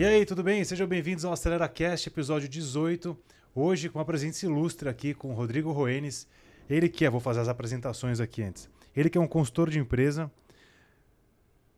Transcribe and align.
E 0.00 0.04
aí, 0.06 0.24
tudo 0.24 0.42
bem? 0.42 0.64
Sejam 0.64 0.86
bem-vindos 0.86 1.26
ao 1.26 1.32
AceleraCast, 1.34 2.08
episódio 2.08 2.48
18. 2.48 3.14
Hoje 3.54 3.90
com 3.90 3.98
uma 3.98 4.04
presença 4.06 4.46
ilustre 4.46 4.88
aqui 4.88 5.12
com 5.12 5.28
o 5.28 5.34
Rodrigo 5.34 5.72
Roenes. 5.72 6.26
Ele 6.70 6.88
que 6.88 7.04
é, 7.04 7.10
vou 7.10 7.20
fazer 7.20 7.40
as 7.40 7.48
apresentações 7.48 8.18
aqui 8.18 8.42
antes. 8.42 8.66
Ele 8.96 9.10
que 9.10 9.18
é 9.18 9.20
um 9.20 9.28
consultor 9.28 9.68
de 9.68 9.78
empresa, 9.78 10.32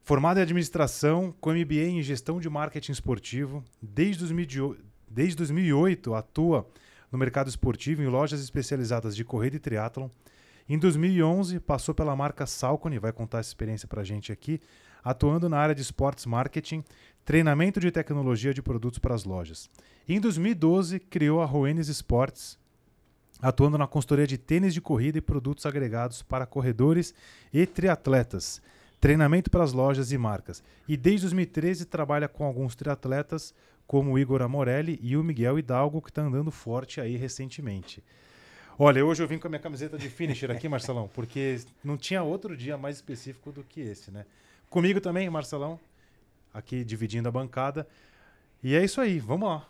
formado 0.04 0.38
em 0.38 0.42
administração, 0.42 1.34
com 1.40 1.50
MBA 1.50 1.88
em 1.88 2.00
gestão 2.00 2.38
de 2.38 2.48
marketing 2.48 2.92
esportivo. 2.92 3.64
Desde, 3.82 4.20
2008, 4.20 4.84
desde 5.10 5.34
2008 5.38 6.14
atua 6.14 6.70
no 7.10 7.18
mercado 7.18 7.48
esportivo 7.48 8.04
em 8.04 8.06
lojas 8.06 8.40
especializadas 8.40 9.16
de 9.16 9.24
corrida 9.24 9.56
e 9.56 9.58
triatlon. 9.58 10.08
Em 10.68 10.78
2011 10.78 11.58
passou 11.58 11.92
pela 11.92 12.14
marca 12.14 12.46
Salcone, 12.46 13.00
vai 13.00 13.12
contar 13.12 13.40
essa 13.40 13.50
experiência 13.50 13.88
para 13.88 14.04
gente 14.04 14.30
aqui, 14.30 14.60
atuando 15.02 15.48
na 15.48 15.58
área 15.58 15.74
de 15.74 15.82
esportes 15.82 16.24
marketing, 16.24 16.84
treinamento 17.24 17.78
de 17.78 17.90
tecnologia 17.90 18.52
de 18.52 18.62
produtos 18.62 18.98
para 18.98 19.14
as 19.14 19.24
lojas. 19.24 19.70
Em 20.08 20.20
2012 20.20 20.98
criou 20.98 21.40
a 21.40 21.44
Roenes 21.44 21.88
Sports, 21.88 22.58
atuando 23.40 23.78
na 23.78 23.86
consultoria 23.86 24.26
de 24.26 24.38
tênis 24.38 24.74
de 24.74 24.80
corrida 24.80 25.18
e 25.18 25.20
produtos 25.20 25.64
agregados 25.66 26.22
para 26.22 26.46
corredores 26.46 27.14
e 27.52 27.64
triatletas, 27.66 28.60
treinamento 29.00 29.50
para 29.50 29.64
as 29.64 29.72
lojas 29.72 30.12
e 30.12 30.18
marcas. 30.18 30.62
E 30.88 30.96
desde 30.96 31.22
2013 31.22 31.86
trabalha 31.86 32.28
com 32.28 32.44
alguns 32.44 32.74
triatletas, 32.74 33.54
como 33.86 34.12
o 34.12 34.18
Igor 34.18 34.42
Amorelli 34.42 34.98
e 35.02 35.16
o 35.16 35.24
Miguel 35.24 35.58
Hidalgo, 35.58 36.00
que 36.00 36.10
está 36.10 36.22
andando 36.22 36.50
forte 36.50 37.00
aí 37.00 37.16
recentemente. 37.16 38.02
Olha, 38.78 39.04
hoje 39.04 39.22
eu 39.22 39.28
vim 39.28 39.38
com 39.38 39.46
a 39.46 39.50
minha 39.50 39.60
camiseta 39.60 39.98
de 39.98 40.08
finisher 40.08 40.50
aqui, 40.50 40.68
Marcelão, 40.68 41.08
porque 41.12 41.60
não 41.84 41.96
tinha 41.96 42.22
outro 42.22 42.56
dia 42.56 42.78
mais 42.78 42.96
específico 42.96 43.52
do 43.52 43.62
que 43.62 43.80
esse, 43.80 44.10
né? 44.10 44.24
Comigo 44.70 45.00
também, 45.00 45.28
Marcelão, 45.28 45.78
aqui 46.52 46.84
dividindo 46.84 47.28
a 47.28 47.32
bancada. 47.32 47.86
E 48.62 48.74
é 48.74 48.84
isso 48.84 49.00
aí, 49.00 49.18
vamos 49.18 49.48
lá. 49.48 49.66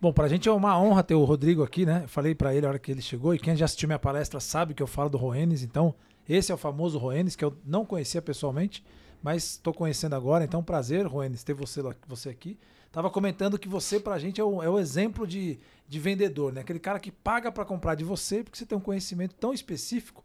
Bom, 0.00 0.12
para 0.12 0.26
a 0.26 0.28
gente 0.28 0.48
é 0.48 0.52
uma 0.52 0.78
honra 0.78 1.02
ter 1.02 1.14
o 1.14 1.24
Rodrigo 1.24 1.62
aqui, 1.62 1.86
né? 1.86 2.04
Falei 2.06 2.34
para 2.34 2.54
ele 2.54 2.66
a 2.66 2.68
hora 2.68 2.78
que 2.78 2.90
ele 2.90 3.00
chegou, 3.00 3.34
e 3.34 3.38
quem 3.38 3.56
já 3.56 3.64
assistiu 3.64 3.88
minha 3.88 3.98
palestra 3.98 4.38
sabe 4.40 4.74
que 4.74 4.82
eu 4.82 4.86
falo 4.86 5.08
do 5.08 5.16
Roenes, 5.16 5.62
então 5.62 5.94
esse 6.28 6.52
é 6.52 6.54
o 6.54 6.58
famoso 6.58 6.98
Roenes, 6.98 7.36
que 7.36 7.44
eu 7.44 7.56
não 7.64 7.86
conhecia 7.86 8.20
pessoalmente, 8.20 8.84
mas 9.22 9.52
estou 9.52 9.72
conhecendo 9.72 10.14
agora, 10.14 10.44
então 10.44 10.62
prazer, 10.62 11.06
Roenes, 11.06 11.42
ter 11.42 11.54
você, 11.54 11.80
você 12.06 12.28
aqui. 12.28 12.58
Tava 12.92 13.10
comentando 13.10 13.58
que 13.58 13.68
você, 13.68 13.98
pra 13.98 14.18
gente, 14.18 14.40
é 14.40 14.44
o, 14.44 14.62
é 14.62 14.68
o 14.68 14.78
exemplo 14.78 15.26
de, 15.26 15.58
de 15.88 15.98
vendedor, 15.98 16.52
né? 16.52 16.60
Aquele 16.60 16.78
cara 16.78 17.00
que 17.00 17.10
paga 17.10 17.50
para 17.50 17.64
comprar 17.64 17.94
de 17.94 18.04
você, 18.04 18.44
porque 18.44 18.58
você 18.58 18.66
tem 18.66 18.76
um 18.76 18.80
conhecimento 18.80 19.34
tão 19.34 19.52
específico. 19.52 20.22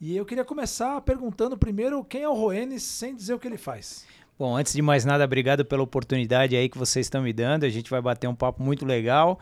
E 0.00 0.16
eu 0.16 0.24
queria 0.24 0.44
começar 0.44 1.00
perguntando 1.00 1.58
primeiro 1.58 2.04
quem 2.04 2.22
é 2.22 2.28
o 2.28 2.34
Roenes, 2.34 2.82
sem 2.82 3.14
dizer 3.14 3.34
o 3.34 3.38
que 3.38 3.48
ele 3.48 3.58
faz. 3.58 4.06
Bom, 4.38 4.54
antes 4.54 4.74
de 4.74 4.82
mais 4.82 5.02
nada, 5.06 5.24
obrigado 5.24 5.64
pela 5.64 5.82
oportunidade 5.82 6.54
aí 6.54 6.68
que 6.68 6.76
vocês 6.76 7.06
estão 7.06 7.22
me 7.22 7.32
dando. 7.32 7.64
A 7.64 7.70
gente 7.70 7.88
vai 7.88 8.02
bater 8.02 8.28
um 8.28 8.34
papo 8.34 8.62
muito 8.62 8.84
legal. 8.84 9.40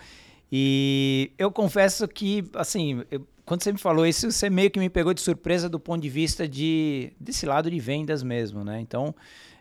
E 0.53 1.33
eu 1.36 1.51
confesso 1.51 2.06
que, 2.06 2.48
assim, 2.55 3.03
eu, 3.11 3.27
quando 3.45 3.64
você 3.64 3.73
me 3.73 3.78
falou 3.78 4.06
isso, 4.06 4.31
você 4.31 4.48
meio 4.48 4.70
que 4.70 4.78
me 4.78 4.89
pegou 4.89 5.12
de 5.12 5.20
surpresa 5.20 5.69
do 5.69 5.81
ponto 5.81 6.01
de 6.01 6.09
vista 6.09 6.47
de 6.47 7.12
desse 7.19 7.45
lado 7.45 7.69
de 7.69 7.81
vendas 7.81 8.23
mesmo, 8.23 8.62
né? 8.62 8.81
Então, 8.81 9.12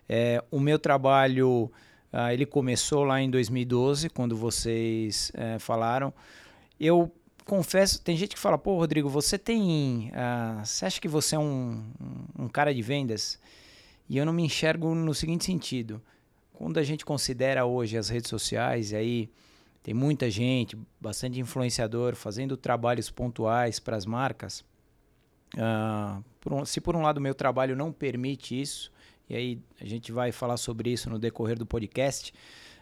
é, 0.08 0.44
o 0.52 0.60
meu 0.60 0.78
trabalho, 0.78 1.72
uh, 2.14 2.30
ele 2.32 2.46
começou 2.46 3.04
lá 3.04 3.20
em 3.20 3.30
2012, 3.30 4.10
quando 4.10 4.38
vocês 4.38 5.32
é, 5.34 5.58
falaram. 5.58 6.14
Eu 6.80 7.12
confesso, 7.44 8.00
tem 8.00 8.16
gente 8.16 8.36
que 8.36 8.40
fala, 8.40 8.58
pô, 8.60 8.78
Rodrigo, 8.78 9.10
você 9.10 9.40
tem, 9.40 10.12
uh, 10.12 10.64
você 10.64 10.86
acha 10.86 11.02
que 11.02 11.08
você 11.08 11.36
é 11.36 11.40
um, 11.40 11.84
um 12.38 12.48
cara 12.48 12.72
de 12.72 12.84
vendas? 12.84 13.40
E 14.10 14.18
eu 14.18 14.26
não 14.26 14.34
me 14.34 14.44
enxergo 14.44 14.94
no 14.94 15.14
seguinte 15.14 15.46
sentido. 15.46 16.02
Quando 16.54 16.78
a 16.78 16.84
gente 16.84 17.06
considera 17.06 17.66
hoje 17.66 17.98
as 17.98 18.10
redes 18.10 18.30
sociais, 18.30 18.92
e 18.92 18.96
aí 18.96 19.30
tem 19.82 19.94
muita 19.94 20.30
gente, 20.30 20.78
bastante 21.00 21.40
influenciador, 21.40 22.16
fazendo 22.16 22.56
trabalhos 22.56 23.10
pontuais 23.10 23.80
para 23.80 23.98
as 23.98 24.06
marcas. 24.06 24.64
Uh, 25.56 26.24
por 26.40 26.54
um, 26.54 26.66
se 26.66 26.80
por 26.80 26.96
um 26.96 27.02
lado 27.02 27.18
o 27.18 27.22
meu 27.22 27.36
trabalho 27.36 27.76
não 27.76 27.92
permite 27.92 28.60
isso, 28.60 28.92
e 29.30 29.36
aí 29.36 29.60
a 29.80 29.86
gente 29.86 30.12
vai 30.12 30.32
falar 30.32 30.58
sobre 30.58 30.92
isso 30.92 31.10
no 31.10 31.20
decorrer 31.20 31.58
do 31.58 31.66
podcast, 31.66 32.34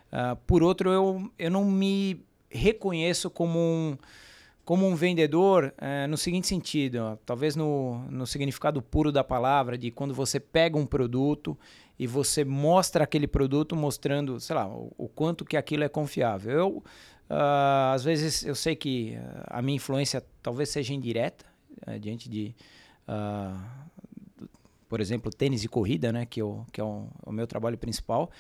uh, 0.08 0.36
por 0.48 0.64
outro 0.64 0.90
eu, 0.92 1.32
eu 1.38 1.52
não 1.52 1.66
me 1.66 2.24
reconheço 2.50 3.30
como 3.30 3.60
um 3.60 3.98
como 4.72 4.88
um 4.88 4.96
vendedor, 4.96 5.74
é, 5.78 6.08
no 6.08 6.16
seguinte 6.16 6.48
sentido, 6.48 6.96
ó, 7.00 7.18
talvez 7.26 7.58
no, 7.58 8.10
no 8.10 8.26
significado 8.26 8.82
puro 8.82 9.12
da 9.12 9.22
palavra, 9.22 9.78
de 9.78 9.92
quando 9.92 10.14
você 10.14 10.40
pega 10.40 10.78
um 10.78 10.86
produto 10.86 11.60
e 12.00 12.08
você 12.08 12.46
mostra 12.46 13.04
aquele 13.04 13.28
produto 13.28 13.76
mostrando, 13.76 14.40
sei 14.40 14.56
lá, 14.56 14.70
o, 14.70 14.90
o 14.98 15.10
quanto 15.10 15.44
que 15.44 15.58
aquilo 15.58 15.84
é 15.84 15.90
confiável. 15.90 16.54
Eu, 16.54 16.70
uh, 16.78 17.94
às 17.94 18.06
vezes, 18.06 18.46
eu 18.46 18.56
sei 18.56 18.74
que 18.74 19.18
a 19.48 19.62
minha 19.62 19.76
influência 19.76 20.24
talvez 20.42 20.70
seja 20.70 20.94
indireta, 20.94 21.46
uh, 21.86 22.00
diante 22.00 22.30
de, 22.30 22.56
uh, 23.10 24.48
por 24.88 25.02
exemplo, 25.02 25.34
tênis 25.34 25.66
e 25.66 25.68
corrida, 25.68 26.14
né, 26.14 26.26
que, 26.26 26.42
eu, 26.42 26.66
que 26.72 26.80
é 26.80 26.84
o, 26.86 27.10
o 27.26 27.32
meu 27.34 27.46
trabalho 27.46 27.78
principal. 27.78 28.32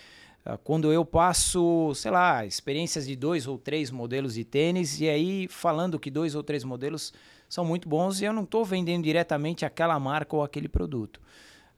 Ah, 0.44 0.58
quando 0.58 0.92
eu 0.92 1.06
passo, 1.06 1.94
sei 1.94 2.12
lá, 2.12 2.46
experiências 2.46 3.06
de 3.06 3.16
dois 3.16 3.48
ou 3.48 3.58
três 3.58 3.92
modelos 3.92 4.34
de 4.34 4.44
tênis, 4.44 5.00
e 5.00 5.08
aí 5.08 5.48
falando 5.48 6.00
que 6.00 6.10
dois 6.10 6.34
ou 6.34 6.44
três 6.44 6.64
modelos 6.64 7.14
são 7.48 7.64
muito 7.64 7.88
bons 7.88 8.22
e 8.22 8.26
eu 8.26 8.34
não 8.34 8.44
estou 8.44 8.66
vendendo 8.66 9.04
diretamente 9.04 9.66
aquela 9.66 10.00
marca 10.00 10.36
ou 10.36 10.44
aquele 10.44 10.68
produto. 10.68 11.22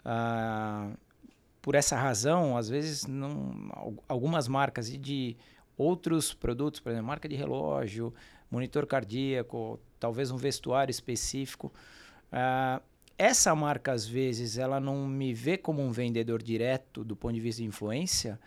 Uh, 0.06 0.98
por 1.62 1.76
essa 1.76 1.98
razão, 1.98 2.58
às 2.58 2.70
vezes, 2.70 3.06
não, 3.06 3.70
algumas 4.08 4.48
marcas 4.48 4.90
e 4.90 4.98
de 4.98 5.36
outros 5.78 6.34
produtos, 6.34 6.80
por 6.80 6.92
exemplo, 6.92 7.08
marca 7.08 7.28
de 7.28 7.36
relógio, 7.36 8.14
monitor 8.52 8.86
cardíaco, 8.86 9.80
talvez 10.00 10.30
um 10.30 10.38
vestuário 10.38 10.92
específico. 10.92 11.74
Uh, 12.32 12.82
essa 13.18 13.54
marca, 13.54 13.92
às 13.92 14.06
vezes, 14.06 14.58
ela 14.58 14.80
não 14.80 15.08
me 15.08 15.34
vê 15.34 15.58
como 15.58 15.82
um 15.82 15.92
vendedor 15.92 16.42
direto 16.42 17.04
do 17.04 17.16
ponto 17.16 17.34
de 17.34 17.40
vista 17.40 17.62
de 17.62 17.68
influência, 17.68 18.40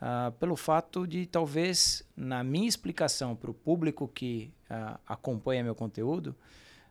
uh, 0.00 0.30
pelo 0.32 0.56
fato 0.56 1.06
de 1.06 1.26
talvez, 1.26 2.02
na 2.16 2.44
minha 2.44 2.68
explicação 2.68 3.34
para 3.34 3.50
o 3.50 3.54
público 3.54 4.06
que 4.06 4.52
uh, 4.70 4.98
acompanha 5.06 5.64
meu 5.64 5.74
conteúdo, 5.74 6.34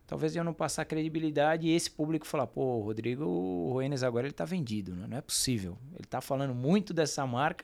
talvez 0.07 0.35
eu 0.35 0.43
não 0.43 0.53
passar 0.53 0.85
credibilidade 0.85 1.67
e 1.67 1.75
esse 1.75 1.91
público 1.91 2.25
falar, 2.25 2.47
pô, 2.47 2.79
Rodrigo 2.79 3.25
o 3.25 3.73
Ruenes 3.73 4.01
agora 4.01 4.25
ele 4.25 4.31
está 4.31 4.45
vendido, 4.45 4.95
né? 4.95 5.05
não 5.07 5.17
é 5.17 5.21
possível. 5.21 5.77
Ele 5.93 6.05
está 6.05 6.21
falando 6.21 6.55
muito 6.55 6.93
dessa 6.93 7.25
marca 7.27 7.63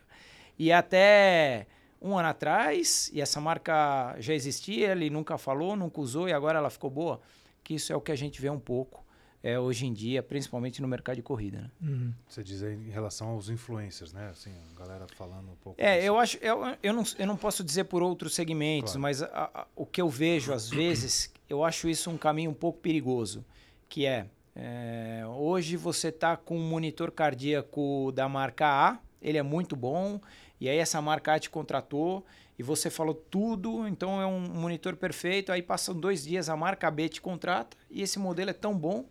e 0.59 0.71
até 0.71 1.65
um 1.99 2.15
ano 2.15 2.27
atrás, 2.27 3.09
e 3.11 3.19
essa 3.19 3.41
marca 3.41 4.15
já 4.19 4.33
existia, 4.33 4.91
ele 4.91 5.09
nunca 5.09 5.39
falou, 5.39 5.75
nunca 5.75 5.99
usou 5.99 6.29
e 6.29 6.33
agora 6.33 6.59
ela 6.59 6.69
ficou 6.69 6.89
boa, 6.89 7.19
que 7.63 7.73
isso 7.73 7.91
é 7.91 7.95
o 7.95 8.01
que 8.01 8.11
a 8.11 8.15
gente 8.15 8.39
vê 8.39 8.49
um 8.49 8.59
pouco 8.59 9.04
é, 9.45 9.59
hoje 9.59 9.85
em 9.85 9.93
dia, 9.93 10.23
principalmente 10.23 10.81
no 10.81 10.87
mercado 10.87 11.17
de 11.17 11.21
corrida. 11.21 11.59
Né? 11.59 11.69
Uhum. 11.79 12.13
Você 12.27 12.43
diz 12.43 12.63
aí 12.63 12.73
em 12.73 12.89
relação 12.89 13.27
aos 13.27 13.47
influencers, 13.47 14.11
né? 14.11 14.29
Assim, 14.31 14.51
a 14.75 14.79
galera 14.79 15.05
falando 15.15 15.51
um 15.51 15.55
pouco. 15.57 15.79
É, 15.79 15.97
disso. 15.97 16.07
eu 16.07 16.17
acho, 16.17 16.37
eu, 16.41 16.61
eu, 16.81 16.91
não, 16.91 17.03
eu 17.19 17.27
não 17.27 17.37
posso 17.37 17.63
dizer 17.63 17.83
por 17.83 18.01
outros 18.01 18.33
segmentos, 18.33 18.93
claro. 18.93 19.01
mas 19.01 19.21
a, 19.21 19.51
a, 19.53 19.67
o 19.75 19.85
que 19.85 20.01
eu 20.01 20.09
vejo 20.09 20.51
às 20.51 20.67
vezes, 20.67 21.31
eu 21.47 21.63
acho 21.63 21.87
isso 21.87 22.09
um 22.09 22.17
caminho 22.17 22.49
um 22.49 22.55
pouco 22.55 22.79
perigoso, 22.79 23.45
que 23.87 24.07
é, 24.07 24.25
é 24.55 25.23
hoje 25.27 25.77
você 25.77 26.07
está 26.07 26.35
com 26.35 26.57
um 26.57 26.67
monitor 26.67 27.11
cardíaco 27.11 28.11
da 28.13 28.27
marca 28.27 28.65
A, 28.65 28.99
ele 29.21 29.37
é 29.37 29.43
muito 29.43 29.75
bom, 29.75 30.19
e 30.59 30.67
aí 30.67 30.79
essa 30.79 30.99
marca 31.03 31.33
A 31.33 31.39
te 31.39 31.51
contratou 31.51 32.25
e 32.57 32.63
você 32.63 32.89
falou 32.89 33.13
tudo, 33.13 33.87
então 33.87 34.19
é 34.19 34.25
um 34.25 34.39
monitor 34.39 34.95
perfeito, 34.95 35.51
aí 35.51 35.61
passam 35.61 35.93
dois 35.93 36.23
dias, 36.23 36.49
a 36.49 36.57
marca 36.57 36.89
B 36.89 37.07
te 37.09 37.21
contrata 37.21 37.77
e 37.91 38.01
esse 38.01 38.17
modelo 38.17 38.49
é 38.49 38.53
tão 38.53 38.75
bom 38.75 39.05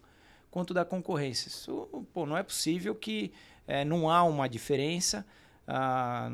quanto 0.54 0.72
da 0.72 0.84
concorrência. 0.84 1.48
Isso, 1.48 2.06
pô, 2.12 2.25
não 2.25 2.38
é 2.38 2.42
possível 2.44 2.94
que 2.94 3.32
é, 3.67 3.84
não 3.84 4.08
há 4.08 4.23
uma 4.23 4.49
diferença. 4.49 5.26
Ah, 5.67 6.31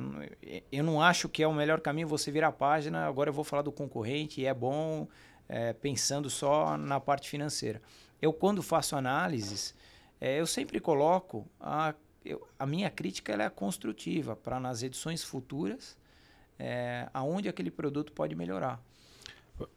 eu 0.70 0.84
não 0.84 1.00
acho 1.00 1.26
que 1.26 1.42
é 1.42 1.48
o 1.48 1.54
melhor 1.54 1.80
caminho 1.80 2.06
você 2.06 2.30
virar 2.30 2.48
a 2.48 2.52
página. 2.52 3.06
Agora 3.06 3.30
eu 3.30 3.32
vou 3.32 3.44
falar 3.44 3.62
do 3.62 3.72
concorrente 3.72 4.42
e 4.42 4.44
é 4.44 4.52
bom 4.52 5.08
é, 5.48 5.72
pensando 5.72 6.28
só 6.28 6.76
na 6.76 7.00
parte 7.00 7.30
financeira. 7.30 7.80
Eu, 8.20 8.30
quando 8.30 8.62
faço 8.62 8.94
análises, 8.94 9.74
é, 10.20 10.38
eu 10.38 10.46
sempre 10.46 10.78
coloco 10.80 11.48
a, 11.58 11.94
eu, 12.22 12.46
a 12.58 12.66
minha 12.66 12.90
crítica 12.90 13.32
é 13.32 13.48
construtiva 13.48 14.36
para 14.36 14.60
nas 14.60 14.82
edições 14.82 15.24
futuras 15.24 15.96
é, 16.58 17.08
aonde 17.14 17.48
aquele 17.48 17.70
produto 17.70 18.12
pode 18.12 18.34
melhorar 18.34 18.78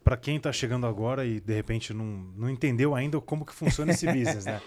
para 0.03 0.18
quem 0.18 0.38
está 0.38 0.51
chegando 0.51 0.85
agora 0.85 1.25
e 1.25 1.39
de 1.39 1.53
repente 1.53 1.94
não, 1.94 2.06
não 2.35 2.50
entendeu 2.50 2.94
ainda 2.95 3.19
como 3.21 3.45
que 3.45 3.53
funciona 3.53 3.91
esse 3.91 4.06
business, 4.12 4.45
né? 4.45 4.62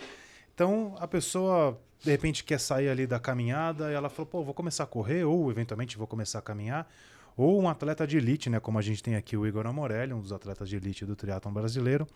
Então 0.55 0.95
a 0.99 1.07
pessoa 1.07 1.81
de 2.03 2.11
repente 2.11 2.45
quer 2.45 2.61
sair 2.61 2.89
ali 2.89 3.07
da 3.07 3.19
caminhada 3.19 3.91
e 3.91 3.95
ela 3.95 4.09
falou, 4.09 4.27
pô, 4.27 4.43
vou 4.43 4.55
começar 4.55 4.85
a 4.85 4.87
correr 4.87 5.25
ou 5.25 5.51
eventualmente 5.51 5.97
vou 5.97 6.07
começar 6.07 6.39
a 6.39 6.43
caminhar. 6.43 6.89
Ou 7.37 7.61
um 7.61 7.69
atleta 7.69 8.07
de 8.07 8.17
elite, 8.17 8.49
né? 8.49 8.59
Como 8.59 8.79
a 8.79 8.83
gente 8.83 9.03
tem 9.03 9.15
aqui 9.15 9.37
o 9.37 9.47
Igor 9.47 9.67
Amorelli, 9.67 10.13
um 10.13 10.21
dos 10.21 10.33
atletas 10.33 10.69
de 10.69 10.77
elite 10.77 11.05
do 11.05 11.15
triatlon 11.15 11.53
brasileiro. 11.53 12.07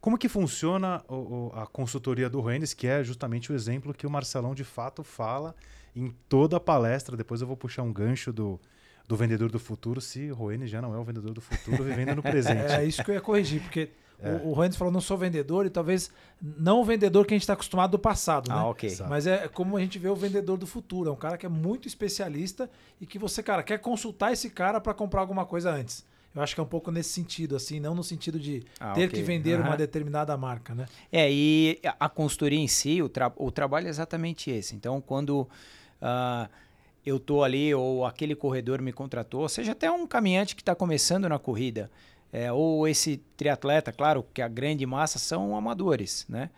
Como 0.00 0.16
que 0.16 0.28
funciona 0.28 1.02
o, 1.08 1.14
o, 1.14 1.52
a 1.54 1.66
consultoria 1.66 2.28
do 2.28 2.40
Rennes, 2.40 2.72
que 2.72 2.86
é 2.86 3.02
justamente 3.02 3.50
o 3.50 3.54
exemplo 3.54 3.92
que 3.92 4.06
o 4.06 4.10
Marcelão 4.10 4.54
de 4.54 4.62
fato 4.62 5.02
fala 5.02 5.56
em 5.96 6.14
toda 6.28 6.58
a 6.58 6.60
palestra. 6.60 7.16
Depois 7.16 7.40
eu 7.40 7.46
vou 7.46 7.56
puxar 7.56 7.82
um 7.82 7.92
gancho 7.92 8.32
do, 8.32 8.60
do 9.06 9.16
vendedor 9.16 9.50
do 9.50 9.58
futuro 9.58 10.00
se 10.00 10.28
Roene 10.30 10.66
já 10.66 10.80
não 10.80 10.94
é 10.94 10.98
o 10.98 11.04
vendedor 11.04 11.32
do 11.34 11.40
futuro 11.40 11.84
vivendo 11.84 12.14
no 12.14 12.22
presente. 12.22 12.54
É 12.74 12.84
isso 12.84 13.04
que 13.04 13.10
eu 13.10 13.14
ia 13.14 13.20
corrigir, 13.20 13.60
porque 13.60 13.90
é. 14.18 14.30
o, 14.30 14.48
o 14.48 14.52
Roenes 14.52 14.76
falou, 14.76 14.92
não 14.92 15.00
sou 15.00 15.18
vendedor, 15.18 15.66
e 15.66 15.70
talvez 15.70 16.10
não 16.40 16.80
o 16.80 16.84
vendedor 16.84 17.26
que 17.26 17.34
a 17.34 17.36
gente 17.36 17.42
está 17.42 17.52
acostumado 17.52 17.92
do 17.92 17.98
passado, 17.98 18.48
né? 18.48 18.54
Ah, 18.56 18.66
ok. 18.66 18.96
Mas 19.08 19.26
é 19.26 19.46
como 19.48 19.76
a 19.76 19.80
gente 19.80 19.98
vê 19.98 20.08
o 20.08 20.16
vendedor 20.16 20.56
do 20.56 20.66
futuro. 20.66 21.10
É 21.10 21.12
um 21.12 21.16
cara 21.16 21.36
que 21.36 21.44
é 21.44 21.48
muito 21.48 21.86
especialista 21.86 22.70
e 23.00 23.06
que 23.06 23.18
você, 23.18 23.42
cara, 23.42 23.62
quer 23.62 23.78
consultar 23.78 24.32
esse 24.32 24.50
cara 24.50 24.80
para 24.80 24.94
comprar 24.94 25.20
alguma 25.20 25.44
coisa 25.44 25.70
antes. 25.70 26.04
Eu 26.34 26.42
acho 26.42 26.54
que 26.54 26.60
é 26.60 26.64
um 26.64 26.66
pouco 26.66 26.90
nesse 26.90 27.10
sentido, 27.10 27.54
assim, 27.54 27.78
não 27.78 27.94
no 27.94 28.02
sentido 28.02 28.40
de 28.40 28.64
ah, 28.80 28.92
ter 28.92 29.06
okay. 29.06 29.20
que 29.20 29.22
vender 29.22 29.60
uhum. 29.60 29.66
uma 29.66 29.76
determinada 29.76 30.36
marca, 30.36 30.74
né? 30.74 30.86
É, 31.12 31.30
e 31.30 31.78
a 32.00 32.08
consultoria 32.08 32.58
em 32.58 32.66
si, 32.66 33.00
o, 33.00 33.08
tra 33.08 33.32
o 33.36 33.52
trabalho 33.52 33.86
é 33.86 33.90
exatamente 33.90 34.50
esse. 34.50 34.74
Então, 34.74 35.00
quando 35.00 35.42
uh, 36.02 36.48
eu 37.04 37.18
tô 37.18 37.42
ali 37.42 37.74
ou 37.74 38.04
aquele 38.04 38.34
corredor 38.34 38.80
me 38.80 38.92
contratou, 38.92 39.48
seja 39.48 39.72
até 39.72 39.90
um 39.90 40.06
caminhante 40.06 40.54
que 40.54 40.62
está 40.62 40.74
começando 40.74 41.28
na 41.28 41.38
corrida, 41.38 41.90
é, 42.32 42.52
ou 42.52 42.88
esse 42.88 43.18
triatleta, 43.36 43.92
claro 43.92 44.24
que 44.34 44.42
a 44.42 44.48
grande 44.48 44.84
massa 44.84 45.18
são 45.18 45.56
amadores, 45.56 46.26
né? 46.28 46.50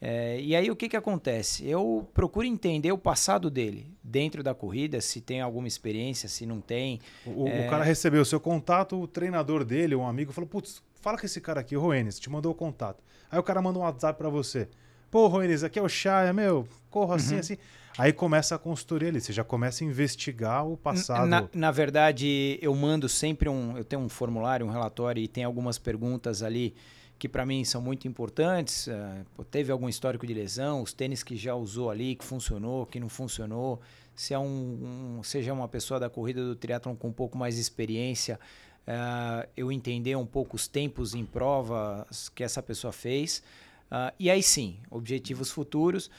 É, 0.00 0.40
e 0.40 0.54
aí 0.54 0.70
o 0.70 0.76
que, 0.76 0.88
que 0.88 0.96
acontece? 0.96 1.68
Eu 1.68 2.08
procuro 2.14 2.46
entender 2.46 2.92
o 2.92 2.98
passado 2.98 3.50
dele 3.50 3.92
dentro 4.02 4.44
da 4.44 4.54
corrida, 4.54 5.00
se 5.00 5.20
tem 5.20 5.40
alguma 5.40 5.66
experiência, 5.66 6.28
se 6.28 6.46
não 6.46 6.60
tem. 6.60 7.00
O, 7.26 7.48
é... 7.48 7.66
o 7.66 7.70
cara 7.70 7.82
recebeu 7.82 8.22
o 8.22 8.24
seu 8.24 8.38
contato, 8.38 9.00
o 9.00 9.08
treinador 9.08 9.64
dele, 9.64 9.96
um 9.96 10.06
amigo, 10.06 10.32
falou: 10.32 10.48
Putz, 10.48 10.80
fala 11.00 11.18
com 11.18 11.26
esse 11.26 11.40
cara 11.40 11.60
aqui, 11.60 11.76
o 11.76 11.80
Roenes, 11.80 12.18
te 12.20 12.30
mandou 12.30 12.52
o 12.52 12.54
contato. 12.54 13.02
Aí 13.28 13.38
o 13.38 13.42
cara 13.42 13.60
manda 13.60 13.80
um 13.80 13.82
WhatsApp 13.82 14.16
para 14.16 14.28
você. 14.28 14.68
Pô, 15.10 15.26
Roenes, 15.26 15.64
aqui 15.64 15.78
é 15.78 15.82
o 15.82 15.88
Chaya, 15.88 16.32
meu, 16.32 16.68
corro 16.90 17.14
assim, 17.14 17.34
uhum. 17.34 17.40
assim. 17.40 17.56
Aí 17.96 18.12
começa 18.12 18.54
a 18.54 18.58
consultoria 18.58 19.08
ali, 19.08 19.20
você 19.20 19.32
já 19.32 19.42
começa 19.42 19.82
a 19.82 19.86
investigar 19.86 20.64
o 20.64 20.76
passado. 20.76 21.26
Na, 21.26 21.48
na, 21.52 21.70
verdade, 21.72 22.56
eu 22.62 22.72
mando 22.72 23.08
sempre 23.08 23.48
um. 23.48 23.76
Eu 23.76 23.84
tenho 23.84 24.00
um 24.00 24.08
formulário, 24.08 24.64
um 24.64 24.70
relatório 24.70 25.20
e 25.20 25.26
tem 25.26 25.42
algumas 25.42 25.78
perguntas 25.78 26.42
ali 26.42 26.76
que 27.18 27.28
para 27.28 27.44
mim 27.44 27.64
são 27.64 27.82
muito 27.82 28.06
importantes. 28.06 28.86
Uh, 28.86 29.44
teve 29.44 29.72
algum 29.72 29.88
histórico 29.88 30.24
de 30.24 30.32
lesão, 30.32 30.82
os 30.82 30.92
tênis 30.92 31.24
que 31.24 31.36
já 31.36 31.54
usou 31.54 31.90
ali, 31.90 32.14
que 32.14 32.24
funcionou, 32.24 32.86
que 32.86 33.00
não 33.00 33.08
funcionou. 33.08 33.80
Se 34.14 34.32
é 34.32 34.38
um, 34.38 35.18
um 35.18 35.22
seja 35.24 35.52
uma 35.52 35.66
pessoa 35.66 35.98
da 35.98 36.08
corrida 36.08 36.44
do 36.44 36.54
triatlon 36.54 36.94
com 36.94 37.08
um 37.08 37.12
pouco 37.12 37.36
mais 37.36 37.56
de 37.56 37.60
experiência, 37.60 38.38
uh, 38.86 39.48
eu 39.56 39.72
entender 39.72 40.14
um 40.14 40.26
pouco 40.26 40.54
os 40.54 40.68
tempos 40.68 41.14
em 41.14 41.24
provas 41.24 42.28
que 42.28 42.44
essa 42.44 42.62
pessoa 42.62 42.92
fez. 42.92 43.42
Uh, 43.90 44.12
e 44.18 44.30
aí 44.30 44.42
sim, 44.42 44.78
objetivos 44.90 45.50
futuros. 45.50 46.10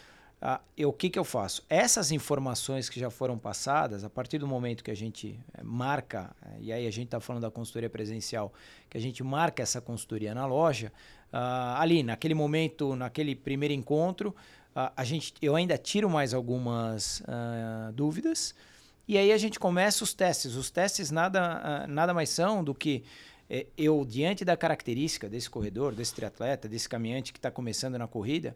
Ah, 0.42 0.62
eu, 0.78 0.90
o 0.90 0.94
que, 0.94 1.10
que 1.10 1.20
eu 1.20 1.26
faço? 1.26 1.64
Essas 1.70 2.12
informações 2.12 2.88
que 2.88 2.98
já 2.98 3.10
foram 3.10 3.38
passadas, 3.38 4.06
a 4.06 4.10
partir 4.10 4.38
do 4.38 4.48
momento 4.48 4.84
que 4.84 4.92
a 4.92 4.96
gente 4.96 5.38
é, 5.54 5.62
marca, 5.62 6.34
é, 6.42 6.62
e 6.62 6.72
aí 6.72 6.88
a 6.88 6.92
gente 6.92 7.08
está 7.08 7.20
falando 7.20 7.42
da 7.42 7.52
consultoria 7.52 7.90
presencial, 7.90 8.54
que 8.90 8.98
a 8.98 9.02
gente 9.02 9.22
marca 9.22 9.62
essa 9.62 9.82
consultoria 9.82 10.34
na 10.34 10.46
loja, 10.46 10.94
ah, 11.32 11.80
ali 11.82 12.04
naquele 12.04 12.34
momento, 12.34 12.96
naquele 12.96 13.36
primeiro 13.36 13.74
encontro, 13.74 14.34
a 14.96 15.04
gente, 15.04 15.34
eu 15.42 15.58
ainda 15.58 15.78
tiro 15.78 16.10
mais 16.10 16.34
algumas 16.34 17.22
dúvidas, 17.96 18.56
e 19.06 19.18
aí 19.18 19.32
a 19.34 19.38
gente 19.38 19.60
começa 19.60 20.04
os 20.06 20.14
testes. 20.14 20.56
Os 20.56 20.70
testes 20.70 21.12
nada, 21.12 21.86
nada 21.88 22.14
mais 22.14 22.30
são 22.30 22.64
do 22.64 22.74
que 22.74 23.04
eu, 23.76 24.06
diante 24.06 24.46
da 24.46 24.56
característica 24.56 25.28
desse 25.28 25.50
corredor, 25.50 25.96
desse 25.96 26.14
triatleta, 26.14 26.68
desse 26.68 26.88
caminhante 26.88 27.34
que 27.34 27.40
está 27.40 27.50
começando 27.50 27.98
na 27.98 28.08
corrida, 28.08 28.56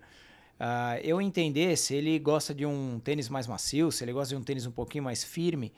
uh, 0.60 1.00
eu 1.04 1.20
entender 1.20 1.76
se 1.78 1.96
ele 1.96 2.20
gosta 2.20 2.54
de 2.54 2.66
um 2.66 3.00
tênis 3.00 3.28
mais 3.28 3.48
macio, 3.48 3.92
se 3.92 4.04
ele 4.04 4.14
gosta 4.14 4.36
de 4.36 4.40
um 4.40 4.44
tênis 4.44 4.68
um 4.68 4.72
pouquinho 4.72 5.04
mais 5.04 5.24
firme. 5.24 5.74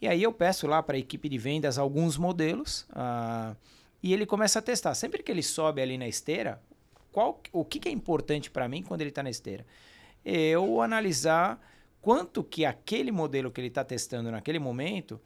E 0.00 0.08
aí 0.08 0.22
eu 0.22 0.32
peço 0.32 0.66
lá 0.66 0.82
para 0.82 0.96
a 0.96 0.98
equipe 0.98 1.28
de 1.28 1.36
vendas 1.36 1.78
alguns 1.78 2.16
modelos 2.16 2.86
uh, 2.90 3.54
e 4.02 4.12
ele 4.14 4.24
começa 4.24 4.58
a 4.58 4.62
testar. 4.62 4.94
Sempre 4.94 5.22
que 5.22 5.30
ele 5.30 5.42
sobe 5.42 5.82
ali 5.82 5.98
na 5.98 6.08
esteira, 6.08 6.60
qual, 7.12 7.40
o 7.52 7.64
que, 7.64 7.78
que 7.78 7.88
é 7.88 7.92
importante 7.92 8.50
para 8.50 8.66
mim 8.66 8.82
quando 8.82 9.02
ele 9.02 9.10
está 9.10 9.22
na 9.22 9.30
esteira? 9.30 9.66
Eu 10.24 10.80
analisar 10.80 11.60
quanto 12.00 12.42
que 12.42 12.64
aquele 12.64 13.12
modelo 13.12 13.50
que 13.50 13.60
ele 13.60 13.68
está 13.68 13.84
testando 13.84 14.30
naquele 14.30 14.58
momento 14.58 15.20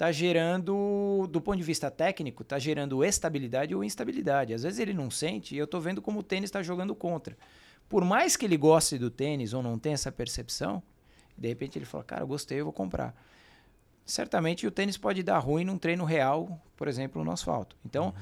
está 0.00 0.12
gerando, 0.12 1.28
do 1.30 1.40
ponto 1.40 1.58
de 1.58 1.62
vista 1.62 1.90
técnico, 1.90 2.42
está 2.42 2.58
gerando 2.58 3.04
estabilidade 3.04 3.74
ou 3.74 3.84
instabilidade. 3.84 4.54
Às 4.54 4.62
vezes 4.62 4.78
ele 4.78 4.94
não 4.94 5.10
sente 5.10 5.54
e 5.54 5.58
eu 5.58 5.66
estou 5.66 5.80
vendo 5.80 6.00
como 6.00 6.20
o 6.20 6.22
tênis 6.22 6.48
está 6.48 6.62
jogando 6.62 6.94
contra 6.94 7.36
por 7.90 8.04
mais 8.04 8.36
que 8.36 8.46
ele 8.46 8.56
goste 8.56 8.96
do 8.96 9.10
tênis 9.10 9.52
ou 9.52 9.62
não 9.64 9.76
tenha 9.76 9.94
essa 9.94 10.12
percepção, 10.12 10.80
de 11.36 11.48
repente 11.48 11.76
ele 11.76 11.84
fala, 11.84 12.04
cara, 12.04 12.22
eu 12.22 12.26
gostei, 12.26 12.60
eu 12.60 12.64
vou 12.64 12.72
comprar. 12.72 13.12
Certamente 14.06 14.64
o 14.64 14.70
tênis 14.70 14.96
pode 14.96 15.24
dar 15.24 15.38
ruim 15.38 15.64
num 15.64 15.76
treino 15.76 16.04
real, 16.04 16.62
por 16.76 16.86
exemplo, 16.86 17.24
no 17.24 17.32
asfalto. 17.32 17.76
Então, 17.84 18.06
uhum. 18.06 18.12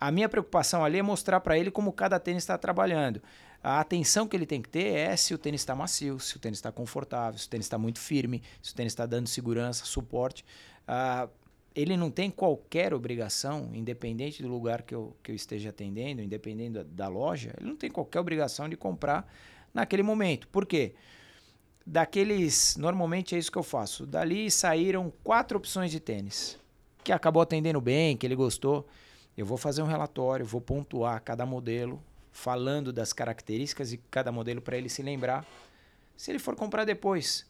a 0.00 0.12
minha 0.12 0.28
preocupação 0.28 0.84
ali 0.84 0.98
é 0.98 1.02
mostrar 1.02 1.40
para 1.40 1.58
ele 1.58 1.68
como 1.68 1.92
cada 1.92 2.20
tênis 2.20 2.44
está 2.44 2.56
trabalhando. 2.56 3.20
A 3.60 3.80
atenção 3.80 4.28
que 4.28 4.36
ele 4.36 4.46
tem 4.46 4.62
que 4.62 4.68
ter 4.68 4.86
é 4.94 5.16
se 5.16 5.34
o 5.34 5.38
tênis 5.38 5.62
está 5.62 5.74
macio, 5.74 6.20
se 6.20 6.36
o 6.36 6.38
tênis 6.38 6.58
está 6.58 6.70
confortável, 6.70 7.36
se 7.40 7.48
o 7.48 7.50
tênis 7.50 7.66
está 7.66 7.76
muito 7.76 7.98
firme, 7.98 8.40
se 8.62 8.70
o 8.70 8.74
tênis 8.76 8.92
está 8.92 9.04
dando 9.04 9.28
segurança, 9.28 9.84
suporte. 9.84 10.44
Uh, 10.88 11.30
ele 11.74 11.96
não 11.96 12.10
tem 12.10 12.30
qualquer 12.30 12.94
obrigação, 12.94 13.70
independente 13.72 14.42
do 14.42 14.48
lugar 14.48 14.82
que 14.82 14.94
eu, 14.94 15.14
que 15.22 15.30
eu 15.30 15.36
esteja 15.36 15.68
atendendo, 15.68 16.22
independente 16.22 16.72
da, 16.72 16.82
da 16.82 17.08
loja, 17.08 17.54
ele 17.56 17.68
não 17.68 17.76
tem 17.76 17.90
qualquer 17.90 18.18
obrigação 18.18 18.68
de 18.68 18.76
comprar 18.76 19.30
naquele 19.72 20.02
momento. 20.02 20.48
Por 20.48 20.66
quê? 20.66 20.94
Daqueles, 21.86 22.76
normalmente 22.76 23.36
é 23.36 23.38
isso 23.38 23.52
que 23.52 23.58
eu 23.58 23.62
faço. 23.62 24.06
Dali 24.06 24.50
saíram 24.50 25.12
quatro 25.22 25.56
opções 25.56 25.90
de 25.90 26.00
tênis 26.00 26.58
que 27.04 27.12
acabou 27.12 27.40
atendendo 27.40 27.80
bem, 27.80 28.16
que 28.16 28.26
ele 28.26 28.34
gostou. 28.34 28.86
Eu 29.36 29.46
vou 29.46 29.56
fazer 29.56 29.80
um 29.80 29.86
relatório, 29.86 30.44
vou 30.44 30.60
pontuar 30.60 31.22
cada 31.22 31.46
modelo, 31.46 32.02
falando 32.32 32.92
das 32.92 33.12
características 33.14 33.90
de 33.90 33.96
cada 34.10 34.30
modelo 34.30 34.60
para 34.60 34.76
ele 34.76 34.90
se 34.90 35.02
lembrar. 35.02 35.46
Se 36.16 36.30
ele 36.30 36.38
for 36.38 36.54
comprar 36.54 36.84
depois, 36.84 37.46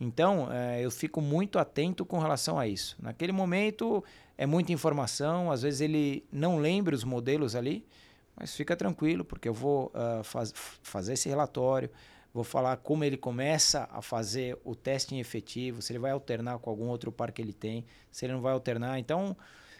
então, 0.00 0.50
é, 0.50 0.82
eu 0.82 0.90
fico 0.90 1.20
muito 1.20 1.58
atento 1.58 2.06
com 2.06 2.18
relação 2.18 2.58
a 2.58 2.66
isso. 2.66 2.96
Naquele 2.98 3.32
momento, 3.32 4.02
é 4.38 4.46
muita 4.46 4.72
informação, 4.72 5.52
às 5.52 5.60
vezes 5.60 5.82
ele 5.82 6.24
não 6.32 6.58
lembra 6.58 6.94
os 6.94 7.04
modelos 7.04 7.54
ali, 7.54 7.86
mas 8.34 8.56
fica 8.56 8.74
tranquilo, 8.74 9.22
porque 9.22 9.46
eu 9.46 9.52
vou 9.52 9.92
uh, 9.94 10.24
faz, 10.24 10.54
fazer 10.82 11.12
esse 11.12 11.28
relatório, 11.28 11.90
vou 12.32 12.42
falar 12.42 12.78
como 12.78 13.04
ele 13.04 13.18
começa 13.18 13.86
a 13.92 14.00
fazer 14.00 14.58
o 14.64 14.74
teste 14.74 15.14
em 15.14 15.20
efetivo, 15.20 15.82
se 15.82 15.92
ele 15.92 15.98
vai 15.98 16.12
alternar 16.12 16.58
com 16.58 16.70
algum 16.70 16.86
outro 16.86 17.12
par 17.12 17.30
que 17.30 17.42
ele 17.42 17.52
tem, 17.52 17.84
se 18.10 18.24
ele 18.24 18.32
não 18.32 18.40
vai 18.40 18.54
alternar. 18.54 18.98
Então, 18.98 19.36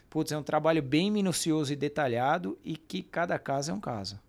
putz, 0.07 0.31
é 0.31 0.37
um 0.37 0.43
trabalho 0.43 0.83
bem 0.83 1.09
minucioso 1.09 1.73
e 1.73 1.75
detalhado 1.75 2.59
e 2.63 2.77
que 2.77 3.01
cada 3.01 3.39
caso 3.39 3.71
é 3.71 3.73
um 3.73 3.79
caso. 3.79 4.19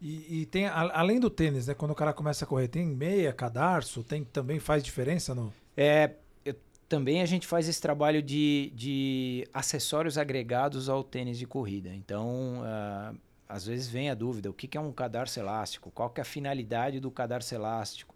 E, 0.00 0.42
e, 0.42 0.46
tem, 0.46 0.66
a, 0.66 0.90
além 0.98 1.18
do 1.18 1.30
tênis, 1.30 1.66
né? 1.66 1.74
Quando 1.74 1.92
o 1.92 1.94
cara 1.94 2.12
começa 2.12 2.44
a 2.44 2.48
correr, 2.48 2.68
tem 2.68 2.86
meia, 2.86 3.32
cadarço, 3.32 4.02
tem 4.02 4.24
também 4.24 4.58
faz 4.58 4.82
diferença 4.82 5.34
no? 5.34 5.52
É, 5.76 6.12
eu, 6.44 6.54
também 6.88 7.22
a 7.22 7.26
gente 7.26 7.46
faz 7.46 7.68
esse 7.68 7.80
trabalho 7.80 8.22
de, 8.22 8.72
de 8.74 9.48
acessórios 9.54 10.18
agregados 10.18 10.88
ao 10.88 11.02
tênis 11.02 11.38
de 11.38 11.46
corrida. 11.46 11.94
Então, 11.94 12.60
uh, 12.60 13.16
às 13.48 13.66
vezes 13.66 13.88
vem 13.88 14.10
a 14.10 14.14
dúvida, 14.14 14.50
o 14.50 14.54
que, 14.54 14.68
que 14.68 14.76
é 14.76 14.80
um 14.80 14.92
cadarço 14.92 15.40
elástico? 15.40 15.90
Qual 15.90 16.10
que 16.10 16.20
é 16.20 16.22
a 16.22 16.26
finalidade 16.26 17.00
do 17.00 17.10
cadarço 17.10 17.54
elástico? 17.54 18.14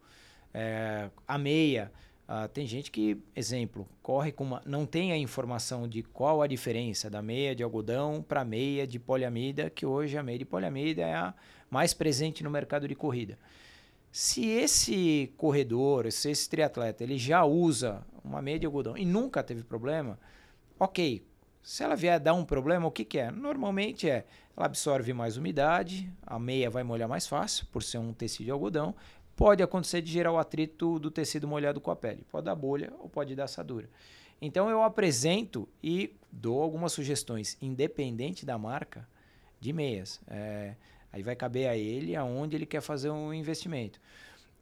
É, 0.53 1.09
a 1.27 1.39
meia, 1.39 1.91
Uh, 2.31 2.47
tem 2.47 2.65
gente 2.65 2.93
que, 2.93 3.21
exemplo, 3.35 3.89
corre 4.01 4.31
com 4.31 4.45
uma. 4.45 4.63
não 4.65 4.87
tem 4.87 5.11
a 5.11 5.17
informação 5.17 5.89
de 5.89 6.05
qual 6.05 6.41
a 6.41 6.47
diferença 6.47 7.11
da 7.11 7.21
meia 7.21 7.57
de 7.57 7.65
algodão 7.65 8.23
para 8.23 8.45
meia 8.45 8.87
de 8.87 9.01
poliamida, 9.01 9.69
que 9.69 9.85
hoje 9.85 10.17
a 10.17 10.23
meia 10.23 10.39
de 10.39 10.45
poliamida 10.45 11.03
é 11.03 11.13
a 11.13 11.35
mais 11.71 11.95
presente 11.95 12.43
no 12.43 12.51
mercado 12.51 12.89
de 12.89 12.95
corrida. 12.95 13.39
Se 14.13 14.45
esse 14.49 15.33
corredor, 15.37 16.11
se 16.11 16.31
esse 16.31 16.49
triatleta, 16.49 17.05
ele 17.05 17.17
já 17.17 17.45
usa 17.45 18.05
uma 18.25 18.43
meia 18.43 18.59
de 18.59 18.67
algodão 18.67 18.97
e 18.97 19.05
nunca 19.05 19.43
teve 19.43 19.63
problema, 19.63 20.19
ok. 20.79 21.25
Se 21.63 21.85
ela 21.85 21.95
vier 21.95 22.19
dar 22.19 22.35
um 22.35 22.45
problema, 22.45 22.87
o 22.87 22.91
que, 22.91 23.05
que 23.05 23.19
é? 23.19 23.31
Normalmente 23.31 24.09
é, 24.09 24.27
ela 24.57 24.67
absorve 24.67 25.13
mais 25.13 25.37
umidade, 25.37 26.11
a 26.27 26.39
meia 26.39 26.71
vai 26.71 26.83
molhar 26.83 27.09
mais 27.09 27.27
fácil, 27.27 27.67
por 27.71 27.83
ser 27.83 27.99
um 27.99 28.13
tecido 28.13 28.47
de 28.47 28.51
algodão. 28.51 28.95
Pode 29.37 29.63
acontecer 29.63 30.03
de 30.03 30.11
gerar 30.11 30.33
o 30.33 30.39
atrito 30.39 30.99
do 30.99 31.11
tecido 31.11 31.47
molhado 31.47 31.81
com 31.81 31.91
a 31.91 31.97
pele. 31.97 32.27
Pode 32.31 32.47
dar 32.47 32.55
bolha 32.55 32.93
ou 32.99 33.09
pode 33.09 33.35
dar 33.35 33.45
assadura. 33.45 33.89
Então 34.41 34.71
eu 34.71 34.83
apresento 34.83 35.69
e 35.83 36.17
dou 36.33 36.63
algumas 36.63 36.93
sugestões, 36.93 37.57
independente 37.61 38.47
da 38.47 38.57
marca, 38.57 39.07
de 39.61 39.73
meias. 39.73 40.21
É, 40.27 40.75
Aí 41.13 41.23
vai 41.23 41.35
caber 41.35 41.69
a 41.69 41.77
ele 41.77 42.15
aonde 42.15 42.57
ele 42.57 42.67
quer 42.67 42.81
fazer 42.81 43.11
um 43.11 43.33
investimento. 43.35 44.01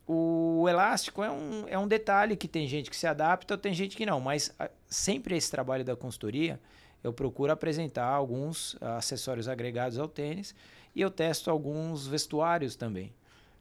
O 0.07 0.67
elástico 0.69 1.23
é 1.23 1.31
um, 1.31 1.69
é 1.69 1.79
um 1.79 1.87
detalhe 1.87 2.37
que 2.37 2.49
tem 2.49 2.67
gente 2.67 2.89
que 2.89 2.97
se 2.97 3.07
adapta, 3.07 3.59
tem 3.59 3.75
gente 3.75 3.95
que 3.95 4.07
não, 4.07 4.21
mas 4.21 4.55
a, 4.59 4.71
sempre 4.89 5.37
esse 5.37 5.51
trabalho 5.51 5.85
da 5.85 5.95
consultoria, 5.95 6.59
eu 7.05 7.13
procuro 7.13 7.53
apresentar 7.53 8.07
alguns 8.07 8.77
acessórios 8.81 9.49
agregados 9.49 9.99
ao 9.99 10.09
tênis 10.09 10.55
e 10.95 11.01
eu 11.01 11.11
testo 11.11 11.51
alguns 11.51 12.07
vestuários 12.07 12.75
também. 12.75 13.13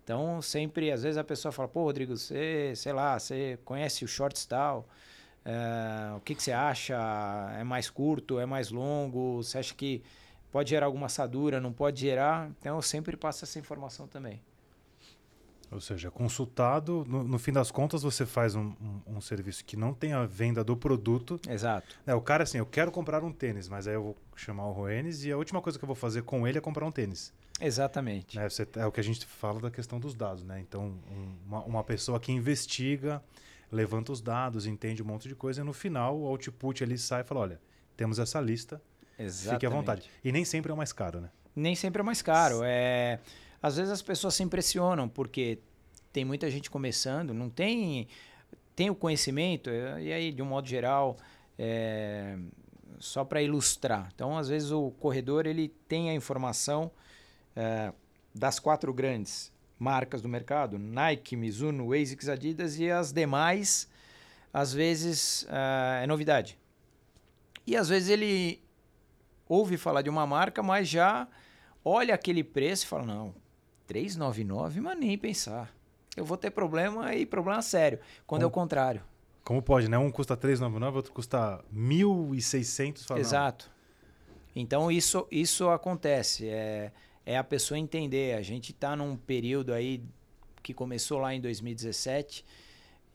Então, 0.04 0.42
sempre, 0.42 0.90
às 0.90 1.04
vezes 1.04 1.18
a 1.18 1.24
pessoa 1.24 1.52
fala, 1.52 1.68
pô, 1.68 1.84
Rodrigo, 1.84 2.16
você, 2.16 2.72
sei 2.78 2.94
lá, 2.94 3.20
você 3.20 3.60
conhece 3.66 4.06
o 4.06 4.08
short 4.08 4.40
style? 4.40 4.84
É, 5.44 6.16
o 6.16 6.22
que, 6.22 6.34
que 6.34 6.42
você 6.42 6.54
acha? 6.54 6.96
É 7.60 7.64
mais 7.64 7.90
curto? 7.90 8.40
É 8.40 8.46
mais 8.46 8.72
longo? 8.72 9.44
Você 9.44 9.58
acha 9.58 9.74
que 9.74 10.02
pode 10.52 10.70
gerar 10.70 10.86
alguma 10.86 11.08
assadura? 11.08 11.60
Não 11.60 11.74
pode 11.74 12.02
gerar? 12.02 12.50
Então 12.60 12.76
eu 12.76 12.82
sempre 12.82 13.16
passo 13.16 13.44
essa 13.44 13.60
informação 13.60 14.08
também. 14.08 14.42
Ou 15.70 15.82
seja, 15.82 16.10
consultado, 16.10 17.04
no, 17.08 17.24
no 17.24 17.38
fim 17.38 17.52
das 17.52 17.72
contas, 17.72 18.02
você 18.02 18.26
faz 18.26 18.56
um, 18.56 18.74
um, 18.82 19.18
um, 19.18 19.22
serviço 19.22 19.66
que 19.66 19.76
não 19.76 19.94
tem 19.94 20.14
a 20.14 20.26
venda 20.26 20.64
do 20.64 20.78
produto. 20.78 21.40
Exato. 21.48 21.96
É, 22.06 22.16
o 22.16 22.22
cara, 22.22 22.44
assim, 22.44 22.58
eu 22.58 22.66
quero 22.66 22.90
comprar 22.90 23.22
um 23.22 23.34
tênis, 23.34 23.68
mas 23.68 23.86
aí 23.86 23.96
eu 23.96 24.04
vou 24.04 24.18
chamar 24.36 24.66
o 24.68 24.72
Roenes 24.72 25.26
e 25.26 25.32
a 25.32 25.38
última 25.38 25.62
coisa 25.62 25.78
que 25.78 25.84
eu 25.84 25.88
vou 25.88 25.96
fazer 25.96 26.22
com 26.24 26.48
ele 26.48 26.58
é 26.58 26.62
comprar 26.62 26.86
um 26.86 26.92
tênis. 26.92 27.34
Exatamente. 27.60 28.40
É, 28.40 28.50
você, 28.50 28.66
é 28.78 28.86
o 28.86 28.92
que 28.92 29.00
a 29.02 29.04
gente 29.04 29.26
fala 29.26 29.60
da 29.60 29.70
questão 29.70 30.00
dos 30.00 30.16
dados, 30.16 30.44
né? 30.44 30.60
Então, 30.62 30.94
um, 31.12 31.36
uma, 31.46 31.64
uma 31.66 31.84
pessoa 31.84 32.18
que 32.18 32.32
investiga, 32.32 33.22
levanta 33.70 34.12
os 34.14 34.22
dados, 34.22 34.66
entende 34.66 35.04
um 35.04 35.06
monte 35.06 35.28
de 35.28 35.36
coisa 35.36 35.62
e 35.62 35.64
no 35.64 35.74
final 35.74 36.18
o 36.18 36.28
output 36.28 36.82
ali 36.82 36.98
sai 36.98 37.22
e 37.22 37.24
fala: 37.26 37.42
olha, 37.42 37.62
temos 37.98 38.20
essa 38.20 38.40
lista, 38.40 38.82
Exatamente. 39.18 39.56
fique 39.56 39.66
à 39.66 39.70
vontade. 39.70 40.10
E 40.24 40.32
nem 40.32 40.46
sempre 40.46 40.72
é 40.72 40.74
o 40.74 40.78
mais 40.78 40.94
caro, 40.94 41.22
né? 41.22 41.30
Nem 41.56 41.76
sempre 41.76 42.02
é 42.02 42.04
mais 42.04 42.22
caro. 42.22 42.62
É 42.64 43.20
às 43.62 43.78
vezes 43.78 43.92
as 43.92 44.02
pessoas 44.02 44.36
se 44.36 44.44
impressionam 44.44 45.10
porque 45.10 45.60
tem 46.14 46.24
muita 46.24 46.50
gente 46.50 46.70
começando, 46.70 47.34
não 47.34 47.50
tem 47.50 48.08
tem 48.76 48.90
o 48.90 48.96
conhecimento 48.96 49.70
e 49.70 50.14
aí 50.14 50.32
de 50.32 50.42
um 50.42 50.46
modo 50.46 50.68
geral 50.68 51.18
é, 51.58 52.38
só 53.00 53.26
para 53.26 53.42
ilustrar. 53.42 54.10
Então 54.14 54.38
às 54.38 54.48
vezes 54.48 54.72
o 54.72 54.92
corredor 54.92 55.46
ele 55.46 55.70
tem 55.88 56.10
a 56.10 56.14
informação 56.14 56.92
é, 57.56 57.92
das 58.34 58.60
quatro 58.60 58.94
grandes 58.94 59.52
marcas 59.80 60.22
do 60.22 60.30
mercado, 60.30 60.78
Nike, 60.78 61.36
Mizuno, 61.36 61.94
ASICS, 61.94 62.30
Adidas 62.30 62.80
e 62.80 62.90
as 62.90 63.12
demais 63.12 63.88
às 64.54 64.74
vezes 64.74 65.48
é, 65.50 66.04
é 66.04 66.08
novidade. 66.08 66.58
E 67.66 67.76
às 67.76 67.90
vezes 67.90 68.10
ele 68.10 68.62
ouve 69.48 69.78
falar 69.78 70.02
de 70.02 70.10
uma 70.10 70.26
marca, 70.26 70.62
mas 70.62 70.88
já 70.88 71.28
olha 71.84 72.14
aquele 72.14 72.44
preço 72.44 72.86
e 72.86 72.88
fala: 72.88 73.06
não, 73.06 73.36
399, 73.88 74.82
mas 74.82 75.00
nem 75.00 75.18
pensar. 75.18 75.74
Eu 76.16 76.26
vou 76.26 76.38
ter 76.38 76.52
problema 76.52 77.14
e 77.14 77.26
problema 77.26 77.62
sério. 77.62 78.00
Quando 78.26 78.42
Como? 78.42 78.44
é 78.44 78.48
o 78.48 78.52
contrário. 78.52 79.02
Como 79.44 79.62
pode, 79.62 79.88
né? 79.88 79.98
Um 79.98 80.12
custa 80.12 80.36
399, 80.36 80.98
outro 80.98 81.14
custa 81.14 81.64
1.600. 81.74 83.18
Exato. 83.18 83.72
Então 84.56 84.92
isso, 84.92 85.28
isso 85.32 85.70
acontece. 85.70 86.50
É, 86.50 86.92
é 87.26 87.38
a 87.38 87.44
pessoa 87.44 87.78
entender. 87.78 88.36
A 88.36 88.42
gente 88.42 88.72
está 88.72 88.96
num 88.96 89.16
período 89.16 89.74
aí 89.74 90.04
que 90.64 90.74
começou 90.74 91.20
lá 91.20 91.34
em 91.34 91.40
2017 91.40 92.44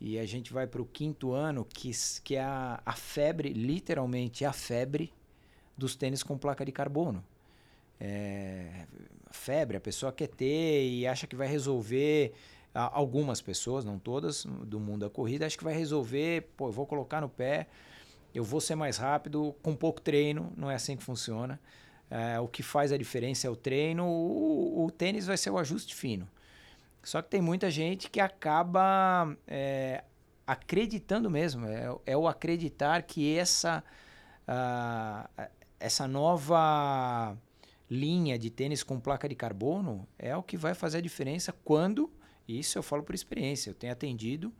e 0.01 0.19
a 0.19 0.25
gente 0.25 0.53
vai 0.53 0.67
para 0.67 0.81
o 0.81 0.87
quinto 0.87 1.33
ano, 1.33 1.65
que, 1.65 1.91
que 2.25 2.37
é 2.37 2.43
a, 2.43 2.81
a 2.87 2.93
febre, 2.93 3.53
literalmente 3.53 4.45
a 4.45 4.53
febre 4.53 5.13
dos 5.77 5.95
tênis 5.97 6.23
com 6.23 6.37
placa 6.37 6.65
de 6.65 6.73
carbono. 6.73 7.25
É, 8.01 8.87
febre, 9.31 9.77
a 9.77 9.81
pessoa 9.81 10.13
quer 10.13 10.29
ter 10.29 10.89
e 10.89 11.07
acha 11.07 11.27
que 11.27 11.37
vai 11.37 11.49
resolver. 11.49 12.33
Algumas 12.75 13.43
pessoas, 13.43 13.85
não 13.85 13.99
todas, 13.99 14.47
do 14.47 14.81
mundo 14.81 15.01
da 15.01 15.11
corrida, 15.11 15.45
acho 15.45 15.59
que 15.59 15.65
vai 15.65 15.75
resolver. 15.75 16.49
Pô, 16.57 16.69
eu 16.69 16.73
vou 16.73 16.87
colocar 16.87 17.21
no 17.21 17.29
pé, 17.29 17.67
eu 18.35 18.43
vou 18.43 18.63
ser 18.63 18.75
mais 18.75 18.97
rápido 18.97 19.55
com 19.63 19.77
pouco 19.77 20.01
treino. 20.01 20.51
Não 20.57 20.71
é 20.71 20.75
assim 20.75 20.97
que 20.97 21.03
funciona. 21.03 21.61
É, 22.11 22.39
o 22.41 22.49
que 22.49 22.63
faz 22.63 22.91
a 22.91 22.97
diferença 22.97 23.47
é 23.47 23.51
o 23.51 23.57
treino. 23.57 24.07
O, 24.07 24.85
o, 24.85 24.91
tênis 24.91 25.27
vai 25.27 25.37
ser 25.37 25.51
o 25.51 25.59
ajuste 25.59 25.95
fino. 25.95 26.27
Só 27.03 27.21
que 27.21 27.29
tem 27.29 27.41
muita 27.41 27.71
gente 27.71 28.09
que 28.09 28.21
acaba 28.21 29.37
é, 29.47 30.05
acreditando 30.47 31.31
mesmo. 31.31 31.67
É, 31.67 31.95
é, 32.07 32.17
o 32.17 32.29
acreditar 32.29 33.03
que 33.03 33.37
essa, 33.37 33.83
uh, 34.47 35.43
essa 35.83 36.07
nova 36.07 37.37
linha 37.91 38.39
de 38.39 38.49
tênis 38.49 38.83
com 38.85 39.01
placa 39.01 39.29
de 39.29 39.35
carbono 39.35 40.07
é 40.17 40.35
o 40.37 40.43
que 40.43 40.57
vai 40.57 40.75
fazer 40.75 40.99
a 40.99 41.01
diferença 41.01 41.53
quando, 41.65 42.11
isso 42.47 42.79
eu 42.79 42.83
falo 42.83 43.03
por 43.03 43.15
experiência, 43.15 43.71
eu 43.71 43.75
tenho 43.75 43.93
atendido 43.93 44.53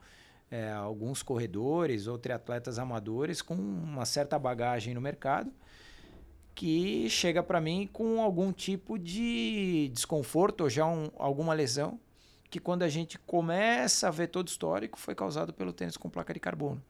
é, 0.51 0.71
alguns 0.73 1.23
corredores 1.23 2.09
ou 2.09 2.19
triatletas 2.19 2.79
amadores 2.79 3.41
com 3.41 3.55
uma 3.55 4.05
certa 4.05 4.39
bagagem 4.39 4.95
no 4.95 5.01
mercado 5.01 5.51
que 6.55 7.09
chega 7.09 7.43
para 7.43 7.61
mim 7.61 7.89
com 7.91 8.21
algum 8.21 8.53
tipo 8.53 8.99
de 8.99 9.91
desconforto 9.95 10.63
ou 10.63 10.71
já 10.71 10.87
um, 10.87 11.09
alguma 11.17 11.55
lesão 11.55 11.99
que 12.51 12.59
quando 12.59 12.83
a 12.83 12.89
gente 12.89 13.19
começa 13.19 14.09
a 14.09 14.11
ver 14.11 14.27
todo 14.27 14.49
o 14.49 14.51
histórico 14.51 14.99
foi 14.99 15.15
causado 15.15 15.55
pelo 15.55 15.73
tênis 15.73 15.97
com 15.97 16.11
placa 16.11 16.35
de 16.35 16.41
carbono. 16.41 16.83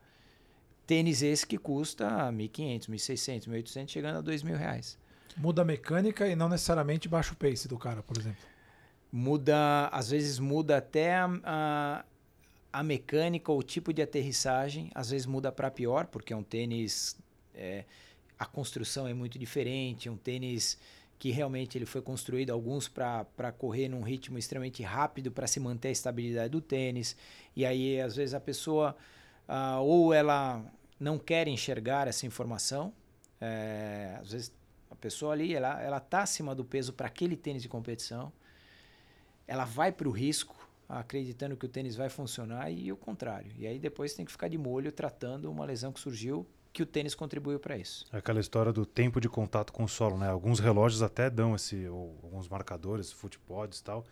Tênis 0.87 1.23
esse 1.23 1.47
que 1.47 1.59
custa 1.59 2.07
1.500, 2.33 2.89
1.600, 2.89 3.49
1.800, 3.49 3.89
chegando 3.89 4.19
a 4.19 4.23
2.000 4.23 4.57
reais. 4.57 4.99
Muda 5.37 5.63
a 5.63 5.65
mecânica 5.65 6.29
e 6.29 6.37
não 6.37 6.49
necessariamente 6.49 7.09
baixa 7.09 7.33
o 7.33 7.37
pace 7.37 7.69
do 7.69 7.79
cara, 7.79 8.03
por 8.03 8.19
exemplo. 8.19 8.43
Muda, 9.11 9.89
às 9.89 10.11
vezes 10.11 10.39
muda 10.39 10.79
até 10.79 11.15
a, 11.15 11.31
a, 11.45 12.05
a 12.73 12.83
mecânica 12.83 13.53
ou 13.53 13.59
o 13.59 13.63
tipo 13.63 13.93
de 13.93 14.03
aterrissagem, 14.03 14.91
às 14.95 15.11
vezes 15.11 15.27
muda 15.27 15.53
para 15.53 15.71
pior, 15.71 16.07
porque 16.07 16.33
é 16.33 16.37
um 16.37 16.43
tênis. 16.43 17.17
É, 17.55 17.85
a 18.39 18.45
construção 18.45 19.07
é 19.07 19.15
muito 19.15 19.39
diferente, 19.39 20.11
um 20.11 20.17
tênis 20.17 20.77
que 21.23 21.31
realmente 21.31 21.79
ele 21.79 21.87
foi 21.87 22.03
construído, 22.03 22.51
alguns 22.51 22.89
para 22.89 23.53
correr 23.57 23.89
num 23.89 24.03
ritmo 24.03 24.37
extremamente 24.37 24.83
rápido 24.83 25.31
para 25.31 25.47
se 25.47 25.61
manter 25.61 25.89
a 25.89 25.93
estabilidade 25.93 26.49
do 26.49 26.61
tênis. 26.61 27.17
E 27.55 27.65
aí, 27.65 28.01
às 28.01 28.17
vezes, 28.17 28.35
a 28.35 28.41
pessoa 28.41 28.97
uh, 29.49 29.81
ou 29.81 30.13
ela 30.13 30.65
não 30.99 31.19
quer 31.19 31.49
enxergar 31.49 32.07
essa 32.07 32.27
informação, 32.27 32.93
é, 33.41 34.17
às 34.21 34.31
vezes 34.31 34.53
a 34.91 34.95
pessoa 34.95 35.33
ali, 35.33 35.55
ela, 35.55 35.83
ela 35.83 35.99
tá 35.99 36.23
acima 36.23 36.55
do 36.55 36.65
peso 36.65 36.93
para 36.93 37.09
aquele 37.09 37.37
tênis 37.37 37.63
de 37.63 37.69
competição. 37.69 38.33
Ela 39.47 39.65
vai 39.65 39.91
para 39.91 40.09
o 40.09 40.13
risco, 40.13 40.57
acreditando 40.89 41.57
que 41.57 41.67
o 41.67 41.69
tênis 41.69 41.97
vai 41.97 42.09
funcionar 42.09 42.71
e 42.71 42.93
o 42.93 42.97
contrário. 42.97 43.51
E 43.59 43.67
aí 43.67 43.79
depois 43.79 44.15
tem 44.15 44.25
que 44.25 44.31
ficar 44.31 44.49
de 44.49 44.57
molho 44.57 44.93
tratando 44.93 45.51
uma 45.51 45.65
lesão 45.65 45.93
que 45.93 45.99
surgiu 45.99 46.47
que 46.73 46.83
o 46.83 46.87
tênis 46.87 47.15
contribuiu 47.15 47.59
para 47.59 47.77
isso. 47.77 48.07
É 48.13 48.19
aquela 48.19 48.41
história 48.41 48.73
do 48.73 48.87
tempo 48.87 49.21
de 49.21 49.29
contato 49.29 49.73
com 49.73 49.85
o 49.85 49.89
solo, 49.89 50.17
né? 50.17 50.29
Alguns 50.29 50.59
relógios 50.59 51.03
até 51.03 51.29
dão 51.29 51.55
esse, 51.55 51.87
ou 51.87 52.19
alguns 52.23 52.49
marcadores, 52.49 53.13
footpods 53.13 53.81
e 53.81 53.85
tal, 53.85 54.07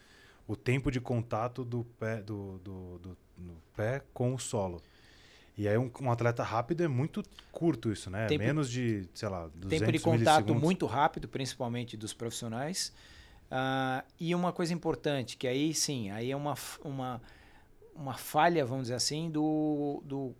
o 0.46 0.54
tempo 0.54 0.90
de 0.90 1.00
contato 1.00 1.64
do 1.64 1.84
pé, 1.98 2.20
do, 2.20 2.58
do, 2.58 2.98
do, 2.98 3.18
do 3.36 3.62
pé 3.74 4.02
com 4.12 4.34
o 4.34 4.38
solo. 4.38 4.82
E 5.60 5.68
aí 5.68 5.76
um, 5.76 5.90
um, 6.00 6.10
atleta 6.10 6.42
rápido 6.42 6.82
é 6.82 6.88
muito 6.88 7.22
curto 7.52 7.92
isso, 7.92 8.08
né? 8.08 8.26
Tempo, 8.26 8.42
Menos 8.42 8.70
de, 8.70 9.06
sei 9.12 9.28
lá, 9.28 9.46
200 9.54 9.68
Tempo 9.68 9.92
de 9.92 9.98
contato 9.98 10.54
muito 10.54 10.86
rápido, 10.86 11.28
principalmente 11.28 11.98
dos 11.98 12.14
profissionais. 12.14 12.90
Uh, 13.50 14.02
e 14.18 14.34
uma 14.34 14.54
coisa 14.54 14.72
importante, 14.72 15.36
que 15.36 15.46
aí 15.46 15.74
sim, 15.74 16.10
aí 16.12 16.30
é 16.30 16.36
uma, 16.36 16.54
uma, 16.82 17.20
uma 17.94 18.14
falha, 18.14 18.64
vamos 18.64 18.84
dizer 18.84 18.94
assim, 18.94 19.30
do, 19.30 20.02
do 20.06 20.34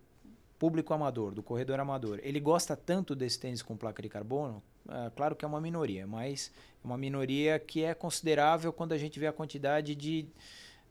público 0.57 0.91
amador, 0.91 1.35
do 1.35 1.43
corredor 1.43 1.79
amador. 1.79 2.19
Ele 2.23 2.39
gosta 2.39 2.75
tanto 2.75 3.13
desse 3.15 3.39
tênis 3.39 3.61
com 3.61 3.77
placa 3.77 4.01
de 4.01 4.09
carbono, 4.09 4.63
uh, 4.87 5.11
claro 5.15 5.35
que 5.35 5.45
é 5.45 5.47
uma 5.47 5.61
minoria, 5.61 6.07
mas 6.07 6.51
é 6.83 6.87
uma 6.87 6.97
minoria 6.97 7.59
que 7.59 7.83
é 7.83 7.93
considerável 7.93 8.73
quando 8.73 8.93
a 8.93 8.97
gente 8.97 9.19
vê 9.19 9.27
a 9.27 9.31
quantidade 9.31 9.93
de 9.93 10.25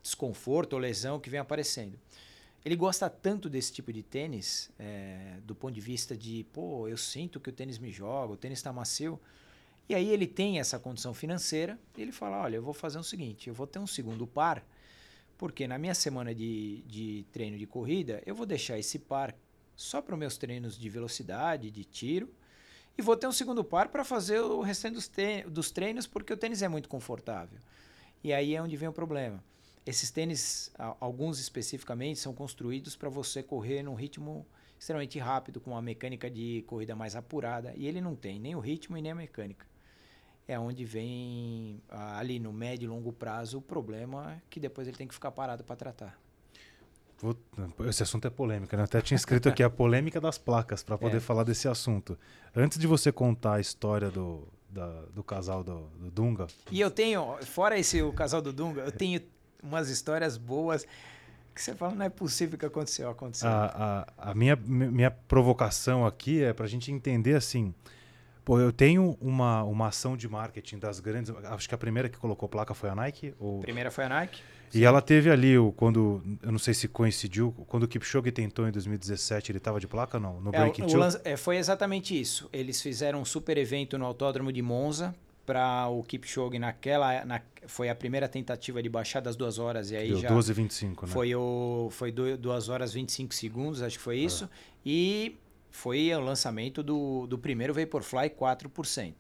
desconforto 0.01 0.75
ou 0.75 0.79
lesão 0.79 1.19
que 1.19 1.29
vem 1.29 1.41
aparecendo 1.41 1.99
ele 2.65 2.77
gosta 2.77 3.09
tanto 3.09 3.49
desse 3.49 3.73
tipo 3.73 3.93
de 3.93 4.03
tênis, 4.03 4.71
é, 4.79 5.39
do 5.45 5.55
ponto 5.55 5.73
de 5.73 5.81
vista 5.81 6.17
de, 6.17 6.45
pô, 6.53 6.87
eu 6.87 6.97
sinto 6.97 7.41
que 7.41 7.49
o 7.49 7.53
tênis 7.53 7.79
me 7.79 7.91
joga, 7.91 8.35
o 8.35 8.37
tênis 8.37 8.59
está 8.59 8.73
macio. 8.73 9.19
E 9.89 9.95
aí 9.95 10.09
ele 10.11 10.27
tem 10.27 10.61
essa 10.61 10.79
condição 10.79 11.15
financeira 11.15 11.79
e 11.97 12.03
ele 12.03 12.13
fala: 12.13 12.43
olha, 12.43 12.57
eu 12.57 12.63
vou 12.63 12.75
fazer 12.75 12.99
o 12.99 13.03
seguinte, 13.03 13.49
eu 13.49 13.55
vou 13.55 13.67
ter 13.67 13.79
um 13.79 13.87
segundo 13.87 14.27
par, 14.27 14.65
porque 15.39 15.67
na 15.67 15.79
minha 15.79 15.95
semana 15.95 16.35
de, 16.35 16.83
de 16.83 17.25
treino 17.33 17.57
de 17.57 17.67
corrida, 17.67 18.23
eu 18.27 18.35
vou 18.35 18.45
deixar 18.45 18.79
esse 18.79 18.99
par 18.99 19.35
só 19.75 20.03
para 20.03 20.15
os 20.15 20.19
meus 20.19 20.37
treinos 20.37 20.79
de 20.79 20.89
velocidade, 20.91 21.71
de 21.71 21.85
tiro, 21.85 22.29
e 22.97 23.01
vou 23.01 23.17
ter 23.17 23.27
um 23.27 23.33
segundo 23.33 23.65
par 23.65 23.89
para 23.89 24.05
fazer 24.05 24.39
o 24.41 24.61
restante 24.61 24.95
dos, 24.95 25.11
dos 25.49 25.71
treinos, 25.71 26.07
porque 26.07 26.35
o 26.35 26.37
tênis 26.37 26.61
é 26.61 26.69
muito 26.69 26.89
confortável. 26.89 27.59
E 28.23 28.35
aí 28.35 28.55
é 28.55 28.63
onde 28.63 28.77
vem 28.77 28.91
o 28.91 28.93
problema. 28.93 29.43
Esses 29.87 30.11
tênis, 30.11 30.71
alguns 31.01 31.41
especificamente, 31.41 32.19
são 32.19 32.35
construídos 32.35 32.97
para 32.97 33.09
você 33.09 33.43
correr 33.43 33.83
num 33.83 33.95
ritmo 33.95 34.47
extremamente 34.79 35.19
rápido, 35.19 35.61
com 35.61 35.73
uma 35.73 35.83
mecânica 35.83 36.31
de 36.31 36.65
corrida 36.67 36.97
mais 36.97 37.15
apurada. 37.15 37.73
E 37.77 37.87
ele 37.87 38.01
não 38.01 38.15
tem 38.15 38.39
nem 38.39 38.55
o 38.55 38.61
ritmo 38.61 38.97
e 38.97 39.03
nem 39.03 39.13
a 39.13 39.15
mecânica. 39.15 39.67
É 40.49 40.59
onde 40.59 40.85
vem, 40.85 41.81
ali 41.89 42.39
no 42.39 42.53
médio 42.53 42.87
e 42.87 42.89
longo 42.89 43.13
prazo, 43.13 43.59
o 43.59 43.63
problema 43.63 44.43
que 44.49 44.59
depois 44.59 44.89
ele 44.89 44.97
tem 44.97 45.07
que 45.07 45.15
ficar 45.15 45.31
parado 45.31 45.63
para 45.63 45.77
tratar. 45.77 46.19
Esse 47.87 48.03
assunto 48.03 48.27
é 48.27 48.31
polêmica, 48.31 48.77
né? 48.77 48.85
Até 48.85 49.01
tinha 49.03 49.17
escrito 49.17 49.49
aqui 49.49 49.63
a 49.63 49.69
polêmica 49.71 50.21
das 50.21 50.39
placas 50.39 50.83
para 50.83 50.97
poder 50.97 51.19
é. 51.19 51.21
falar 51.21 51.45
desse 51.45 51.69
assunto. 51.69 52.19
Antes 52.57 52.79
de 52.79 52.87
você 52.87 53.13
contar 53.13 53.55
a 53.55 53.61
história 53.61 54.11
do, 54.11 54.49
da, 54.71 55.03
do 55.15 55.23
casal 55.23 55.63
do, 55.63 55.89
do, 55.99 56.11
Dunga. 56.11 56.47
E 56.71 56.81
eu 56.81 56.91
tenho, 56.91 57.37
fora 57.43 57.79
esse 57.79 58.01
o 58.01 58.13
casal 58.13 58.41
do 58.41 58.53
Dunga, 58.53 58.83
eu 58.83 58.93
tenho 58.93 59.21
umas 59.63 59.89
histórias 59.89 60.37
boas. 60.37 60.87
que 61.55 61.63
você 61.63 61.75
fala, 61.75 61.95
não 61.95 62.05
é 62.05 62.09
possível 62.09 62.59
que 62.59 62.67
aconteceu, 62.67 63.11
aconteceu. 63.11 63.49
A, 63.49 64.07
a, 64.19 64.31
a 64.31 64.35
minha, 64.35 64.57
minha 64.57 65.11
provocação 65.11 66.07
aqui 66.07 66.43
é 66.43 66.53
para 66.53 66.65
a 66.65 66.69
gente 66.69 66.91
entender 66.91 67.35
assim. 67.35 67.75
Pô, 68.45 68.59
eu 68.59 68.73
tenho 68.73 69.17
uma, 69.21 69.63
uma 69.65 69.89
ação 69.89 70.17
de 70.17 70.29
marketing 70.29 70.79
das 70.79 70.99
grandes. 70.99 71.33
Acho 71.45 71.69
que 71.69 71.75
a 71.75 71.79
primeira 71.79 72.09
que 72.09 72.19
colocou 72.19 72.49
placa 72.49 72.75
foi 72.75 72.89
a 72.89 72.95
Nike. 72.95 73.35
Ou... 73.39 73.61
Primeira 73.61 73.91
foi 73.91 74.05
a 74.05 74.09
Nike. 74.09 74.43
E 74.73 74.85
ela 74.85 75.03
teve 75.03 75.31
ali, 75.31 75.59
o, 75.59 75.73
quando. 75.73 76.23
Eu 76.43 76.53
não 76.53 76.59
sei 76.59 76.73
se 76.73 76.87
coincidiu, 76.87 77.53
quando 77.67 77.83
o 77.85 77.89
Kipchoge 77.89 78.31
tentou 78.31 78.69
em 78.69 78.71
2017, 78.71 79.51
ele 79.51 79.59
estava 79.59 79.81
de 79.81 79.89
placa 79.89 80.17
ou 80.17 80.23
não? 80.23 80.41
No 80.41 80.51
é, 80.55 80.61
Breaking 80.61 80.83
o, 80.83 80.87
o 80.87 81.21
é, 81.25 81.37
Foi 81.37 81.57
exatamente 81.57 82.19
isso. 82.19 82.49
Eles 82.53 82.81
fizeram 82.81 83.21
um 83.21 83.25
super 83.25 83.59
evento 83.59 83.99
no 83.99 84.07
Autódromo 84.07 84.53
de 84.53 84.63
Monza 84.63 85.15
para 85.51 85.89
o 85.89 86.05
Kipchoge 86.05 86.61
naquela. 86.61 87.25
Na, 87.25 87.41
foi 87.67 87.89
a 87.89 87.95
primeira 87.95 88.29
tentativa 88.29 88.81
de 88.81 88.89
baixar 88.89 89.19
das 89.19 89.35
duas 89.35 89.59
horas. 89.59 89.91
E 89.91 89.97
aí 89.97 90.11
Deu 90.11 90.21
já. 90.21 90.29
12 90.29 90.53
25, 90.53 91.07
né? 91.07 91.13
Foi, 91.13 91.35
o, 91.35 91.89
foi 91.91 92.13
2 92.13 92.69
horas 92.69 92.93
25 92.93 93.35
segundos, 93.35 93.83
acho 93.83 93.99
que 93.99 94.05
foi 94.05 94.19
isso. 94.19 94.45
É. 94.45 94.49
E 94.87 95.37
foi 95.73 96.15
o 96.15 96.21
lançamento 96.21 96.85
do, 96.85 97.27
do 97.27 97.37
primeiro 97.37 97.75
Vaporfly 97.75 98.31
4%. 98.31 99.15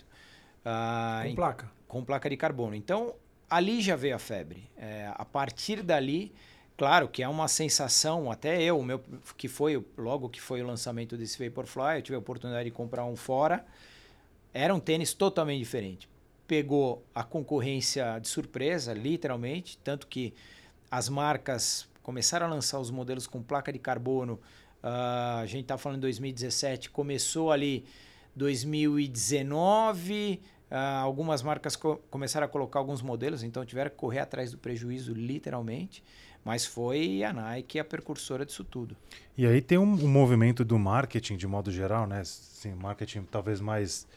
Ah, 0.64 1.25
com 1.26 1.34
placa. 1.34 1.70
Com 1.88 2.04
placa 2.04 2.30
de 2.30 2.37
carbono. 2.37 2.76
Então, 2.76 3.12
ali 3.49 3.80
já 3.80 3.96
veio 3.96 4.14
a 4.14 4.18
febre. 4.20 4.70
É, 4.76 5.10
a 5.12 5.25
partir 5.25 5.82
dali, 5.82 6.32
claro 6.76 7.08
que 7.08 7.25
é 7.25 7.28
uma 7.28 7.49
sensação, 7.49 8.30
até 8.30 8.62
eu, 8.62 8.80
meu, 8.84 9.02
que 9.37 9.49
foi 9.49 9.84
logo 9.99 10.28
que 10.28 10.40
foi 10.40 10.62
o 10.62 10.66
lançamento 10.66 11.16
desse 11.16 11.44
Vaporfly, 11.44 11.96
eu 11.96 12.02
tive 12.02 12.14
a 12.14 12.20
oportunidade 12.20 12.66
de 12.66 12.70
comprar 12.70 13.04
um 13.04 13.16
fora. 13.16 13.66
Era 14.54 14.72
um 14.72 14.80
tênis 14.80 15.12
totalmente 15.12 15.58
diferente. 15.58 16.10
Pegou 16.50 17.07
a 17.14 17.23
concorrência 17.23 18.19
de 18.19 18.26
surpresa, 18.26 18.92
literalmente, 18.92 19.78
tanto 19.78 20.09
que 20.09 20.35
as 20.90 21.09
marcas 21.09 21.88
começaram 22.02 22.47
a 22.47 22.50
lançar 22.50 22.80
os 22.80 22.90
modelos 22.90 23.28
com 23.28 23.40
placa 23.40 23.73
de 23.73 23.78
carbono 23.78 24.40
Uh, 24.83 25.42
a 25.42 25.47
gente 25.47 25.62
está 25.62 25.76
falando 25.76 25.99
em 25.99 26.00
2017, 26.00 26.90
começou 26.90 27.52
ali 27.52 27.85
2019, 28.35 30.40
uh, 30.40 30.45
ah, 30.71 31.00
algumas 31.00 31.42
marcas 31.42 31.76
co 31.76 31.97
começaram 32.11 32.47
a 32.47 32.49
colocar 32.49 32.78
alguns 32.78 33.02
modelos, 33.02 33.42
então 33.42 33.62
tiveram 33.66 33.90
que 33.90 33.97
correr 33.97 34.21
atrás 34.21 34.52
do 34.52 34.59
prejuízo, 34.59 35.12
literalmente. 35.12 36.02
Mas 36.42 36.64
foi 36.64 37.23
a 37.23 37.35
Nike 37.35 37.78
a 37.78 37.85
precursora 37.85 38.47
disso 38.47 38.64
tudo. 38.64 38.97
E 39.37 39.47
aí 39.47 39.61
tem 39.61 39.76
um, 39.76 39.83
um 39.83 40.09
movimento 40.09 40.64
do 40.64 40.78
marketing 40.78 41.37
de 41.37 41.47
modo 41.47 41.71
geral, 41.71 42.07
né? 42.07 42.23
Sim, 42.25 42.73
marketing 42.73 43.25
talvez 43.25 43.61
mais 43.61 44.09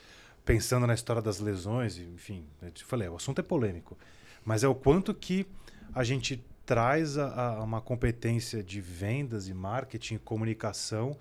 pensando 0.45 0.85
na 0.85 0.93
história 0.93 1.21
das 1.21 1.39
lesões, 1.39 1.97
enfim, 1.97 2.45
eu 2.61 2.71
te 2.71 2.83
falei, 2.83 3.07
o 3.07 3.15
assunto 3.15 3.39
é 3.39 3.43
polêmico, 3.43 3.97
mas 4.43 4.63
é 4.63 4.67
o 4.67 4.75
quanto 4.75 5.13
que 5.13 5.45
a 5.93 6.03
gente 6.03 6.43
traz 6.65 7.17
a, 7.17 7.57
a 7.57 7.63
uma 7.63 7.81
competência 7.81 8.63
de 8.63 8.81
vendas 8.81 9.47
e 9.47 9.53
marketing, 9.53 10.17
comunicação, 10.17 11.17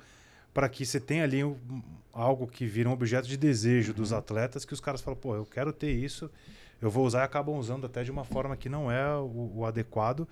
para 0.53 0.69
que 0.69 0.85
você 0.85 1.01
tenha 1.01 1.25
ali 1.25 1.43
um, 1.43 1.57
algo 2.13 2.47
que 2.47 2.67
vira 2.67 2.89
um 2.89 2.93
objeto 2.93 3.27
de 3.27 3.37
desejo 3.37 3.93
uhum. 3.93 3.97
dos 3.97 4.13
atletas, 4.13 4.65
que 4.65 4.73
os 4.73 4.81
caras 4.81 5.01
falam, 5.01 5.19
pô, 5.19 5.35
eu 5.35 5.47
quero 5.47 5.73
ter 5.73 5.91
isso, 5.91 6.31
eu 6.81 6.91
vou 6.91 7.07
usar 7.07 7.21
e 7.21 7.25
acabam 7.25 7.57
usando 7.57 7.87
até 7.87 8.03
de 8.03 8.11
uma 8.11 8.25
forma 8.25 8.57
que 8.57 8.69
não 8.69 8.91
é 8.91 9.17
o, 9.17 9.53
o 9.57 9.67
adequado, 9.67 10.29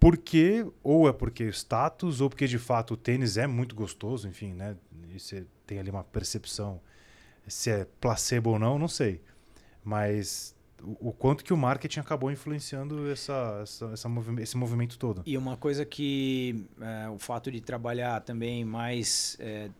porque, 0.00 0.66
ou 0.82 1.08
é 1.08 1.12
porque 1.12 1.44
status, 1.48 2.20
ou 2.20 2.28
porque 2.28 2.46
de 2.46 2.58
fato 2.58 2.94
o 2.94 2.96
tênis 2.96 3.36
é 3.36 3.46
muito 3.46 3.74
gostoso, 3.74 4.28
enfim, 4.28 4.52
né? 4.52 4.76
E 5.14 5.18
você 5.18 5.46
tem 5.66 5.78
ali 5.78 5.90
uma 5.90 6.04
percepção 6.04 6.80
se 7.46 7.70
é 7.70 7.86
placebo 8.00 8.50
ou 8.50 8.58
não, 8.58 8.78
não 8.78 8.88
sei. 8.88 9.20
Mas 9.84 10.56
o, 10.82 11.12
quanto 11.12 11.44
que 11.44 11.52
o 11.52 11.56
marketing 11.56 12.00
acabou 12.00 12.30
influenciando 12.30 13.10
essa, 13.10 13.60
essa, 13.62 13.86
essa 13.86 14.08
movi 14.08 14.42
esse 14.42 14.56
movimento 14.56 14.98
todo. 14.98 15.22
E 15.24 15.36
uma 15.36 15.56
coisa 15.56 15.84
que 15.84 16.66
é, 16.80 17.08
o 17.08 17.18
fato 17.18 17.50
de 17.50 17.60
trabalhar 17.60 18.20
também 18.20 18.64
mais 18.64 19.36
é, 19.40 19.70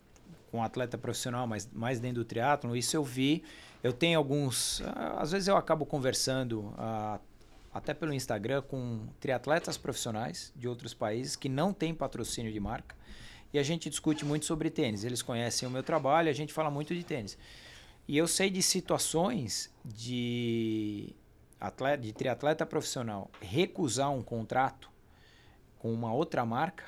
com 0.50 0.62
atleta 0.62 0.96
profissional, 0.96 1.46
mas 1.46 1.68
mais 1.72 2.00
dentro 2.00 2.22
do 2.22 2.24
triatlo, 2.24 2.76
isso 2.76 2.96
eu 2.96 3.04
vi. 3.04 3.42
Eu 3.82 3.92
tenho 3.92 4.18
alguns, 4.18 4.82
às 5.16 5.30
vezes 5.30 5.46
eu 5.46 5.56
acabo 5.56 5.86
conversando 5.86 6.72
até 7.72 7.94
pelo 7.94 8.12
Instagram 8.12 8.62
com 8.62 9.06
triatletas 9.20 9.76
profissionais 9.76 10.52
de 10.56 10.66
outros 10.66 10.92
países 10.92 11.36
que 11.36 11.48
não 11.48 11.72
têm 11.72 11.94
patrocínio 11.94 12.52
de 12.52 12.58
marca 12.58 12.96
e 13.52 13.58
a 13.58 13.62
gente 13.62 13.88
discute 13.88 14.24
muito 14.24 14.44
sobre 14.46 14.70
tênis. 14.70 15.04
Eles 15.04 15.22
conhecem 15.22 15.66
o 15.68 15.70
meu 15.70 15.82
trabalho, 15.82 16.28
a 16.28 16.32
gente 16.32 16.52
fala 16.52 16.70
muito 16.70 16.94
de 16.94 17.04
tênis. 17.04 17.38
E 18.08 18.16
eu 18.16 18.28
sei 18.28 18.50
de 18.50 18.62
situações 18.62 19.72
de, 19.84 21.14
atleta, 21.60 22.02
de 22.02 22.12
triatleta 22.12 22.64
profissional 22.64 23.30
recusar 23.40 24.12
um 24.12 24.22
contrato 24.22 24.90
com 25.78 25.92
uma 25.92 26.12
outra 26.12 26.44
marca, 26.44 26.84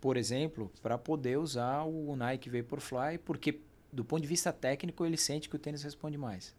por 0.00 0.16
exemplo, 0.16 0.70
para 0.82 0.98
poder 0.98 1.38
usar 1.38 1.82
o 1.84 2.14
Nike 2.14 2.50
Vaporfly, 2.50 3.18
porque 3.24 3.60
do 3.92 4.04
ponto 4.04 4.22
de 4.22 4.28
vista 4.28 4.52
técnico 4.52 5.04
ele 5.06 5.16
sente 5.16 5.48
que 5.48 5.56
o 5.56 5.58
tênis 5.58 5.82
responde 5.82 6.18
mais. 6.18 6.54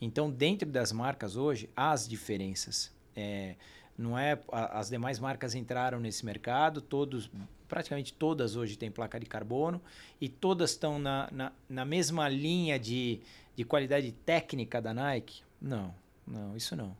Então, 0.00 0.30
dentro 0.30 0.68
das 0.68 0.92
marcas 0.92 1.36
hoje, 1.36 1.70
há 1.76 1.92
as 1.92 2.08
diferenças. 2.08 2.92
É, 3.14 3.54
não 3.96 4.18
é 4.18 4.38
as 4.50 4.88
demais 4.88 5.18
marcas 5.18 5.54
entraram 5.54 6.00
nesse 6.00 6.24
mercado, 6.24 6.80
todos 6.80 7.30
praticamente 7.68 8.12
todas 8.12 8.56
hoje 8.56 8.76
têm 8.76 8.90
placa 8.90 9.18
de 9.18 9.26
carbono 9.26 9.80
e 10.20 10.28
todas 10.28 10.70
estão 10.70 10.98
na, 10.98 11.28
na, 11.32 11.52
na 11.68 11.84
mesma 11.84 12.28
linha 12.28 12.78
de, 12.78 13.20
de 13.56 13.64
qualidade 13.64 14.12
técnica 14.12 14.80
da 14.80 14.92
Nike? 14.92 15.42
Não, 15.60 15.94
não, 16.26 16.56
isso 16.56 16.76
não. 16.76 16.96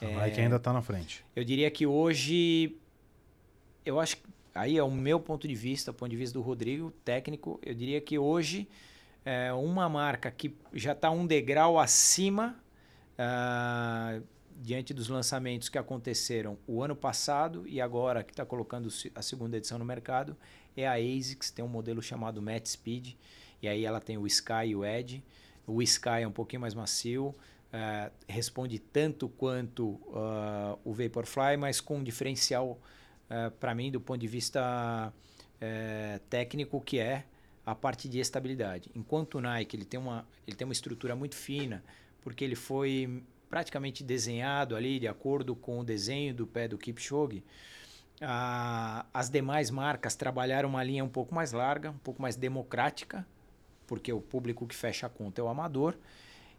A 0.00 0.04
é, 0.04 0.14
Nike 0.14 0.40
ainda 0.40 0.56
está 0.56 0.72
na 0.72 0.82
frente. 0.82 1.24
Eu 1.34 1.44
diria 1.44 1.70
que 1.70 1.86
hoje, 1.86 2.76
eu 3.84 4.00
acho 4.00 4.16
que 4.16 4.22
aí 4.54 4.76
é 4.76 4.82
o 4.82 4.90
meu 4.90 5.20
ponto 5.20 5.46
de 5.46 5.54
vista, 5.54 5.90
o 5.90 5.94
ponto 5.94 6.10
de 6.10 6.16
vista 6.16 6.38
do 6.38 6.42
Rodrigo, 6.42 6.90
técnico, 7.04 7.60
eu 7.62 7.74
diria 7.74 8.00
que 8.00 8.18
hoje 8.18 8.68
é 9.24 9.52
uma 9.52 9.88
marca 9.88 10.30
que 10.30 10.54
já 10.72 10.92
está 10.92 11.10
um 11.10 11.26
degrau 11.26 11.78
acima 11.78 12.56
uh, 13.14 14.22
diante 14.60 14.92
dos 14.92 15.08
lançamentos 15.08 15.68
que 15.68 15.78
aconteceram 15.78 16.58
o 16.66 16.82
ano 16.82 16.94
passado 16.94 17.66
e 17.66 17.80
agora 17.80 18.22
que 18.22 18.32
está 18.32 18.44
colocando 18.44 18.88
a 19.14 19.22
segunda 19.22 19.56
edição 19.56 19.78
no 19.78 19.84
mercado, 19.84 20.36
é 20.76 20.86
a 20.86 20.94
ASICS, 20.94 21.50
tem 21.50 21.64
um 21.64 21.68
modelo 21.68 22.02
chamado 22.02 22.40
Matt 22.40 22.66
Speed, 22.66 23.14
e 23.60 23.68
aí 23.68 23.84
ela 23.84 24.00
tem 24.00 24.18
o 24.18 24.26
Sky 24.26 24.68
e 24.68 24.76
o 24.76 24.84
Edge. 24.84 25.22
O 25.66 25.80
Sky 25.82 26.22
é 26.22 26.28
um 26.28 26.32
pouquinho 26.32 26.60
mais 26.60 26.74
macio, 26.74 27.28
uh, 27.72 28.12
responde 28.28 28.78
tanto 28.78 29.28
quanto 29.28 29.84
uh, 29.84 30.78
o 30.84 30.92
Vaporfly, 30.92 31.56
mas 31.56 31.80
com 31.80 31.98
um 31.98 32.04
diferencial, 32.04 32.72
uh, 32.72 32.78
eh, 33.30 33.50
para 33.50 33.74
mim, 33.74 33.90
do 33.90 34.00
ponto 34.00 34.20
de 34.20 34.28
vista 34.28 35.12
técnico, 36.28 36.80
que 36.80 36.98
é 36.98 37.24
a 37.64 37.72
parte 37.72 38.08
de 38.08 38.18
estabilidade. 38.18 38.90
Enquanto 38.96 39.36
o 39.36 39.40
Nike 39.40 39.76
ele 39.76 39.84
tem, 39.84 40.00
uma, 40.00 40.26
ele 40.44 40.56
tem 40.56 40.64
uma 40.64 40.72
estrutura 40.72 41.14
muito 41.14 41.36
fina, 41.36 41.84
porque 42.20 42.44
ele 42.44 42.56
foi 42.56 43.22
praticamente 43.52 44.02
desenhado 44.02 44.74
ali 44.74 44.98
de 44.98 45.06
acordo 45.06 45.54
com 45.54 45.78
o 45.78 45.84
desenho 45.84 46.32
do 46.32 46.46
pé 46.46 46.66
do 46.66 46.78
Kipchoge. 46.78 47.44
Ah, 48.18 49.04
as 49.12 49.28
demais 49.28 49.70
marcas 49.70 50.16
trabalharam 50.16 50.70
uma 50.70 50.82
linha 50.82 51.04
um 51.04 51.08
pouco 51.08 51.34
mais 51.34 51.52
larga, 51.52 51.90
um 51.90 51.98
pouco 51.98 52.22
mais 52.22 52.34
democrática, 52.34 53.26
porque 53.86 54.10
o 54.10 54.22
público 54.22 54.66
que 54.66 54.74
fecha 54.74 55.06
a 55.06 55.10
conta 55.10 55.42
é 55.42 55.44
o 55.44 55.48
amador. 55.48 55.98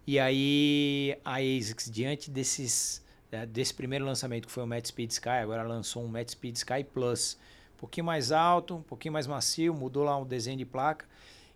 E 0.05 0.19
aí 0.19 1.17
a 1.25 1.37
ASICS, 1.37 1.89
diante 1.89 2.29
desses, 2.29 3.03
é, 3.31 3.43
desse 3.43 3.73
primeiro 3.73 4.05
lançamento 4.05 4.45
que 4.45 4.51
foi 4.51 4.61
o 4.61 4.67
Matt 4.67 4.85
Speed 4.85 5.09
Sky, 5.09 5.29
agora 5.41 5.63
lançou 5.63 6.03
um 6.03 6.07
Matt 6.07 6.29
Speed 6.29 6.57
Sky 6.57 6.83
Plus, 6.83 7.39
um 7.73 7.79
pouquinho 7.79 8.05
mais 8.05 8.31
alto, 8.31 8.75
um 8.75 8.83
pouquinho 8.83 9.13
mais 9.13 9.25
macio, 9.25 9.73
mudou 9.73 10.03
lá 10.03 10.15
o 10.15 10.25
desenho 10.25 10.59
de 10.59 10.65
placa. 10.65 11.07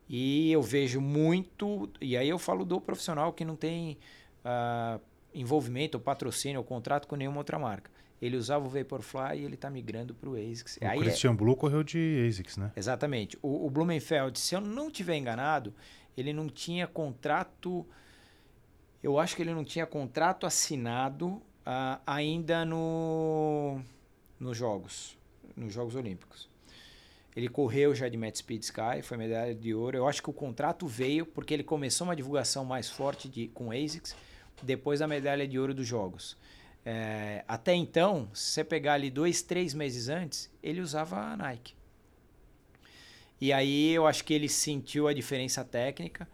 E 0.09 0.51
eu 0.51 0.63
vejo 0.63 0.99
muito, 0.99 1.91
e 2.01 2.17
aí 2.17 2.27
eu 2.27 2.39
falo 2.39 2.65
do 2.65 2.81
profissional 2.81 3.31
que 3.31 3.45
não 3.45 3.55
tem 3.55 3.99
uh, 4.43 4.99
envolvimento, 5.39 5.97
ou 5.97 6.01
patrocínio, 6.01 6.59
ou 6.59 6.63
contrato 6.63 7.07
com 7.07 7.15
nenhuma 7.15 7.37
outra 7.37 7.57
marca. 7.59 7.89
Ele 8.21 8.35
usava 8.35 8.65
o 8.65 8.69
Vaporfly 8.69 9.39
e 9.39 9.45
ele 9.45 9.53
está 9.53 9.69
migrando 9.69 10.13
para 10.13 10.27
o 10.27 10.33
ASICS. 10.33 10.79
O 10.81 10.85
Aí 10.85 10.99
Christian 10.99 11.31
é... 11.31 11.35
Blue 11.35 11.55
correu 11.55 11.83
de 11.83 12.25
ASICS, 12.27 12.57
né? 12.57 12.71
Exatamente. 12.75 13.37
O, 13.41 13.67
o 13.67 13.69
Blumenfeld, 13.69 14.39
se 14.39 14.55
eu 14.55 14.61
não 14.61 14.89
tiver 14.89 15.15
enganado, 15.15 15.73
ele 16.17 16.33
não 16.33 16.49
tinha 16.49 16.87
contrato... 16.87 17.85
Eu 19.03 19.19
acho 19.19 19.35
que 19.35 19.43
ele 19.43 19.53
não 19.53 19.63
tinha 19.63 19.85
contrato 19.85 20.47
assinado 20.47 21.27
uh, 21.27 22.01
ainda 22.07 22.65
no, 22.65 23.79
nos 24.39 24.57
Jogos, 24.57 25.15
nos 25.55 25.71
Jogos 25.71 25.93
Olímpicos. 25.93 26.49
Ele 27.35 27.47
correu 27.47 27.93
já 27.93 28.09
de 28.09 28.17
Met 28.17 28.39
Speed 28.39 28.63
Sky, 28.63 29.03
foi 29.03 29.15
medalha 29.15 29.53
de 29.53 29.71
ouro. 29.75 29.95
Eu 29.95 30.07
acho 30.07 30.23
que 30.23 30.29
o 30.31 30.33
contrato 30.33 30.87
veio 30.87 31.23
porque 31.23 31.53
ele 31.53 31.63
começou 31.63 32.07
uma 32.07 32.15
divulgação 32.15 32.65
mais 32.65 32.89
forte 32.89 33.29
de, 33.29 33.47
com 33.49 33.69
ASICS 33.69 34.15
depois 34.63 34.99
da 34.99 35.07
medalha 35.07 35.47
de 35.47 35.57
ouro 35.59 35.73
dos 35.73 35.87
Jogos. 35.87 36.37
É, 36.85 37.43
até 37.47 37.73
então, 37.75 38.29
se 38.33 38.51
você 38.51 38.63
pegar 38.63 38.93
ali 38.93 39.09
dois, 39.09 39.41
três 39.41 39.73
meses 39.73 40.07
antes, 40.07 40.49
ele 40.63 40.79
usava 40.81 41.17
a 41.17 41.35
Nike. 41.37 41.73
E 43.39 43.53
aí 43.53 43.91
eu 43.91 44.07
acho 44.07 44.23
que 44.23 44.33
ele 44.33 44.49
sentiu 44.49 45.07
a 45.07 45.13
diferença 45.13 45.63
técnica 45.63 46.27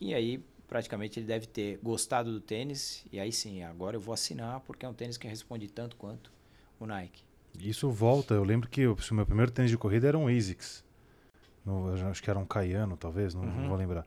e 0.00 0.14
aí 0.14 0.40
praticamente 0.68 1.18
ele 1.18 1.26
deve 1.26 1.46
ter 1.46 1.78
gostado 1.82 2.30
do 2.30 2.40
tênis 2.40 3.04
e 3.10 3.18
aí 3.18 3.32
sim, 3.32 3.62
agora 3.62 3.96
eu 3.96 4.00
vou 4.00 4.12
assinar 4.12 4.60
porque 4.60 4.84
é 4.86 4.88
um 4.88 4.94
tênis 4.94 5.16
que 5.16 5.26
responde 5.26 5.66
tanto 5.68 5.96
quanto 5.96 6.30
o 6.78 6.86
Nike. 6.86 7.22
Isso 7.58 7.90
volta. 7.90 8.34
Eu 8.34 8.44
lembro 8.44 8.68
que 8.68 8.86
o 8.86 8.96
meu 9.12 9.26
primeiro 9.26 9.50
tênis 9.50 9.70
de 9.70 9.76
corrida 9.78 10.06
era 10.06 10.18
um 10.18 10.28
ASICS. 10.28 10.84
No, 11.66 11.92
acho 12.08 12.22
que 12.22 12.30
era 12.30 12.38
um 12.38 12.46
Cayano, 12.46 12.96
talvez, 12.96 13.34
não, 13.34 13.42
Uhum. 13.42 13.62
não 13.62 13.68
vou 13.68 13.76
lembrar. 13.76 14.06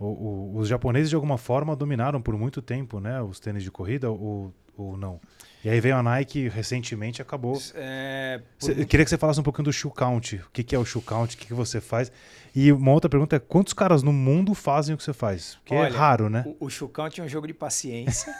O- 0.00 0.06
o- 0.06 0.56
os 0.58 0.68
japoneses, 0.68 1.08
de 1.10 1.14
alguma 1.16 1.36
forma, 1.38 1.74
dominaram 1.74 2.20
por 2.20 2.36
muito 2.36 2.62
tempo 2.62 3.00
né, 3.00 3.20
os 3.22 3.40
tênis 3.40 3.62
de 3.62 3.70
corrida 3.70 4.10
ou, 4.10 4.54
ou 4.76 4.96
não? 4.96 5.20
E 5.64 5.68
aí 5.68 5.80
veio 5.80 5.96
a 5.96 6.02
Nike 6.04 6.48
recentemente 6.48 7.20
acabou. 7.20 7.60
É, 7.74 8.40
por 8.60 8.66
Cê- 8.66 8.80
eu 8.80 8.86
queria 8.86 9.04
que 9.04 9.10
você 9.10 9.18
falasse 9.18 9.40
um 9.40 9.42
pouquinho 9.42 9.64
do 9.64 9.72
shoe 9.72 9.90
count. 9.90 10.36
O 10.36 10.50
que, 10.52 10.62
que 10.62 10.74
é 10.74 10.78
o 10.78 10.84
shoe 10.84 11.02
count? 11.02 11.34
O 11.34 11.38
que, 11.38 11.46
que 11.46 11.52
você 11.54 11.80
faz? 11.80 12.12
E 12.54 12.70
uma 12.72 12.92
outra 12.92 13.10
pergunta 13.10 13.34
é: 13.34 13.38
quantos 13.40 13.72
caras 13.72 14.04
no 14.04 14.12
mundo 14.12 14.54
fazem 14.54 14.94
o 14.94 14.98
que 14.98 15.02
você 15.02 15.12
faz? 15.12 15.56
Porque 15.56 15.74
é 15.74 15.88
raro, 15.88 16.30
né? 16.30 16.44
O, 16.60 16.66
o 16.66 16.70
chocão 16.70 17.10
tinha 17.10 17.24
um 17.24 17.28
jogo 17.28 17.48
de 17.48 17.52
paciência. 17.54 18.32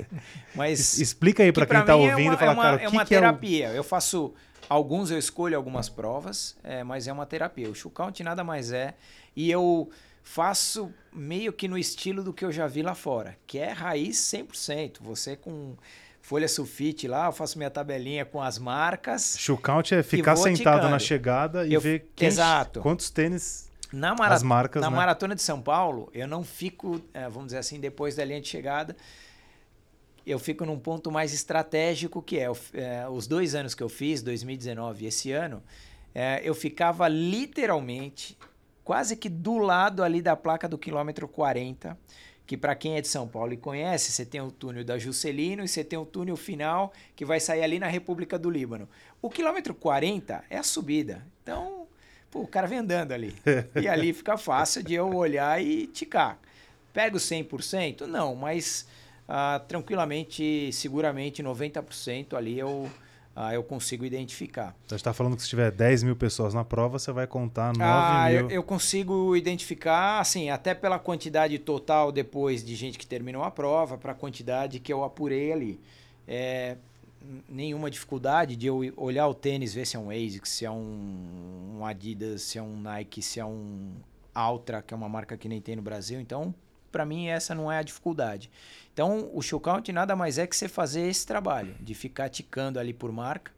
mas 0.54 0.98
Explica 0.98 1.42
aí 1.42 1.48
que 1.50 1.54
pra 1.54 1.66
quem 1.66 1.84
tá 1.84 1.96
mim 1.96 2.04
é 2.06 2.10
ouvindo 2.10 2.28
uma, 2.28 2.34
e 2.34 2.38
falar, 2.38 2.50
é 2.50 2.54
uma, 2.54 2.62
cara, 2.62 2.76
é 2.76 2.78
que, 2.80 2.86
uma 2.96 3.04
que 3.04 3.14
é 3.14 3.18
o. 3.18 3.20
terapia. 3.20 3.68
Eu 3.72 3.82
faço 3.84 4.34
alguns, 4.68 5.10
eu 5.10 5.18
escolho 5.18 5.56
algumas 5.56 5.88
provas, 5.88 6.56
é, 6.62 6.84
mas 6.84 7.08
é 7.08 7.12
uma 7.12 7.24
terapia. 7.26 7.70
O 7.70 7.74
shoe 7.74 7.90
count 7.90 8.22
nada 8.22 8.44
mais 8.44 8.70
é. 8.72 8.94
E 9.34 9.50
eu 9.50 9.88
faço 10.28 10.92
meio 11.12 11.52
que 11.52 11.68
no 11.68 11.78
estilo 11.78 12.22
do 12.24 12.32
que 12.32 12.44
eu 12.44 12.50
já 12.50 12.66
vi 12.66 12.82
lá 12.82 12.96
fora, 12.96 13.36
que 13.46 13.58
é 13.60 13.70
raiz 13.70 14.16
100%. 14.18 14.96
Você 15.00 15.36
com 15.36 15.76
folha 16.20 16.48
sulfite 16.48 17.06
lá, 17.06 17.26
eu 17.26 17.32
faço 17.32 17.56
minha 17.56 17.70
tabelinha 17.70 18.24
com 18.24 18.42
as 18.42 18.58
marcas. 18.58 19.36
Shoe 19.38 19.56
count 19.56 19.94
é 19.94 20.02
ficar 20.02 20.34
sentado 20.34 20.56
ticando. 20.78 20.88
na 20.90 20.98
chegada 20.98 21.64
e 21.64 21.72
Eu- 21.72 21.80
ver 21.80 22.10
quem, 22.16 22.26
Exato. 22.26 22.80
quantos 22.80 23.08
tênis, 23.08 23.70
Na, 23.92 24.14
as 24.18 24.42
marcas, 24.42 24.82
na 24.82 24.90
né? 24.90 24.96
maratona 24.96 25.36
de 25.36 25.42
São 25.42 25.62
Paulo, 25.62 26.10
eu 26.12 26.26
não 26.26 26.42
fico, 26.42 27.00
eh, 27.14 27.28
vamos 27.28 27.46
dizer 27.46 27.58
assim, 27.58 27.78
depois 27.78 28.16
da 28.16 28.24
linha 28.24 28.40
de 28.40 28.48
chegada, 28.48 28.96
eu 30.26 30.40
fico 30.40 30.66
num 30.66 30.76
ponto 30.78 31.08
mais 31.12 31.32
estratégico 31.32 32.20
que 32.20 32.40
é, 32.40 32.50
eh, 32.74 33.06
os 33.08 33.28
dois 33.28 33.54
anos 33.54 33.76
que 33.76 33.82
eu 33.82 33.88
fiz, 33.88 34.22
2019 34.22 35.04
e 35.04 35.06
esse 35.08 35.30
ano, 35.30 35.62
eh, 36.12 36.40
eu 36.42 36.52
ficava 36.52 37.06
literalmente 37.06 38.36
quase 38.86 39.16
que 39.16 39.28
do 39.28 39.58
lado 39.58 40.04
ali 40.04 40.22
da 40.22 40.36
placa 40.36 40.68
do 40.68 40.78
quilômetro 40.78 41.26
40, 41.26 41.98
que 42.46 42.56
para 42.56 42.72
quem 42.76 42.96
é 42.96 43.00
de 43.00 43.08
São 43.08 43.26
Paulo 43.26 43.52
e 43.52 43.56
conhece, 43.56 44.12
você 44.12 44.24
tem 44.24 44.40
o 44.40 44.48
túnel 44.48 44.84
da 44.84 44.96
Juscelino 44.96 45.64
e 45.64 45.68
você 45.68 45.82
tem 45.82 45.98
o 45.98 46.06
túnel 46.06 46.36
final 46.36 46.92
que 47.16 47.24
vai 47.24 47.40
sair 47.40 47.64
ali 47.64 47.80
na 47.80 47.88
República 47.88 48.38
do 48.38 48.48
Líbano. 48.48 48.88
O 49.20 49.28
quilômetro 49.28 49.74
40 49.74 50.44
é 50.48 50.56
a 50.56 50.62
subida. 50.62 51.26
Então, 51.42 51.88
pô, 52.30 52.42
o 52.42 52.46
cara 52.46 52.68
vem 52.68 52.78
andando 52.78 53.10
ali. 53.10 53.34
E 53.74 53.88
ali 53.88 54.12
fica 54.12 54.38
fácil 54.38 54.84
de 54.84 54.94
eu 54.94 55.12
olhar 55.12 55.60
e 55.60 55.88
ticar. 55.88 56.38
Pego 56.92 57.18
100%? 57.18 58.02
Não, 58.02 58.36
mas 58.36 58.86
ah, 59.26 59.60
tranquilamente, 59.66 60.72
seguramente 60.72 61.42
90% 61.42 62.34
ali 62.34 62.56
eu, 62.56 62.88
ah, 63.38 63.52
eu 63.52 63.62
consigo 63.62 64.02
identificar. 64.06 64.74
Você 64.86 64.94
está 64.94 65.12
falando 65.12 65.36
que 65.36 65.42
se 65.42 65.48
tiver 65.50 65.70
10 65.70 66.02
mil 66.04 66.16
pessoas 66.16 66.54
na 66.54 66.64
prova, 66.64 66.98
você 66.98 67.12
vai 67.12 67.26
contar 67.26 67.66
9 67.76 67.82
Ah, 67.82 68.26
mil. 68.30 68.40
eu, 68.40 68.50
eu 68.50 68.62
consigo 68.62 69.36
identificar, 69.36 70.20
assim, 70.20 70.48
até 70.48 70.74
pela 70.74 70.98
quantidade 70.98 71.58
total 71.58 72.10
depois 72.10 72.64
de 72.64 72.74
gente 72.74 72.98
que 72.98 73.06
terminou 73.06 73.44
a 73.44 73.50
prova, 73.50 73.98
para 73.98 74.12
a 74.12 74.14
quantidade 74.14 74.80
que 74.80 74.90
eu 74.90 75.04
apurei 75.04 75.52
ali. 75.52 75.78
É, 76.26 76.78
nenhuma 77.46 77.90
dificuldade 77.90 78.56
de 78.56 78.66
eu 78.68 78.80
olhar 78.96 79.28
o 79.28 79.34
tênis, 79.34 79.74
ver 79.74 79.86
se 79.86 79.96
é 79.96 79.98
um 79.98 80.08
ASICS, 80.10 80.48
se 80.48 80.64
é 80.64 80.70
um, 80.70 81.76
um 81.78 81.84
Adidas, 81.84 82.40
se 82.40 82.56
é 82.58 82.62
um 82.62 82.80
Nike, 82.80 83.20
se 83.20 83.38
é 83.38 83.44
um 83.44 83.92
Altra, 84.34 84.80
que 84.80 84.94
é 84.94 84.96
uma 84.96 85.08
marca 85.08 85.36
que 85.36 85.48
nem 85.48 85.60
tem 85.60 85.76
no 85.76 85.82
Brasil. 85.82 86.18
Então, 86.20 86.54
para 86.90 87.04
mim, 87.04 87.26
essa 87.28 87.54
não 87.54 87.70
é 87.70 87.78
a 87.78 87.82
dificuldade. 87.82 88.50
Então, 88.96 89.28
o 89.34 89.42
show 89.42 89.60
count 89.60 89.92
nada 89.92 90.16
mais 90.16 90.38
é 90.38 90.46
que 90.46 90.56
você 90.56 90.68
fazer 90.68 91.06
esse 91.06 91.26
trabalho, 91.26 91.74
de 91.78 91.92
ficar 91.94 92.30
ticando 92.30 92.80
ali 92.80 92.94
por 92.94 93.12
marca. 93.12 93.52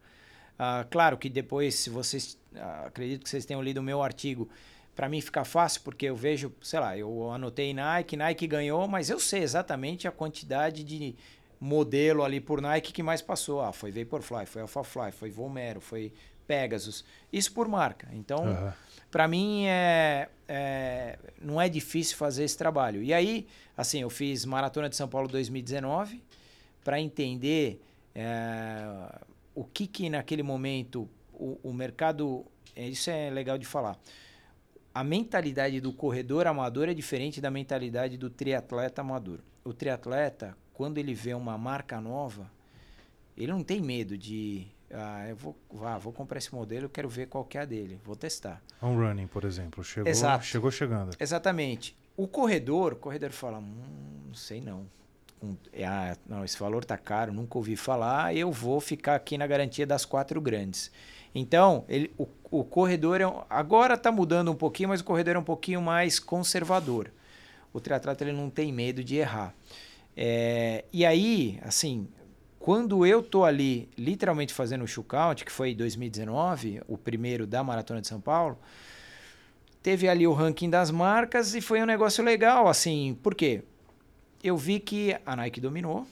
Ah, 0.59 0.85
claro 0.91 1.17
que 1.17 1.29
depois, 1.29 1.75
se 1.75 1.89
vocês. 1.89 2.37
ah, 2.57 2.87
acredito 2.87 3.23
que 3.23 3.29
vocês 3.29 3.45
tenham 3.45 3.63
lido 3.63 3.77
o 3.77 3.81
meu 3.83 4.03
artigo. 4.03 4.49
Para 4.93 5.07
mim 5.07 5.21
fica 5.21 5.45
fácil, 5.45 5.79
porque 5.81 6.07
eu 6.07 6.15
vejo, 6.17 6.51
sei 6.61 6.81
lá, 6.81 6.97
eu 6.97 7.31
anotei 7.31 7.73
Nike, 7.73 8.17
Nike 8.17 8.47
ganhou, 8.47 8.85
mas 8.85 9.09
eu 9.09 9.17
sei 9.17 9.41
exatamente 9.41 10.09
a 10.09 10.11
quantidade 10.11 10.83
de 10.83 11.15
modelo 11.57 12.25
ali 12.25 12.41
por 12.41 12.61
Nike 12.61 12.91
que 12.91 13.01
mais 13.01 13.21
passou. 13.21 13.61
Ah, 13.61 13.71
foi 13.71 13.91
Vaporfly, 13.91 14.45
foi 14.45 14.61
Alphafly, 14.61 15.13
foi 15.13 15.29
Vomero, 15.29 15.79
foi 15.79 16.11
Pegasus. 16.45 17.05
Isso 17.31 17.53
por 17.53 17.65
marca. 17.69 18.09
Então, 18.11 18.43
Aham. 18.43 18.73
Para 19.11 19.27
mim 19.27 19.65
é, 19.65 20.29
é- 20.47 21.17
não 21.41 21.59
é 21.59 21.67
difícil 21.67 22.17
fazer 22.17 22.43
esse 22.43 22.57
trabalho. 22.57 23.01
E 23.01 23.13
aí, 23.13 23.47
assim, 23.75 24.01
eu 24.01 24.09
fiz 24.09 24.45
Maratona 24.45 24.89
de 24.89 24.95
São 24.95 25.07
Paulo 25.07 25.27
2019 25.27 26.23
para 26.83 26.99
entender 26.99 27.81
é, 28.15 29.19
o 29.55 29.63
que 29.63 29.87
que 29.87 30.09
naquele 30.09 30.43
momento 30.43 31.09
o, 31.33 31.57
o 31.63 31.73
mercado, 31.73 32.45
é, 32.75 32.87
isso 32.87 33.09
é 33.09 33.29
legal 33.29 33.57
de 33.57 33.65
falar. 33.65 33.97
A 34.93 35.03
mentalidade 35.03 35.79
do 35.79 35.93
corredor 35.93 36.47
amador 36.47 36.89
é 36.89 36.93
diferente 36.93 37.39
da 37.39 37.49
mentalidade 37.49 38.17
do 38.17 38.29
triatleta 38.29 39.01
amador. 39.01 39.39
O 39.63 39.73
triatleta, 39.73 40.57
quando 40.73 40.97
ele 40.97 41.13
vê 41.13 41.33
uma 41.33 41.57
marca 41.57 42.01
nova, 42.01 42.51
ele 43.37 43.51
não 43.51 43.63
tem 43.63 43.79
medo 43.79 44.17
de 44.17 44.67
ah, 44.93 45.27
eu 45.27 45.35
vou, 45.35 45.55
ah, 45.83 45.97
vou 45.97 46.11
comprar 46.13 46.37
esse 46.37 46.53
modelo, 46.53 46.85
eu 46.85 46.89
quero 46.89 47.07
ver 47.09 47.27
qual 47.27 47.43
que 47.43 47.57
é 47.57 47.61
a 47.61 47.65
dele, 47.65 47.99
vou 48.03 48.15
testar. 48.15 48.61
Um 48.81 48.95
running, 48.97 49.27
por 49.27 49.43
exemplo. 49.43 49.83
Chegou, 49.83 50.09
Exato. 50.09 50.45
chegou 50.45 50.71
chegando. 50.71 51.15
Exatamente. 51.19 51.95
O 52.17 52.27
corredor, 52.27 52.93
o 52.93 52.95
corredor 52.95 53.31
fala, 53.31 53.59
hum, 53.59 53.73
não 54.27 54.33
sei 54.33 54.61
não. 54.61 54.85
Hum, 55.41 55.55
ah, 55.85 56.17
não, 56.27 56.43
esse 56.43 56.59
valor 56.59 56.83
tá 56.83 56.97
caro, 56.97 57.31
nunca 57.31 57.57
ouvi 57.57 57.75
falar, 57.75 58.35
eu 58.35 58.51
vou 58.51 58.81
ficar 58.81 59.15
aqui 59.15 59.37
na 59.37 59.47
garantia 59.47 59.87
das 59.87 60.03
quatro 60.05 60.41
grandes. 60.41 60.91
Então, 61.33 61.85
ele, 61.87 62.11
o, 62.17 62.27
o 62.51 62.63
corredor 62.63 63.21
é, 63.21 63.27
um- 63.27 63.43
agora 63.49 63.93
está 63.93 64.11
mudando 64.11 64.51
um 64.51 64.55
pouquinho, 64.55 64.89
mas 64.89 64.99
o 65.01 65.03
corredor 65.03 65.35
é 65.35 65.39
um 65.39 65.43
pouquinho 65.43 65.81
mais 65.81 66.19
conservador. 66.19 67.11
O 67.71 67.79
triatleta 67.79 68.23
ele 68.23 68.33
não 68.33 68.49
tem 68.49 68.73
medo 68.73 69.03
de 69.03 69.15
errar. 69.17 69.53
É, 70.17 70.83
e 70.91 71.05
aí, 71.05 71.59
assim, 71.63 72.07
quando 72.59 73.05
eu 73.05 73.23
tô 73.23 73.45
ali 73.45 73.89
literalmente 73.97 74.53
fazendo 74.53 74.83
o 74.83 74.87
shootout, 74.87 75.45
que 75.45 75.51
foi 75.51 75.71
em 75.71 75.75
2019, 75.75 76.81
o 76.87 76.97
primeiro 76.97 77.47
da 77.47 77.63
Maratona 77.63 78.01
de 78.01 78.07
São 78.07 78.19
Paulo, 78.19 78.59
teve 79.81 80.09
ali 80.09 80.27
o 80.27 80.33
ranking 80.33 80.69
das 80.69 80.91
marcas 80.91 81.55
e 81.55 81.61
foi 81.61 81.81
um 81.81 81.85
negócio 81.85 82.23
legal, 82.23 82.67
assim, 82.67 83.17
por 83.23 83.33
quê? 83.33 83.63
Eu 84.43 84.57
vi 84.57 84.79
que 84.79 85.15
a 85.25 85.35
Nike 85.35 85.61
dominou, 85.61 86.05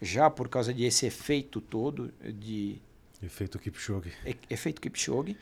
já 0.00 0.28
por 0.28 0.48
causa 0.48 0.72
desse 0.72 1.06
efeito 1.06 1.60
todo 1.60 2.12
de 2.22 2.78
Efeito 3.22 3.58
Kipchoge. 3.58 4.12
e- 4.26 4.36
efeito 4.50 4.80
Kipchoge 4.80 5.36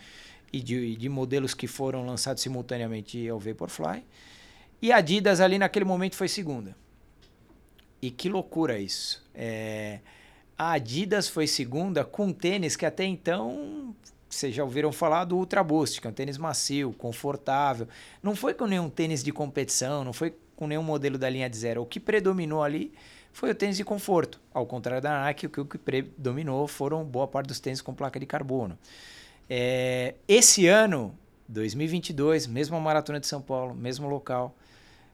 e 0.53 0.61
de, 0.61 0.95
de 0.97 1.09
modelos 1.09 1.53
que 1.53 1.67
foram 1.67 2.07
lançados 2.07 2.41
simultaneamente 2.43 3.29
ao 3.29 3.41
Vaporfly. 3.41 4.05
E 4.81 4.93
a 4.93 4.99
Adidas 4.99 5.41
ali 5.41 5.59
naquele 5.59 5.85
momento 5.85 6.15
foi 6.15 6.29
segunda. 6.29 6.77
E 8.01 8.11
que 8.11 8.29
loucura 8.29 8.79
isso. 8.79 9.25
É, 9.35 9.99
a 10.57 10.73
Adidas 10.73 11.29
foi 11.29 11.47
segunda 11.47 12.05
com 12.05 12.33
tênis 12.33 12.77
que 12.77 12.87
até 12.87 13.05
então 13.05 13.95
vocês 14.29 14.55
já 14.55 14.65
ouviram 14.65 14.91
falar 14.93 15.25
do 15.25 15.37
Ultra 15.37 15.63
Boost, 15.63 16.01
que 16.01 16.07
é 16.07 16.11
um 16.11 16.13
tênis 16.13 16.37
macio, 16.37 16.93
confortável. 16.93 17.87
Não 18.23 18.35
foi 18.35 18.53
com 18.55 18.67
nenhum 18.67 18.91
tênis 18.91 19.23
de 19.23 19.31
competição, 19.33 20.03
não 20.05 20.13
foi 20.13 20.35
com 20.57 20.67
nenhum 20.67 20.83
modelo 20.83 21.17
da 21.17 21.29
linha 21.31 21.49
de 21.49 21.57
zero. 21.57 21.83
O 21.83 21.87
que 21.87 22.01
predominou 22.01 22.63
ali 22.63 22.93
foi 23.33 23.51
o 23.51 23.55
tênis 23.55 23.77
de 23.77 23.85
conforto. 23.85 24.41
Ao 24.53 24.67
contrário 24.67 25.01
da 25.03 25.21
Nike, 25.23 25.47
o 25.47 25.51
que- 25.51 25.61
o 25.61 25.65
que 25.65 25.79
predominou 25.79 26.67
foram 26.67 27.05
boa 27.05 27.29
parte 27.29 27.47
dos 27.49 27.61
tênis 27.61 27.81
com 27.81 27.95
placa 27.95 28.19
de 28.19 28.27
carbono. 28.27 28.77
É, 29.49 30.15
esse 30.27 30.67
ano, 30.67 31.17
2022, 31.49 32.47
mesma 32.47 32.81
maratona 32.81 33.21
de 33.21 33.27
São 33.27 33.41
Paulo, 33.41 33.75
mesmo 33.75 34.09
local, 34.09 34.57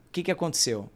o 0.07 0.11
que, 0.11 0.23
que 0.23 0.31
aconteceu? 0.31 0.89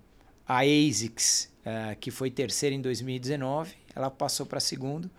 A 0.47 0.59
ASICS, 0.61 1.51
eh, 1.65 1.95
que 1.99 2.11
foi 2.11 2.29
terceira 2.29 2.75
em 2.75 2.81
2019, 2.81 3.73
ela 3.95 4.09
passou 4.11 4.45
para 4.45 4.59
segundo 4.59 5.09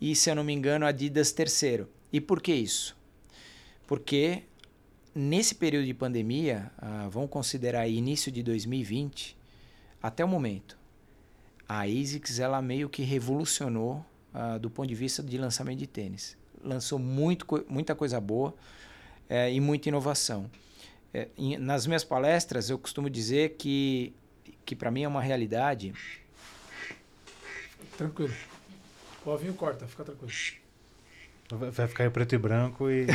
e, 0.00 0.14
se 0.14 0.30
eu 0.30 0.34
não 0.34 0.44
me 0.44 0.52
engano, 0.52 0.84
a 0.84 0.88
Adidas 0.88 1.32
terceiro. 1.32 1.88
E 2.12 2.20
por 2.20 2.40
que 2.42 2.52
isso? 2.52 2.96
Porque 3.86 4.42
nesse 5.14 5.54
período 5.54 5.86
de 5.86 5.94
pandemia, 5.94 6.70
ah, 6.78 7.08
vamos 7.10 7.30
considerar 7.30 7.88
início 7.88 8.30
de 8.30 8.42
2020, 8.42 9.36
até 10.02 10.24
o 10.24 10.28
momento, 10.28 10.78
a 11.68 11.82
ASICS 11.82 12.38
ela 12.38 12.62
meio 12.62 12.88
que 12.88 13.02
revolucionou 13.02 14.04
ah, 14.32 14.58
do 14.58 14.70
ponto 14.70 14.88
de 14.88 14.94
vista 14.94 15.22
de 15.22 15.36
lançamento 15.38 15.78
de 15.78 15.86
tênis. 15.86 16.36
Lançou 16.62 16.98
muito, 16.98 17.46
muita 17.68 17.94
coisa 17.94 18.20
boa 18.20 18.54
eh, 19.28 19.52
e 19.52 19.60
muita 19.60 19.88
inovação. 19.88 20.50
Eh, 21.14 21.28
em- 21.38 21.56
nas 21.56 21.86
minhas 21.86 22.02
palestras, 22.04 22.68
eu 22.68 22.78
costumo 22.78 23.08
dizer 23.08 23.54
que, 23.56 24.12
que 24.64 24.74
para 24.74 24.90
mim 24.90 25.02
é 25.02 25.08
uma 25.08 25.22
realidade. 25.22 25.92
Tranquilo. 27.98 28.32
O 29.26 29.30
ovinho 29.30 29.52
corta, 29.54 29.84
fica 29.88 30.04
tranquilo. 30.04 30.32
Vai 31.50 31.88
ficar 31.88 32.06
em 32.06 32.10
preto 32.10 32.32
e 32.32 32.38
branco 32.38 32.88
e. 32.88 33.06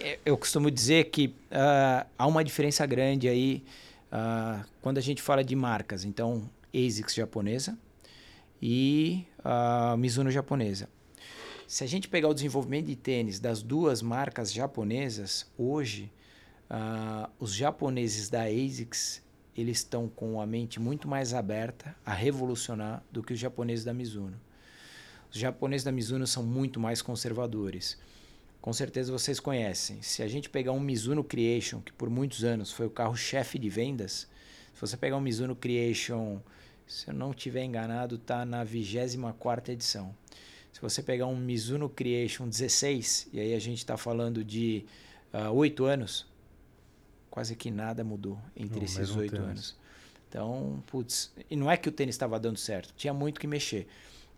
Eh, 0.00 0.18
Eu 0.26 0.36
costumo 0.36 0.68
dizer 0.68 1.04
que 1.04 1.32
ah, 1.48 2.04
há 2.18 2.26
uma 2.26 2.42
diferença 2.42 2.84
grande 2.84 3.28
aí 3.28 3.62
ah, 4.10 4.64
quando 4.80 4.98
a 4.98 5.00
gente 5.00 5.22
fala 5.22 5.44
de 5.44 5.54
marcas. 5.54 6.04
Então, 6.04 6.50
ASICS 6.74 7.14
japonesa 7.14 7.78
e 8.60 9.24
a 9.44 9.96
Mizuno 9.96 10.30
japonesa. 10.30 10.88
Se 11.68 11.84
a 11.84 11.86
gente 11.86 12.08
pegar 12.08 12.28
o 12.28 12.34
desenvolvimento 12.34 12.86
de 12.86 12.96
tênis 12.96 13.38
das 13.38 13.62
duas 13.62 14.02
marcas 14.02 14.52
japonesas, 14.52 15.50
hoje, 15.56 16.10
uh, 16.68 17.30
os 17.38 17.54
japoneses 17.54 18.28
da 18.28 18.42
ASICS 18.42 19.22
eles 19.56 19.78
estão 19.78 20.08
com 20.08 20.40
a 20.40 20.46
mente 20.46 20.80
muito 20.80 21.06
mais 21.06 21.34
aberta 21.34 21.94
a 22.04 22.12
revolucionar 22.12 23.02
do 23.10 23.22
que 23.22 23.32
os 23.32 23.38
japoneses 23.38 23.84
da 23.84 23.92
Mizuno. 23.92 24.40
Os 25.30 25.38
japoneses 25.38 25.84
da 25.84 25.92
Mizuno 25.92 26.26
são 26.26 26.42
muito 26.42 26.78
mais 26.78 27.02
conservadores. 27.02 27.98
Com 28.60 28.72
certeza 28.72 29.10
vocês 29.10 29.40
conhecem. 29.40 30.00
Se 30.02 30.22
a 30.22 30.28
gente 30.28 30.48
pegar 30.48 30.72
um 30.72 30.80
Mizuno 30.80 31.24
Creation, 31.24 31.80
que 31.80 31.92
por 31.92 32.08
muitos 32.08 32.44
anos 32.44 32.70
foi 32.70 32.86
o 32.86 32.90
carro-chefe 32.90 33.58
de 33.58 33.68
vendas, 33.68 34.28
se 34.74 34.80
você 34.80 34.96
pegar 34.96 35.16
um 35.16 35.20
Mizuno 35.20 35.56
Creation, 35.56 36.38
se 36.86 37.08
eu 37.08 37.14
não 37.14 37.30
estiver 37.30 37.64
enganado, 37.64 38.16
está 38.16 38.44
na 38.44 38.62
24 38.62 39.72
edição. 39.72 40.14
Se 40.72 40.80
você 40.80 41.02
pegar 41.02 41.26
um 41.26 41.36
Mizuno 41.36 41.88
Creation 41.88 42.48
16, 42.48 43.28
e 43.32 43.40
aí 43.40 43.54
a 43.54 43.58
gente 43.58 43.78
está 43.78 43.96
falando 43.96 44.44
de 44.44 44.84
uh, 45.32 45.38
ah, 45.38 45.50
8 45.50 45.84
anos, 45.84 46.26
quase 47.32 47.56
que 47.56 47.70
nada 47.70 48.04
mudou 48.04 48.38
entre 48.54 48.76
não, 48.76 48.84
esses 48.84 49.16
oito 49.16 49.36
anos. 49.36 49.74
Então, 50.28 50.84
putz, 50.86 51.32
e 51.50 51.56
não 51.56 51.70
é 51.70 51.78
que 51.78 51.88
o 51.88 51.92
tênis 51.92 52.14
estava 52.14 52.38
dando 52.38 52.58
certo, 52.58 52.92
tinha 52.94 53.14
muito 53.14 53.40
que 53.40 53.46
mexer. 53.46 53.88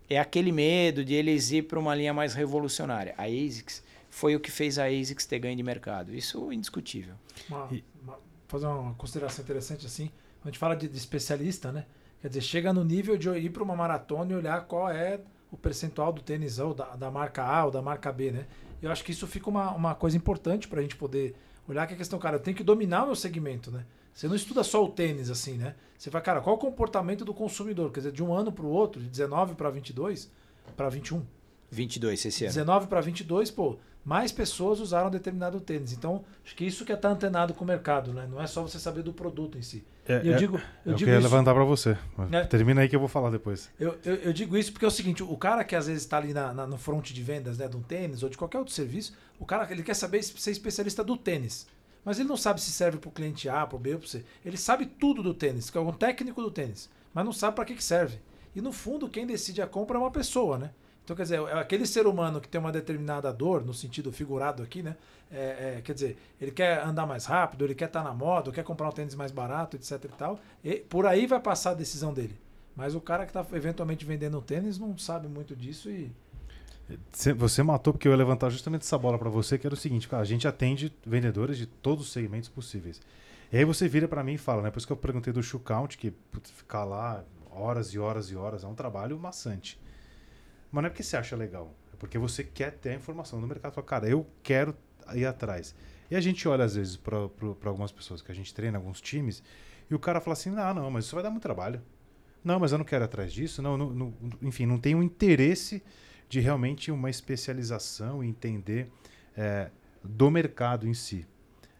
É 0.08 0.16
aquele 0.16 0.52
medo 0.52 1.04
de 1.04 1.12
eles 1.12 1.50
ir 1.50 1.62
para 1.62 1.78
uma 1.78 1.92
linha 1.92 2.14
mais 2.14 2.34
revolucionária. 2.34 3.12
A 3.18 3.24
ASICS 3.24 3.82
foi 4.10 4.36
o 4.36 4.40
que 4.40 4.48
fez 4.48 4.78
a 4.78 4.84
ASICS 4.84 5.26
ter 5.26 5.40
ganho 5.40 5.56
de 5.56 5.62
mercado. 5.64 6.14
Isso 6.14 6.52
é 6.52 6.54
indiscutível. 6.54 7.14
Uma, 7.48 7.68
uma, 8.00 8.18
fazer 8.46 8.66
uma 8.66 8.94
consideração 8.94 9.42
interessante 9.42 9.86
assim, 9.86 10.08
a 10.44 10.46
gente 10.46 10.58
fala 10.58 10.76
de, 10.76 10.86
de 10.86 10.96
especialista, 10.96 11.72
né? 11.72 11.86
Quer 12.22 12.28
dizer, 12.28 12.42
chega 12.42 12.72
no 12.72 12.84
nível 12.84 13.16
de 13.16 13.28
ir 13.30 13.50
para 13.50 13.62
uma 13.64 13.74
maratona 13.74 14.32
e 14.32 14.36
olhar 14.36 14.64
qual 14.66 14.88
é 14.88 15.20
o 15.50 15.56
percentual 15.56 16.12
do 16.12 16.22
tênis 16.22 16.60
ou 16.60 16.72
da, 16.72 16.94
da 16.94 17.10
marca 17.10 17.42
A 17.42 17.64
ou 17.64 17.72
da 17.72 17.82
marca 17.82 18.12
B, 18.12 18.30
né? 18.30 18.46
Eu 18.80 18.92
acho 18.92 19.02
que 19.02 19.10
isso 19.10 19.26
fica 19.26 19.50
uma, 19.50 19.72
uma 19.72 19.94
coisa 19.96 20.16
importante 20.16 20.68
para 20.68 20.78
a 20.78 20.82
gente 20.82 20.96
poder 20.96 21.34
olhar 21.68 21.86
que 21.86 21.94
a 21.94 21.96
questão, 21.96 22.18
cara, 22.18 22.36
eu 22.36 22.40
tenho 22.40 22.56
que 22.56 22.64
dominar 22.64 23.04
o 23.04 23.06
meu 23.06 23.16
segmento, 23.16 23.70
né? 23.70 23.84
Você 24.12 24.28
não 24.28 24.36
estuda 24.36 24.62
só 24.62 24.84
o 24.84 24.88
tênis 24.88 25.28
assim, 25.28 25.54
né? 25.54 25.74
Você 25.98 26.08
vai, 26.08 26.22
cara, 26.22 26.40
qual 26.40 26.54
o 26.56 26.58
comportamento 26.58 27.24
do 27.24 27.34
consumidor? 27.34 27.90
Quer 27.90 28.00
dizer, 28.00 28.12
de 28.12 28.22
um 28.22 28.32
ano 28.32 28.52
para 28.52 28.64
o 28.64 28.68
outro, 28.68 29.02
de 29.02 29.08
19 29.08 29.54
para 29.54 29.70
22 29.70 30.30
para 30.76 30.88
21. 30.88 31.24
22 31.70 32.24
esse 32.24 32.44
ano. 32.44 32.52
19 32.52 32.86
para 32.86 33.00
22, 33.00 33.50
pô, 33.50 33.76
mais 34.04 34.30
pessoas 34.30 34.80
usaram 34.80 35.10
determinado 35.10 35.60
tênis. 35.60 35.92
Então, 35.92 36.24
acho 36.44 36.54
que 36.54 36.64
isso 36.64 36.84
que 36.84 36.92
é 36.92 36.94
estar 36.94 37.08
tá 37.08 37.14
antenado 37.14 37.54
com 37.54 37.64
o 37.64 37.66
mercado, 37.66 38.12
né? 38.12 38.28
Não 38.30 38.40
é 38.40 38.46
só 38.46 38.62
você 38.62 38.78
saber 38.78 39.02
do 39.02 39.12
produto 39.12 39.58
em 39.58 39.62
si. 39.62 39.84
É, 40.06 40.20
eu 40.22 40.34
é, 40.34 40.36
digo, 40.36 40.56
eu, 40.56 40.92
eu 40.92 40.94
digo 40.94 40.98
queria 40.98 41.14
isso, 41.14 41.22
levantar 41.22 41.54
para 41.54 41.64
você. 41.64 41.96
É, 42.30 42.44
Termina 42.44 42.82
aí 42.82 42.88
que 42.88 42.94
eu 42.94 43.00
vou 43.00 43.08
falar 43.08 43.30
depois. 43.30 43.70
Eu, 43.80 43.98
eu, 44.04 44.14
eu, 44.16 44.32
digo 44.32 44.56
isso 44.56 44.70
porque 44.70 44.84
é 44.84 44.88
o 44.88 44.90
seguinte: 44.90 45.22
o 45.22 45.36
cara 45.36 45.64
que 45.64 45.74
às 45.74 45.86
vezes 45.86 46.02
está 46.02 46.18
ali 46.18 46.34
na, 46.34 46.52
na, 46.52 46.66
no 46.66 46.76
front 46.76 47.10
de 47.10 47.22
vendas 47.22 47.56
né, 47.56 47.66
de 47.66 47.76
um 47.76 47.82
tênis 47.82 48.22
ou 48.22 48.28
de 48.28 48.36
qualquer 48.36 48.58
outro 48.58 48.74
serviço, 48.74 49.14
o 49.38 49.46
cara 49.46 49.66
ele 49.70 49.82
quer 49.82 49.94
saber 49.94 50.22
ser 50.22 50.50
especialista 50.50 51.02
do 51.02 51.16
tênis. 51.16 51.66
Mas 52.04 52.18
ele 52.18 52.28
não 52.28 52.36
sabe 52.36 52.60
se 52.60 52.70
serve 52.70 52.98
para 52.98 53.08
o 53.08 53.12
cliente 53.12 53.48
A, 53.48 53.66
para 53.66 53.76
o 53.76 53.78
B 53.78 53.94
ou 53.94 53.98
para 53.98 54.06
o 54.06 54.08
C. 54.08 54.24
Ele 54.44 54.58
sabe 54.58 54.84
tudo 54.84 55.22
do 55.22 55.32
tênis, 55.32 55.70
que 55.70 55.78
é 55.78 55.80
um 55.80 55.90
técnico 55.90 56.42
do 56.42 56.50
tênis, 56.50 56.90
mas 57.14 57.24
não 57.24 57.32
sabe 57.32 57.56
para 57.56 57.64
que, 57.64 57.74
que 57.74 57.82
serve. 57.82 58.18
E 58.54 58.60
no 58.60 58.72
fundo, 58.72 59.08
quem 59.08 59.26
decide 59.26 59.62
a 59.62 59.66
compra 59.66 59.96
é 59.96 60.00
uma 60.00 60.10
pessoa, 60.10 60.58
né? 60.58 60.70
Então, 61.04 61.14
quer 61.14 61.24
dizer, 61.24 61.40
é 61.40 61.58
aquele 61.58 61.86
ser 61.86 62.06
humano 62.06 62.40
que 62.40 62.48
tem 62.48 62.58
uma 62.58 62.72
determinada 62.72 63.30
dor, 63.30 63.62
no 63.62 63.74
sentido 63.74 64.10
figurado 64.10 64.62
aqui, 64.62 64.82
né? 64.82 64.96
É, 65.30 65.76
é, 65.76 65.82
quer 65.82 65.92
dizer, 65.92 66.16
ele 66.40 66.50
quer 66.50 66.82
andar 66.82 67.06
mais 67.06 67.26
rápido, 67.26 67.64
ele 67.64 67.74
quer 67.74 67.86
estar 67.86 68.02
tá 68.02 68.08
na 68.08 68.14
moda, 68.14 68.50
quer 68.50 68.64
comprar 68.64 68.88
um 68.88 68.92
tênis 68.92 69.14
mais 69.14 69.30
barato, 69.30 69.76
etc 69.76 70.02
e 70.04 70.08
tal. 70.08 70.40
E 70.62 70.76
por 70.76 71.06
aí 71.06 71.26
vai 71.26 71.40
passar 71.40 71.72
a 71.72 71.74
decisão 71.74 72.14
dele. 72.14 72.38
Mas 72.74 72.94
o 72.94 73.00
cara 73.00 73.26
que 73.26 73.36
está 73.36 73.46
eventualmente 73.54 74.04
vendendo 74.04 74.38
um 74.38 74.40
tênis 74.40 74.78
não 74.78 74.96
sabe 74.96 75.28
muito 75.28 75.54
disso 75.54 75.90
e. 75.90 76.10
Você 77.36 77.62
matou 77.62 77.94
porque 77.94 78.06
eu 78.06 78.12
ia 78.12 78.18
levantar 78.18 78.50
justamente 78.50 78.82
essa 78.82 78.98
bola 78.98 79.18
para 79.18 79.30
você, 79.30 79.56
que 79.56 79.66
era 79.66 79.74
o 79.74 79.76
seguinte, 79.76 80.06
cara, 80.06 80.22
a 80.22 80.26
gente 80.26 80.46
atende 80.46 80.92
vendedores 81.04 81.56
de 81.56 81.66
todos 81.66 82.06
os 82.06 82.12
segmentos 82.12 82.48
possíveis. 82.48 83.00
E 83.50 83.56
aí 83.56 83.64
você 83.64 83.88
vira 83.88 84.06
para 84.06 84.22
mim 84.22 84.34
e 84.34 84.38
fala, 84.38 84.62
né? 84.62 84.70
Por 84.70 84.78
isso 84.78 84.86
que 84.86 84.92
eu 84.92 84.96
perguntei 84.96 85.32
do 85.32 85.42
shoe 85.42 85.60
count, 85.60 85.96
que 85.96 86.10
putz, 86.10 86.50
ficar 86.50 86.84
lá 86.84 87.24
horas 87.50 87.88
e 87.88 87.98
horas 87.98 88.30
e 88.30 88.36
horas 88.36 88.64
é 88.64 88.66
um 88.66 88.74
trabalho 88.74 89.18
maçante. 89.18 89.78
Mas 90.74 90.82
não 90.82 90.86
é 90.88 90.90
porque 90.90 91.04
você 91.04 91.16
acha 91.16 91.36
legal. 91.36 91.72
É 91.92 91.96
porque 91.96 92.18
você 92.18 92.42
quer 92.42 92.72
ter 92.72 92.90
a 92.90 92.94
informação 92.94 93.40
do 93.40 93.46
mercado. 93.46 93.72
Fala, 93.72 93.86
cara, 93.86 94.08
eu 94.08 94.26
quero 94.42 94.76
ir 95.14 95.24
atrás. 95.24 95.72
E 96.10 96.16
a 96.16 96.20
gente 96.20 96.48
olha, 96.48 96.64
às 96.64 96.74
vezes, 96.74 96.96
para 96.96 97.16
algumas 97.64 97.92
pessoas 97.92 98.20
que 98.20 98.32
a 98.32 98.34
gente 98.34 98.52
treina, 98.52 98.76
alguns 98.76 99.00
times, 99.00 99.40
e 99.88 99.94
o 99.94 100.00
cara 100.00 100.20
fala 100.20 100.32
assim: 100.32 100.50
não, 100.50 100.74
não, 100.74 100.90
mas 100.90 101.04
isso 101.04 101.14
vai 101.14 101.22
dar 101.22 101.30
muito 101.30 101.44
trabalho. 101.44 101.80
Não, 102.42 102.58
mas 102.58 102.72
eu 102.72 102.78
não 102.78 102.84
quero 102.84 103.04
ir 103.04 103.06
atrás 103.06 103.32
disso. 103.32 103.62
Não, 103.62 103.78
não, 103.78 103.90
não 103.90 104.14
enfim, 104.42 104.66
não 104.66 104.76
tem 104.76 104.96
um 104.96 105.02
interesse 105.02 105.80
de 106.28 106.40
realmente 106.40 106.90
uma 106.90 107.08
especialização 107.08 108.24
e 108.24 108.28
entender 108.28 108.90
é, 109.36 109.70
do 110.02 110.28
mercado 110.28 110.88
em 110.88 110.94
si. 110.94 111.24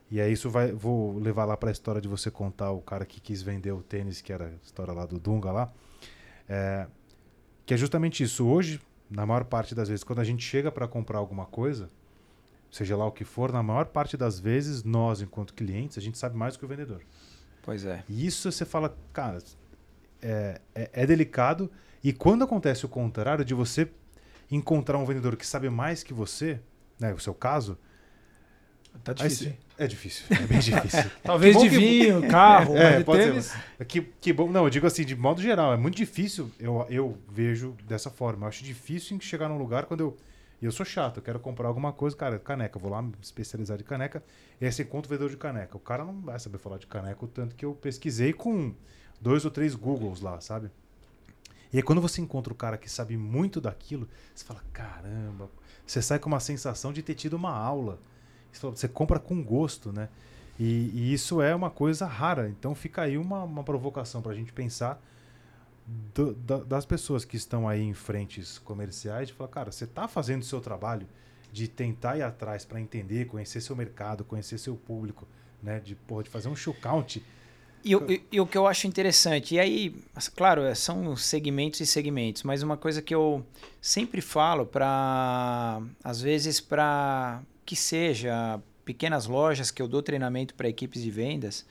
E 0.09 0.21
aí 0.21 0.33
isso 0.33 0.49
vai, 0.49 0.71
vou 0.71 1.19
levar 1.19 1.47
lá 1.47 1.57
para 1.57 1.71
a 1.71 1.73
história 1.73 2.01
de 2.01 2.07
você 2.07 2.31
contar 2.31 2.71
o 2.71 2.81
cara 2.81 3.05
que 3.05 3.21
quis 3.21 3.43
vender 3.43 3.73
o 3.73 3.83
tênis, 3.83 4.21
que 4.21 4.33
era 4.33 4.47
a 4.47 4.65
história 4.65 4.93
lá 4.93 5.05
do 5.05 5.19
Dunga 5.19 5.51
lá. 5.51 5.73
É, 6.49 6.87
que 7.65 7.75
é 7.75 7.77
justamente 7.77 8.23
isso. 8.23 8.47
Hoje, 8.47 8.81
na 9.11 9.25
maior 9.27 9.45
parte 9.45 9.75
das 9.75 9.89
vezes, 9.89 10.05
quando 10.05 10.21
a 10.21 10.25
gente 10.25 10.45
chega 10.45 10.71
para 10.71 10.87
comprar 10.89 11.19
alguma 11.19 11.47
coisa, 11.47 11.89
seja 12.71 12.97
lá 12.97 13.07
o 13.07 13.13
que 13.13 13.25
for, 13.25 13.53
na 13.53 13.63
maior 13.63 13.87
parte 13.87 14.17
das 14.17 14.39
vezes, 14.39 14.83
nós, 14.83 15.21
enquanto 15.21 15.55
clientes, 15.55 15.99
a 15.99 16.01
gente 16.01 16.19
sabe 16.19 16.37
mais 16.37 16.55
do 16.55 16.59
que 16.59 16.65
o 16.65 16.69
vendedor. 16.69 17.03
Pois 17.63 17.85
é. 17.85 18.05
E 18.09 18.27
isso 18.27 18.51
você 18.51 18.65
fala, 18.65 18.97
cara, 19.13 19.39
é, 20.21 20.61
é, 20.75 20.91
é 20.93 21.07
delicado. 21.07 21.71
E 22.03 22.13
quando 22.13 22.45
acontece 22.45 22.85
o 22.85 22.89
contrário, 22.89 23.45
de 23.45 23.55
você 23.55 23.91
encontrar 24.51 24.99
um 24.99 25.05
vendedor 25.05 25.37
que 25.37 25.47
sabe 25.47 25.71
mais 25.71 26.03
que 26.03 26.13
você, 26.13 26.61
né, 27.01 27.15
o 27.15 27.19
seu 27.19 27.35
caso, 27.35 27.79
Tá 29.03 29.13
difícil. 29.13 29.49
Aí, 29.49 29.59
é 29.77 29.87
difícil, 29.87 30.25
é 30.31 30.47
bem 30.47 30.61
difícil. 30.61 31.11
Talvez 31.23 31.59
de 31.59 31.69
vinho, 31.69 32.23
que... 32.23 32.29
carro, 32.29 32.77
é, 32.77 33.03
pode 33.03 33.25
tênis. 33.25 33.47
Ser, 33.47 33.85
que, 33.85 34.03
que 34.03 34.33
bom. 34.33 34.49
Não, 34.49 34.65
eu 34.65 34.71
digo 34.71 34.87
assim, 34.87 35.05
de 35.05 35.17
modo 35.17 35.43
geral, 35.43 35.73
é 35.73 35.77
muito 35.77 35.97
difícil, 35.97 36.51
eu, 36.61 36.87
eu 36.89 37.19
vejo 37.29 37.77
dessa 37.85 38.09
forma. 38.09 38.45
Eu 38.45 38.49
acho 38.49 38.63
difícil 38.63 39.19
chegar 39.21 39.49
num 39.49 39.59
lugar 39.59 39.87
quando 39.87 40.01
eu. 40.01 40.17
E 40.63 40.65
eu 40.65 40.73
sou 40.73 40.87
chato, 40.87 41.19
eu 41.19 41.23
quero 41.23 41.41
comprar 41.41 41.67
alguma 41.67 41.93
coisa, 41.93 42.17
cara, 42.17 42.39
caneca. 42.39 42.79
Vou 42.79 42.91
lá 42.91 43.03
me 43.03 43.13
especializar 43.21 43.77
de 43.77 43.85
caneca. 43.85 44.23
E 44.61 44.65
aí 44.65 44.73
você 44.73 44.83
encontra 44.85 45.09
o 45.09 45.11
vendedor 45.11 45.31
de 45.31 45.37
caneca. 45.37 45.77
O 45.77 45.81
cara 45.81 46.05
não 46.05 46.21
vai 46.21 46.39
saber 46.39 46.59
falar 46.59 46.79
de 46.79 46.87
caneca 46.87 47.25
o 47.25 47.29
tanto 47.29 47.57
que 47.57 47.65
eu 47.65 47.75
pesquisei 47.75 48.33
com 48.33 48.73
dois 49.21 49.45
ou 49.45 49.51
três 49.51 49.75
Googles 49.75 50.21
lá, 50.21 50.41
sabe? 50.41 50.71
E 51.73 51.79
aí 51.79 51.83
quando 51.83 52.01
você 52.01 52.21
encontra 52.21 52.53
o 52.53 52.57
cara 52.57 52.79
que 52.79 52.89
sabe 52.89 53.17
muito 53.17 53.61
daquilo, 53.61 54.09
você 54.33 54.45
fala, 54.45 54.63
caramba, 54.73 55.51
você 55.85 56.01
sai 56.01 56.21
com 56.21 56.29
uma 56.29 56.39
sensação 56.39 56.93
de 56.93 57.03
ter 57.03 57.15
tido 57.15 57.35
uma 57.35 57.51
aula 57.51 57.99
você 58.61 58.89
compra 58.89 59.19
com 59.19 59.43
gosto, 59.43 59.93
né? 59.93 60.09
E, 60.59 60.91
e, 60.95 61.13
isso 61.13 61.43
é 61.43 61.55
uma 61.55 61.71
coisa 61.71 62.07
rara. 62.07 62.49
Então 62.49 62.75
fica 62.75 63.03
aí 63.03 63.19
uma, 63.19 63.43
uma 63.43 63.65
provocação 63.65 64.23
para 64.23 64.33
a 64.33 64.35
gente 64.35 64.53
pensar 64.53 65.03
do, 66.15 66.33
da, 66.35 66.59
das 66.59 66.87
pessoas 66.87 67.25
que 67.25 67.37
estão 67.37 67.69
aí 67.69 67.83
em 67.83 67.93
frentes 67.93 68.59
comerciais 68.59 69.29
de 69.29 69.35
falar, 69.35 69.49
cara, 69.49 69.73
você 69.73 69.85
está 69.85 70.07
fazendo 70.09 70.43
o 70.43 70.45
seu 70.45 70.61
trabalho 70.61 71.07
de 71.53 71.69
tentar 71.69 72.17
ir 72.17 72.23
atrás 72.23 72.65
para 72.65 72.81
entender, 72.81 73.27
conhecer 73.27 73.61
seu 73.61 73.77
mercado, 73.77 74.25
conhecer 74.25 74.59
seu 74.59 74.77
público, 74.77 75.27
né? 75.63 75.81
De, 75.81 75.95
porra, 75.95 76.23
de 76.23 76.31
fazer 76.31 76.49
um 76.49 76.57
show 76.57 76.75
count. 76.75 77.23
E, 77.85 77.93
e, 77.93 78.23
e, 78.33 78.41
o 78.41 78.47
que 78.47 78.57
eu 78.57 78.67
acho 78.67 78.87
interessante, 78.87 79.57
e 79.57 79.61
aí, 79.61 79.95
claro, 80.35 80.63
é, 80.63 80.75
são 80.75 81.15
segmentos 81.17 81.81
e 81.81 81.87
segmentos, 81.87 82.43
mas 82.43 82.63
uma 82.63 82.79
coisa 82.79 83.03
que 83.03 83.15
eu 83.15 83.45
sempre 83.79 84.23
falo 84.23 84.65
para, 84.65 85.83
às 86.03 86.19
vezes, 86.23 86.63
para 86.63 87.43
que 87.65 87.77
seja 87.77 88.61
pequenas 88.85 89.27
lojas 89.27 89.71
que 89.71 89.81
eu 89.81 89.89
dou 89.89 90.03
treinamento 90.03 90.55
para 90.55 90.69
equipes 90.69 91.03
de 91.03 91.11
vendas, 91.11 91.65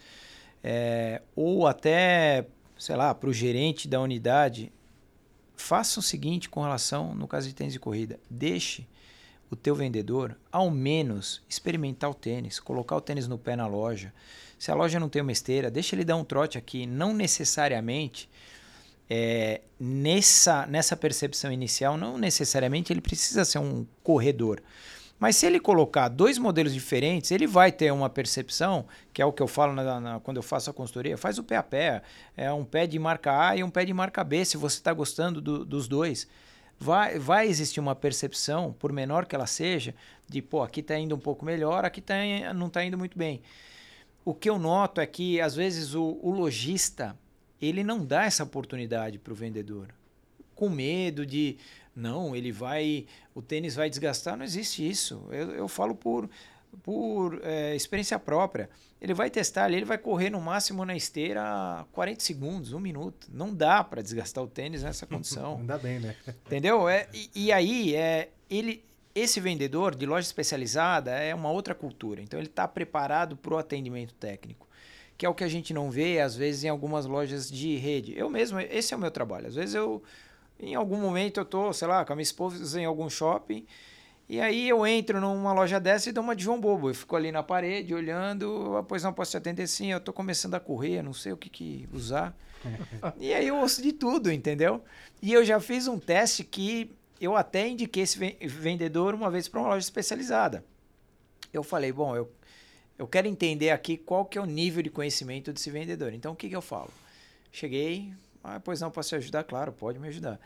é, 0.64 1.22
ou 1.36 1.68
até, 1.68 2.46
sei 2.78 2.96
lá, 2.96 3.14
para 3.14 3.30
o 3.30 3.34
gerente 3.34 3.88
da 3.88 4.00
unidade, 4.00 4.72
faça 5.56 6.00
o 6.00 6.04
seguinte 6.04 6.50
com 6.50 6.62
relação, 6.62 7.14
no 7.14 7.28
caso 7.28 7.48
de 7.48 7.54
tênis 7.54 7.74
de 7.74 7.80
corrida, 7.80 8.20
deixe 8.30 8.88
o 9.52 9.56
teu 9.56 9.76
vendedor, 9.76 10.36
ao 10.52 10.72
menos, 10.72 11.42
experimentar 11.48 12.10
o 12.10 12.14
tênis, 12.14 12.60
colocar 12.60 12.96
o 12.96 13.02
tênis 13.02 13.28
no 13.28 13.38
pé 13.38 13.56
na 13.56 13.68
loja. 13.68 14.12
Se 14.58 14.72
a 14.72 14.76
loja 14.76 15.00
não 15.00 15.10
tem 15.10 15.22
uma 15.22 15.32
esteira, 15.32 15.70
deixa 15.70 15.96
ele 15.96 16.04
dar 16.04 16.16
um 16.16 16.24
trote 16.24 16.58
aqui. 16.58 16.88
Não 16.88 17.14
necessariamente, 17.14 18.28
é, 19.10 19.62
nessa, 19.80 20.66
nessa 20.66 20.98
percepção 20.98 21.52
inicial, 21.52 21.98
não 21.98 22.18
necessariamente 22.18 22.92
ele 22.92 23.02
precisa 23.02 23.46
ser 23.46 23.60
um 23.60 23.86
corredor. 24.02 24.62
Mas 25.24 25.38
se 25.38 25.46
ele 25.46 25.58
colocar 25.58 26.10
dois 26.10 26.38
modelos 26.38 26.74
diferentes, 26.74 27.32
ele 27.32 27.48
vai 27.48 27.72
ter 27.72 27.94
uma 27.94 28.10
percepção, 28.10 28.86
que 29.14 29.22
é 29.22 29.26
o 29.26 29.32
que 29.32 29.42
eu 29.42 29.48
falo 29.48 29.72
na, 29.72 29.98
na, 29.98 30.20
quando 30.20 30.36
eu 30.36 30.44
faço 30.44 30.70
a 30.70 30.74
consultoria, 30.74 31.18
faz 31.18 31.38
o 31.38 31.44
pé 31.46 31.56
a 31.56 31.64
pé. 31.64 32.02
É 32.36 32.52
um 32.52 32.66
pé 32.66 32.86
de 32.86 33.00
marca 33.00 33.48
A 33.48 33.56
e 33.56 33.64
um 33.64 33.70
pé 33.70 33.86
de 33.86 33.94
marca 33.94 34.22
B, 34.22 34.44
se 34.44 34.58
você 34.58 34.76
está 34.76 34.92
gostando 34.92 35.40
do, 35.40 35.64
dos 35.64 35.88
dois. 35.88 36.28
Vai, 36.78 37.20
vai 37.20 37.48
existir 37.48 37.80
uma 37.80 37.96
percepção, 37.96 38.76
por 38.78 38.92
menor 38.92 39.26
que 39.26 39.34
ela 39.34 39.48
seja, 39.48 39.96
de, 40.28 40.42
pô, 40.42 40.62
aqui 40.62 40.82
está 40.82 41.00
indo 41.00 41.16
um 41.16 41.20
pouco 41.20 41.46
melhor, 41.46 41.86
aqui 41.86 42.02
tá, 42.02 42.16
não 42.54 42.68
está 42.68 42.84
indo 42.84 42.98
muito 42.98 43.18
bem. 43.18 43.42
O 44.26 44.34
que 44.34 44.50
eu 44.50 44.60
noto 44.60 45.00
é 45.00 45.06
que, 45.06 45.40
às 45.40 45.56
vezes, 45.56 45.96
o, 45.96 46.20
o 46.22 46.32
lojista, 46.32 47.18
ele 47.62 47.82
não 47.82 48.06
dá 48.06 48.26
essa 48.26 48.44
oportunidade 48.44 49.20
para 49.20 49.32
o 49.32 49.36
vendedor 49.38 49.88
com 50.56 50.70
medo 50.70 51.26
de 51.26 51.58
Não, 51.96 52.36
ele 52.36 52.52
vai. 52.52 53.06
O 53.36 53.42
tênis 53.42 53.76
vai 53.76 53.90
desgastar, 53.90 54.36
não 54.36 54.44
existe 54.44 54.88
isso. 54.88 55.28
Eu, 55.30 55.52
eu 55.52 55.68
falo 55.68 55.94
por, 55.94 56.30
por 56.82 57.40
é, 57.44 57.76
experiência 57.76 58.18
própria. 58.18 58.70
Ele 59.00 59.14
vai 59.14 59.30
testar 59.30 59.66
ali, 59.66 59.76
ele 59.76 59.86
vai 59.86 59.98
correr 59.98 60.30
no 60.30 60.40
máximo 60.40 60.86
na 60.86 60.96
esteira 60.96 61.86
40 61.92 62.24
segundos, 62.24 62.74
um 62.74 62.80
minuto. 62.80 63.28
Não 63.32 63.54
dá 63.54 63.84
para 63.84 64.02
desgastar 64.02 64.44
o 64.44 64.48
tênis 64.48 64.82
nessa 64.82 65.06
condição. 65.06 65.58
Ainda 65.62 65.78
bem, 65.78 66.00
né? 66.00 66.16
Entendeu? 66.46 66.88
É, 66.88 67.08
e, 67.14 67.30
e 67.36 67.52
aí, 67.52 67.96
é, 67.96 68.30
ele, 68.50 68.84
esse 69.14 69.40
vendedor 69.40 69.94
de 69.94 70.06
loja 70.06 70.26
especializada 70.26 71.12
é 71.12 71.36
uma 71.36 71.52
outra 71.52 71.76
cultura. 71.76 72.22
Então, 72.22 72.40
ele 72.40 72.48
está 72.48 72.68
preparado 72.68 73.36
para 73.36 73.54
o 73.54 73.58
atendimento 73.58 74.14
técnico, 74.16 74.68
que 75.18 75.26
é 75.26 75.30
o 75.30 75.36
que 75.36 75.44
a 75.44 75.50
gente 75.50 75.74
não 75.74 75.92
vê, 75.92 76.22
às 76.22 76.36
vezes, 76.36 76.64
em 76.64 76.70
algumas 76.70 77.06
lojas 77.06 77.52
de 77.52 77.76
rede. 77.76 78.18
Eu 78.18 78.30
mesmo, 78.30 78.60
esse 78.60 78.94
é 78.94 78.98
o 78.98 79.00
meu 79.00 79.12
trabalho. 79.12 79.48
Às 79.48 79.56
vezes, 79.56 79.76
eu, 79.76 80.02
em 80.64 80.76
algum 80.76 80.98
momento, 80.98 81.40
eu 81.40 81.44
estou, 81.44 81.74
sei 81.74 81.88
lá, 81.88 82.06
com 82.06 82.14
a 82.14 82.16
minha 82.16 82.24
esposa 82.24 82.80
em 82.80 82.86
algum 82.86 83.10
shopping 83.10 83.66
e 84.28 84.40
aí 84.40 84.70
eu 84.70 84.86
entro 84.88 85.20
numa 85.20 85.54
loja 85.54 85.80
dessa 85.80 86.10
e 86.10 86.12
dou 86.12 86.24
uma 86.24 86.36
de 86.36 86.44
João 86.44 86.60
Bobo. 86.60 86.90
Eu 86.90 86.96
fico 86.96 87.16
ali 87.16 87.32
na 87.32 87.44
parede 87.44 87.94
olhando, 87.94 88.78
ah, 88.78 88.84
pois 88.84 89.04
não 89.04 89.14
posso 89.14 89.32
te 89.32 89.38
atender 89.38 89.68
sim, 89.68 89.92
eu 89.92 90.00
tô 90.00 90.14
começando 90.14 90.56
a 90.56 90.60
correr, 90.60 91.02
não 91.02 91.14
sei 91.14 91.34
o 91.34 91.38
que, 91.38 91.50
que 91.50 91.90
usar. 91.92 92.36
e 93.20 93.34
aí 93.34 93.48
eu 93.48 93.58
ouço 93.58 93.82
de 93.82 93.92
tudo, 93.92 94.32
entendeu? 94.32 94.84
E 95.22 95.34
eu 95.34 95.44
já 95.44 95.60
fiz 95.60 95.88
um 95.88 96.00
teste 96.00 96.44
que 96.44 96.90
eu 97.20 97.36
até 97.36 97.68
indiquei 97.68 98.04
esse 98.04 98.18
vendedor 98.18 99.14
uma 99.14 99.30
vez 99.30 99.48
para 99.48 99.60
uma 99.60 99.70
loja 99.70 99.86
especializada. 99.86 100.64
Eu 101.52 101.62
falei, 101.62 101.92
bom, 101.92 102.16
eu, 102.16 102.32
eu 102.98 103.08
quero 103.08 103.28
entender 103.28 103.70
aqui 103.70 103.98
qual 103.98 104.26
que 104.26 104.38
é 104.38 104.42
o 104.42 104.46
nível 104.46 104.82
de 104.82 104.90
conhecimento 104.90 105.52
desse 105.52 105.70
vendedor. 105.70 106.14
Então 106.14 106.32
o 106.32 106.36
que, 106.36 106.50
que 106.50 106.56
eu 106.56 106.62
falo? 106.62 106.90
Cheguei, 107.52 108.14
ah, 108.44 108.60
pois 108.60 108.82
não, 108.82 108.92
posso 108.92 109.10
te 109.10 109.16
ajudar? 109.16 109.44
Claro, 109.44 109.72
pode 109.72 109.98
me 110.00 110.08
ajudar. 110.10 110.40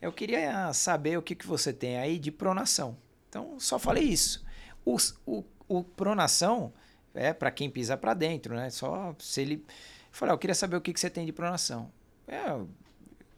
Eu 0.00 0.12
queria 0.12 0.72
saber 0.72 1.16
o 1.16 1.22
que, 1.22 1.34
que 1.34 1.46
você 1.46 1.72
tem 1.72 1.96
aí 1.98 2.18
de 2.18 2.30
pronação. 2.30 2.96
Então, 3.28 3.58
só 3.60 3.78
falei 3.78 4.04
isso. 4.04 4.44
O, 4.84 4.96
o, 5.24 5.44
o 5.68 5.84
pronação 5.84 6.72
é 7.14 7.32
para 7.32 7.50
quem 7.50 7.70
pisa 7.70 7.96
para 7.96 8.14
dentro, 8.14 8.54
né? 8.54 8.68
Só 8.70 9.14
se 9.18 9.40
ele. 9.40 9.54
Eu 9.54 9.64
falei, 10.10 10.32
ah, 10.32 10.34
eu 10.34 10.38
queria 10.38 10.54
saber 10.54 10.76
o 10.76 10.80
que, 10.80 10.92
que 10.92 11.00
você 11.00 11.08
tem 11.08 11.24
de 11.24 11.32
pronação. 11.32 11.90
É, 12.26 12.58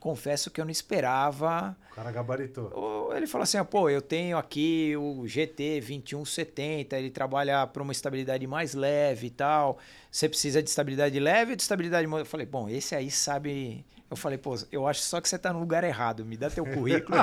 confesso 0.01 0.51
que 0.51 0.61
eu 0.61 0.65
não 0.65 0.73
esperava. 0.73 1.77
O 1.93 1.95
cara 1.95 2.11
gabaritou. 2.11 3.13
Ele 3.15 3.27
falou 3.27 3.43
assim: 3.43 3.63
pô, 3.65 3.89
eu 3.89 4.01
tenho 4.01 4.37
aqui 4.37 4.95
o 4.97 5.27
GT 5.27 5.81
2170, 5.81 6.99
ele 6.99 7.11
trabalha 7.11 7.67
para 7.67 7.83
uma 7.83 7.93
estabilidade 7.93 8.47
mais 8.47 8.75
leve 8.75 9.29
e 9.29 9.31
tal. 9.31 9.79
Você 10.11 10.29
precisa 10.29 10.63
de 10.63 10.69
estabilidade 10.69 11.19
leve 11.19 11.53
ou 11.53 11.57
de 11.57 11.63
estabilidade. 11.63 12.09
Eu 12.11 12.27
falei, 12.27 12.47
bom, 12.47 12.69
esse 12.69 12.95
aí 12.95 13.11
sabe 13.11 13.85
eu 14.11 14.17
falei, 14.17 14.39
pô, 14.39 14.57
eu 14.73 14.87
acho 14.87 15.03
só 15.03 15.21
que 15.21 15.29
você 15.29 15.37
está 15.37 15.53
no 15.53 15.61
lugar 15.61 15.85
errado. 15.85 16.25
Me 16.25 16.37
dá 16.37 16.49
teu 16.49 16.65
currículo. 16.65 17.19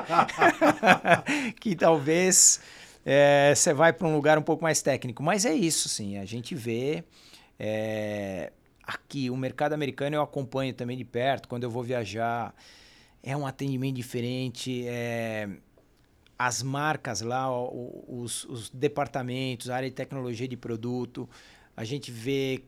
que 1.59 1.75
talvez 1.75 2.59
é, 3.03 3.53
você 3.55 3.73
vai 3.73 3.91
para 3.91 4.07
um 4.07 4.13
lugar 4.13 4.37
um 4.37 4.43
pouco 4.43 4.63
mais 4.63 4.81
técnico. 4.81 5.23
Mas 5.23 5.45
é 5.45 5.53
isso, 5.53 5.89
sim. 5.89 6.17
A 6.17 6.25
gente 6.25 6.53
vê. 6.53 7.03
É, 7.57 8.51
aqui, 8.83 9.29
o 9.29 9.37
mercado 9.37 9.73
americano 9.73 10.15
eu 10.15 10.21
acompanho 10.21 10.73
também 10.73 10.95
de 10.95 11.03
perto. 11.03 11.47
Quando 11.47 11.63
eu 11.63 11.71
vou 11.71 11.81
viajar, 11.81 12.53
é 13.23 13.35
um 13.35 13.47
atendimento 13.47 13.95
diferente. 13.95 14.85
É, 14.87 15.49
as 16.37 16.61
marcas 16.61 17.21
lá, 17.21 17.49
os, 17.51 18.45
os 18.45 18.69
departamentos, 18.69 19.71
a 19.71 19.77
área 19.77 19.89
de 19.89 19.95
tecnologia 19.95 20.47
de 20.47 20.57
produto. 20.57 21.27
A 21.75 21.83
gente 21.83 22.11
vê 22.11 22.63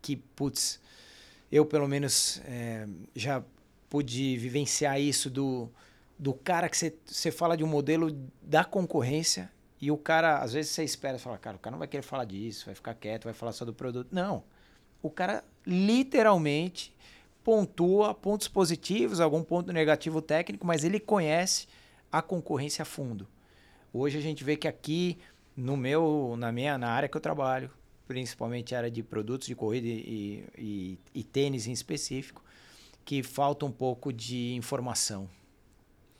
que, 0.00 0.16
putz 0.16 0.80
eu 1.50 1.66
pelo 1.66 1.88
menos 1.88 2.40
é, 2.44 2.86
já 3.14 3.42
pude 3.88 4.36
vivenciar 4.36 5.00
isso 5.00 5.28
do, 5.28 5.68
do 6.18 6.32
cara 6.32 6.68
que 6.68 6.76
você 7.04 7.30
fala 7.30 7.56
de 7.56 7.64
um 7.64 7.66
modelo 7.66 8.10
da 8.42 8.64
concorrência 8.64 9.50
e 9.80 9.90
o 9.90 9.96
cara, 9.96 10.38
às 10.38 10.52
vezes 10.52 10.72
você 10.72 10.84
espera, 10.84 11.18
fala, 11.18 11.38
cara, 11.38 11.56
o 11.56 11.58
cara 11.58 11.72
não 11.72 11.78
vai 11.78 11.88
querer 11.88 12.02
falar 12.02 12.26
disso, 12.26 12.66
vai 12.66 12.74
ficar 12.74 12.94
quieto, 12.94 13.24
vai 13.24 13.32
falar 13.32 13.52
só 13.52 13.64
do 13.64 13.72
produto. 13.72 14.08
Não. 14.12 14.44
O 15.02 15.10
cara 15.10 15.42
literalmente 15.66 16.94
pontua 17.42 18.12
pontos 18.12 18.46
positivos, 18.46 19.20
algum 19.20 19.42
ponto 19.42 19.72
negativo 19.72 20.20
técnico, 20.20 20.66
mas 20.66 20.84
ele 20.84 21.00
conhece 21.00 21.66
a 22.12 22.20
concorrência 22.20 22.82
a 22.82 22.84
fundo. 22.84 23.26
Hoje 23.92 24.18
a 24.18 24.20
gente 24.20 24.44
vê 24.44 24.56
que 24.56 24.68
aqui 24.68 25.18
no 25.56 25.76
meu, 25.76 26.34
na 26.38 26.52
minha, 26.52 26.76
na 26.76 26.90
área 26.90 27.08
que 27.08 27.16
eu 27.16 27.20
trabalho, 27.20 27.70
principalmente 28.10 28.74
a 28.74 28.78
área 28.78 28.90
de 28.90 29.04
produtos 29.04 29.46
de 29.46 29.54
corrida 29.54 29.86
e, 29.86 30.44
e, 30.58 30.98
e 31.14 31.22
tênis 31.22 31.68
em 31.68 31.72
específico, 31.72 32.42
que 33.04 33.22
falta 33.22 33.64
um 33.64 33.70
pouco 33.70 34.12
de 34.12 34.52
informação. 34.56 35.30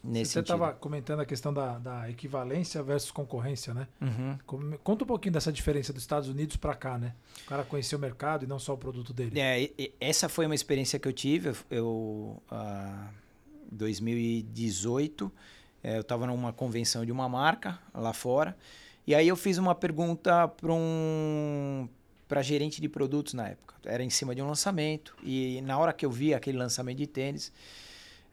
Nesse 0.02 0.34
Você 0.34 0.38
estava 0.38 0.72
comentando 0.72 1.18
a 1.18 1.26
questão 1.26 1.52
da, 1.52 1.78
da, 1.78 2.08
equivalência 2.08 2.80
versus 2.80 3.10
concorrência, 3.10 3.74
né? 3.74 3.88
Uhum. 4.00 4.38
Conta 4.84 5.02
um 5.02 5.06
pouquinho 5.06 5.32
dessa 5.32 5.52
diferença 5.52 5.92
dos 5.92 6.02
Estados 6.02 6.28
Unidos 6.28 6.56
para 6.56 6.76
cá, 6.76 6.96
né? 6.96 7.12
O 7.42 7.48
cara 7.48 7.64
conhecer 7.64 7.96
o 7.96 7.98
mercado 7.98 8.44
e 8.44 8.46
não 8.46 8.60
só 8.60 8.74
o 8.74 8.78
produto 8.78 9.12
dele. 9.12 9.40
É, 9.40 9.90
essa 10.00 10.28
foi 10.28 10.46
uma 10.46 10.54
experiência 10.54 10.96
que 10.96 11.08
eu 11.08 11.12
tive. 11.12 11.52
Eu, 11.68 12.40
uh, 12.52 13.08
2018, 13.72 15.30
é, 15.82 15.96
eu 15.96 16.02
estava 16.02 16.24
numa 16.28 16.52
convenção 16.52 17.04
de 17.04 17.10
uma 17.10 17.28
marca 17.28 17.80
lá 17.92 18.12
fora 18.12 18.56
e 19.06 19.14
aí 19.14 19.28
eu 19.28 19.36
fiz 19.36 19.58
uma 19.58 19.74
pergunta 19.74 20.48
para 20.48 20.72
um 20.72 21.88
para 22.28 22.42
gerente 22.42 22.80
de 22.80 22.88
produtos 22.88 23.34
na 23.34 23.48
época. 23.48 23.74
Era 23.84 24.04
em 24.04 24.10
cima 24.10 24.34
de 24.34 24.42
um 24.42 24.46
lançamento 24.46 25.16
e 25.22 25.60
na 25.62 25.76
hora 25.78 25.92
que 25.92 26.06
eu 26.06 26.10
vi 26.10 26.32
aquele 26.32 26.56
lançamento 26.56 26.98
de 26.98 27.06
tênis, 27.06 27.52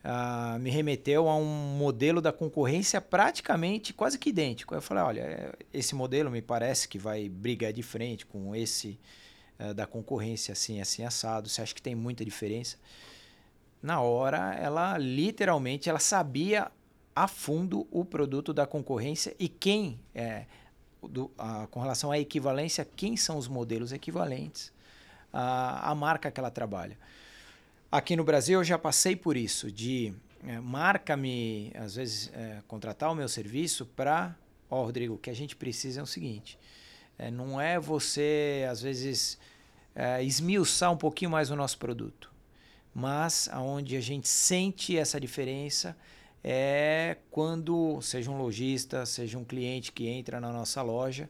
uh, 0.04 0.60
me 0.60 0.70
remeteu 0.70 1.28
a 1.28 1.36
um 1.36 1.76
modelo 1.78 2.22
da 2.22 2.32
concorrência 2.32 3.02
praticamente 3.02 3.94
quase 3.94 4.20
que 4.20 4.30
idêntico. 4.30 4.76
Eu 4.76 4.82
falei, 4.82 5.04
olha, 5.04 5.54
esse 5.74 5.96
modelo 5.96 6.30
me 6.30 6.44
parece 6.44 6.88
que 6.88 7.00
vai 7.00 7.28
brigar 7.28 7.74
de 7.74 7.82
frente 7.82 8.26
com 8.26 8.56
esse 8.56 9.00
uh, 9.60 9.74
da 9.74 9.88
concorrência 9.88 10.52
assim, 10.52 10.80
assim 10.80 11.04
assado. 11.04 11.50
Você 11.50 11.62
acha 11.62 11.74
que 11.74 11.82
tem 11.82 11.96
muita 11.96 12.24
diferença? 12.24 12.78
Na 13.82 14.02
hora, 14.02 14.54
ela 14.56 14.98
literalmente 14.98 15.90
ela 15.90 16.00
sabia 16.00 16.72
a 17.18 17.28
fundo 17.28 17.88
o 17.90 18.06
produto 18.06 18.54
da 18.54 18.68
concorrência 18.68 19.36
e 19.40 19.50
quem 19.50 20.00
é, 20.14 20.46
do, 21.02 21.32
a, 21.36 21.66
com 21.66 21.80
relação 21.80 22.12
à 22.12 22.20
equivalência, 22.20 22.88
quem 22.96 23.18
são 23.18 23.40
os 23.40 23.48
modelos 23.48 23.92
equivalentes 23.92 24.72
à, 25.34 25.90
à 25.90 25.96
marca 25.96 26.30
que 26.30 26.40
ela 26.40 26.52
trabalha. 26.52 26.96
Aqui 27.92 28.16
no 28.16 28.24
Brasil 28.24 28.60
eu 28.60 28.64
já 28.64 28.78
passei 28.78 29.16
por 29.16 29.36
isso, 29.36 29.72
de 29.72 30.14
é, 30.46 30.60
marca 30.60 31.18
me, 31.18 31.72
às 31.74 31.96
vezes, 31.96 32.32
é, 32.36 32.62
contratar 32.68 33.12
o 33.12 33.16
meu 33.16 33.28
serviço 33.28 33.84
para, 33.84 34.36
ó, 34.70 34.82
oh, 34.82 34.86
Rodrigo, 34.86 35.16
o 35.16 35.18
que 35.18 35.32
a 35.32 35.36
gente 35.36 35.56
precisa 35.56 36.02
é 36.02 36.04
o 36.04 36.08
seguinte, 36.08 36.60
é, 37.18 37.32
não 37.32 37.60
é 37.60 37.80
você, 37.80 38.68
às 38.70 38.80
vezes, 38.80 39.40
é, 39.96 40.24
esmiuçar 40.24 40.92
um 40.92 40.98
pouquinho 40.98 41.32
mais 41.32 41.50
o 41.50 41.56
nosso 41.56 41.80
produto, 41.80 42.32
mas 42.94 43.50
aonde 43.52 43.98
a 43.98 44.02
gente 44.02 44.28
sente 44.28 44.96
essa 44.96 45.20
diferença 45.20 45.98
é 46.50 47.18
quando, 47.30 48.02
seja 48.02 48.32
um 48.32 48.38
lojista, 48.38 49.06
seja 49.06 49.38
um 49.38 49.44
cliente 49.44 49.92
que 49.92 50.08
entra 50.08 50.40
na 50.40 50.50
nossa 50.50 50.82
loja, 50.82 51.30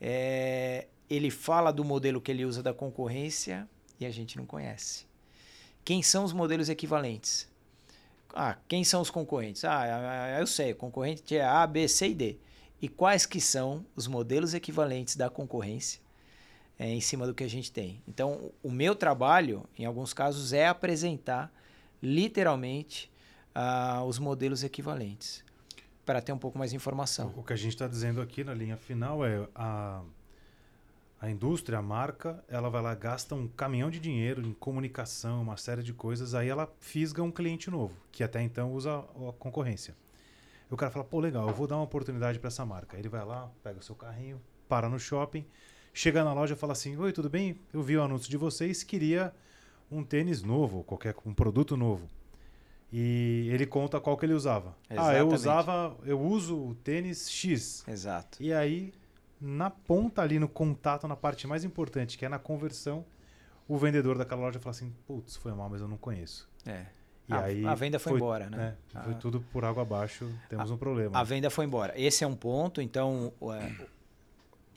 é, 0.00 0.86
ele 1.10 1.28
fala 1.28 1.72
do 1.72 1.84
modelo 1.84 2.20
que 2.20 2.30
ele 2.30 2.44
usa 2.44 2.62
da 2.62 2.72
concorrência 2.72 3.68
e 3.98 4.06
a 4.06 4.10
gente 4.10 4.36
não 4.36 4.46
conhece. 4.46 5.06
Quem 5.84 6.04
são 6.04 6.22
os 6.22 6.32
modelos 6.32 6.68
equivalentes? 6.68 7.48
Ah, 8.32 8.56
quem 8.68 8.84
são 8.84 9.02
os 9.02 9.10
concorrentes? 9.10 9.64
Ah, 9.64 10.38
eu 10.38 10.46
sei, 10.46 10.72
concorrente 10.72 11.36
é 11.36 11.44
A, 11.44 11.66
B, 11.66 11.88
C 11.88 12.10
e 12.10 12.14
D. 12.14 12.36
E 12.80 12.88
quais 12.88 13.26
que 13.26 13.40
são 13.40 13.84
os 13.96 14.06
modelos 14.06 14.54
equivalentes 14.54 15.16
da 15.16 15.28
concorrência 15.28 16.00
é, 16.78 16.88
em 16.88 17.00
cima 17.00 17.26
do 17.26 17.34
que 17.34 17.42
a 17.42 17.50
gente 17.50 17.72
tem? 17.72 18.00
Então, 18.06 18.52
o 18.62 18.70
meu 18.70 18.94
trabalho, 18.94 19.68
em 19.76 19.84
alguns 19.84 20.14
casos, 20.14 20.52
é 20.52 20.68
apresentar 20.68 21.52
literalmente 22.00 23.12
uh, 23.54 24.02
os 24.04 24.18
modelos 24.18 24.62
equivalentes 24.62 25.44
para 26.04 26.20
ter 26.20 26.32
um 26.32 26.38
pouco 26.38 26.58
mais 26.58 26.70
de 26.70 26.76
informação. 26.76 27.32
O 27.36 27.42
que 27.42 27.52
a 27.52 27.56
gente 27.56 27.72
está 27.72 27.88
dizendo 27.88 28.20
aqui 28.20 28.44
na 28.44 28.52
linha 28.52 28.76
final 28.76 29.24
é 29.24 29.48
a, 29.54 30.02
a 31.20 31.30
indústria, 31.30 31.78
a 31.78 31.82
marca, 31.82 32.44
ela 32.48 32.68
vai 32.68 32.82
lá, 32.82 32.94
gasta 32.94 33.34
um 33.34 33.48
caminhão 33.48 33.90
de 33.90 33.98
dinheiro 33.98 34.42
em 34.42 34.52
comunicação, 34.52 35.42
uma 35.42 35.56
série 35.56 35.82
de 35.82 35.94
coisas, 35.94 36.34
aí 36.34 36.48
ela 36.48 36.70
fisga 36.80 37.22
um 37.22 37.30
cliente 37.30 37.70
novo, 37.70 37.94
que 38.12 38.22
até 38.22 38.42
então 38.42 38.72
usa 38.72 38.98
a 38.98 39.32
concorrência. 39.38 39.96
E 40.70 40.74
o 40.74 40.76
cara 40.76 40.90
fala, 40.90 41.04
pô, 41.04 41.20
legal, 41.20 41.48
eu 41.48 41.54
vou 41.54 41.66
dar 41.66 41.76
uma 41.76 41.84
oportunidade 41.84 42.38
para 42.38 42.48
essa 42.48 42.64
marca. 42.64 42.96
Aí 42.96 43.00
ele 43.02 43.08
vai 43.08 43.24
lá, 43.24 43.50
pega 43.62 43.78
o 43.78 43.82
seu 43.82 43.94
carrinho, 43.94 44.40
para 44.68 44.88
no 44.88 44.98
shopping, 44.98 45.46
chega 45.92 46.24
na 46.24 46.32
loja 46.32 46.54
e 46.54 46.56
fala 46.56 46.72
assim, 46.72 46.96
oi, 46.96 47.12
tudo 47.12 47.30
bem? 47.30 47.58
Eu 47.72 47.82
vi 47.82 47.96
o 47.96 48.02
anúncio 48.02 48.30
de 48.30 48.36
vocês, 48.36 48.82
queria 48.82 49.32
um 49.90 50.02
tênis 50.02 50.42
novo, 50.42 50.82
qualquer 50.82 51.14
um 51.24 51.32
produto 51.32 51.76
novo. 51.76 52.08
E 52.96 53.48
ele 53.52 53.66
conta 53.66 53.98
qual 53.98 54.16
que 54.16 54.24
ele 54.24 54.34
usava. 54.34 54.72
Exatamente. 54.88 55.16
Ah, 55.16 55.18
eu 55.18 55.28
usava, 55.28 55.96
eu 56.04 56.20
uso 56.20 56.56
o 56.56 56.74
tênis 56.76 57.28
X. 57.28 57.82
Exato. 57.88 58.40
E 58.40 58.52
aí, 58.52 58.94
na 59.40 59.68
ponta 59.68 60.22
ali, 60.22 60.38
no 60.38 60.48
contato, 60.48 61.08
na 61.08 61.16
parte 61.16 61.44
mais 61.48 61.64
importante, 61.64 62.16
que 62.16 62.24
é 62.24 62.28
na 62.28 62.38
conversão, 62.38 63.04
o 63.66 63.76
vendedor 63.76 64.16
daquela 64.16 64.42
loja 64.42 64.60
fala 64.60 64.70
assim, 64.70 64.94
putz, 65.08 65.34
foi 65.34 65.52
mal, 65.52 65.68
mas 65.68 65.80
eu 65.80 65.88
não 65.88 65.96
conheço. 65.96 66.48
É. 66.64 66.86
E 67.28 67.32
a, 67.32 67.40
aí 67.40 67.66
a 67.66 67.74
venda 67.74 67.98
foi, 67.98 68.12
embora, 68.12 68.48
né? 68.48 68.76
É, 68.94 69.00
foi 69.02 69.14
A- 69.14 69.16
tudo 69.16 69.40
por 69.52 69.64
água 69.64 69.82
abaixo, 69.82 70.30
temos 70.48 70.70
um 70.70 70.76
problema. 70.76 71.18
A 71.18 71.24
venda 71.24 71.50
foi 71.50 71.64
embora. 71.64 71.92
Esse 72.00 72.22
é 72.22 72.26
um 72.28 72.36
ponto. 72.36 72.80
Então, 72.80 73.32
é, 73.54 73.72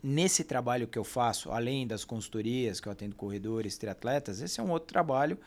nesse 0.04 0.44
trabalho 0.44 0.88
que 0.88 0.98
eu 0.98 1.04
faço, 1.04 1.52
além 1.52 1.88
das 1.88 2.06
consultorias, 2.06 2.80
que 2.80 2.88
eu 2.88 2.92
atendo 2.92 3.16
corredores, 3.16 3.78
triatletas, 3.78 4.42
esse 4.42 4.60
é 4.60 4.64
um 4.64 4.72
outro 4.72 4.88
trabalho 4.88 5.38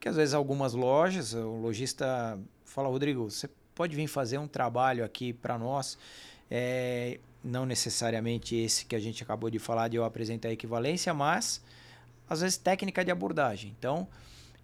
que 0.00 0.08
às 0.08 0.16
vezes 0.16 0.34
algumas 0.34 0.74
lojas, 0.74 1.34
o 1.34 1.56
lojista 1.56 2.38
fala, 2.64 2.88
Rodrigo, 2.88 3.30
você 3.30 3.48
pode 3.74 3.96
vir 3.96 4.06
fazer 4.06 4.38
um 4.38 4.46
trabalho 4.46 5.04
aqui 5.04 5.32
para 5.32 5.58
nós, 5.58 5.98
é, 6.50 7.18
não 7.42 7.66
necessariamente 7.66 8.54
esse 8.56 8.84
que 8.84 8.94
a 8.94 9.00
gente 9.00 9.22
acabou 9.22 9.50
de 9.50 9.58
falar 9.58 9.88
de 9.88 9.96
eu 9.96 10.04
apresentar 10.04 10.48
a 10.48 10.52
equivalência, 10.52 11.12
mas 11.12 11.62
às 12.28 12.40
vezes 12.40 12.56
técnica 12.56 13.04
de 13.04 13.10
abordagem. 13.10 13.74
Então, 13.78 14.06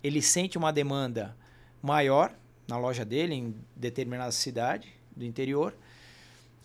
ele 0.02 0.20
sente 0.20 0.58
uma 0.58 0.72
demanda 0.72 1.36
maior 1.82 2.34
na 2.68 2.78
loja 2.78 3.04
dele, 3.04 3.34
em 3.34 3.54
determinada 3.74 4.32
cidade 4.32 4.92
do 5.16 5.24
interior, 5.24 5.74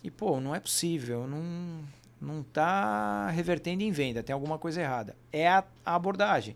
e 0.04 0.10
pô, 0.10 0.40
não 0.40 0.56
é 0.56 0.60
possível, 0.60 1.28
não, 1.28 1.84
não 2.22 2.44
tá 2.44 3.30
revertendo 3.30 3.84
em 3.84 3.92
venda, 3.92 4.22
tem 4.22 4.34
alguma 4.34 4.58
coisa 4.58 4.82
errada. 4.82 5.16
É 5.32 5.48
a, 5.48 5.64
a 5.86 5.96
abordagem. 5.96 6.56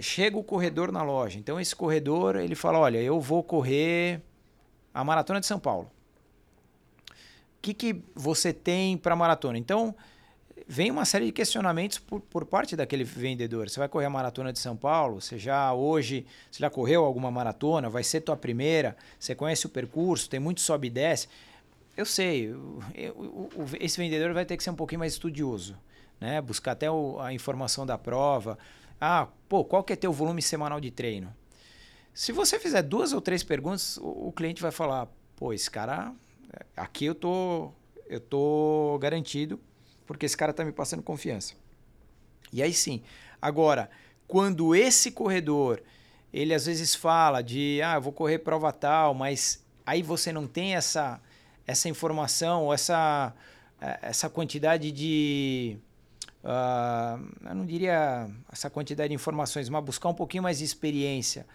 Chega 0.00 0.36
o 0.38 0.42
corredor 0.42 0.90
na 0.90 1.02
loja, 1.02 1.38
então 1.38 1.60
esse 1.60 1.76
corredor 1.76 2.36
ele 2.36 2.54
fala: 2.54 2.78
olha, 2.78 2.98
eu 2.98 3.20
vou 3.20 3.42
correr 3.42 4.20
a 4.94 5.04
maratona 5.04 5.40
de 5.40 5.46
São 5.46 5.58
Paulo. 5.58 5.90
O 7.10 7.62
que, 7.62 7.74
que 7.74 8.02
você 8.14 8.52
tem 8.54 8.96
para 8.96 9.14
maratona? 9.14 9.58
Então, 9.58 9.94
vem 10.66 10.90
uma 10.90 11.04
série 11.04 11.26
de 11.26 11.32
questionamentos 11.32 11.98
por, 11.98 12.20
por 12.22 12.46
parte 12.46 12.74
daquele 12.74 13.04
vendedor. 13.04 13.68
Você 13.68 13.78
vai 13.78 13.88
correr 13.88 14.06
a 14.06 14.10
maratona 14.10 14.50
de 14.50 14.58
São 14.58 14.74
Paulo? 14.74 15.20
Você 15.20 15.38
já 15.38 15.74
hoje, 15.74 16.24
você 16.50 16.60
já 16.60 16.70
correu 16.70 17.04
alguma 17.04 17.30
maratona? 17.30 17.90
Vai 17.90 18.02
ser 18.02 18.22
tua 18.22 18.36
primeira? 18.36 18.96
Você 19.18 19.34
conhece 19.34 19.66
o 19.66 19.68
percurso? 19.68 20.30
Tem 20.30 20.40
muito 20.40 20.62
sobe 20.62 20.86
e 20.86 20.90
desce? 20.90 21.28
Eu 22.00 22.06
sei, 22.06 22.50
o- 22.50 22.80
o- 23.14 23.48
o- 23.56 23.76
esse 23.78 23.98
vendedor 23.98 24.32
vai 24.32 24.46
ter 24.46 24.56
que 24.56 24.64
ser 24.64 24.70
um 24.70 24.74
pouquinho 24.74 25.00
mais 25.00 25.12
estudioso, 25.12 25.76
né? 26.18 26.40
Buscar 26.40 26.72
até 26.72 26.90
o- 26.90 27.20
a 27.20 27.30
informação 27.34 27.84
da 27.84 27.98
prova. 27.98 28.58
Ah, 28.98 29.28
pô, 29.50 29.62
qual 29.66 29.84
que 29.84 29.92
é 29.92 29.96
teu 29.96 30.10
volume 30.10 30.40
semanal 30.40 30.80
de 30.80 30.90
treino? 30.90 31.30
Se 32.14 32.32
você 32.32 32.58
fizer 32.58 32.80
duas 32.82 33.12
ou 33.12 33.20
três 33.20 33.42
perguntas, 33.42 33.98
o, 33.98 34.28
o 34.28 34.32
cliente 34.32 34.62
vai 34.62 34.70
falar, 34.70 35.08
pô, 35.36 35.52
esse 35.52 35.70
cara, 35.70 36.14
é, 36.52 36.64
aqui 36.74 37.04
eu 37.04 37.14
tô, 37.14 37.70
eu 38.06 38.18
tô 38.18 38.98
garantido, 38.98 39.60
porque 40.06 40.24
esse 40.24 40.36
cara 40.36 40.54
tá 40.54 40.64
me 40.64 40.72
passando 40.72 41.02
confiança. 41.02 41.52
E 42.50 42.62
aí 42.62 42.72
sim. 42.72 43.02
Agora, 43.42 43.90
quando 44.26 44.74
esse 44.74 45.10
corredor, 45.10 45.82
ele 46.32 46.54
às 46.54 46.64
vezes 46.64 46.94
fala 46.94 47.42
de, 47.42 47.80
ah, 47.84 47.96
eu 47.96 48.00
vou 48.00 48.12
correr 48.12 48.38
prova 48.38 48.72
tal, 48.72 49.12
mas 49.12 49.62
aí 49.84 50.02
você 50.02 50.32
não 50.32 50.46
tem 50.46 50.74
essa, 50.74 51.20
essa 51.70 51.88
informação, 51.88 52.64
ou 52.64 52.74
essa, 52.74 53.34
eh, 53.80 53.98
essa 54.02 54.28
quantidade 54.28 54.90
de. 54.92 55.78
ah, 56.44 57.18
eu 57.44 57.54
não 57.54 57.66
diria 57.66 58.28
essa 58.50 58.68
quantidade 58.68 59.08
de 59.08 59.14
informações, 59.14 59.68
mas 59.68 59.84
buscar 59.84 60.08
um 60.08 60.14
pouquinho 60.14 60.42
mais 60.42 60.58
de 60.58 60.64
experiência 60.64 61.46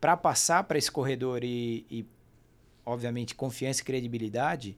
para 0.00 0.16
passar 0.16 0.64
para 0.64 0.78
esse 0.78 0.90
corredor 0.90 1.42
e, 1.42 1.86
e, 1.90 2.06
obviamente, 2.84 3.34
confiança 3.34 3.82
e 3.82 3.84
credibilidade, 3.84 4.76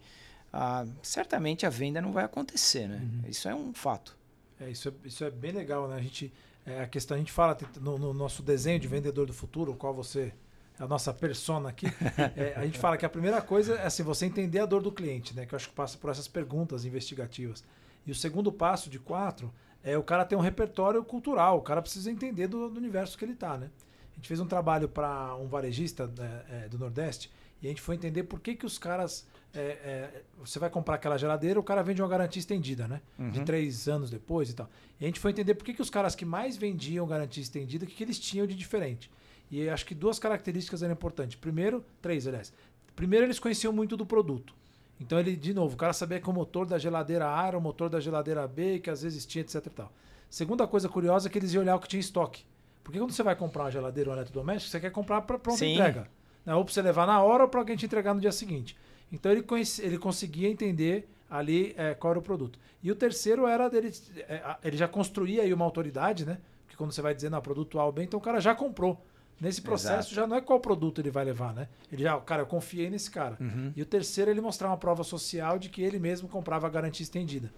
ah, 0.53 0.87
certamente 1.03 1.67
a 1.67 1.71
venda 1.71 2.01
não 2.01 2.13
vai 2.13 2.25
acontecer, 2.25 2.89
né? 2.89 3.01
Isso 3.29 3.49
é 3.49 3.55
um 3.55 3.75
fato. 3.75 4.17
É, 4.61 4.71
isso, 4.71 4.89
é, 4.89 4.93
isso 5.05 5.25
é 5.25 5.31
bem 5.31 5.53
legal, 5.53 5.89
né? 5.89 5.97
A 5.97 6.01
gente, 6.01 6.33
é, 6.65 6.81
a 6.81 6.87
questão, 6.87 7.15
a 7.17 7.19
gente 7.19 7.33
fala 7.33 7.57
no, 7.81 7.99
no 7.99 8.15
nosso 8.15 8.43
desenho 8.43 8.79
de 8.79 8.89
vendedor 8.89 9.27
do 9.27 9.35
futuro, 9.35 9.73
o 9.73 9.77
qual 9.77 9.93
você 9.93 10.21
é 10.21 10.46
a 10.79 10.87
nossa 10.87 11.13
persona 11.13 11.71
aqui, 11.71 11.87
é, 12.37 12.55
a 12.57 12.65
gente 12.65 12.79
fala 12.79 12.97
que 12.97 13.07
a 13.07 13.09
primeira 13.09 13.41
coisa 13.41 13.75
é 13.75 13.87
assim, 13.87 14.03
você 14.03 14.27
entender 14.27 14.61
a 14.61 14.67
dor 14.67 14.83
do 14.83 14.93
cliente, 14.93 15.35
né? 15.35 15.47
Que 15.47 15.55
eu 15.55 15.57
acho 15.57 15.69
que 15.69 15.75
passa 15.75 15.97
por 15.99 16.11
essas 16.11 16.29
perguntas 16.29 16.85
investigativas. 16.85 17.65
E 18.07 18.11
o 18.11 18.15
segundo 18.15 18.53
passo 18.53 18.89
de 18.89 18.99
quatro 18.99 19.53
é 19.83 19.97
o 19.97 20.03
cara 20.03 20.25
ter 20.25 20.37
um 20.37 20.41
repertório 20.41 21.03
cultural, 21.05 21.59
o 21.59 21.63
cara 21.63 21.81
precisa 21.81 22.11
entender 22.11 22.47
do, 22.47 22.69
do 22.69 22.77
universo 22.77 23.17
que 23.17 23.25
ele 23.25 23.33
está, 23.33 23.57
né? 23.57 23.71
A 24.13 24.17
gente 24.17 24.29
fez 24.29 24.41
um 24.41 24.47
trabalho 24.47 24.89
para 24.89 25.35
um 25.37 25.47
varejista 25.47 26.07
né, 26.07 26.43
é, 26.51 26.69
do 26.69 26.79
Nordeste 26.79 27.31
e 27.61 27.67
a 27.67 27.71
gente 27.71 27.81
foi 27.83 27.95
entender 27.95 28.25
por 28.25 28.41
que, 28.41 28.55
que 28.55 28.67
os 28.67 28.79
caras. 28.79 29.27
é, 29.55 29.61
é, 29.61 30.23
você 30.39 30.59
vai 30.59 30.69
comprar 30.69 30.97
aquela 30.97 31.17
geladeira, 31.17 31.59
o 31.59 31.63
cara 31.63 31.83
vende 31.83 32.03
uma 32.03 32.09
garantia 32.09 32.41
estendida, 32.41 32.87
né? 32.87 33.01
De 33.19 33.43
três 33.45 33.89
anos 33.89 34.11
depois 34.11 34.51
e 34.51 34.55
tal. 34.55 34.69
E 35.01 35.05
a 35.05 35.09
gente 35.09 35.21
foi 35.21 35.31
entender 35.31 35.55
por 35.55 35.65
que, 35.65 35.75
que 35.75 35.83
os 35.83 35.91
caras 35.91 36.15
que 36.15 36.25
mais 36.25 36.57
vendiam 36.57 37.07
garantia 37.07 37.43
estendida, 37.43 37.85
o 37.85 37.89
que, 37.89 37.95
que 37.95 38.05
eles 38.05 38.19
tinham 38.19 38.47
de 38.47 38.55
diferente. 38.55 39.11
E 39.51 39.69
acho 39.69 39.87
que 39.87 39.95
duas 39.95 40.19
características 40.19 40.83
eram 40.83 40.93
importantes. 40.95 41.37
Primeiro, 41.37 41.85
três, 42.03 42.27
aliás. 42.27 42.53
Primeiro, 42.95 43.27
eles 43.27 43.39
conheciam 43.39 43.73
muito 43.73 43.97
do 43.97 44.05
produto. 44.07 44.55
Então, 45.01 45.19
ele, 45.21 45.37
de 45.37 45.53
novo, 45.53 45.75
o 45.75 45.77
cara 45.77 45.93
sabia 45.93 46.19
que 46.21 46.29
o 46.29 46.33
motor 46.33 46.67
da 46.67 46.79
geladeira 46.79 47.29
A 47.29 47.47
era 47.47 47.59
o 47.59 47.61
motor 47.61 47.89
da 47.91 48.01
geladeira 48.01 48.47
B, 48.49 48.79
que 48.81 48.89
às 48.91 49.03
vezes 49.03 49.27
tinha, 49.27 49.43
etc 49.43 49.67
tal. 49.75 49.93
Segunda 50.29 50.67
coisa 50.67 50.89
curiosa 50.89 51.29
é 51.29 51.31
que 51.31 51.39
eles 51.39 51.53
iam 51.53 51.63
olhar 51.63 51.77
o 51.77 51.79
que 51.81 51.87
tinha 51.87 51.99
em 51.99 52.01
estoque. 52.01 52.45
Porque 52.83 52.99
quando 52.99 53.13
você 53.13 53.23
vai 53.23 53.37
comprar 53.37 53.65
uma 53.65 53.71
geladeira 53.71 54.11
ou 54.11 54.15
um 54.17 54.19
eletrodoméstico, 54.19 54.71
você 54.71 54.81
quer 54.81 54.91
comprar 54.91 55.21
para 55.23 55.39
pronta 55.39 55.59
Sim. 55.59 55.75
entrega. 55.75 56.09
Né? 56.45 56.55
Ou 56.55 56.65
para 56.65 56.73
você 56.73 56.83
levar 56.83 57.07
na 57.07 57.23
hora 57.23 57.43
ou 57.45 57.49
para 57.49 57.61
alguém 57.61 57.77
te 57.77 57.85
entregar 57.87 58.15
no 58.15 58.21
dia 58.21 58.33
seguinte. 58.33 58.77
Então 59.13 59.31
ele, 59.31 59.43
conhece- 59.43 59.83
ele 59.83 59.99
conseguia 59.99 60.49
entender 60.49 61.09
ali 61.31 61.75
é, 61.77 61.95
qual 61.95 62.13
era 62.13 62.19
o 62.19 62.23
produto. 62.23 62.59
E 62.83 62.91
o 62.91 62.95
terceiro 62.97 63.47
era 63.47 63.69
dele. 63.69 63.93
é, 64.29 64.37
a- 64.37 64.59
ele 64.65 64.77
já 64.77 64.89
construía 64.89 65.43
aí 65.43 65.53
uma 65.53 65.65
autoridade, 65.65 66.25
né? 66.25 66.39
Porque 66.65 66.77
quando 66.77 66.93
você 66.93 67.03
vai 67.03 67.15
dizer, 67.15 67.29
não, 67.31 67.41
produto 67.43 67.79
A 67.79 67.85
ou 67.85 67.93
B, 67.93 68.03
então 68.05 68.19
o 68.19 68.23
cara 68.23 68.41
já 68.41 68.55
comprou. 68.55 69.05
Nesse 69.41 69.61
processo 69.61 70.09
Exato. 70.09 70.15
já 70.15 70.27
não 70.27 70.37
é 70.37 70.41
qual 70.41 70.59
produto 70.59 71.01
ele 71.01 71.11
vai 71.11 71.25
levar, 71.25 71.53
né? 71.53 71.69
Ele 71.93 72.03
já, 72.03 72.19
cara, 72.21 72.43
eu 72.43 72.47
confiei 72.47 72.89
nesse 72.89 73.11
cara. 73.11 73.37
E 73.75 73.83
o 73.83 73.87
terceiro, 73.87 74.31
ele 74.31 74.41
mostrar 74.41 74.69
uma 74.69 74.77
prova 74.77 75.05
social 75.05 75.59
de 75.59 75.69
que 75.69 75.83
ele 75.83 75.99
mesmo 75.99 76.29
comprava 76.29 76.67
a 76.67 76.71
garantia 76.71 77.03
estendida. 77.05 77.53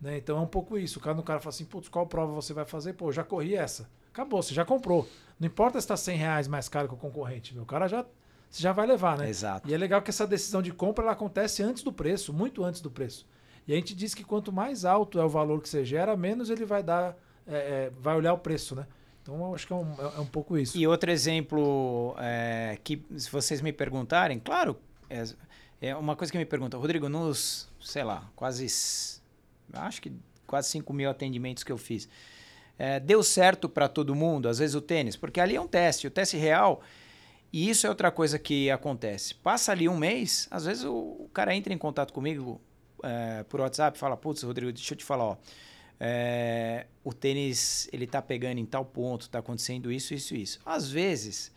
Né? 0.00 0.18
Então 0.18 0.36
é 0.36 0.40
um 0.40 0.46
pouco 0.46 0.76
isso. 0.76 0.98
O 0.98 1.02
cara, 1.02 1.18
o 1.18 1.22
cara 1.22 1.40
fala 1.40 1.54
assim, 1.54 1.64
putz, 1.64 1.88
qual 1.88 2.06
prova 2.06 2.32
você 2.32 2.52
vai 2.52 2.64
fazer? 2.64 2.92
Pô, 2.94 3.12
já 3.12 3.22
corri 3.22 3.54
essa. 3.54 3.88
Acabou, 4.12 4.42
você 4.42 4.52
já 4.52 4.64
comprou. 4.64 5.08
Não 5.38 5.46
importa 5.46 5.80
se 5.80 5.84
está 5.84 5.96
100 5.96 6.16
reais 6.16 6.48
mais 6.48 6.68
caro 6.68 6.88
que 6.88 6.94
o 6.94 6.96
concorrente, 6.98 7.54
meu. 7.54 7.62
O 7.62 7.66
cara 7.66 7.86
já, 7.86 8.04
você 8.50 8.62
já 8.62 8.72
vai 8.72 8.86
levar, 8.86 9.16
né? 9.16 9.30
Exato. 9.30 9.70
E 9.70 9.72
é 9.72 9.78
legal 9.78 10.02
que 10.02 10.10
essa 10.10 10.26
decisão 10.26 10.60
de 10.60 10.72
compra 10.72 11.04
ela 11.04 11.12
acontece 11.12 11.62
antes 11.62 11.82
do 11.82 11.92
preço, 11.92 12.32
muito 12.32 12.64
antes 12.64 12.80
do 12.80 12.90
preço. 12.90 13.26
E 13.66 13.72
a 13.72 13.76
gente 13.76 13.94
diz 13.94 14.12
que 14.12 14.24
quanto 14.24 14.52
mais 14.52 14.84
alto 14.84 15.20
é 15.20 15.24
o 15.24 15.28
valor 15.28 15.62
que 15.62 15.68
você 15.68 15.84
gera, 15.84 16.16
menos 16.16 16.50
ele 16.50 16.64
vai 16.64 16.82
dar, 16.82 17.16
é, 17.46 17.54
é, 17.54 17.92
vai 17.98 18.16
olhar 18.16 18.34
o 18.34 18.38
preço, 18.38 18.74
né? 18.74 18.86
Então 19.22 19.54
acho 19.54 19.66
que 19.66 19.72
é 19.72 19.76
um, 19.76 19.92
é- 19.94 20.16
é 20.16 20.20
um 20.20 20.26
pouco 20.26 20.58
isso. 20.58 20.76
E 20.76 20.86
outro 20.86 21.10
exemplo 21.10 22.14
é, 22.18 22.78
que, 22.82 23.04
se 23.16 23.30
vocês 23.30 23.60
me 23.60 23.72
perguntarem, 23.72 24.38
claro, 24.40 24.76
é, 25.08 25.24
é 25.80 25.96
uma 25.96 26.16
coisa 26.16 26.32
que 26.32 26.38
me 26.38 26.44
pergunta, 26.44 26.76
Rodrigo, 26.76 27.08
nos, 27.08 27.68
sei 27.80 28.02
lá, 28.04 28.28
quase, 28.34 28.66
acho 29.72 30.02
que 30.02 30.12
quase 30.46 30.68
5 30.70 30.92
mil 30.92 31.08
atendimentos 31.08 31.62
que 31.62 31.72
eu 31.72 31.78
fiz, 31.78 32.08
é, 32.78 32.98
deu 32.98 33.22
certo 33.22 33.68
para 33.68 33.88
todo 33.88 34.14
mundo, 34.14 34.48
às 34.48 34.58
vezes 34.58 34.74
o 34.74 34.80
tênis, 34.80 35.16
porque 35.16 35.40
ali 35.40 35.54
é 35.56 35.60
um 35.60 35.68
teste, 35.68 36.06
o 36.06 36.10
teste 36.10 36.36
real, 36.36 36.80
e 37.52 37.68
isso 37.68 37.86
é 37.86 37.90
outra 37.90 38.10
coisa 38.10 38.38
que 38.38 38.70
acontece. 38.70 39.34
Passa 39.36 39.72
ali 39.72 39.88
um 39.88 39.96
mês, 39.96 40.48
às 40.50 40.64
vezes 40.64 40.84
o, 40.84 40.92
o 40.94 41.30
cara 41.32 41.54
entra 41.54 41.72
em 41.72 41.78
contato 41.78 42.12
comigo 42.12 42.60
é, 43.02 43.44
por 43.44 43.60
WhatsApp 43.60 43.98
fala, 43.98 44.16
putz, 44.16 44.42
Rodrigo, 44.42 44.72
deixa 44.72 44.94
eu 44.94 44.98
te 44.98 45.04
falar, 45.04 45.24
ó, 45.24 45.36
é, 46.04 46.86
o 47.04 47.12
tênis 47.12 47.88
ele 47.92 48.08
tá 48.08 48.20
pegando 48.20 48.58
em 48.58 48.66
tal 48.66 48.84
ponto, 48.84 49.30
tá 49.30 49.38
acontecendo 49.38 49.92
isso, 49.92 50.12
isso, 50.12 50.34
isso. 50.34 50.60
Às 50.66 50.90
vezes, 50.90 51.52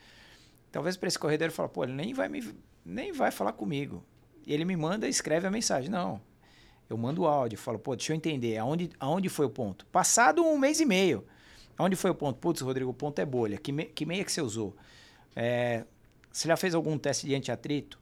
talvez 0.71 0.95
para 0.95 1.07
esse 1.07 1.17
corredor 1.17 1.47
ele 1.47 1.53
fala, 1.53 1.67
pô, 1.67 1.83
ele 1.83 1.93
nem 1.93 2.13
vai 2.13 2.29
me 2.29 2.53
nem 2.85 3.11
vai 3.11 3.31
falar 3.31 3.53
comigo. 3.53 4.05
E 4.45 4.53
ele 4.53 4.63
me 4.63 4.75
manda, 4.75 5.07
escreve 5.07 5.47
a 5.47 5.51
mensagem. 5.51 5.89
Não. 5.89 6.21
Eu 6.87 6.95
mando 6.95 7.23
o 7.23 7.27
áudio, 7.27 7.57
falo, 7.57 7.79
pô, 7.79 7.95
deixa 7.95 8.13
eu 8.13 8.15
entender, 8.15 8.55
aonde, 8.57 8.91
aonde 8.99 9.29
foi 9.29 9.47
o 9.47 9.49
ponto? 9.49 9.83
Passado 9.87 10.45
um 10.45 10.59
mês 10.59 10.79
e 10.79 10.85
meio. 10.85 11.25
Aonde 11.75 11.95
foi 11.95 12.11
o 12.11 12.15
ponto? 12.15 12.37
Putz, 12.37 12.61
Rodrigo, 12.61 12.91
o 12.91 12.93
ponto 12.93 13.17
é 13.17 13.25
bolha. 13.25 13.57
Que, 13.57 13.71
me, 13.71 13.85
que 13.85 14.05
meia 14.05 14.23
que 14.23 14.31
você 14.31 14.43
usou? 14.43 14.75
É, 15.35 15.85
você 16.31 16.47
já 16.47 16.55
fez 16.55 16.75
algum 16.75 16.99
teste 16.99 17.25
de 17.25 17.33
antiatrito? 17.33 17.99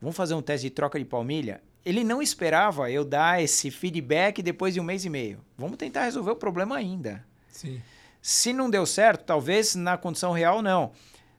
Vamos 0.00 0.16
fazer 0.16 0.34
um 0.34 0.42
teste 0.42 0.66
de 0.66 0.70
troca 0.70 0.98
de 0.98 1.04
palmilha? 1.04 1.62
Ele 1.86 2.02
não 2.02 2.20
esperava 2.20 2.90
eu 2.90 3.04
dar 3.04 3.40
esse 3.40 3.70
feedback 3.70 4.42
depois 4.42 4.74
de 4.74 4.80
um 4.80 4.82
mês 4.82 5.04
e 5.04 5.08
meio. 5.08 5.38
Vamos 5.56 5.76
tentar 5.76 6.02
resolver 6.02 6.32
o 6.32 6.36
problema 6.36 6.76
ainda. 6.76 7.24
Sim. 7.48 7.80
Se 8.20 8.52
não 8.52 8.68
deu 8.68 8.84
certo, 8.84 9.24
talvez 9.24 9.76
na 9.76 9.96
condição 9.96 10.32
real 10.32 10.60
não. 10.60 10.90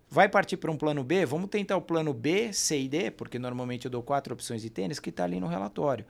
Vai 0.10 0.30
partir 0.30 0.56
para 0.56 0.72
um 0.72 0.78
plano 0.78 1.04
B? 1.04 1.26
Vamos 1.26 1.50
tentar 1.50 1.76
o 1.76 1.82
plano 1.82 2.14
B, 2.14 2.54
C 2.54 2.80
e 2.80 2.88
D, 2.88 3.12
porque 3.12 3.38
normalmente 3.38 3.84
eu 3.84 3.92
dou 3.92 4.02
quatro 4.02 4.34
opções 4.34 4.62
de 4.62 4.70
tênis 4.70 5.02
que 5.02 5.10
está 5.10 5.26
ali 5.26 5.38
no 5.38 5.48
relatório. 5.48 6.06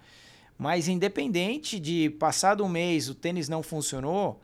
Mas 0.56 0.88
independente 0.88 1.80
de 1.80 2.12
passado 2.12 2.64
um 2.64 2.70
mês 2.70 3.10
o 3.10 3.16
tênis 3.16 3.50
não 3.50 3.64
funcionou, 3.64 4.40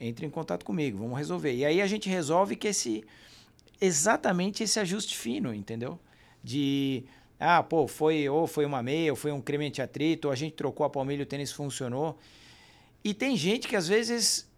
entre 0.00 0.26
em 0.26 0.30
contato 0.30 0.64
comigo, 0.64 0.98
vamos 0.98 1.16
resolver. 1.16 1.54
E 1.54 1.64
aí 1.64 1.80
a 1.80 1.86
gente 1.86 2.08
resolve 2.08 2.56
que 2.56 2.66
esse 2.66 3.04
exatamente 3.80 4.64
esse 4.64 4.80
ajuste 4.80 5.16
fino, 5.16 5.54
entendeu? 5.54 5.96
De 6.42 7.04
ah, 7.42 7.62
pô, 7.62 7.86
foi 7.86 8.28
ou 8.28 8.46
foi 8.46 8.64
uma 8.64 8.82
meia, 8.82 9.12
ou 9.12 9.16
foi 9.16 9.32
um 9.32 9.40
creme 9.40 9.66
antiatrito, 9.66 10.28
ou 10.28 10.32
a 10.32 10.36
gente 10.36 10.54
trocou 10.54 10.86
a 10.86 10.90
palmilha 10.90 11.22
o 11.22 11.26
tênis 11.26 11.52
funcionou. 11.52 12.18
E 13.04 13.12
tem 13.12 13.36
gente 13.36 13.66
que 13.66 13.76
às 13.76 13.88
vezes 13.88 14.48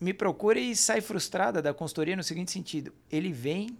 me 0.00 0.14
procura 0.14 0.58
e 0.58 0.76
sai 0.76 1.00
frustrada 1.00 1.60
da 1.60 1.74
consultoria 1.74 2.16
no 2.16 2.22
seguinte 2.22 2.50
sentido: 2.50 2.92
ele 3.10 3.32
vem 3.32 3.76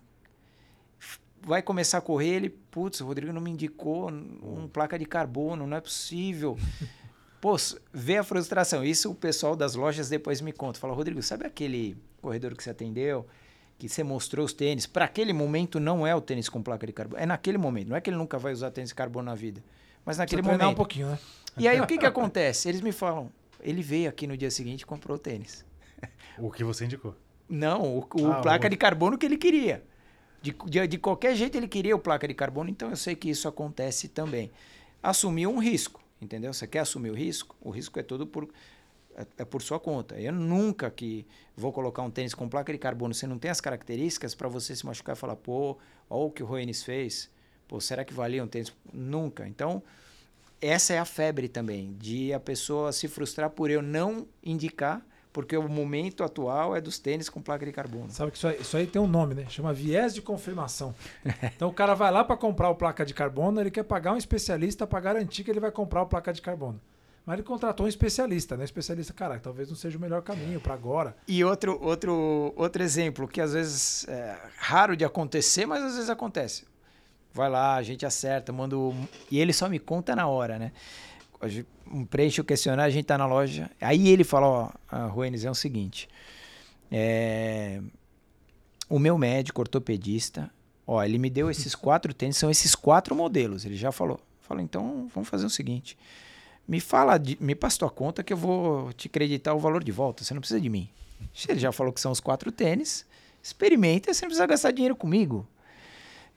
vai 1.40 1.62
começar 1.62 1.98
a 1.98 2.00
correr, 2.00 2.34
ele, 2.34 2.50
putz, 2.50 3.00
o 3.00 3.06
Rodrigo 3.06 3.32
não 3.32 3.40
me 3.40 3.50
indicou 3.50 4.10
um, 4.10 4.64
um 4.64 4.68
placa 4.68 4.98
de 4.98 5.06
carbono, 5.06 5.66
não 5.66 5.76
é 5.76 5.80
possível. 5.80 6.58
Pô, 7.40 7.56
vê 7.92 8.16
a 8.16 8.24
frustração. 8.24 8.84
Isso 8.84 9.10
o 9.10 9.14
pessoal 9.14 9.54
das 9.54 9.74
lojas 9.74 10.08
depois 10.08 10.40
me 10.40 10.52
conta. 10.52 10.80
Fala, 10.80 10.94
Rodrigo, 10.94 11.22
sabe 11.22 11.46
aquele 11.46 11.96
corredor 12.20 12.56
que 12.56 12.62
você 12.62 12.70
atendeu, 12.70 13.26
que 13.78 13.88
você 13.88 14.02
mostrou 14.02 14.44
os 14.44 14.52
tênis? 14.52 14.86
Para 14.86 15.04
aquele 15.04 15.32
momento 15.32 15.78
não 15.78 16.06
é 16.06 16.14
o 16.14 16.20
tênis 16.20 16.48
com 16.48 16.62
placa 16.62 16.86
de 16.86 16.92
carbono. 16.92 17.22
É 17.22 17.26
naquele 17.26 17.58
momento. 17.58 17.88
Não 17.88 17.96
é 17.96 18.00
que 18.00 18.10
ele 18.10 18.16
nunca 18.16 18.38
vai 18.38 18.52
usar 18.52 18.70
tênis 18.70 18.90
de 18.90 18.94
carbono 18.94 19.26
na 19.26 19.34
vida. 19.34 19.62
Mas 20.04 20.18
naquele 20.18 20.42
Precisa 20.42 20.58
momento. 20.58 20.72
um 20.74 20.76
pouquinho, 20.76 21.06
né? 21.08 21.18
E 21.58 21.68
aí 21.68 21.80
o 21.80 21.86
que 21.86 21.98
que 21.98 22.06
acontece? 22.06 22.68
Eles 22.68 22.80
me 22.80 22.92
falam, 22.92 23.30
ele 23.60 23.82
veio 23.82 24.08
aqui 24.08 24.26
no 24.26 24.36
dia 24.36 24.50
seguinte 24.50 24.82
e 24.82 24.86
comprou 24.86 25.16
o 25.16 25.18
tênis. 25.20 25.64
O 26.38 26.50
que 26.50 26.62
você 26.64 26.84
indicou. 26.84 27.14
Não, 27.48 27.82
o, 27.82 27.98
o 27.98 28.32
Ah, 28.32 28.40
placa 28.42 28.66
o- 28.66 28.70
de 28.70 28.76
carbono 28.76 29.16
que 29.18 29.26
ele 29.26 29.36
queria. 29.36 29.82
De, 30.40 30.54
de, 30.66 30.86
de 30.86 30.98
qualquer 30.98 31.34
jeito 31.34 31.56
ele 31.56 31.66
queria 31.66 31.96
o 31.96 31.98
placa 31.98 32.28
de 32.28 32.34
carbono, 32.34 32.70
então 32.70 32.90
eu 32.90 32.96
sei 32.96 33.16
que 33.16 33.28
isso 33.28 33.48
acontece 33.48 34.08
também. 34.08 34.50
Assumiu 35.02 35.50
um 35.50 35.58
risco, 35.58 36.00
entendeu? 36.20 36.52
Você 36.52 36.66
quer 36.66 36.80
assumir 36.80 37.10
o 37.10 37.14
risco? 37.14 37.56
O 37.60 37.70
risco 37.70 37.98
é 37.98 38.02
todo 38.02 38.26
por, 38.26 38.48
é, 39.18 39.42
é 39.42 39.44
por 39.44 39.60
sua 39.60 39.80
conta. 39.80 40.18
Eu 40.20 40.32
nunca 40.32 40.90
que 40.90 41.26
vou 41.56 41.72
colocar 41.72 42.02
um 42.02 42.10
tênis 42.10 42.34
com 42.34 42.48
placa 42.48 42.72
de 42.72 42.78
carbono, 42.78 43.12
você 43.12 43.26
não 43.26 43.38
tem 43.38 43.50
as 43.50 43.60
características 43.60 44.34
para 44.34 44.48
você 44.48 44.76
se 44.76 44.86
machucar 44.86 45.16
e 45.16 45.18
falar, 45.18 45.36
pô, 45.36 45.76
olha 46.08 46.22
o 46.26 46.30
que 46.30 46.42
o 46.42 46.46
Roenis 46.46 46.84
fez. 46.84 47.28
Pô, 47.66 47.80
será 47.80 48.04
que 48.04 48.14
valia 48.14 48.42
um 48.42 48.46
tênis? 48.46 48.72
Nunca. 48.92 49.46
Então, 49.46 49.82
essa 50.60 50.94
é 50.94 50.98
a 50.98 51.04
febre 51.04 51.48
também, 51.48 51.94
de 51.98 52.32
a 52.32 52.40
pessoa 52.40 52.92
se 52.92 53.08
frustrar 53.08 53.50
por 53.50 53.70
eu 53.70 53.82
não 53.82 54.26
indicar, 54.42 55.04
porque 55.32 55.56
o 55.56 55.68
momento 55.68 56.24
atual 56.24 56.74
é 56.74 56.80
dos 56.80 56.98
tênis 56.98 57.28
com 57.28 57.42
placa 57.42 57.66
de 57.66 57.72
carbono. 57.72 58.10
Sabe 58.10 58.30
que 58.30 58.38
isso 58.38 58.48
aí, 58.48 58.60
isso 58.60 58.76
aí 58.76 58.86
tem 58.86 59.00
um 59.00 59.06
nome, 59.06 59.34
né? 59.34 59.46
Chama 59.48 59.72
viés 59.72 60.14
de 60.14 60.22
confirmação. 60.22 60.94
Então 61.54 61.68
o 61.68 61.72
cara 61.72 61.94
vai 61.94 62.10
lá 62.10 62.24
para 62.24 62.36
comprar 62.36 62.70
o 62.70 62.74
placa 62.74 63.04
de 63.04 63.12
carbono, 63.12 63.60
ele 63.60 63.70
quer 63.70 63.82
pagar 63.82 64.12
um 64.12 64.16
especialista 64.16 64.86
para 64.86 65.00
garantir 65.00 65.44
que 65.44 65.50
ele 65.50 65.60
vai 65.60 65.70
comprar 65.70 66.02
o 66.02 66.06
placa 66.06 66.32
de 66.32 66.40
carbono. 66.40 66.80
Mas 67.28 67.34
ele 67.34 67.42
contratou 67.42 67.84
um 67.84 67.88
especialista, 67.90 68.56
né? 68.56 68.64
Especialista, 68.64 69.12
cara, 69.12 69.38
talvez 69.38 69.68
não 69.68 69.76
seja 69.76 69.98
o 69.98 70.00
melhor 70.00 70.22
caminho 70.22 70.58
para 70.62 70.72
agora. 70.72 71.14
E 71.28 71.44
outro, 71.44 71.78
outro, 71.82 72.54
outro 72.56 72.82
exemplo 72.82 73.28
que 73.28 73.38
às 73.38 73.52
vezes 73.52 74.08
é 74.08 74.34
raro 74.56 74.96
de 74.96 75.04
acontecer, 75.04 75.66
mas 75.66 75.84
às 75.84 75.92
vezes 75.96 76.08
acontece. 76.08 76.64
Vai 77.34 77.50
lá, 77.50 77.74
a 77.74 77.82
gente 77.82 78.06
acerta, 78.06 78.50
manda 78.50 78.78
o... 78.78 78.94
E 79.30 79.38
ele 79.38 79.52
só 79.52 79.68
me 79.68 79.78
conta 79.78 80.16
na 80.16 80.26
hora, 80.26 80.58
né? 80.58 80.72
Preenche 82.08 82.40
o 82.40 82.44
questionário, 82.44 82.90
a 82.90 82.94
gente 82.94 83.04
tá 83.04 83.18
na 83.18 83.26
loja. 83.26 83.70
Aí 83.78 84.08
ele 84.08 84.24
fala, 84.24 84.72
ó, 84.90 85.06
Ruenes, 85.08 85.44
é 85.44 85.50
o 85.50 85.54
seguinte. 85.54 86.08
É... 86.90 87.82
O 88.88 88.98
meu 88.98 89.18
médico 89.18 89.60
ortopedista, 89.60 90.50
ó, 90.86 91.04
ele 91.04 91.18
me 91.18 91.28
deu 91.28 91.50
esses 91.50 91.74
quatro 91.74 92.14
tênis, 92.14 92.38
são 92.38 92.50
esses 92.50 92.74
quatro 92.74 93.14
modelos, 93.14 93.66
ele 93.66 93.76
já 93.76 93.92
falou. 93.92 94.18
Fala, 94.40 94.62
então 94.62 95.10
vamos 95.14 95.28
fazer 95.28 95.44
o 95.44 95.50
seguinte. 95.50 95.94
Me 96.68 96.80
fala, 96.80 97.18
me 97.40 97.54
passa 97.54 97.78
tua 97.78 97.90
conta 97.90 98.22
que 98.22 98.32
eu 98.32 98.36
vou 98.36 98.92
te 98.92 99.08
creditar 99.08 99.56
o 99.56 99.58
valor 99.58 99.82
de 99.82 99.90
volta. 99.90 100.22
Você 100.22 100.34
não 100.34 100.40
precisa 100.40 100.60
de 100.60 100.68
mim. 100.68 100.90
Ele 101.48 101.58
já 101.58 101.72
falou 101.72 101.92
que 101.92 102.00
são 102.00 102.12
os 102.12 102.20
quatro 102.20 102.52
tênis. 102.52 103.06
Experimenta, 103.42 104.12
você 104.12 104.22
não 104.22 104.28
precisa 104.28 104.46
gastar 104.46 104.70
dinheiro 104.72 104.94
comigo. 104.94 105.48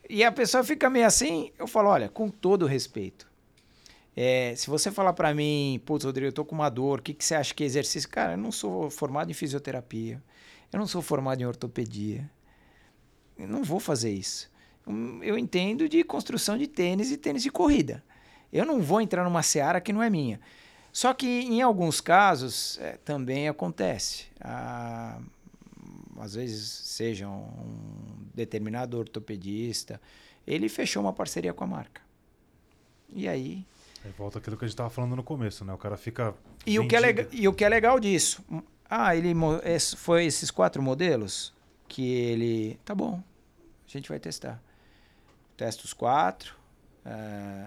E 0.08 0.24
a 0.24 0.32
pessoa 0.32 0.64
fica 0.64 0.88
meio 0.88 1.06
assim. 1.06 1.52
Eu 1.58 1.66
falo, 1.66 1.90
olha, 1.90 2.08
com 2.08 2.30
todo 2.30 2.66
respeito. 2.66 3.30
é, 4.16 4.54
se 4.56 4.68
você 4.68 4.90
falar 4.90 5.12
para 5.12 5.34
mim, 5.34 5.80
putz, 5.84 6.04
Rodrigo, 6.04 6.28
eu 6.28 6.32
tô 6.32 6.44
com 6.44 6.54
uma 6.54 6.68
dor, 6.70 7.00
o 7.00 7.02
que, 7.02 7.14
que 7.14 7.24
você 7.24 7.34
acha 7.34 7.54
que 7.54 7.62
é 7.62 7.66
exercício? 7.66 8.08
Cara, 8.08 8.32
eu 8.32 8.38
não 8.38 8.52
sou 8.52 8.90
formado 8.90 9.30
em 9.30 9.34
fisioterapia. 9.34 10.22
Eu 10.72 10.78
não 10.78 10.86
sou 10.86 11.02
formado 11.02 11.40
em 11.42 11.46
ortopedia. 11.46 12.30
Eu 13.38 13.48
não 13.48 13.62
vou 13.62 13.80
fazer 13.80 14.12
isso. 14.12 14.50
Eu 15.22 15.38
entendo 15.38 15.88
de 15.88 16.02
construção 16.02 16.56
de 16.56 16.66
tênis 16.66 17.10
e 17.10 17.16
tênis 17.16 17.42
de 17.42 17.50
corrida. 17.50 18.02
Eu 18.52 18.66
não 18.66 18.80
vou 18.82 19.00
entrar 19.00 19.24
numa 19.24 19.42
seara 19.42 19.80
que 19.80 19.92
não 19.92 20.02
é 20.02 20.10
minha. 20.10 20.40
Só 20.92 21.14
que 21.14 21.26
em 21.26 21.62
alguns 21.62 22.00
casos 22.00 22.78
é, 22.80 22.98
também 22.98 23.48
acontece. 23.48 24.26
Ah, 24.40 25.18
às 26.20 26.34
vezes 26.34 26.68
seja 26.70 27.26
um 27.28 27.48
determinado 28.34 28.98
ortopedista, 28.98 30.00
ele 30.46 30.68
fechou 30.68 31.02
uma 31.02 31.12
parceria 31.12 31.54
com 31.54 31.64
a 31.64 31.66
marca. 31.66 32.02
E 33.08 33.26
aí. 33.26 33.64
Aí 34.04 34.10
volta 34.18 34.38
aquilo 34.38 34.56
que 34.56 34.64
a 34.64 34.68
gente 34.68 34.76
tava 34.76 34.90
falando 34.90 35.16
no 35.16 35.22
começo, 35.22 35.64
né? 35.64 35.72
O 35.72 35.78
cara 35.78 35.96
fica. 35.96 36.34
E 36.66 36.78
o, 36.78 36.86
que 36.86 36.94
é 36.96 37.00
vendido. 37.00 37.22
lega- 37.22 37.28
e 37.32 37.48
o 37.48 37.52
que 37.54 37.64
é 37.64 37.68
legal 37.68 37.98
disso? 37.98 38.44
Ah, 38.88 39.16
ele 39.16 39.32
foi 39.96 40.26
esses 40.26 40.50
quatro 40.50 40.82
modelos 40.82 41.52
que 41.88 42.02
ele. 42.06 42.78
Tá 42.84 42.94
bom, 42.94 43.22
a 43.86 43.90
gente 43.90 44.08
vai 44.08 44.18
testar. 44.20 44.60
Testo 45.56 45.84
os 45.84 45.92
quatro. 45.94 46.54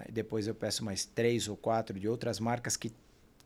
E 0.07 0.11
depois 0.11 0.47
eu 0.47 0.55
peço 0.55 0.83
mais 0.83 1.05
três 1.05 1.47
ou 1.47 1.57
quatro 1.57 1.99
de 1.99 2.07
outras 2.07 2.39
marcas 2.39 2.77
que, 2.77 2.91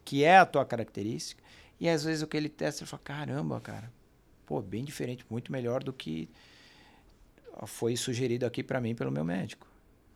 que 0.06 0.24
é 0.24 0.38
a 0.38 0.46
tua 0.46 0.66
característica. 0.66 1.44
E 1.80 1.88
às 1.88 2.04
vezes 2.04 2.22
o 2.22 2.28
que 2.28 2.38
ele 2.38 2.50
testa, 2.50 2.84
ele 2.84 2.90
fala: 2.90 3.02
caramba, 3.04 3.60
cara, 3.60 3.92
pô, 4.46 4.62
bem 4.62 4.84
diferente, 4.84 5.26
muito 5.30 5.52
melhor 5.52 5.84
do 5.84 5.94
que 5.94 6.30
foi 7.66 7.96
sugerido 7.96 8.46
aqui 8.46 8.64
para 8.64 8.80
mim 8.80 8.96
pelo 8.96 9.12
meu 9.12 9.24
médico. 9.24 9.68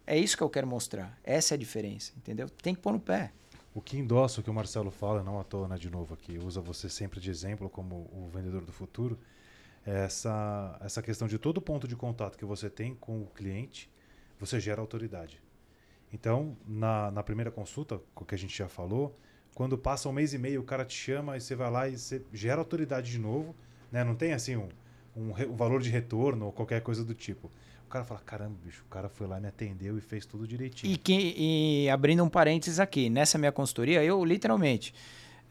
É 0.06 0.18
isso 0.18 0.36
que 0.36 0.44
eu 0.44 0.50
quero 0.50 0.68
mostrar. 0.68 1.18
Essa 1.24 1.54
é 1.54 1.56
a 1.56 1.60
diferença, 1.60 2.12
entendeu? 2.18 2.50
Tem 2.50 2.76
que 2.76 2.82
pôr 2.82 2.92
no 2.92 3.00
pé. 3.00 3.32
O 3.74 3.82
que 3.82 3.98
endossa 3.98 4.40
o 4.40 4.44
que 4.44 4.50
o 4.50 4.54
Marcelo 4.54 4.92
fala, 4.92 5.24
não 5.24 5.40
à 5.40 5.44
toa, 5.44 5.68
né, 5.68 5.78
de 5.78 5.90
novo 5.90 6.14
aqui, 6.14 6.38
usa 6.38 6.62
você 6.62 6.88
sempre 6.88 7.20
de 7.20 7.32
exemplo 7.32 7.70
como 7.70 8.08
o 8.14 8.30
vendedor 8.32 8.64
do 8.64 8.72
futuro, 8.72 9.18
é 9.86 10.06
essa, 10.06 10.78
essa 10.82 11.02
questão 11.02 11.28
de 11.28 11.40
todo 11.40 11.62
ponto 11.62 11.88
de 11.88 11.96
contato 11.96 12.38
que 12.38 12.46
você 12.46 12.70
tem 12.70 12.94
com 12.94 13.22
o 13.22 13.28
cliente, 13.28 13.90
você 14.40 14.60
gera 14.60 14.80
autoridade. 14.80 15.42
Então, 16.14 16.56
na, 16.68 17.10
na 17.10 17.24
primeira 17.24 17.50
consulta, 17.50 18.00
que 18.28 18.36
a 18.36 18.38
gente 18.38 18.56
já 18.56 18.70
falou, 18.70 19.18
quando 19.56 19.78
passa 19.78 20.08
um 20.08 20.12
mês 20.12 20.34
e 20.34 20.38
meio, 20.38 20.62
o 20.62 20.64
cara 20.64 20.86
te 20.86 20.96
chama 20.96 21.36
e 21.36 21.42
você 21.42 21.56
vai 21.56 21.72
lá 21.72 21.90
e 21.90 21.98
você 21.98 22.22
gera 22.32 22.62
autoridade 22.62 23.12
de 23.12 23.18
novo, 23.18 23.56
né? 23.92 24.04
Não 24.04 24.16
tem 24.16 24.32
assim 24.32 24.56
um, 24.56 24.70
um, 25.18 25.32
um 25.32 25.56
valor 25.56 25.82
de 25.82 25.90
retorno 25.90 26.46
ou 26.46 26.52
qualquer 26.52 26.82
coisa 26.82 27.04
do 27.04 27.16
tipo. 27.16 27.52
O 27.86 27.90
cara 27.90 28.06
fala, 28.06 28.20
caramba, 28.22 28.56
bicho, 28.64 28.84
o 28.88 28.90
cara 28.90 29.10
foi 29.10 29.28
lá, 29.28 29.40
me 29.40 29.48
atendeu 29.48 29.98
e 29.98 30.02
fez 30.02 30.26
tudo 30.26 30.48
direitinho. 30.48 30.94
E, 30.94 30.98
que, 30.98 31.36
e 31.38 31.90
abrindo 31.90 32.24
um 32.24 32.30
parênteses 32.30 32.80
aqui, 32.80 33.10
nessa 33.10 33.38
minha 33.38 33.52
consultoria, 33.52 34.04
eu 34.04 34.24
literalmente, 34.24 34.94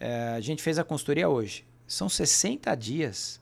eh, 0.00 0.34
a 0.36 0.40
gente 0.40 0.62
fez 0.62 0.78
a 0.78 0.84
consultoria 0.84 1.28
hoje. 1.28 1.64
São 1.86 2.08
60 2.08 2.74
dias 2.74 3.40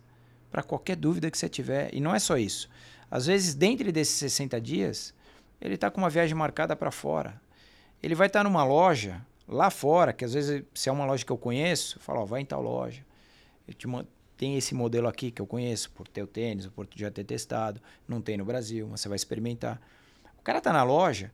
para 0.50 0.62
qualquer 0.62 0.96
dúvida 0.96 1.30
que 1.30 1.38
você 1.38 1.48
tiver. 1.48 1.94
E 1.94 2.00
não 2.00 2.14
é 2.14 2.18
só 2.18 2.36
isso. 2.36 2.68
Às 3.10 3.26
vezes, 3.26 3.54
dentro 3.54 3.90
desses 3.90 4.16
60 4.16 4.60
dias, 4.60 5.14
ele 5.60 5.74
está 5.74 5.90
com 5.90 6.00
uma 6.00 6.10
viagem 6.10 6.34
marcada 6.34 6.74
para 6.74 6.90
fora. 6.90 7.40
Ele 8.02 8.14
vai 8.14 8.28
estar 8.28 8.42
numa 8.44 8.64
loja 8.64 9.24
lá 9.46 9.68
fora, 9.70 10.12
que 10.12 10.24
às 10.24 10.32
vezes, 10.32 10.62
se 10.74 10.88
é 10.88 10.92
uma 10.92 11.04
loja 11.04 11.24
que 11.24 11.32
eu 11.32 11.36
conheço, 11.36 11.98
eu 11.98 12.02
falo, 12.02 12.20
ó, 12.20 12.24
vai 12.24 12.40
em 12.40 12.44
tal 12.44 12.62
loja. 12.62 13.04
Tem 14.36 14.56
esse 14.56 14.74
modelo 14.74 15.06
aqui 15.06 15.30
que 15.30 15.42
eu 15.42 15.46
conheço, 15.46 15.90
por 15.90 16.08
ter 16.08 16.22
o 16.22 16.26
tênis, 16.26 16.66
por 16.66 16.88
já 16.96 17.10
ter 17.10 17.24
testado. 17.24 17.80
Não 18.08 18.22
tem 18.22 18.38
no 18.38 18.44
Brasil, 18.44 18.88
mas 18.90 19.00
você 19.00 19.08
vai 19.08 19.16
experimentar. 19.16 19.80
O 20.38 20.42
cara 20.42 20.60
tá 20.60 20.72
na 20.72 20.82
loja, 20.82 21.30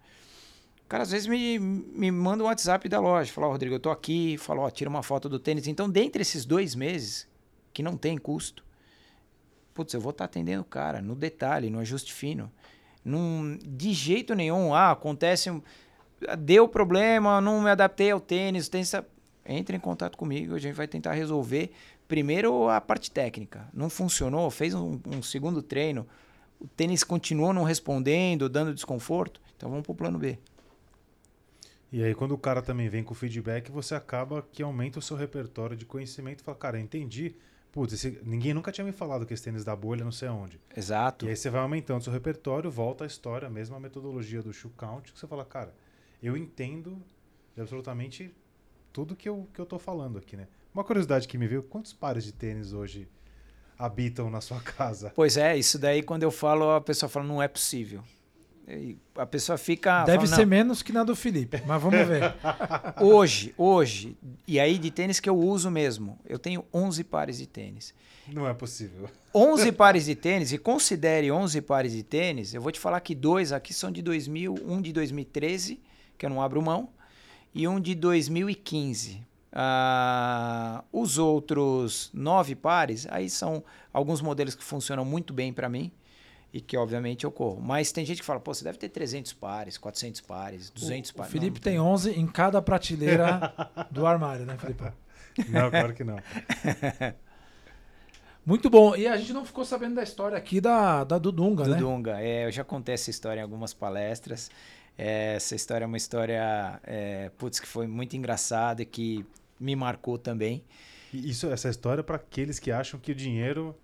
o 0.84 0.88
cara 0.88 1.04
às 1.04 1.10
vezes 1.10 1.26
me, 1.26 1.58
me 1.58 2.10
manda 2.10 2.42
um 2.42 2.46
WhatsApp 2.46 2.88
da 2.88 2.98
loja, 2.98 3.32
fala, 3.32 3.48
ó, 3.48 3.50
Rodrigo, 3.50 3.74
eu 3.74 3.80
tô 3.80 3.90
aqui, 3.90 4.36
fala, 4.38 4.62
ó, 4.62 4.70
tira 4.70 4.90
uma 4.90 5.02
foto 5.02 5.28
do 5.28 5.38
tênis. 5.38 5.66
Então, 5.68 5.88
dentre 5.88 6.22
esses 6.22 6.44
dois 6.44 6.74
meses, 6.74 7.28
que 7.72 7.82
não 7.82 7.96
tem 7.96 8.16
custo, 8.16 8.64
putz, 9.74 9.92
eu 9.94 10.00
vou 10.00 10.10
estar 10.10 10.24
atendendo 10.24 10.62
o 10.62 10.64
cara 10.64 11.02
no 11.02 11.14
detalhe, 11.14 11.70
no 11.70 11.78
ajuste 11.78 12.12
fino. 12.12 12.50
Num, 13.06 13.56
de 13.62 13.92
jeito 13.92 14.34
nenhum, 14.34 14.74
ah, 14.74 14.90
acontece, 14.90 15.48
deu 16.40 16.66
problema, 16.66 17.40
não 17.40 17.62
me 17.62 17.70
adaptei 17.70 18.10
ao 18.10 18.18
tênis, 18.18 18.66
o 18.66 18.70
tênis 18.70 18.92
entre 19.44 19.76
em 19.76 19.80
contato 19.80 20.18
comigo, 20.18 20.56
a 20.56 20.58
gente 20.58 20.74
vai 20.74 20.88
tentar 20.88 21.12
resolver 21.12 21.70
primeiro 22.08 22.68
a 22.68 22.80
parte 22.80 23.08
técnica. 23.08 23.68
Não 23.72 23.88
funcionou, 23.88 24.50
fez 24.50 24.74
um, 24.74 24.98
um 25.06 25.22
segundo 25.22 25.62
treino, 25.62 26.04
o 26.58 26.66
tênis 26.66 27.04
continuou 27.04 27.52
não 27.52 27.62
respondendo, 27.62 28.48
dando 28.48 28.74
desconforto, 28.74 29.40
então 29.56 29.70
vamos 29.70 29.84
pro 29.84 29.94
plano 29.94 30.18
B. 30.18 30.36
E 31.92 32.02
aí, 32.02 32.12
quando 32.12 32.32
o 32.32 32.38
cara 32.38 32.60
também 32.60 32.88
vem 32.88 33.04
com 33.04 33.14
feedback, 33.14 33.70
você 33.70 33.94
acaba 33.94 34.44
que 34.50 34.64
aumenta 34.64 34.98
o 34.98 35.02
seu 35.02 35.16
repertório 35.16 35.76
de 35.76 35.84
conhecimento 35.84 36.40
e 36.40 36.42
fala, 36.42 36.58
cara, 36.58 36.80
entendi. 36.80 37.36
Putz, 37.76 37.92
esse- 37.92 38.18
ninguém 38.24 38.54
nunca 38.54 38.72
tinha 38.72 38.86
me 38.86 38.90
falado 38.90 39.26
que 39.26 39.34
esse 39.34 39.42
tênis 39.42 39.62
da 39.62 39.76
bolha, 39.76 40.02
não 40.02 40.10
sei 40.10 40.28
aonde. 40.28 40.58
Exato. 40.74 41.26
E 41.26 41.28
aí 41.28 41.36
você 41.36 41.50
vai 41.50 41.60
aumentando 41.60 42.00
o 42.00 42.02
seu 42.02 42.10
repertório, 42.10 42.70
volta 42.70 43.04
à 43.04 43.06
história, 43.06 43.46
a 43.48 43.50
mesma 43.50 43.78
metodologia 43.78 44.42
do 44.42 44.50
shoe 44.50 44.70
count, 44.78 45.12
que 45.12 45.18
você 45.18 45.26
fala, 45.26 45.44
cara, 45.44 45.74
eu 46.22 46.38
entendo 46.38 46.96
absolutamente 47.54 48.34
tudo 48.94 49.14
que 49.14 49.28
eu, 49.28 49.46
que 49.52 49.60
eu 49.60 49.66
tô 49.66 49.78
falando 49.78 50.16
aqui, 50.16 50.38
né? 50.38 50.48
Uma 50.72 50.84
curiosidade 50.84 51.28
que 51.28 51.36
me 51.36 51.46
veio, 51.46 51.62
quantos 51.62 51.92
pares 51.92 52.24
de 52.24 52.32
tênis 52.32 52.72
hoje 52.72 53.06
habitam 53.78 54.30
na 54.30 54.40
sua 54.40 54.58
casa? 54.64 55.12
Pois 55.14 55.36
é, 55.36 55.54
isso 55.54 55.78
daí 55.78 56.02
quando 56.02 56.22
eu 56.22 56.30
falo, 56.30 56.70
a 56.70 56.80
pessoa 56.80 57.10
fala, 57.10 57.26
não 57.26 57.42
é 57.42 57.48
possível. 57.48 58.02
A 59.14 59.26
pessoa 59.26 59.56
fica. 59.56 60.04
Deve 60.04 60.26
fala, 60.26 60.36
ser 60.36 60.46
menos 60.46 60.82
que 60.82 60.92
na 60.92 61.04
do 61.04 61.14
Felipe, 61.14 61.62
mas 61.66 61.80
vamos 61.80 62.06
ver. 62.06 62.34
hoje, 63.00 63.54
hoje, 63.56 64.16
e 64.46 64.58
aí 64.58 64.76
de 64.76 64.90
tênis 64.90 65.20
que 65.20 65.28
eu 65.28 65.38
uso 65.38 65.70
mesmo, 65.70 66.18
eu 66.26 66.38
tenho 66.38 66.64
11 66.74 67.04
pares 67.04 67.38
de 67.38 67.46
tênis. 67.46 67.94
Não 68.26 68.46
é 68.46 68.52
possível. 68.52 69.08
11 69.32 69.70
pares 69.72 70.06
de 70.06 70.16
tênis, 70.16 70.52
e 70.52 70.58
considere 70.58 71.30
11 71.30 71.60
pares 71.62 71.92
de 71.92 72.02
tênis, 72.02 72.54
eu 72.54 72.60
vou 72.60 72.72
te 72.72 72.80
falar 72.80 73.00
que 73.00 73.14
dois 73.14 73.52
aqui 73.52 73.72
são 73.72 73.90
de 73.90 74.02
2000, 74.02 74.56
um 74.66 74.82
de 74.82 74.92
2013, 74.92 75.80
que 76.18 76.26
eu 76.26 76.30
não 76.30 76.42
abro 76.42 76.60
mão, 76.60 76.88
e 77.54 77.68
um 77.68 77.80
de 77.80 77.94
2015. 77.94 79.24
Ah, 79.52 80.82
os 80.92 81.18
outros 81.18 82.10
nove 82.12 82.56
pares, 82.56 83.06
aí 83.10 83.30
são 83.30 83.62
alguns 83.92 84.20
modelos 84.20 84.56
que 84.56 84.64
funcionam 84.64 85.04
muito 85.04 85.32
bem 85.32 85.52
para 85.52 85.68
mim 85.68 85.92
e 86.56 86.60
que 86.62 86.74
obviamente 86.74 87.24
eu 87.24 87.30
corro. 87.30 87.60
Mas 87.60 87.92
tem 87.92 88.06
gente 88.06 88.20
que 88.20 88.24
fala, 88.24 88.40
pô, 88.40 88.54
você 88.54 88.64
deve 88.64 88.78
ter 88.78 88.88
300 88.88 89.34
pares, 89.34 89.76
400 89.76 90.22
pares, 90.22 90.70
200 90.70 91.10
o, 91.10 91.14
pares. 91.14 91.28
O 91.28 91.32
Felipe 91.32 91.50
não, 91.50 91.56
não 91.56 91.60
tem 91.60 91.78
11 91.78 92.18
em 92.18 92.26
cada 92.26 92.62
prateleira 92.62 93.52
do 93.92 94.06
armário, 94.06 94.46
né, 94.46 94.56
Felipe? 94.56 94.84
Não, 95.50 95.70
claro 95.70 95.92
que 95.92 96.02
não. 96.02 96.16
Muito 98.46 98.70
bom. 98.70 98.96
E 98.96 99.06
a 99.06 99.18
gente 99.18 99.34
não 99.34 99.44
ficou 99.44 99.66
sabendo 99.66 99.96
da 99.96 100.02
história 100.02 100.38
aqui 100.38 100.58
da, 100.58 101.04
da 101.04 101.18
Dudunga, 101.18 101.64
do 101.64 101.70
né? 101.70 101.76
Dudunga. 101.76 102.22
É, 102.22 102.46
eu 102.46 102.52
já 102.52 102.64
contei 102.64 102.94
essa 102.94 103.10
história 103.10 103.40
em 103.40 103.42
algumas 103.42 103.74
palestras. 103.74 104.50
É, 104.96 105.34
essa 105.34 105.54
história 105.54 105.84
é 105.84 105.86
uma 105.86 105.98
história, 105.98 106.80
é, 106.84 107.30
putz, 107.36 107.60
que 107.60 107.66
foi 107.66 107.86
muito 107.86 108.16
engraçada 108.16 108.80
e 108.80 108.86
que 108.86 109.26
me 109.60 109.76
marcou 109.76 110.16
também. 110.16 110.64
E 111.12 111.28
isso, 111.28 111.48
essa 111.48 111.68
história 111.68 112.00
é 112.00 112.02
para 112.02 112.16
aqueles 112.16 112.58
que 112.58 112.70
acham 112.70 112.98
que 112.98 113.12
o 113.12 113.14
dinheiro, 113.14 113.76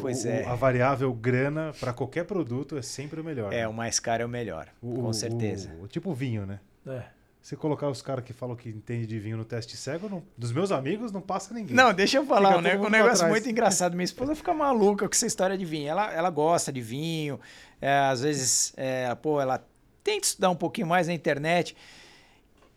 Pois 0.00 0.24
o, 0.24 0.28
é. 0.28 0.44
a 0.44 0.54
variável 0.54 1.12
grana 1.14 1.72
para 1.78 1.92
qualquer 1.92 2.24
produto 2.24 2.76
é 2.76 2.82
sempre 2.82 3.20
o 3.20 3.24
melhor. 3.24 3.52
É, 3.52 3.58
né? 3.60 3.68
o 3.68 3.72
mais 3.72 4.00
caro 4.00 4.22
é 4.22 4.26
o 4.26 4.28
melhor, 4.28 4.68
O- 4.82 4.94
com 4.94 5.08
o- 5.08 5.14
certeza. 5.14 5.74
O, 5.80 5.86
tipo 5.86 6.12
vinho, 6.12 6.44
né? 6.46 6.58
É. 6.86 7.02
Se 7.40 7.54
colocar 7.54 7.88
os 7.88 8.02
caras 8.02 8.24
que 8.24 8.32
falam 8.32 8.56
que 8.56 8.68
entende 8.68 9.06
de 9.06 9.20
vinho 9.20 9.36
no 9.36 9.44
teste 9.44 9.76
cego, 9.76 10.08
não- 10.08 10.22
dos 10.36 10.50
meus 10.50 10.72
amigos 10.72 11.12
não 11.12 11.20
passa 11.20 11.54
ninguém. 11.54 11.76
Não, 11.76 11.94
deixa 11.94 12.16
eu 12.16 12.26
falar 12.26 12.60
Fica 12.60 12.76
um, 12.82 12.86
um 12.86 12.90
negócio 12.90 13.28
muito 13.28 13.46
engraçado. 13.50 13.92
Minha 13.94 14.04
esposa 14.04 14.34
fica 14.34 14.52
maluca 14.52 15.06
com 15.08 15.14
essa 15.14 15.26
história 15.26 15.56
de 15.56 15.64
vinho. 15.64 15.88
Ela, 15.88 16.12
ela 16.12 16.30
gosta 16.30 16.72
de 16.72 16.80
vinho, 16.80 17.38
é, 17.80 17.88
às 18.10 18.22
vezes, 18.22 18.72
é, 18.76 19.14
pô, 19.14 19.40
ela 19.40 19.64
tenta 20.02 20.26
estudar 20.26 20.50
um 20.50 20.56
pouquinho 20.56 20.88
mais 20.88 21.06
na 21.06 21.14
internet. 21.14 21.76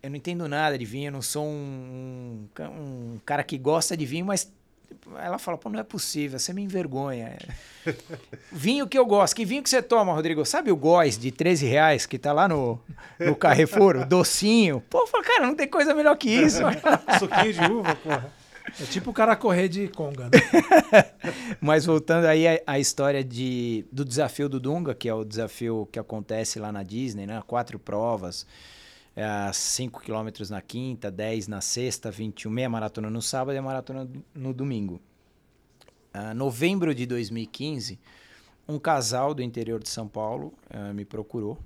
Eu 0.00 0.10
não 0.10 0.16
entendo 0.16 0.46
nada 0.48 0.78
de 0.78 0.84
vinho, 0.84 1.08
eu 1.08 1.12
não 1.12 1.20
sou 1.22 1.44
um, 1.44 2.46
um, 2.60 2.64
um 3.14 3.20
cara 3.26 3.42
que 3.42 3.58
gosta 3.58 3.96
de 3.96 4.06
vinho, 4.06 4.24
mas 4.24 4.50
ela 5.18 5.38
fala, 5.38 5.58
pô, 5.58 5.68
não 5.68 5.80
é 5.80 5.82
possível, 5.82 6.38
você 6.38 6.52
me 6.52 6.62
envergonha. 6.62 7.36
vinho 8.52 8.86
que 8.86 8.98
eu 8.98 9.06
gosto, 9.06 9.34
que 9.34 9.44
vinho 9.44 9.62
que 9.62 9.70
você 9.70 9.82
toma, 9.82 10.12
Rodrigo? 10.12 10.44
Sabe 10.44 10.70
o 10.70 10.76
Góis 10.76 11.18
de 11.18 11.30
13 11.30 11.66
reais 11.66 12.06
que 12.06 12.18
tá 12.18 12.32
lá 12.32 12.46
no, 12.46 12.80
no 13.18 13.34
Carrefour, 13.34 14.06
docinho? 14.06 14.82
Pô, 14.88 15.00
eu 15.00 15.06
falo, 15.06 15.24
cara, 15.24 15.46
não 15.46 15.54
tem 15.54 15.68
coisa 15.68 15.94
melhor 15.94 16.16
que 16.16 16.30
isso. 16.30 16.62
Suquinho 17.18 17.52
de 17.52 17.72
uva, 17.72 17.94
porra. 17.96 18.40
É 18.80 18.84
tipo 18.84 19.10
o 19.10 19.12
cara 19.12 19.34
correr 19.34 19.68
de 19.68 19.88
conga, 19.88 20.24
né? 20.24 20.30
Mas 21.60 21.84
voltando 21.86 22.26
aí 22.26 22.46
à, 22.46 22.60
à 22.66 22.78
história 22.78 23.24
de, 23.24 23.84
do 23.90 24.04
desafio 24.04 24.48
do 24.48 24.60
Dunga, 24.60 24.94
que 24.94 25.08
é 25.08 25.14
o 25.14 25.24
desafio 25.24 25.88
que 25.90 25.98
acontece 25.98 26.58
lá 26.58 26.70
na 26.70 26.82
Disney, 26.82 27.26
né? 27.26 27.42
Quatro 27.46 27.78
provas, 27.78 28.46
5 29.52 30.00
quilômetros 30.00 30.50
na 30.50 30.60
quinta, 30.60 31.10
10 31.10 31.48
na 31.48 31.60
sexta, 31.60 32.10
21, 32.10 32.50
meia 32.50 32.68
maratona 32.68 33.10
no 33.10 33.20
sábado 33.20 33.54
e 33.54 33.58
a 33.58 33.62
maratona 33.62 34.08
no 34.34 34.54
domingo. 34.54 35.00
Ah, 36.12 36.34
novembro 36.34 36.94
de 36.94 37.06
2015, 37.06 37.98
um 38.68 38.78
casal 38.78 39.34
do 39.34 39.42
interior 39.42 39.82
de 39.82 39.88
São 39.88 40.08
Paulo 40.08 40.54
ah, 40.70 40.92
me 40.92 41.04
procurou. 41.04 41.58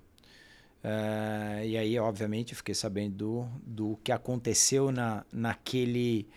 Ah, 0.83 1.65
e 1.65 1.77
aí, 1.77 1.99
obviamente, 1.99 2.55
fiquei 2.55 2.75
sabendo 2.75 3.17
do, 3.17 3.49
do 3.65 3.99
que 4.03 4.13
aconteceu 4.13 4.91
na, 4.91 5.25
naquele 5.33 6.29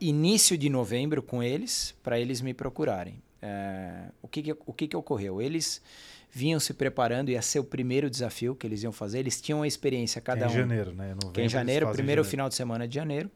início 0.00 0.58
de 0.58 0.68
novembro 0.68 1.22
com 1.22 1.42
eles, 1.42 1.94
para 2.02 2.18
eles 2.18 2.40
me 2.40 2.52
procurarem. 2.52 3.22
Eh, 3.42 4.10
o 4.20 4.28
que, 4.28 4.42
que, 4.42 4.52
o 4.52 4.72
que, 4.72 4.88
que 4.88 4.96
ocorreu? 4.96 5.40
Eles 5.40 5.80
vinham 6.32 6.60
se 6.60 6.72
preparando, 6.72 7.30
ia 7.30 7.42
ser 7.42 7.58
o 7.58 7.64
primeiro 7.64 8.08
desafio 8.08 8.54
que 8.54 8.66
eles 8.66 8.82
iam 8.82 8.92
fazer. 8.92 9.18
Eles 9.18 9.40
tinham 9.40 9.62
a 9.62 9.66
experiência, 9.66 10.20
cada 10.20 10.44
é 10.44 10.48
em 10.48 10.50
um. 10.50 10.54
janeiro, 10.54 10.92
né? 10.92 11.08
Novembro, 11.08 11.32
Que 11.32 11.40
é 11.40 11.44
em 11.44 11.48
janeiro, 11.48 11.88
em 11.88 11.92
primeiro 11.92 12.22
janeiro. 12.22 12.30
final 12.30 12.48
de 12.48 12.54
semana 12.54 12.86
de 12.86 12.94
janeiro. 12.94 13.30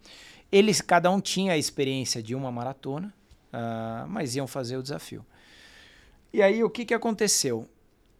Eles, 0.53 0.80
cada 0.80 1.11
um 1.11 1.20
tinha 1.20 1.53
a 1.55 1.59
experiência 1.59 2.22
de 2.22 2.34
uma 2.34 2.53
maratona, 2.53 3.12
ah, 3.53 4.07
mas 4.09 4.36
iam 4.36 4.47
fazer 4.47 4.76
o 4.76 4.82
desafio. 4.82 5.24
E 6.32 6.40
aí, 6.42 6.62
o 6.62 6.70
que, 6.70 6.84
que 6.84 6.95
aconteceu? 6.95 7.68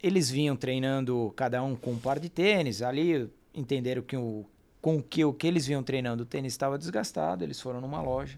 Eles 0.03 0.29
vinham 0.29 0.55
treinando, 0.55 1.33
cada 1.35 1.63
um 1.63 1.75
com 1.75 1.91
um 1.91 1.99
par 1.99 2.19
de 2.19 2.29
tênis, 2.29 2.81
ali 2.81 3.29
entenderam 3.53 4.01
que 4.01 4.17
o, 4.17 4.45
com 4.81 5.01
que 5.01 5.23
o 5.23 5.33
que 5.33 5.47
eles 5.47 5.65
vinham 5.65 5.81
treinando, 5.81 6.23
o 6.23 6.25
tênis 6.25 6.53
estava 6.53 6.77
desgastado, 6.77 7.43
eles 7.43 7.59
foram 7.59 7.79
numa 7.79 8.01
loja, 8.01 8.37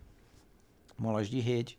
uma 0.98 1.12
loja 1.12 1.30
de 1.30 1.40
rede. 1.40 1.78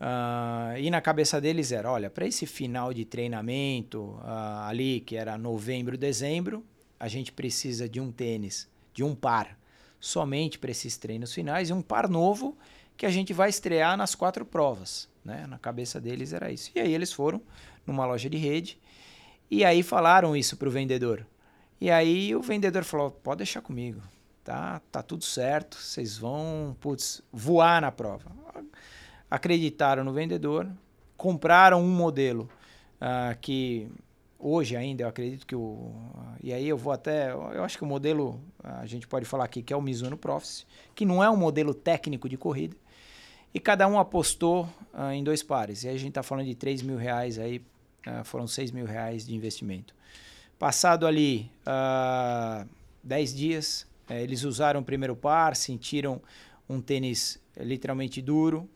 Ah, 0.00 0.74
e 0.78 0.90
na 0.90 1.02
cabeça 1.02 1.38
deles 1.38 1.70
era, 1.72 1.92
olha, 1.92 2.08
para 2.08 2.26
esse 2.26 2.46
final 2.46 2.94
de 2.94 3.04
treinamento 3.04 4.18
ah, 4.22 4.66
ali, 4.66 5.00
que 5.00 5.14
era 5.14 5.36
novembro, 5.36 5.98
dezembro, 5.98 6.64
a 6.98 7.06
gente 7.06 7.30
precisa 7.30 7.86
de 7.86 8.00
um 8.00 8.10
tênis, 8.10 8.66
de 8.94 9.04
um 9.04 9.14
par, 9.14 9.58
somente 10.00 10.58
para 10.58 10.70
esses 10.70 10.96
treinos 10.96 11.34
finais, 11.34 11.68
e 11.68 11.72
um 11.74 11.82
par 11.82 12.08
novo 12.08 12.56
que 12.96 13.04
a 13.04 13.10
gente 13.10 13.34
vai 13.34 13.50
estrear 13.50 13.96
nas 13.96 14.14
quatro 14.14 14.44
provas. 14.46 15.06
Né? 15.22 15.46
Na 15.46 15.58
cabeça 15.58 16.00
deles 16.00 16.32
era 16.32 16.50
isso. 16.50 16.70
E 16.74 16.80
aí 16.80 16.94
eles 16.94 17.12
foram 17.12 17.42
numa 17.86 18.06
loja 18.06 18.28
de 18.30 18.38
rede 18.38 18.78
e 19.50 19.64
aí 19.64 19.82
falaram 19.82 20.34
isso 20.34 20.56
para 20.56 20.68
o 20.68 20.70
vendedor. 20.70 21.26
E 21.78 21.90
aí 21.90 22.34
o 22.34 22.40
vendedor 22.40 22.84
falou: 22.84 23.10
pode 23.10 23.38
deixar 23.38 23.60
comigo, 23.60 24.02
tá? 24.44 24.80
Tá 24.90 25.02
tudo 25.02 25.24
certo, 25.24 25.76
vocês 25.76 26.16
vão, 26.16 26.76
putz, 26.80 27.22
voar 27.32 27.82
na 27.82 27.90
prova. 27.90 28.30
Acreditaram 29.30 30.02
no 30.02 30.12
vendedor, 30.12 30.68
compraram 31.16 31.80
um 31.82 31.88
modelo 31.88 32.48
ah, 33.00 33.36
que 33.40 33.88
hoje 34.38 34.76
ainda 34.76 35.04
eu 35.04 35.08
acredito 35.08 35.46
que 35.46 35.54
o 35.54 35.92
e 36.42 36.52
aí 36.52 36.66
eu 36.68 36.76
vou 36.76 36.92
até 36.92 37.30
eu 37.30 37.62
acho 37.62 37.76
que 37.76 37.84
o 37.84 37.86
modelo 37.86 38.40
a 38.64 38.86
gente 38.86 39.06
pode 39.06 39.26
falar 39.26 39.44
aqui 39.44 39.62
que 39.62 39.70
é 39.70 39.76
o 39.76 39.82
Mizuno 39.82 40.16
Prophecy 40.16 40.64
que 40.94 41.04
não 41.04 41.22
é 41.22 41.28
um 41.28 41.36
modelo 41.36 41.74
técnico 41.74 42.26
de 42.26 42.38
corrida 42.38 42.74
e 43.52 43.60
cada 43.60 43.86
um 43.86 43.98
apostou 43.98 44.68
ah, 44.94 45.14
em 45.14 45.22
dois 45.22 45.42
pares. 45.42 45.84
E 45.84 45.88
aí 45.88 45.94
a 45.94 45.98
gente 45.98 46.10
está 46.10 46.22
falando 46.22 46.46
de 46.46 46.54
3 46.54 46.82
mil 46.82 46.96
reais 46.96 47.38
aí 47.38 47.62
ah, 48.06 48.24
foram 48.24 48.46
6 48.46 48.70
mil 48.70 48.86
reais 48.86 49.26
de 49.26 49.34
investimento. 49.34 49.94
Passado 50.58 51.06
ali 51.06 51.50
ah, 51.66 52.64
10 53.02 53.34
dias 53.34 53.86
eh, 54.08 54.22
eles 54.22 54.42
usaram 54.44 54.80
o 54.80 54.84
primeiro 54.84 55.16
par 55.16 55.56
sentiram 55.56 56.20
um 56.68 56.80
tênis 56.80 57.40
eh, 57.56 57.64
literalmente 57.64 58.20
duro 58.20 58.68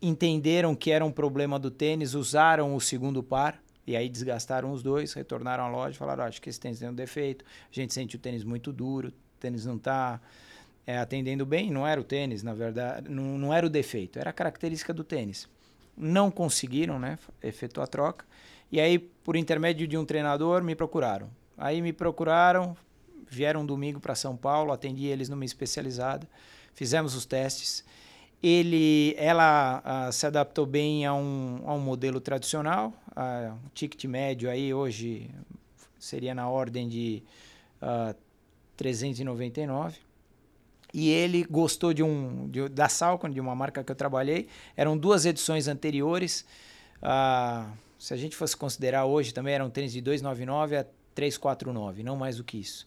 entenderam 0.00 0.74
que 0.74 0.90
era 0.90 1.04
um 1.04 1.12
problema 1.12 1.58
do 1.58 1.70
tênis 1.70 2.14
usaram 2.14 2.74
o 2.74 2.80
segundo 2.80 3.22
par 3.22 3.62
e 3.86 3.96
aí 3.96 4.08
desgastaram 4.08 4.72
os 4.72 4.82
dois, 4.82 5.12
retornaram 5.12 5.64
à 5.64 5.68
loja 5.68 5.94
e 5.94 5.98
falaram: 5.98 6.24
"Ah, 6.24 6.26
acho 6.26 6.40
que 6.40 6.48
esse 6.48 6.60
tênis 6.60 6.78
tem 6.78 6.88
um 6.88 6.94
defeito, 6.94 7.44
a 7.44 7.74
gente 7.74 7.92
sente 7.92 8.16
o 8.16 8.18
tênis 8.18 8.44
muito 8.44 8.72
duro, 8.72 9.08
o 9.08 9.40
tênis 9.40 9.66
não 9.66 9.76
está 9.76 10.20
atendendo 10.86 11.46
bem. 11.46 11.70
Não 11.70 11.86
era 11.86 12.00
o 12.00 12.04
tênis, 12.04 12.42
na 12.42 12.54
verdade, 12.54 13.08
não, 13.08 13.38
não 13.38 13.54
era 13.54 13.66
o 13.66 13.70
defeito, 13.70 14.18
era 14.18 14.30
a 14.30 14.32
característica 14.32 14.92
do 14.92 15.02
tênis. 15.02 15.48
Não 15.96 16.30
conseguiram 16.30 16.98
né, 16.98 17.18
efetuar 17.42 17.84
a 17.84 17.88
troca. 17.88 18.26
E 18.70 18.80
aí, 18.80 18.98
por 18.98 19.36
intermédio 19.36 19.86
de 19.86 19.96
um 19.96 20.04
treinador, 20.04 20.62
me 20.62 20.74
procuraram. 20.74 21.30
Aí 21.56 21.80
me 21.80 21.92
procuraram, 21.92 22.76
vieram 23.28 23.62
um 23.62 23.66
domingo 23.66 24.00
para 24.00 24.14
São 24.14 24.36
Paulo, 24.36 24.72
atendi 24.72 25.06
eles 25.06 25.28
numa 25.28 25.44
especializada, 25.44 26.28
fizemos 26.74 27.14
os 27.14 27.24
testes. 27.24 27.84
Ele, 28.46 29.14
ela 29.16 29.80
ah, 29.82 30.12
se 30.12 30.26
adaptou 30.26 30.66
bem 30.66 31.06
a 31.06 31.14
um, 31.14 31.62
a 31.64 31.72
um 31.72 31.80
modelo 31.80 32.20
tradicional, 32.20 32.92
ah, 33.16 33.54
um 33.64 33.68
ticket 33.72 34.04
médio 34.04 34.50
aí 34.50 34.74
hoje 34.74 35.30
seria 35.98 36.34
na 36.34 36.46
ordem 36.46 36.86
de 36.86 37.22
ah, 37.80 38.14
399. 38.76 39.96
E 40.92 41.08
ele 41.08 41.42
gostou 41.44 41.94
de 41.94 42.02
um 42.02 42.46
de- 42.50 42.68
da 42.68 42.86
Salcon, 42.86 43.30
de 43.30 43.40
uma 43.40 43.54
marca 43.54 43.82
que 43.82 43.90
eu 43.90 43.96
trabalhei. 43.96 44.46
Eram 44.76 44.94
duas 44.94 45.24
edições 45.24 45.66
anteriores. 45.66 46.44
Ah, 47.00 47.70
se 47.98 48.12
a 48.12 48.16
gente 48.18 48.36
fosse 48.36 48.54
considerar 48.54 49.06
hoje, 49.06 49.32
também 49.32 49.54
eram 49.54 49.70
tênis 49.70 49.90
de 49.90 50.02
299 50.02 50.76
a 50.76 50.84
349, 51.14 52.02
não 52.02 52.14
mais 52.14 52.36
do 52.36 52.44
que 52.44 52.58
isso. 52.58 52.86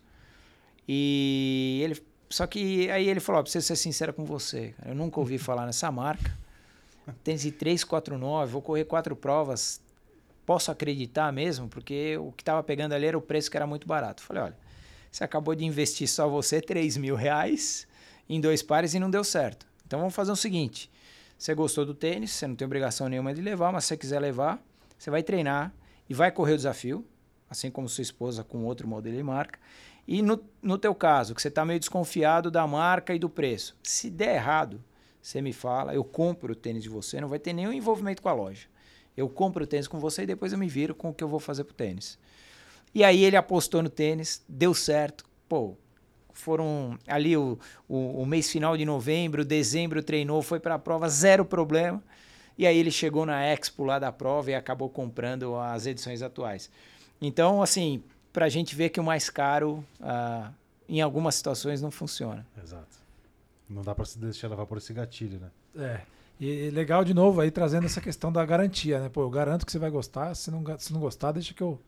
E 0.87 1.81
ele 1.83 1.99
só 2.29 2.45
que 2.45 2.89
aí 2.91 3.07
ele 3.07 3.19
falou, 3.19 3.39
ó, 3.39 3.43
preciso 3.43 3.65
ser 3.65 3.75
sincero 3.75 4.13
com 4.13 4.25
você, 4.25 4.73
eu 4.85 4.93
nunca 4.93 5.19
ouvi 5.19 5.37
falar 5.37 5.65
nessa 5.65 5.91
marca. 5.91 6.37
Tênis 7.23 7.41
de 7.41 7.51
349, 7.51 8.51
vou 8.51 8.61
correr 8.61 8.83
quatro 8.83 9.15
provas. 9.15 9.81
Posso 10.45 10.71
acreditar 10.71 11.31
mesmo? 11.31 11.69
Porque 11.69 12.17
o 12.17 12.31
que 12.33 12.41
estava 12.41 12.61
pegando 12.61 12.93
ali 12.93 13.05
era 13.05 13.17
o 13.17 13.21
preço 13.21 13.49
que 13.49 13.55
era 13.55 13.65
muito 13.65 13.87
barato. 13.87 14.21
Falei, 14.21 14.43
olha, 14.43 14.57
você 15.11 15.23
acabou 15.23 15.55
de 15.55 15.65
investir 15.65 16.07
só 16.07 16.27
você 16.27 16.61
3 16.61 16.97
mil 16.97 17.15
reais 17.15 17.87
em 18.29 18.41
dois 18.41 18.61
pares 18.61 18.93
e 18.93 18.99
não 18.99 19.09
deu 19.09 19.23
certo. 19.23 19.65
Então 19.85 19.99
vamos 19.99 20.13
fazer 20.13 20.31
o 20.31 20.35
seguinte: 20.35 20.91
você 21.37 21.53
gostou 21.55 21.85
do 21.85 21.93
tênis, 21.93 22.31
você 22.31 22.45
não 22.47 22.55
tem 22.55 22.65
obrigação 22.65 23.07
nenhuma 23.07 23.33
de 23.33 23.41
levar, 23.41 23.71
mas 23.71 23.85
se 23.85 23.89
você 23.89 23.97
quiser 23.97 24.19
levar, 24.19 24.61
você 24.97 25.09
vai 25.09 25.23
treinar 25.23 25.73
e 26.09 26.13
vai 26.13 26.31
correr 26.31 26.53
o 26.53 26.57
desafio. 26.57 27.05
assim 27.49 27.71
como 27.71 27.87
sua 27.87 28.01
esposa 28.01 28.43
com 28.43 28.65
outro 28.65 28.87
modelo 28.87 29.17
e 29.17 29.23
marca. 29.23 29.59
E 30.07 30.21
no, 30.21 30.41
no 30.61 30.77
teu 30.77 30.95
caso, 30.95 31.35
que 31.35 31.41
você 31.41 31.49
está 31.49 31.65
meio 31.65 31.79
desconfiado 31.79 32.49
da 32.49 32.65
marca 32.65 33.13
e 33.13 33.19
do 33.19 33.29
preço, 33.29 33.75
se 33.83 34.09
der 34.09 34.35
errado, 34.35 34.81
você 35.21 35.41
me 35.41 35.51
fala, 35.51 35.93
eu 35.93 36.03
compro 36.03 36.53
o 36.53 36.55
tênis 36.55 36.81
de 36.81 36.89
você, 36.89 37.19
não 37.19 37.27
vai 37.27 37.39
ter 37.39 37.51
nenhum 37.51 37.73
envolvimento 37.73 38.21
com 38.21 38.29
a 38.29 38.33
loja. 38.33 38.67
Eu 39.17 39.27
compro 39.27 39.63
o 39.63 39.67
tênis 39.67 39.87
com 39.87 39.99
você 39.99 40.23
e 40.23 40.27
depois 40.27 40.53
eu 40.53 40.59
me 40.59 40.69
viro 40.69 40.95
com 40.95 41.09
o 41.09 41.13
que 41.13 41.23
eu 41.23 41.27
vou 41.27 41.39
fazer 41.39 41.65
pro 41.65 41.73
tênis. 41.73 42.17
E 42.95 43.03
aí 43.03 43.23
ele 43.23 43.35
apostou 43.35 43.83
no 43.83 43.89
tênis, 43.89 44.41
deu 44.47 44.73
certo. 44.73 45.25
Pô, 45.49 45.75
foram 46.31 46.97
ali 47.07 47.35
o, 47.35 47.59
o, 47.89 48.21
o 48.21 48.25
mês 48.25 48.49
final 48.49 48.77
de 48.77 48.85
novembro, 48.85 49.43
dezembro 49.43 50.01
treinou, 50.01 50.41
foi 50.41 50.59
para 50.59 50.75
a 50.75 50.79
prova, 50.79 51.09
zero 51.09 51.43
problema. 51.43 52.01
E 52.57 52.65
aí 52.65 52.77
ele 52.77 52.91
chegou 52.91 53.25
na 53.25 53.43
Expo 53.45 53.83
lá 53.83 53.99
da 53.99 54.11
prova 54.11 54.51
e 54.51 54.55
acabou 54.55 54.89
comprando 54.89 55.55
as 55.57 55.85
edições 55.85 56.21
atuais. 56.21 56.69
Então, 57.21 57.61
assim, 57.61 58.03
para 58.31 58.45
a 58.45 58.49
gente 58.49 58.75
ver 58.75 58.89
que 58.89 58.99
o 58.99 59.03
mais 59.03 59.29
caro, 59.29 59.83
ah, 60.01 60.51
em 60.87 61.01
algumas 61.01 61.35
situações, 61.35 61.81
não 61.81 61.91
funciona. 61.91 62.45
Exato. 62.61 62.97
Não 63.69 63.81
dá 63.81 63.93
para 63.93 64.05
se 64.05 64.17
deixar 64.17 64.47
levar 64.47 64.65
por 64.65 64.77
esse 64.77 64.93
gatilho, 64.93 65.39
né? 65.39 65.51
É. 65.75 66.01
E 66.39 66.69
legal 66.69 67.03
de 67.03 67.13
novo 67.13 67.41
aí 67.41 67.49
trazendo 67.49 67.85
essa 67.85 67.99
questão 67.99 68.31
da 68.31 68.45
garantia, 68.45 68.99
né? 68.99 69.09
Pô, 69.09 69.21
eu 69.21 69.29
garanto 69.29 69.65
que 69.65 69.71
você 69.71 69.79
vai 69.79 69.89
gostar, 69.89 70.35
se 70.35 70.51
não, 70.51 70.63
se 70.77 70.93
não 70.93 70.99
gostar, 70.99 71.31
deixa 71.31 71.53
que 71.53 71.61
eu 71.61 71.79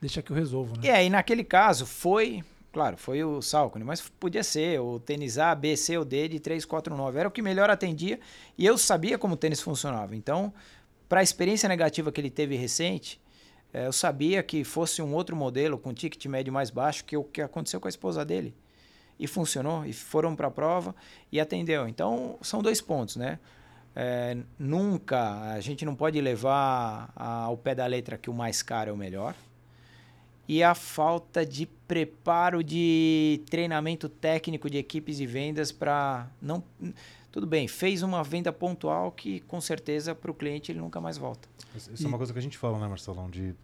deixa 0.00 0.22
que 0.22 0.30
eu 0.30 0.36
resolvo, 0.36 0.76
né? 0.76 0.88
É, 0.88 1.04
e 1.04 1.10
naquele 1.10 1.42
caso 1.42 1.84
foi, 1.86 2.44
claro, 2.72 2.96
foi 2.96 3.24
o 3.24 3.42
Salcone, 3.42 3.84
mas 3.84 4.00
podia 4.00 4.44
ser 4.44 4.80
o 4.80 5.00
tênis 5.00 5.38
A, 5.38 5.54
B, 5.54 5.76
C 5.76 5.98
ou 5.98 6.04
D 6.04 6.28
de 6.28 6.38
349. 6.38 7.18
Era 7.18 7.28
o 7.28 7.32
que 7.32 7.42
melhor 7.42 7.68
atendia 7.68 8.20
e 8.56 8.64
eu 8.64 8.78
sabia 8.78 9.18
como 9.18 9.34
o 9.34 9.36
tênis 9.36 9.60
funcionava. 9.60 10.14
Então, 10.14 10.52
para 11.08 11.20
a 11.20 11.22
experiência 11.22 11.68
negativa 11.68 12.12
que 12.12 12.20
ele 12.20 12.30
teve 12.30 12.56
recente, 12.56 13.20
eu 13.84 13.92
sabia 13.92 14.42
que 14.42 14.64
fosse 14.64 15.02
um 15.02 15.12
outro 15.12 15.36
modelo 15.36 15.78
com 15.78 15.92
ticket 15.92 16.24
médio 16.26 16.52
mais 16.52 16.70
baixo 16.70 17.04
que 17.04 17.16
o 17.16 17.24
que 17.24 17.42
aconteceu 17.42 17.80
com 17.80 17.88
a 17.88 17.90
esposa 17.90 18.24
dele. 18.24 18.54
E 19.18 19.26
funcionou, 19.26 19.84
e 19.84 19.92
foram 19.92 20.36
para 20.36 20.48
a 20.48 20.50
prova 20.50 20.94
e 21.32 21.40
atendeu. 21.40 21.88
Então, 21.88 22.38
são 22.42 22.62
dois 22.62 22.80
pontos, 22.80 23.16
né? 23.16 23.38
É, 23.94 24.36
nunca, 24.58 25.54
a 25.54 25.60
gente 25.60 25.84
não 25.84 25.94
pode 25.94 26.20
levar 26.20 27.10
ao 27.16 27.56
pé 27.56 27.74
da 27.74 27.86
letra 27.86 28.18
que 28.18 28.28
o 28.28 28.34
mais 28.34 28.62
caro 28.62 28.90
é 28.90 28.92
o 28.92 28.96
melhor. 28.96 29.34
E 30.46 30.62
a 30.62 30.74
falta 30.74 31.44
de 31.44 31.66
preparo 31.66 32.62
de 32.62 33.42
treinamento 33.50 34.08
técnico 34.08 34.70
de 34.70 34.76
equipes 34.76 35.16
de 35.16 35.26
vendas 35.26 35.72
para 35.72 36.28
não 36.40 36.62
tudo 37.36 37.46
bem, 37.46 37.68
fez 37.68 38.02
uma 38.02 38.24
venda 38.24 38.50
pontual 38.50 39.12
que 39.12 39.40
com 39.40 39.60
certeza 39.60 40.14
para 40.14 40.30
o 40.30 40.34
cliente 40.34 40.72
ele 40.72 40.78
nunca 40.78 41.02
mais 41.02 41.18
volta. 41.18 41.46
Isso 41.74 41.90
e... 42.00 42.04
é 42.06 42.08
uma 42.08 42.16
coisa 42.16 42.32
que 42.32 42.38
a 42.38 42.42
gente 42.42 42.56
fala, 42.56 42.78
né, 42.78 42.88
Marcelão? 42.88 43.28
De, 43.28 43.54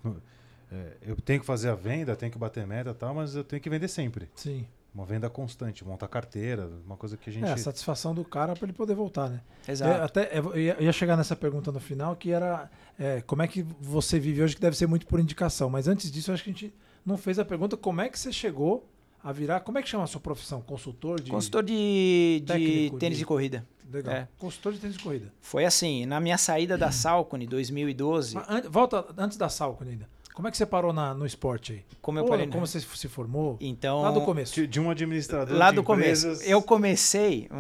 é, 0.71 0.99
eu 1.01 1.17
tenho 1.17 1.41
que 1.41 1.47
fazer 1.47 1.71
a 1.71 1.75
venda, 1.75 2.15
tenho 2.15 2.31
que 2.31 2.37
bater 2.37 2.67
meta 2.67 2.91
e 2.91 2.95
tal, 2.95 3.15
mas 3.15 3.35
eu 3.35 3.43
tenho 3.43 3.63
que 3.63 3.71
vender 3.71 3.89
sempre. 3.89 4.29
Sim. 4.35 4.67
Uma 4.95 5.07
venda 5.07 5.31
constante, 5.31 5.87
montar 5.87 6.07
carteira, 6.09 6.71
uma 6.85 6.99
coisa 6.99 7.17
que 7.17 7.31
a 7.31 7.33
gente. 7.33 7.47
É, 7.47 7.53
a 7.53 7.57
satisfação 7.57 8.15
do 8.15 8.27
cara 8.27 8.53
para 8.53 8.67
ele 8.67 8.75
poder 8.75 8.95
voltar, 8.95 9.31
né? 9.31 9.41
Exato. 9.67 9.91
Eu, 9.91 10.05
até, 10.05 10.39
eu 10.39 10.83
ia 10.83 10.93
chegar 10.93 11.17
nessa 11.17 11.35
pergunta 11.35 11.73
no 11.73 11.81
final, 11.81 12.15
que 12.15 12.31
era 12.31 12.71
é, 12.99 13.23
como 13.23 13.41
é 13.41 13.49
que 13.49 13.63
você 13.81 14.21
vive 14.21 14.43
hoje, 14.43 14.55
que 14.55 14.61
deve 14.61 14.77
ser 14.77 14.87
muito 14.87 15.07
por 15.07 15.19
indicação. 15.19 15.71
Mas 15.71 15.89
antes 15.89 16.11
disso, 16.11 16.31
eu 16.31 16.35
acho 16.35 16.45
que 16.45 16.51
a 16.51 16.53
gente 16.53 16.75
não 17.07 17.17
fez 17.17 17.39
a 17.39 17.45
pergunta 17.45 17.75
como 17.75 18.03
é 18.03 18.11
que 18.11 18.19
você 18.19 18.31
chegou 18.31 18.87
a 19.23 19.33
virar. 19.33 19.61
Como 19.61 19.79
é 19.79 19.83
que 19.83 19.89
chama 19.89 20.05
a 20.05 20.07
sua 20.07 20.21
profissão? 20.21 20.61
Consultor 20.61 21.21
de. 21.21 21.31
Consultor 21.31 21.63
de, 21.63 22.43
de 22.45 22.93
tênis 22.99 23.17
de, 23.17 23.23
de 23.23 23.27
corrida. 23.27 23.67
Legal. 23.91 24.15
É. 24.15 24.29
Consultor 24.39 24.73
de 24.73 24.79
tênis 24.79 24.97
de 24.97 25.03
corrida. 25.03 25.33
Foi 25.41 25.65
assim, 25.65 26.07
na 26.07 26.19
minha 26.19 26.39
saída 26.39 26.79
da 26.79 26.91
Salcone, 26.91 27.47
2012. 27.47 28.35
Mas, 28.35 28.49
an 28.49 28.63
volta 28.71 29.07
antes 29.17 29.37
da 29.37 29.49
Salcone 29.49 29.91
ainda. 29.91 30.09
Como 30.35 30.49
é 30.49 30.51
que 30.51 30.57
você 30.57 30.65
parou 30.65 30.93
na, 30.95 31.13
no 31.13 31.27
esporte 31.27 31.73
aí? 31.73 31.85
Como 32.01 32.19
eu 32.19 32.25
parei, 32.25 32.47
como 32.47 32.67
você 32.67 32.81
se 32.81 33.09
formou? 33.09 33.59
Então, 33.61 34.01
lá 34.01 34.11
do 34.11 34.23
começo. 34.23 34.55
De, 34.55 34.67
de 34.67 34.81
um 34.81 34.91
administrador 34.91 35.55
lá 35.55 35.71
de 35.71 35.77
do 35.77 35.83
empresas. 35.83 36.39
começo. 36.39 36.51
Eu 36.51 36.63
comecei, 36.63 37.51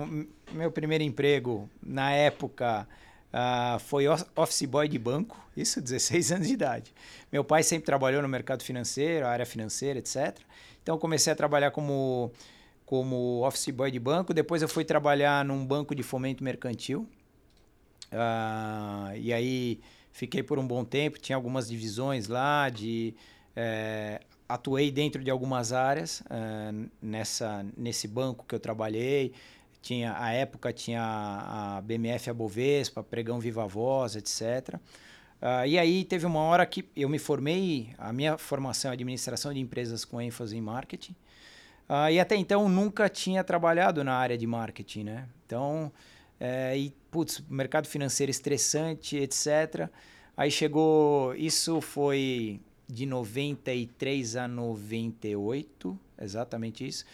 meu 0.52 0.72
primeiro 0.72 1.04
emprego 1.04 1.68
na 1.82 2.12
época 2.12 2.88
uh, 3.32 3.78
foi 3.78 4.06
office 4.08 4.62
boy 4.62 4.88
de 4.88 4.98
banco, 4.98 5.38
isso 5.54 5.82
16 5.82 6.32
anos 6.32 6.48
de 6.48 6.54
idade. 6.54 6.94
Meu 7.30 7.44
pai 7.44 7.62
sempre 7.62 7.84
trabalhou 7.84 8.22
no 8.22 8.28
mercado 8.28 8.62
financeiro, 8.62 9.26
área 9.26 9.44
financeira, 9.44 9.98
etc. 9.98 10.38
Então 10.82 10.98
comecei 10.98 11.32
a 11.32 11.36
trabalhar 11.36 11.70
como 11.70 12.32
como 12.84 13.46
office 13.46 13.70
boy 13.70 13.90
de 13.90 13.98
banco. 13.98 14.34
Depois 14.34 14.60
eu 14.60 14.68
fui 14.68 14.84
trabalhar 14.84 15.44
num 15.44 15.64
banco 15.64 15.94
de 15.94 16.02
fomento 16.02 16.44
mercantil. 16.44 17.08
Uh, 18.12 19.16
e 19.16 19.32
aí 19.32 19.80
fiquei 20.12 20.42
por 20.42 20.58
um 20.58 20.66
bom 20.66 20.84
tempo, 20.84 21.18
tinha 21.18 21.34
algumas 21.34 21.68
divisões 21.68 22.28
lá 22.28 22.68
de 22.68 23.14
é, 23.56 24.20
atuei 24.48 24.90
dentro 24.90 25.22
de 25.24 25.30
algumas 25.30 25.72
áreas 25.72 26.20
uh, 26.20 26.90
nessa 27.00 27.64
nesse 27.76 28.06
banco 28.06 28.44
que 28.46 28.54
eu 28.54 28.60
trabalhei 28.60 29.32
tinha 29.80 30.14
a 30.18 30.30
época 30.32 30.72
tinha 30.72 31.02
a 31.02 31.80
BMF 31.82 32.30
a 32.30 32.34
Bovespa 32.34 33.02
pregão 33.02 33.40
Viva 33.40 33.66
Voz 33.66 34.16
etc 34.16 34.78
uh, 35.42 35.66
e 35.66 35.78
aí 35.78 36.04
teve 36.04 36.24
uma 36.24 36.40
hora 36.40 36.64
que 36.64 36.88
eu 36.96 37.08
me 37.08 37.18
formei 37.18 37.90
a 37.98 38.12
minha 38.12 38.38
formação 38.38 38.90
é 38.90 38.94
administração 38.94 39.52
de 39.52 39.60
empresas 39.60 40.04
com 40.04 40.20
ênfase 40.20 40.56
em 40.56 40.60
marketing 40.60 41.16
uh, 41.88 42.10
e 42.10 42.18
até 42.18 42.36
então 42.36 42.68
nunca 42.68 43.08
tinha 43.08 43.44
trabalhado 43.44 44.02
na 44.02 44.14
área 44.14 44.38
de 44.38 44.46
marketing 44.46 45.04
né 45.04 45.28
então 45.44 45.92
é, 46.44 46.76
e, 46.76 46.92
putz, 47.08 47.40
mercado 47.48 47.86
financeiro 47.86 48.28
estressante, 48.28 49.16
etc. 49.16 49.88
Aí 50.36 50.50
chegou. 50.50 51.36
Isso 51.36 51.80
foi 51.80 52.60
de 52.88 53.06
93 53.06 54.34
a 54.34 54.48
98, 54.48 55.96
exatamente 56.20 56.84
isso. 56.84 57.04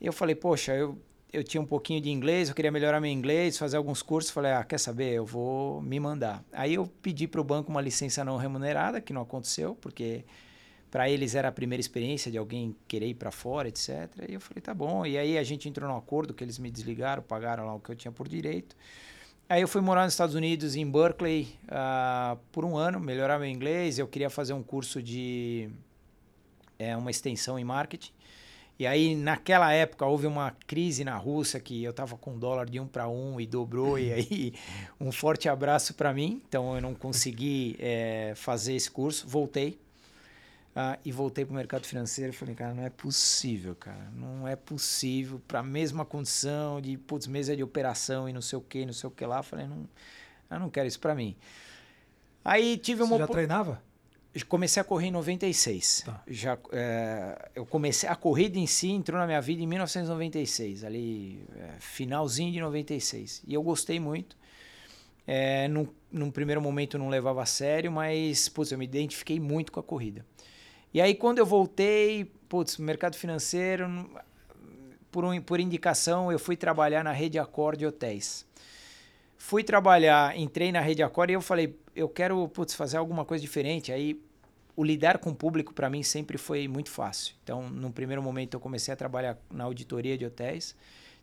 Eu 0.00 0.12
falei, 0.12 0.36
poxa, 0.36 0.72
eu, 0.72 0.96
eu 1.34 1.42
tinha 1.42 1.60
um 1.60 1.66
pouquinho 1.66 2.00
de 2.00 2.10
inglês, 2.10 2.48
eu 2.48 2.54
queria 2.54 2.70
melhorar 2.70 3.00
meu 3.00 3.10
inglês, 3.10 3.58
fazer 3.58 3.76
alguns 3.76 4.02
cursos. 4.02 4.30
Falei, 4.30 4.52
ah, 4.52 4.62
quer 4.62 4.78
saber? 4.78 5.12
Eu 5.12 5.26
vou 5.26 5.82
me 5.82 5.98
mandar. 5.98 6.44
Aí 6.52 6.74
eu 6.74 6.86
pedi 7.02 7.26
para 7.26 7.40
o 7.40 7.44
banco 7.44 7.70
uma 7.70 7.80
licença 7.80 8.24
não 8.24 8.36
remunerada, 8.36 9.00
que 9.00 9.12
não 9.12 9.22
aconteceu, 9.22 9.74
porque 9.74 10.24
para 10.90 11.10
eles 11.10 11.34
era 11.34 11.48
a 11.48 11.52
primeira 11.52 11.80
experiência 11.80 12.30
de 12.30 12.38
alguém 12.38 12.76
querer 12.86 13.08
ir 13.08 13.14
para 13.14 13.32
fora, 13.32 13.68
etc. 13.68 14.08
E 14.28 14.34
eu 14.34 14.40
falei, 14.40 14.62
tá 14.62 14.72
bom. 14.72 15.04
E 15.04 15.18
aí 15.18 15.36
a 15.36 15.42
gente 15.42 15.68
entrou 15.68 15.88
num 15.88 15.96
acordo 15.96 16.32
que 16.32 16.44
eles 16.44 16.58
me 16.58 16.70
desligaram, 16.70 17.20
pagaram 17.22 17.66
lá 17.66 17.74
o 17.74 17.80
que 17.80 17.90
eu 17.90 17.96
tinha 17.96 18.12
por 18.12 18.28
direito. 18.28 18.76
Aí 19.48 19.60
eu 19.60 19.68
fui 19.68 19.80
morar 19.80 20.04
nos 20.04 20.14
Estados 20.14 20.34
Unidos, 20.34 20.76
em 20.76 20.88
Berkeley, 20.88 21.48
uh, 21.64 22.38
por 22.52 22.64
um 22.64 22.76
ano, 22.76 23.00
melhorar 23.00 23.38
meu 23.38 23.48
inglês. 23.48 23.98
Eu 23.98 24.06
queria 24.06 24.30
fazer 24.30 24.52
um 24.52 24.62
curso 24.62 25.02
de 25.02 25.68
é, 26.78 26.96
uma 26.96 27.10
extensão 27.10 27.58
em 27.58 27.64
marketing. 27.64 28.12
E 28.76 28.86
aí, 28.86 29.14
naquela 29.14 29.72
época, 29.72 30.04
houve 30.04 30.26
uma 30.26 30.50
crise 30.66 31.04
na 31.04 31.16
Rússia 31.16 31.60
que 31.60 31.84
eu 31.84 31.92
estava 31.92 32.16
com 32.16 32.36
dólar 32.36 32.68
de 32.68 32.80
um 32.80 32.86
para 32.86 33.08
um 33.08 33.40
e 33.40 33.46
dobrou. 33.46 33.98
e 33.98 34.12
aí, 34.12 34.54
um 35.00 35.12
forte 35.12 35.48
abraço 35.48 35.94
para 35.94 36.12
mim. 36.12 36.42
Então, 36.48 36.74
eu 36.74 36.80
não 36.80 36.94
consegui 36.94 37.76
é, 37.78 38.32
fazer 38.34 38.74
esse 38.74 38.90
curso. 38.90 39.28
Voltei. 39.28 39.78
Ah, 40.76 40.98
e 41.04 41.12
voltei 41.12 41.44
para 41.44 41.52
o 41.52 41.56
mercado 41.56 41.86
financeiro 41.86 42.32
e 42.32 42.36
falei, 42.36 42.52
cara, 42.52 42.74
não 42.74 42.82
é 42.82 42.90
possível, 42.90 43.76
cara. 43.76 44.10
Não 44.12 44.48
é 44.48 44.56
possível 44.56 45.40
para 45.46 45.60
a 45.60 45.62
mesma 45.62 46.04
condição 46.04 46.80
de, 46.80 46.98
putz, 46.98 47.28
mesa 47.28 47.54
de 47.54 47.62
operação 47.62 48.28
e 48.28 48.32
não 48.32 48.42
sei 48.42 48.58
o 48.58 48.62
que, 48.62 48.84
não 48.84 48.92
sei 48.92 49.06
o 49.06 49.10
que 49.12 49.24
lá. 49.24 49.40
Falei, 49.40 49.68
não, 49.68 49.88
eu 50.50 50.58
não 50.58 50.68
quero 50.68 50.88
isso 50.88 50.98
para 50.98 51.14
mim. 51.14 51.36
Aí 52.44 52.76
tive 52.76 53.04
uma... 53.04 53.16
Você 53.16 53.22
já 53.22 53.28
treinava? 53.28 53.80
Comecei 54.48 54.80
a 54.80 54.84
correr 54.84 55.06
em 55.06 55.10
96. 55.12 56.02
Tá. 56.04 56.22
Já, 56.26 56.58
é, 56.72 57.50
eu 57.54 57.64
comecei 57.64 58.08
a 58.08 58.16
corrida 58.16 58.58
em 58.58 58.66
si 58.66 58.88
entrou 58.90 59.18
na 59.18 59.26
minha 59.26 59.40
vida 59.40 59.62
em 59.62 59.66
1996, 59.66 60.82
ali 60.82 61.46
é, 61.56 61.70
finalzinho 61.78 62.52
de 62.52 62.60
96. 62.60 63.42
E 63.46 63.54
eu 63.54 63.62
gostei 63.62 64.00
muito. 64.00 64.36
É, 65.26 65.68
num, 65.68 65.86
num 66.10 66.30
primeiro 66.30 66.60
momento 66.60 66.98
não 66.98 67.08
levava 67.08 67.42
a 67.42 67.46
sério, 67.46 67.90
mas 67.92 68.48
putz, 68.48 68.72
eu 68.72 68.78
me 68.78 68.84
identifiquei 68.84 69.38
muito 69.38 69.70
com 69.70 69.80
a 69.80 69.82
corrida. 69.82 70.24
E 70.92 71.00
aí, 71.00 71.14
quando 71.14 71.38
eu 71.38 71.46
voltei, 71.46 72.24
putz, 72.48 72.76
mercado 72.76 73.16
financeiro, 73.16 74.08
por, 75.10 75.24
um, 75.24 75.40
por 75.40 75.60
indicação, 75.60 76.30
eu 76.30 76.38
fui 76.38 76.56
trabalhar 76.56 77.02
na 77.04 77.12
Rede 77.12 77.38
Accord 77.38 77.78
de 77.78 77.86
Hotéis. 77.86 78.46
Fui 79.36 79.62
trabalhar, 79.62 80.36
entrei 80.38 80.72
na 80.72 80.80
Rede 80.80 81.02
Accord 81.02 81.32
e 81.32 81.34
eu 81.34 81.40
falei, 81.40 81.76
eu 81.94 82.08
quero 82.08 82.48
putz, 82.48 82.74
fazer 82.74 82.96
alguma 82.96 83.24
coisa 83.24 83.42
diferente. 83.42 83.92
Aí, 83.92 84.20
o 84.76 84.84
lidar 84.84 85.18
com 85.18 85.30
o 85.30 85.34
público, 85.34 85.72
para 85.72 85.88
mim, 85.88 86.02
sempre 86.02 86.36
foi 86.36 86.66
muito 86.66 86.90
fácil. 86.90 87.34
Então, 87.42 87.68
no 87.68 87.92
primeiro 87.92 88.22
momento, 88.22 88.54
eu 88.54 88.60
comecei 88.60 88.92
a 88.92 88.96
trabalhar 88.96 89.38
na 89.50 89.64
auditoria 89.64 90.18
de 90.18 90.26
hotéis. 90.26 90.74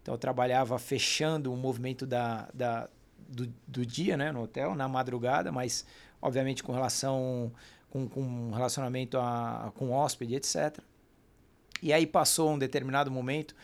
Então, 0.02 0.14
eu 0.14 0.18
trabalhava 0.18 0.80
fechando 0.80 1.54
o 1.54 1.58
movimento 1.58 2.06
da, 2.06 2.49
da, 2.54 2.89
do, 3.28 3.54
do 3.68 3.86
dia 3.86 4.16
né, 4.16 4.32
no 4.32 4.43
hotel, 4.43 4.74
na 4.74 4.88
madrugada, 4.88 5.52
mas, 5.52 5.86
obviamente, 6.22 6.64
com 6.64 6.72
relação 6.72 7.52
com, 7.89 8.08
com 8.08 8.52
relacionamento 8.52 9.18
a, 9.18 9.72
com 9.76 9.91
hóspede, 9.91 10.36
etc. 10.36 10.80
E 11.82 11.91
aí 11.91 12.08
passou 12.08 12.52
um 12.52 12.58
determinado 12.58 13.12
momento 13.12 13.56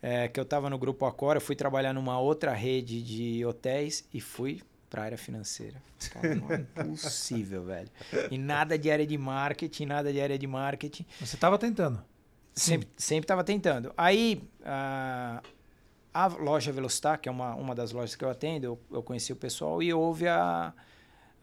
é, 0.00 0.26
que 0.26 0.40
eu 0.40 0.44
estava 0.44 0.70
no 0.70 0.78
Grupo 0.78 1.04
Acora, 1.04 1.40
fui 1.40 1.54
trabalhar 1.54 1.92
numa 1.92 2.18
outra 2.18 2.52
rede 2.52 3.02
de 3.02 3.44
hotéis 3.44 4.08
e 4.12 4.20
fui 4.20 4.62
para 4.88 5.02
a 5.02 5.04
área 5.04 5.18
financeira. 5.18 5.80
Cara, 6.12 6.34
não 6.34 6.50
é 6.50 6.56
impossível, 6.60 7.64
velho. 7.64 7.90
E 8.30 8.38
nada 8.38 8.78
de 8.78 8.90
área 8.90 9.06
de 9.06 9.18
marketing, 9.18 9.86
nada 9.86 10.12
de 10.12 10.20
área 10.20 10.38
de 10.38 10.46
marketing. 10.46 11.04
Você 11.20 11.36
estava 11.36 11.58
tentando. 11.58 12.02
Sempre 12.96 13.24
estava 13.24 13.44
tentando. 13.44 13.92
Aí, 13.96 14.42
a, 14.64 15.42
a 16.12 16.26
loja 16.26 16.72
Velocitar, 16.72 17.20
que 17.20 17.28
é 17.28 17.32
uma, 17.32 17.54
uma 17.54 17.74
das 17.74 17.92
lojas 17.92 18.16
que 18.16 18.24
eu 18.24 18.30
atendo, 18.30 18.66
eu, 18.66 18.80
eu 18.90 19.02
conheci 19.02 19.32
o 19.32 19.36
pessoal 19.36 19.82
e 19.82 19.92
houve 19.92 20.26
a, 20.26 20.72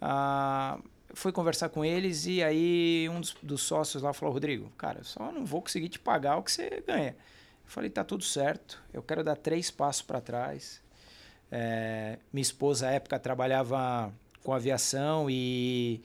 a 0.01 0.79
fui 1.13 1.31
conversar 1.31 1.69
com 1.69 1.85
eles 1.85 2.25
e 2.25 2.43
aí 2.43 3.07
um 3.09 3.21
dos, 3.21 3.35
dos, 3.41 3.61
sócios 3.61 4.03
lá 4.03 4.11
falou, 4.11 4.33
Rodrigo, 4.33 4.69
cara, 4.77 5.03
só 5.03 5.31
não 5.31 5.45
vou 5.45 5.61
conseguir 5.61 5.87
te 5.87 5.99
pagar 5.99 6.37
o 6.37 6.43
que 6.43 6.51
você 6.51 6.83
ganha. 6.85 7.11
Eu 7.11 7.71
falei, 7.71 7.89
tá 7.89 8.03
tudo 8.03 8.23
certo, 8.23 8.83
eu 8.93 9.01
quero 9.01 9.23
dar 9.23 9.37
três 9.37 9.71
passos 9.71 10.01
para 10.01 10.19
trás. 10.19 10.81
É, 11.51 12.17
minha 12.31 12.41
esposa, 12.41 12.87
à 12.87 12.91
época, 12.91 13.19
trabalhava 13.19 14.13
com 14.43 14.53
aviação 14.53 15.27
e, 15.29 16.01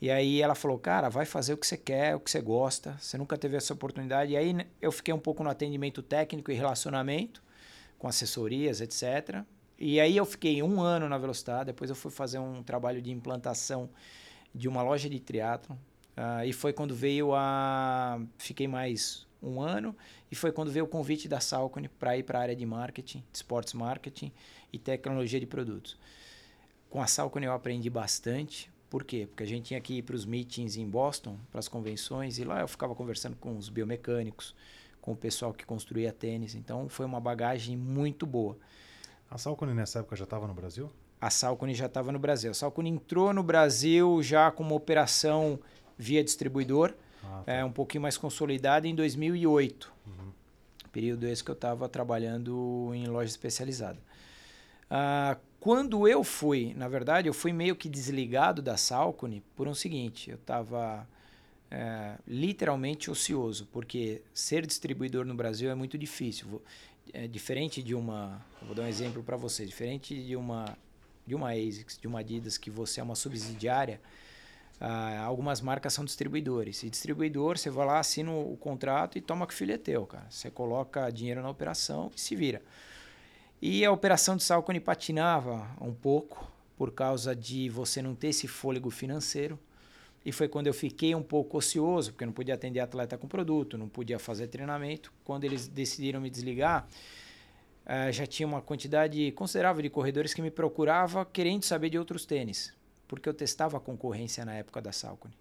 e 0.00 0.10
aí 0.10 0.40
ela 0.40 0.54
falou, 0.54 0.78
cara, 0.78 1.08
vai 1.08 1.26
fazer 1.26 1.52
o 1.54 1.56
que 1.56 1.66
você 1.66 1.76
quer, 1.76 2.16
o 2.16 2.20
que 2.20 2.30
você 2.30 2.40
gosta, 2.40 2.96
você 2.98 3.18
nunca 3.18 3.36
teve 3.36 3.56
essa 3.56 3.72
oportunidade. 3.72 4.32
E 4.32 4.36
aí 4.36 4.54
eu 4.80 4.92
fiquei 4.92 5.12
um 5.12 5.18
pouco 5.18 5.42
no 5.42 5.50
atendimento 5.50 6.02
técnico 6.02 6.50
e 6.50 6.54
relacionamento, 6.54 7.42
com 7.98 8.08
assessorias, 8.08 8.80
etc. 8.80 9.42
E 9.78 10.00
aí 10.00 10.16
eu 10.16 10.24
fiquei 10.24 10.62
um 10.62 10.80
ano 10.80 11.08
na 11.08 11.18
Velocidade, 11.18 11.66
depois 11.66 11.90
eu 11.90 11.96
fui 11.96 12.10
fazer 12.10 12.38
um 12.38 12.62
trabalho 12.62 13.02
de 13.02 13.10
implantação 13.10 13.90
de 14.54 14.68
uma 14.68 14.82
loja 14.82 15.08
de 15.08 15.18
triatlo. 15.18 15.76
Uh, 16.16 16.44
e 16.46 16.52
foi 16.52 16.72
quando 16.72 16.94
veio 16.94 17.34
a. 17.34 18.20
Fiquei 18.38 18.68
mais 18.68 19.26
um 19.44 19.60
ano, 19.60 19.94
e 20.30 20.34
foi 20.34 20.50
quando 20.50 20.70
veio 20.70 20.84
o 20.84 20.88
convite 20.88 21.28
da 21.28 21.40
Salcone 21.40 21.88
para 21.88 22.16
ir 22.16 22.22
para 22.22 22.38
a 22.38 22.42
área 22.42 22.56
de 22.56 22.64
marketing, 22.64 23.22
de 23.30 23.36
sports 23.36 23.72
marketing 23.72 24.32
e 24.72 24.78
tecnologia 24.78 25.38
de 25.38 25.46
produtos. 25.46 25.96
Com 26.88 27.02
a 27.02 27.06
Salcone 27.06 27.46
eu 27.46 27.52
aprendi 27.52 27.90
bastante. 27.90 28.70
Por 28.88 29.04
quê? 29.04 29.26
Porque 29.26 29.42
a 29.42 29.46
gente 29.46 29.66
tinha 29.66 29.80
que 29.80 29.94
ir 29.94 30.02
para 30.02 30.14
os 30.14 30.24
meetings 30.24 30.76
em 30.76 30.88
Boston, 30.88 31.36
para 31.50 31.58
as 31.58 31.68
convenções, 31.68 32.38
e 32.38 32.44
lá 32.44 32.60
eu 32.60 32.68
ficava 32.68 32.94
conversando 32.94 33.36
com 33.36 33.56
os 33.56 33.68
biomecânicos, 33.68 34.54
com 35.00 35.12
o 35.12 35.16
pessoal 35.16 35.52
que 35.52 35.66
construía 35.66 36.12
tênis. 36.12 36.54
Então 36.54 36.88
foi 36.88 37.04
uma 37.04 37.20
bagagem 37.20 37.76
muito 37.76 38.24
boa. 38.24 38.56
A 39.30 39.36
Salcone 39.36 39.74
nessa 39.74 39.98
época 39.98 40.16
já 40.16 40.24
estava 40.24 40.46
no 40.46 40.54
Brasil? 40.54 40.90
a 41.24 41.30
Salcone 41.30 41.74
já 41.74 41.86
estava 41.86 42.12
no 42.12 42.18
Brasil. 42.18 42.50
A 42.50 42.54
Salcone 42.54 42.90
entrou 42.90 43.32
no 43.32 43.42
Brasil 43.42 44.22
já 44.22 44.50
com 44.50 44.62
uma 44.62 44.74
operação 44.74 45.58
via 45.96 46.22
distribuidor, 46.22 46.92
ah, 47.26 47.42
tá. 47.44 47.52
é, 47.52 47.64
um 47.64 47.72
pouquinho 47.72 48.02
mais 48.02 48.16
consolidada 48.16 48.86
em 48.86 48.94
2008. 48.94 49.92
Uhum. 50.06 50.32
Período 50.92 51.26
esse 51.26 51.42
que 51.42 51.50
eu 51.50 51.54
estava 51.54 51.88
trabalhando 51.88 52.92
em 52.94 53.06
loja 53.06 53.30
especializada. 53.30 53.98
Ah, 54.90 55.36
quando 55.58 56.06
eu 56.06 56.22
fui, 56.22 56.74
na 56.76 56.88
verdade, 56.88 57.26
eu 57.26 57.34
fui 57.34 57.52
meio 57.52 57.74
que 57.74 57.88
desligado 57.88 58.60
da 58.60 58.76
Salcone 58.76 59.42
por 59.56 59.66
um 59.66 59.74
seguinte, 59.74 60.30
eu 60.30 60.36
estava 60.36 61.08
é, 61.70 62.16
literalmente 62.28 63.10
ocioso, 63.10 63.66
porque 63.72 64.22
ser 64.32 64.66
distribuidor 64.66 65.24
no 65.24 65.34
Brasil 65.34 65.70
é 65.70 65.74
muito 65.74 65.96
difícil. 65.96 66.62
É 67.12 67.26
diferente 67.26 67.82
de 67.82 67.94
uma, 67.94 68.44
vou 68.62 68.74
dar 68.74 68.82
um 68.82 68.86
exemplo 68.86 69.22
para 69.22 69.36
você, 69.36 69.64
diferente 69.64 70.22
de 70.22 70.36
uma 70.36 70.76
de 71.26 71.34
uma 71.34 71.52
ASICS, 71.52 71.98
de 71.98 72.06
uma 72.06 72.20
Adidas, 72.20 72.58
que 72.58 72.70
você 72.70 73.00
é 73.00 73.02
uma 73.02 73.14
subsidiária, 73.14 74.00
ah, 74.80 75.20
algumas 75.24 75.60
marcas 75.60 75.92
são 75.92 76.04
distribuidores. 76.04 76.82
E 76.82 76.90
distribuidor, 76.90 77.58
você 77.58 77.70
vai 77.70 77.86
lá, 77.86 77.98
assina 77.98 78.30
o 78.30 78.56
contrato 78.56 79.16
e 79.16 79.20
toma 79.20 79.46
que 79.46 79.54
filho 79.54 79.72
é 79.72 79.78
teu, 79.78 80.06
cara. 80.06 80.26
Você 80.28 80.50
coloca 80.50 81.10
dinheiro 81.10 81.42
na 81.42 81.50
operação 81.50 82.10
e 82.14 82.20
se 82.20 82.34
vira. 82.34 82.60
E 83.62 83.84
a 83.84 83.90
operação 83.90 84.36
de 84.36 84.42
Salcone 84.42 84.80
patinava 84.80 85.68
um 85.80 85.92
pouco 85.92 86.52
por 86.76 86.92
causa 86.92 87.34
de 87.34 87.68
você 87.68 88.02
não 88.02 88.14
ter 88.14 88.28
esse 88.28 88.46
fôlego 88.46 88.90
financeiro. 88.90 89.58
E 90.24 90.32
foi 90.32 90.48
quando 90.48 90.66
eu 90.66 90.74
fiquei 90.74 91.14
um 91.14 91.22
pouco 91.22 91.58
ocioso, 91.58 92.12
porque 92.12 92.24
não 92.24 92.32
podia 92.32 92.54
atender 92.54 92.80
atleta 92.80 93.16
com 93.16 93.28
produto, 93.28 93.76
não 93.76 93.88
podia 93.88 94.18
fazer 94.18 94.48
treinamento. 94.48 95.12
Quando 95.22 95.44
eles 95.44 95.68
decidiram 95.68 96.20
me 96.20 96.30
desligar, 96.30 96.88
uh, 97.86 98.10
já 98.10 98.26
tinha 98.26 98.46
uma 98.46 98.62
quantidade 98.62 99.30
considerável 99.32 99.82
de 99.82 99.90
corredores 99.90 100.32
que 100.32 100.40
me 100.40 100.50
procurava 100.50 101.26
querendo 101.26 101.62
saber 101.64 101.90
de 101.90 101.98
outros 101.98 102.24
tênis, 102.24 102.72
porque 103.14 103.28
eu 103.28 103.34
testava 103.34 103.76
a 103.76 103.80
concorrência 103.80 104.44
na 104.44 104.54
época 104.54 104.80
da 104.80 104.92
Salcone. 104.92 105.34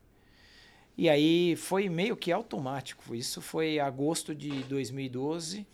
E 0.97 1.09
aí 1.09 1.55
foi 1.55 1.89
meio 1.89 2.15
que 2.15 2.31
automático. 2.31 3.15
Isso 3.15 3.41
foi 3.41 3.79
agosto 3.79 4.33
de 4.35 4.63
2012 4.63 5.65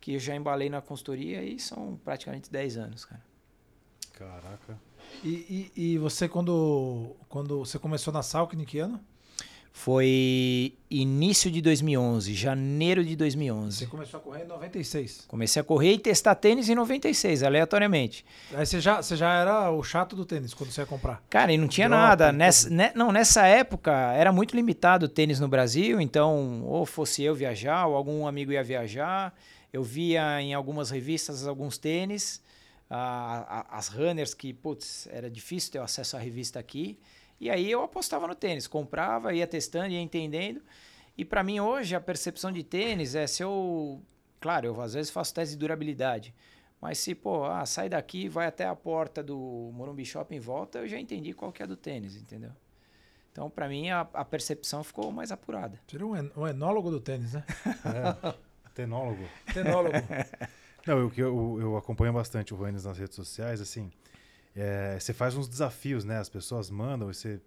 que 0.00 0.12
eu 0.12 0.18
já 0.18 0.36
embalei 0.36 0.68
na 0.68 0.82
consultoria 0.82 1.42
e 1.42 1.58
são 1.58 1.98
praticamente 2.04 2.50
10 2.50 2.76
anos, 2.76 3.04
cara. 3.06 3.22
Caraca. 4.12 4.78
E, 5.22 5.70
e, 5.74 5.94
e 5.94 5.98
você, 5.98 6.28
quando, 6.28 7.16
quando 7.28 7.60
você 7.60 7.78
começou 7.78 8.12
na 8.12 8.22
Salcone, 8.22 8.66
que 8.66 8.78
ano? 8.78 9.00
Foi 9.76 10.72
início 10.88 11.50
de 11.50 11.60
2011, 11.60 12.32
janeiro 12.32 13.04
de 13.04 13.16
2011. 13.16 13.76
Você 13.76 13.86
começou 13.86 14.20
a 14.20 14.22
correr 14.22 14.44
em 14.44 14.46
96. 14.46 15.24
Comecei 15.26 15.60
a 15.60 15.64
correr 15.64 15.94
e 15.94 15.98
testar 15.98 16.36
tênis 16.36 16.68
em 16.68 16.76
96, 16.76 17.42
aleatoriamente. 17.42 18.24
Aí 18.54 18.64
você 18.64 18.80
já, 18.80 19.02
você 19.02 19.16
já 19.16 19.34
era 19.34 19.72
o 19.72 19.82
chato 19.82 20.14
do 20.14 20.24
tênis 20.24 20.54
quando 20.54 20.70
você 20.70 20.80
ia 20.80 20.86
comprar? 20.86 21.20
Cara, 21.28 21.52
e 21.52 21.58
não 21.58 21.66
tinha 21.66 21.88
Drop, 21.88 22.00
nada. 22.00 22.32
Nessa, 22.32 22.70
ne, 22.70 22.92
não, 22.94 23.10
nessa 23.10 23.46
época 23.46 23.92
era 24.12 24.30
muito 24.32 24.54
limitado 24.54 25.06
o 25.06 25.08
tênis 25.08 25.40
no 25.40 25.48
Brasil, 25.48 26.00
então 26.00 26.62
ou 26.64 26.86
fosse 26.86 27.24
eu 27.24 27.34
viajar 27.34 27.86
ou 27.86 27.96
algum 27.96 28.28
amigo 28.28 28.52
ia 28.52 28.62
viajar. 28.62 29.34
Eu 29.72 29.82
via 29.82 30.40
em 30.40 30.54
algumas 30.54 30.90
revistas 30.90 31.48
alguns 31.48 31.78
tênis, 31.78 32.40
a, 32.88 33.66
a, 33.72 33.76
as 33.76 33.88
runners 33.88 34.34
que, 34.34 34.52
putz, 34.54 35.08
era 35.10 35.28
difícil 35.28 35.72
ter 35.72 35.78
acesso 35.80 36.16
à 36.16 36.20
revista 36.20 36.60
aqui. 36.60 36.96
E 37.40 37.50
aí 37.50 37.70
eu 37.70 37.82
apostava 37.82 38.26
no 38.26 38.34
tênis, 38.34 38.66
comprava, 38.66 39.34
ia 39.34 39.46
testando, 39.46 39.88
ia 39.88 40.00
entendendo. 40.00 40.62
E 41.16 41.24
para 41.24 41.42
mim 41.42 41.60
hoje 41.60 41.94
a 41.94 42.00
percepção 42.00 42.50
de 42.50 42.62
tênis 42.62 43.14
é 43.14 43.26
se 43.26 43.42
eu, 43.42 44.02
claro, 44.40 44.66
eu 44.66 44.80
às 44.80 44.94
vezes 44.94 45.10
faço 45.10 45.34
teste 45.34 45.54
de 45.54 45.58
durabilidade, 45.58 46.34
mas 46.80 46.98
se 46.98 47.14
pô, 47.14 47.44
ah, 47.44 47.64
sai 47.64 47.88
daqui, 47.88 48.28
vai 48.28 48.46
até 48.46 48.66
a 48.66 48.74
porta 48.74 49.22
do 49.22 49.70
Morumbi 49.72 50.04
Shopping 50.04 50.36
e 50.36 50.40
volta, 50.40 50.78
eu 50.78 50.88
já 50.88 50.98
entendi 50.98 51.32
qual 51.32 51.52
que 51.52 51.62
é 51.62 51.66
do 51.66 51.76
tênis, 51.76 52.16
entendeu? 52.16 52.50
Então, 53.34 53.50
para 53.50 53.68
mim, 53.68 53.90
a, 53.90 54.02
a, 54.12 54.24
percepção 54.24 54.84
ficou 54.84 55.10
mais 55.10 55.32
apurada. 55.32 55.80
Seria 55.88 56.06
um, 56.06 56.16
en 56.16 56.30
um 56.36 56.46
enólogo 56.46 56.88
do 56.88 57.00
tênis, 57.00 57.32
né? 57.32 57.44
É, 57.66 58.34
tenólogo. 58.74 59.24
Tenólogo. 59.52 59.96
Não, 60.86 60.98
eu, 60.98 61.12
eu, 61.16 61.58
eu 61.60 61.76
acompanho 61.76 62.12
bastante 62.12 62.54
o 62.54 62.56
Ruenes 62.56 62.84
nas 62.84 62.96
redes 62.96 63.16
sociais, 63.16 63.60
assim. 63.60 63.90
É, 64.56 64.98
você 64.98 65.12
faz 65.12 65.36
uns 65.36 65.48
desafios, 65.48 66.04
né? 66.04 66.18
As 66.18 66.28
pessoas 66.28 66.70
mandam, 66.70 67.12
você 67.12 67.40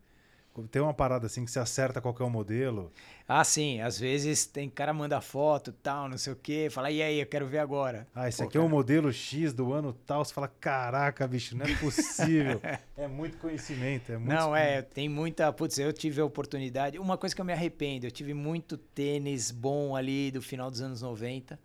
tem 0.72 0.82
uma 0.82 0.94
parada 0.94 1.28
assim 1.28 1.46
que 1.46 1.52
você 1.52 1.60
acerta 1.60 2.02
qualquer 2.02 2.24
um 2.24 2.30
modelo. 2.30 2.92
Ah, 3.28 3.44
sim. 3.44 3.80
Às 3.82 4.00
vezes 4.00 4.46
tem 4.46 4.70
cara 4.70 4.94
manda 4.94 5.22
foto, 5.22 5.72
tal, 5.72 6.10
não 6.10 6.18
sei 6.18 6.34
o 6.34 6.36
quê. 6.36 6.68
Fala, 6.72 6.90
e 6.90 7.02
aí, 7.02 7.20
eu 7.20 7.26
quero 7.28 7.46
ver 7.46 7.60
agora. 7.60 8.08
Ah, 8.16 8.28
esse 8.28 8.40
Pô, 8.40 8.46
aqui 8.46 8.54
cara. 8.54 8.66
é 8.66 8.68
o 8.68 8.70
modelo 8.70 9.12
X 9.14 9.54
do 9.54 9.72
ano 9.72 9.94
tal. 10.06 10.24
Você 10.26 10.34
fala, 10.34 10.48
caraca, 10.48 11.28
bicho, 11.28 11.56
não 11.56 11.66
é 11.66 11.76
possível. 11.76 12.60
é 12.98 13.08
muito 13.08 13.38
conhecimento. 13.38 14.12
É 14.12 14.18
muito 14.18 14.34
não, 14.34 14.56
é, 14.56 14.82
tem 14.82 15.08
muita. 15.08 15.52
Putz, 15.54 15.78
eu 15.78 15.94
tive 15.94 16.22
a 16.22 16.26
oportunidade. 16.26 16.98
Uma 16.98 17.18
coisa 17.18 17.36
que 17.36 17.42
eu 17.42 17.46
me 17.46 17.54
arrependo, 17.54 18.08
eu 18.08 18.12
tive 18.12 18.34
muito 18.34 18.78
tênis 18.78 19.52
bom 19.52 19.96
ali 19.96 20.32
do 20.32 20.42
final 20.42 20.72
dos 20.72 20.82
anos 20.82 21.02
90 21.02 21.60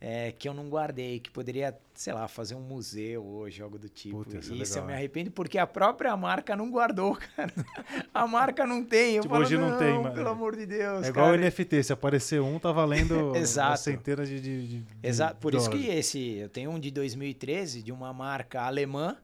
é, 0.00 0.30
que 0.32 0.48
eu 0.48 0.52
não 0.52 0.68
guardei, 0.68 1.18
que 1.20 1.30
poderia, 1.30 1.76
sei 1.94 2.12
lá, 2.12 2.28
fazer 2.28 2.54
um 2.54 2.60
museu 2.60 3.24
hoje, 3.24 3.62
algo 3.62 3.78
do 3.78 3.88
tipo. 3.88 4.18
Puta, 4.18 4.38
isso, 4.38 4.52
é 4.52 4.56
isso 4.56 4.78
eu 4.78 4.84
me 4.84 4.92
arrependo 4.92 5.30
porque 5.30 5.58
a 5.58 5.66
própria 5.66 6.14
marca 6.16 6.54
não 6.54 6.70
guardou, 6.70 7.16
cara. 7.34 7.52
A 8.12 8.26
marca 8.26 8.66
não 8.66 8.84
tem. 8.84 9.16
Eu 9.16 9.22
tipo, 9.22 9.32
falo, 9.32 9.44
hoje 9.44 9.56
não, 9.56 9.70
não, 9.70 9.78
tem, 9.78 9.94
mano. 9.94 10.14
Pelo 10.14 10.28
amor 10.28 10.54
de 10.54 10.66
Deus. 10.66 11.06
É 11.06 11.08
igual 11.08 11.30
o 11.30 11.36
NFT, 11.36 11.82
se 11.82 11.92
aparecer 11.92 12.40
um, 12.40 12.58
tá 12.58 12.72
valendo 12.72 13.34
Exato. 13.36 13.80
centenas 13.80 14.28
de, 14.28 14.40
de, 14.40 14.68
de 14.68 14.84
Exato, 15.02 15.36
por 15.36 15.52
dólares. 15.52 15.74
isso 15.74 15.84
que 15.84 15.90
esse, 15.90 16.36
eu 16.36 16.48
tenho 16.50 16.70
um 16.70 16.78
de 16.78 16.90
2013 16.90 17.82
de 17.82 17.90
uma 17.90 18.12
marca 18.12 18.62
alemã. 18.62 19.16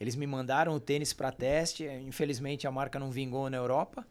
Eles 0.00 0.14
me 0.16 0.26
mandaram 0.26 0.74
o 0.74 0.80
tênis 0.80 1.12
para 1.12 1.30
teste. 1.30 1.84
Infelizmente 1.84 2.66
a 2.66 2.72
marca 2.72 2.98
não 2.98 3.10
vingou 3.10 3.48
na 3.48 3.56
Europa. 3.56 4.04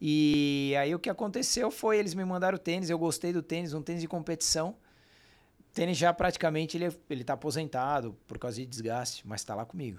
E 0.00 0.74
aí 0.78 0.92
o 0.94 0.98
que 0.98 1.08
aconteceu 1.08 1.70
foi 1.70 1.98
eles 1.98 2.14
me 2.14 2.24
mandaram 2.24 2.56
o 2.56 2.58
tênis, 2.58 2.90
eu 2.90 2.98
gostei 2.98 3.32
do 3.32 3.40
tênis, 3.40 3.72
um 3.72 3.80
tênis 3.80 4.02
de 4.02 4.08
competição 4.08 4.74
tênis 5.74 5.98
já 5.98 6.12
praticamente 6.14 6.76
ele, 6.76 6.96
ele 7.10 7.24
tá 7.24 7.34
aposentado 7.34 8.16
por 8.26 8.38
causa 8.38 8.56
de 8.56 8.66
desgaste, 8.66 9.26
mas 9.26 9.40
está 9.40 9.54
lá 9.54 9.66
comigo. 9.66 9.98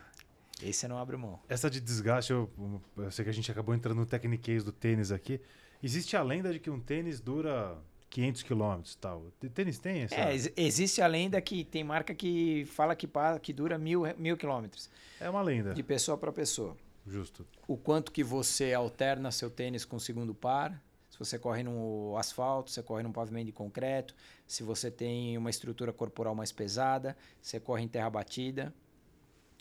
Esse 0.64 0.86
eu 0.86 0.90
não 0.90 0.98
abro 0.98 1.20
mão. 1.20 1.40
Essa 1.50 1.70
de 1.70 1.82
desgaste, 1.82 2.32
eu, 2.32 2.50
eu 2.98 3.12
sei 3.12 3.26
que 3.26 3.30
a 3.30 3.34
gente 3.34 3.52
acabou 3.52 3.76
entrando 3.76 3.98
no 3.98 4.06
techniquez 4.06 4.64
do 4.64 4.72
tênis 4.72 5.12
aqui. 5.12 5.42
Existe 5.84 6.16
a 6.16 6.24
lenda 6.24 6.52
de 6.54 6.60
que 6.60 6.70
um 6.70 6.80
tênis 6.80 7.20
dura 7.20 7.78
500 8.10 8.44
quilômetros 8.44 8.96
tal. 8.96 9.26
Tênis 9.54 9.78
tem 9.78 10.04
essa? 10.04 10.16
É, 10.16 10.34
existe 10.56 11.02
a 11.02 11.08
lenda 11.08 11.42
que 11.42 11.66
tem 11.66 11.84
marca 11.84 12.16
que 12.16 12.66
fala 12.66 12.96
que, 12.96 13.10
que 13.42 13.52
dura 13.52 13.78
mil, 13.78 14.04
mil 14.18 14.38
quilômetros. 14.38 14.90
É 15.20 15.30
uma 15.30 15.42
lenda. 15.42 15.74
De 15.74 15.84
pessoa 15.84 16.18
para 16.18 16.32
pessoa. 16.32 16.78
Justo. 17.06 17.46
O 17.68 17.78
quanto 17.78 18.12
que 18.12 18.24
você 18.24 18.74
alterna 18.74 19.32
seu 19.32 19.50
tênis 19.50 19.84
com 19.84 19.98
o 19.98 20.00
segundo 20.00 20.34
par, 20.34 20.82
se 21.16 21.20
você 21.20 21.40
corre 21.40 21.64
no 21.64 22.18
asfalto, 22.18 22.70
você 22.70 22.84
corre 22.84 23.02
num 23.02 23.12
pavimento 23.14 23.46
de 23.46 23.54
concreto, 23.54 24.14
se 24.46 24.64
você 24.64 24.92
tem 24.92 25.38
uma 25.38 25.50
estrutura 25.50 25.94
corporal 25.94 26.36
mais 26.36 26.52
pesada, 26.52 27.16
você 27.42 27.58
corre 27.58 27.84
em 27.84 27.88
terra 27.88 28.10
batida. 28.10 28.74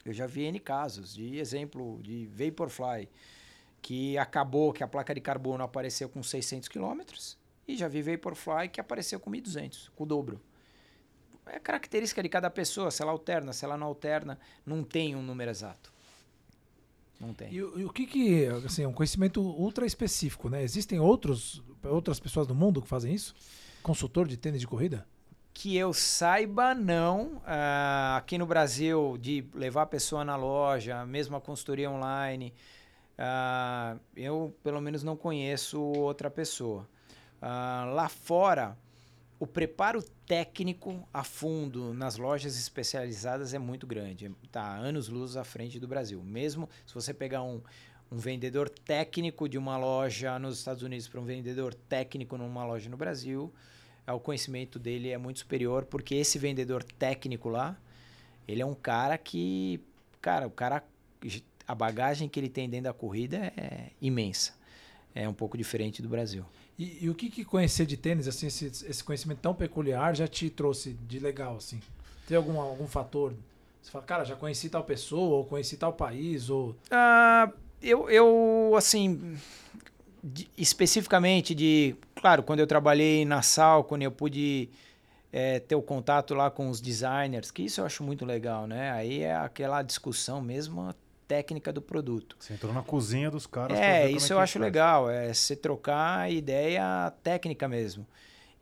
Eu 0.04 0.12
já 0.12 0.26
vi 0.26 0.42
N 0.42 0.58
casos 0.58 1.14
de 1.14 1.38
exemplo 1.38 2.00
de 2.02 2.26
Vaporfly, 2.26 3.08
que 3.80 4.18
acabou 4.18 4.72
que 4.72 4.82
a 4.82 4.88
placa 4.88 5.14
de 5.14 5.20
carbono 5.20 5.62
apareceu 5.62 6.08
com 6.08 6.24
600 6.24 6.68
km 6.68 7.02
e 7.68 7.76
já 7.76 7.86
vi 7.86 8.02
Vaporfly 8.02 8.68
que 8.68 8.80
apareceu 8.80 9.20
com 9.20 9.30
1.200, 9.30 9.90
com 9.94 10.02
o 10.02 10.06
dobro. 10.06 10.40
É 11.46 11.60
característica 11.60 12.20
de 12.20 12.28
cada 12.28 12.50
pessoa, 12.50 12.90
se 12.90 13.00
ela 13.00 13.12
alterna, 13.12 13.52
se 13.52 13.64
ela 13.64 13.76
não 13.76 13.86
alterna, 13.86 14.40
não 14.66 14.82
tem 14.82 15.14
um 15.14 15.22
número 15.22 15.52
exato. 15.52 15.93
Não 17.20 17.32
tem. 17.32 17.52
E, 17.52 17.56
e 17.56 17.84
o 17.84 17.90
que 17.90 18.06
que, 18.06 18.46
assim, 18.66 18.82
é 18.82 18.88
um 18.88 18.92
conhecimento 18.92 19.40
ultra 19.40 19.86
específico, 19.86 20.48
né? 20.48 20.62
Existem 20.62 20.98
outros, 21.00 21.62
outras 21.84 22.18
pessoas 22.18 22.46
do 22.46 22.54
mundo 22.54 22.82
que 22.82 22.88
fazem 22.88 23.14
isso? 23.14 23.34
Consultor 23.82 24.26
de 24.26 24.36
tênis 24.36 24.60
de 24.60 24.66
corrida? 24.66 25.06
Que 25.52 25.76
eu 25.76 25.92
saiba, 25.92 26.74
não. 26.74 27.36
Uh, 27.36 28.16
aqui 28.16 28.36
no 28.36 28.46
Brasil, 28.46 29.16
de 29.20 29.46
levar 29.54 29.82
a 29.82 29.86
pessoa 29.86 30.24
na 30.24 30.36
loja, 30.36 31.06
mesmo 31.06 31.36
a 31.36 31.40
consultoria 31.40 31.90
online, 31.90 32.52
uh, 33.18 34.00
eu 34.16 34.54
pelo 34.64 34.80
menos 34.80 35.02
não 35.02 35.16
conheço 35.16 35.80
outra 35.80 36.28
pessoa. 36.28 36.88
Uh, 37.40 37.94
lá 37.94 38.08
fora, 38.08 38.76
o 39.38 39.46
preparo 39.46 40.02
técnico 40.26 41.06
a 41.12 41.24
fundo 41.24 41.92
nas 41.92 42.16
lojas 42.16 42.56
especializadas 42.56 43.52
é 43.52 43.58
muito 43.58 43.86
grande. 43.86 44.30
Está 44.42 44.76
anos 44.76 45.08
luz 45.08 45.36
à 45.36 45.44
frente 45.44 45.78
do 45.80 45.88
Brasil. 45.88 46.22
Mesmo 46.22 46.68
se 46.86 46.94
você 46.94 47.12
pegar 47.12 47.42
um, 47.42 47.60
um 48.10 48.16
vendedor 48.16 48.68
técnico 48.68 49.48
de 49.48 49.58
uma 49.58 49.76
loja 49.76 50.38
nos 50.38 50.58
Estados 50.58 50.82
Unidos 50.82 51.08
para 51.08 51.20
um 51.20 51.24
vendedor 51.24 51.74
técnico 51.74 52.38
numa 52.38 52.64
loja 52.64 52.88
no 52.88 52.96
Brasil, 52.96 53.52
é, 54.06 54.12
o 54.12 54.20
conhecimento 54.20 54.78
dele 54.78 55.10
é 55.10 55.18
muito 55.18 55.40
superior, 55.40 55.84
porque 55.84 56.14
esse 56.14 56.38
vendedor 56.38 56.82
técnico 56.82 57.48
lá, 57.48 57.76
ele 58.46 58.62
é 58.62 58.66
um 58.66 58.74
cara 58.74 59.18
que, 59.18 59.80
cara, 60.20 60.46
o 60.46 60.50
cara, 60.50 60.84
a 61.66 61.74
bagagem 61.74 62.28
que 62.28 62.38
ele 62.38 62.48
tem 62.48 62.68
dentro 62.68 62.84
da 62.84 62.92
corrida 62.92 63.52
é 63.56 63.90
imensa. 64.00 64.54
É 65.14 65.28
um 65.28 65.34
pouco 65.34 65.56
diferente 65.56 66.02
do 66.02 66.08
Brasil. 66.08 66.44
E, 66.78 67.04
e, 67.04 67.10
o 67.10 67.14
que, 67.14 67.30
que 67.30 67.44
conhecer 67.44 67.86
de 67.86 67.96
tênis, 67.96 68.26
assim, 68.26 68.48
esse, 68.48 68.66
esse, 68.66 69.04
conhecimento 69.04 69.38
tão 69.38 69.54
peculiar 69.54 70.14
já 70.14 70.26
te 70.26 70.50
trouxe 70.50 70.94
de 71.06 71.20
legal, 71.20 71.56
assim? 71.56 71.80
Tem 72.26 72.36
algum, 72.36 72.60
algum 72.60 72.86
fator? 72.86 73.32
Você 73.80 73.90
fala, 73.90 74.04
cara, 74.04 74.24
já 74.24 74.34
conheci 74.34 74.68
tal 74.68 74.82
pessoa, 74.82 75.36
ou 75.36 75.44
conheci 75.44 75.76
tal 75.76 75.92
país, 75.92 76.50
ou... 76.50 76.74
Ah, 76.90 77.52
eu, 77.80 78.10
eu, 78.10 78.74
assim, 78.76 79.38
de, 80.22 80.48
especificamente 80.56 81.54
de... 81.54 81.94
Claro, 82.16 82.42
quando 82.42 82.60
eu 82.60 82.66
trabalhei 82.66 83.24
na 83.24 83.40
Sal, 83.40 83.84
quando 83.84 84.02
eu 84.02 84.10
pude 84.10 84.68
é, 85.30 85.60
ter 85.60 85.74
o 85.74 85.82
contato 85.82 86.34
lá 86.34 86.50
com 86.50 86.70
os 86.70 86.80
designers, 86.80 87.50
que 87.50 87.62
isso 87.62 87.80
eu 87.80 87.84
acho 87.84 88.02
muito 88.02 88.24
legal, 88.24 88.66
né? 88.66 88.90
Aí 88.90 89.20
é 89.20 89.36
aquela 89.36 89.82
discussão 89.82 90.40
mesmo 90.40 90.94
técnica 91.34 91.72
do 91.72 91.82
produto. 91.82 92.36
Você 92.38 92.54
entrou 92.54 92.72
na 92.72 92.82
cozinha 92.82 93.28
dos 93.28 93.44
caras. 93.44 93.76
É, 93.76 94.08
isso 94.08 94.32
é 94.32 94.36
eu 94.36 94.38
acho 94.38 94.52
faz. 94.52 94.64
legal, 94.64 95.10
é 95.10 95.34
você 95.34 95.56
trocar 95.56 96.30
ideia 96.30 97.12
técnica 97.24 97.66
mesmo. 97.66 98.06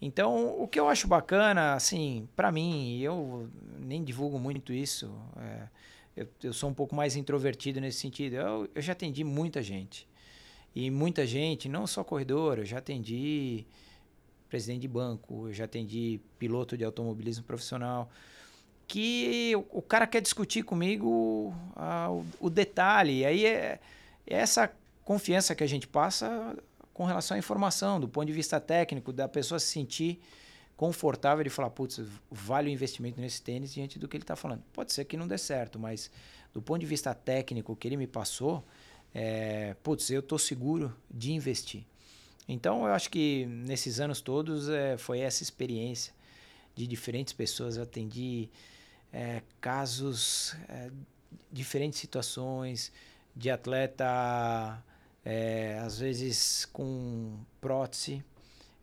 Então, 0.00 0.58
o 0.58 0.66
que 0.66 0.80
eu 0.80 0.88
acho 0.88 1.06
bacana, 1.06 1.74
assim, 1.74 2.26
para 2.34 2.50
mim, 2.50 2.98
eu 2.98 3.46
nem 3.78 4.02
divulgo 4.02 4.38
muito 4.38 4.72
isso, 4.72 5.14
é, 5.36 5.68
eu, 6.16 6.28
eu, 6.42 6.52
sou 6.54 6.70
um 6.70 6.74
pouco 6.74 6.94
mais 6.94 7.14
introvertido 7.14 7.78
nesse 7.78 7.98
sentido. 7.98 8.36
Eu, 8.36 8.70
eu 8.74 8.80
já 8.80 8.92
atendi 8.92 9.22
muita 9.22 9.62
gente. 9.62 10.08
E 10.74 10.90
muita 10.90 11.26
gente, 11.26 11.68
não 11.68 11.86
só 11.86 12.02
corredor, 12.02 12.58
eu 12.58 12.64
já 12.64 12.78
atendi 12.78 13.66
presidente 14.48 14.80
de 14.80 14.88
banco, 14.88 15.48
eu 15.48 15.52
já 15.52 15.66
atendi 15.66 16.20
piloto 16.38 16.74
de 16.76 16.84
automobilismo 16.84 17.44
profissional 17.44 18.10
que 18.92 19.54
o, 19.56 19.78
o 19.78 19.80
cara 19.80 20.06
quer 20.06 20.20
discutir 20.20 20.62
comigo 20.62 21.54
ah, 21.74 22.10
o, 22.10 22.26
o, 22.40 22.50
detalhe. 22.50 23.20
E 23.20 23.24
aí 23.24 23.46
é, 23.46 23.80
é, 24.26 24.34
essa 24.34 24.70
confiança 25.02 25.54
que 25.54 25.64
a 25.64 25.66
gente 25.66 25.88
passa 25.88 26.54
com 26.92 27.06
relação 27.06 27.34
à 27.34 27.38
informação, 27.38 27.98
do 27.98 28.06
ponto 28.06 28.26
de 28.26 28.34
vista 28.34 28.60
técnico, 28.60 29.10
da 29.10 29.26
pessoa 29.26 29.58
se 29.58 29.68
sentir 29.68 30.20
confortável 30.76 31.42
de 31.42 31.48
falar, 31.48 31.70
putz, 31.70 32.02
vale 32.30 32.68
o 32.68 32.70
investimento 32.70 33.18
nesse 33.18 33.40
tênis 33.40 33.72
diante 33.72 33.98
do 33.98 34.06
que 34.06 34.14
ele 34.14 34.24
está 34.24 34.36
falando. 34.36 34.62
Pode 34.74 34.92
ser 34.92 35.06
que 35.06 35.16
não 35.16 35.26
dê 35.26 35.38
certo, 35.38 35.78
mas 35.78 36.10
do 36.52 36.60
ponto 36.60 36.80
de 36.80 36.86
vista 36.86 37.14
técnico 37.14 37.74
que 37.74 37.88
ele 37.88 37.96
me 37.96 38.06
passou, 38.06 38.62
é, 39.14 39.74
putz, 39.82 40.10
eu 40.10 40.20
estou 40.20 40.38
seguro 40.38 40.94
de 41.10 41.32
investir. 41.32 41.86
Então, 42.46 42.84
eu 42.86 42.92
acho 42.92 43.08
que 43.08 43.46
nesses 43.46 44.00
anos 44.00 44.20
todos 44.20 44.68
é, 44.68 44.98
foi 44.98 45.20
essa 45.20 45.42
experiência 45.42 46.12
de 46.74 46.86
diferentes 46.86 47.32
pessoas. 47.32 47.78
Eu 47.78 47.84
atendi 47.84 48.50
é, 49.12 49.42
casos, 49.60 50.56
é, 50.68 50.90
diferentes 51.50 51.98
situações 51.98 52.92
de 53.34 53.50
atleta, 53.50 54.82
é, 55.24 55.78
às 55.84 55.98
vezes 55.98 56.64
com 56.66 57.38
prótese, 57.60 58.24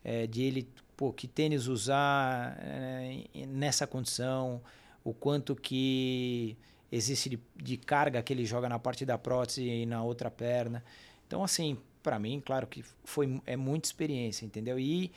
é, 0.04 0.28
de 0.28 0.44
ele, 0.44 0.68
pô, 0.96 1.12
que 1.12 1.28
tênis 1.28 1.68
usar 1.68 2.58
é, 2.62 3.24
nessa 3.48 3.88
condição, 3.88 4.62
o 5.04 5.14
quanto 5.14 5.56
que 5.56 6.58
existe 6.92 7.30
de, 7.30 7.40
de, 7.56 7.78
carga 7.78 8.22
que 8.22 8.34
ele 8.34 8.46
joga 8.46 8.68
na 8.68 8.80
parte 8.80 9.06
da 9.06 9.18
prótese 9.18 9.64
e 9.64 9.86
na 9.86 10.04
outra 10.04 10.32
perna. 10.32 10.84
Então, 11.28 11.44
assim, 11.44 11.78
para 12.02 12.18
mim, 12.18 12.42
claro 12.44 12.66
que 12.68 12.84
foi 13.04 13.42
é 13.46 13.56
muita 13.56 13.88
experiência, 13.88 14.46
entendeu? 14.46 14.80
E 14.80 15.12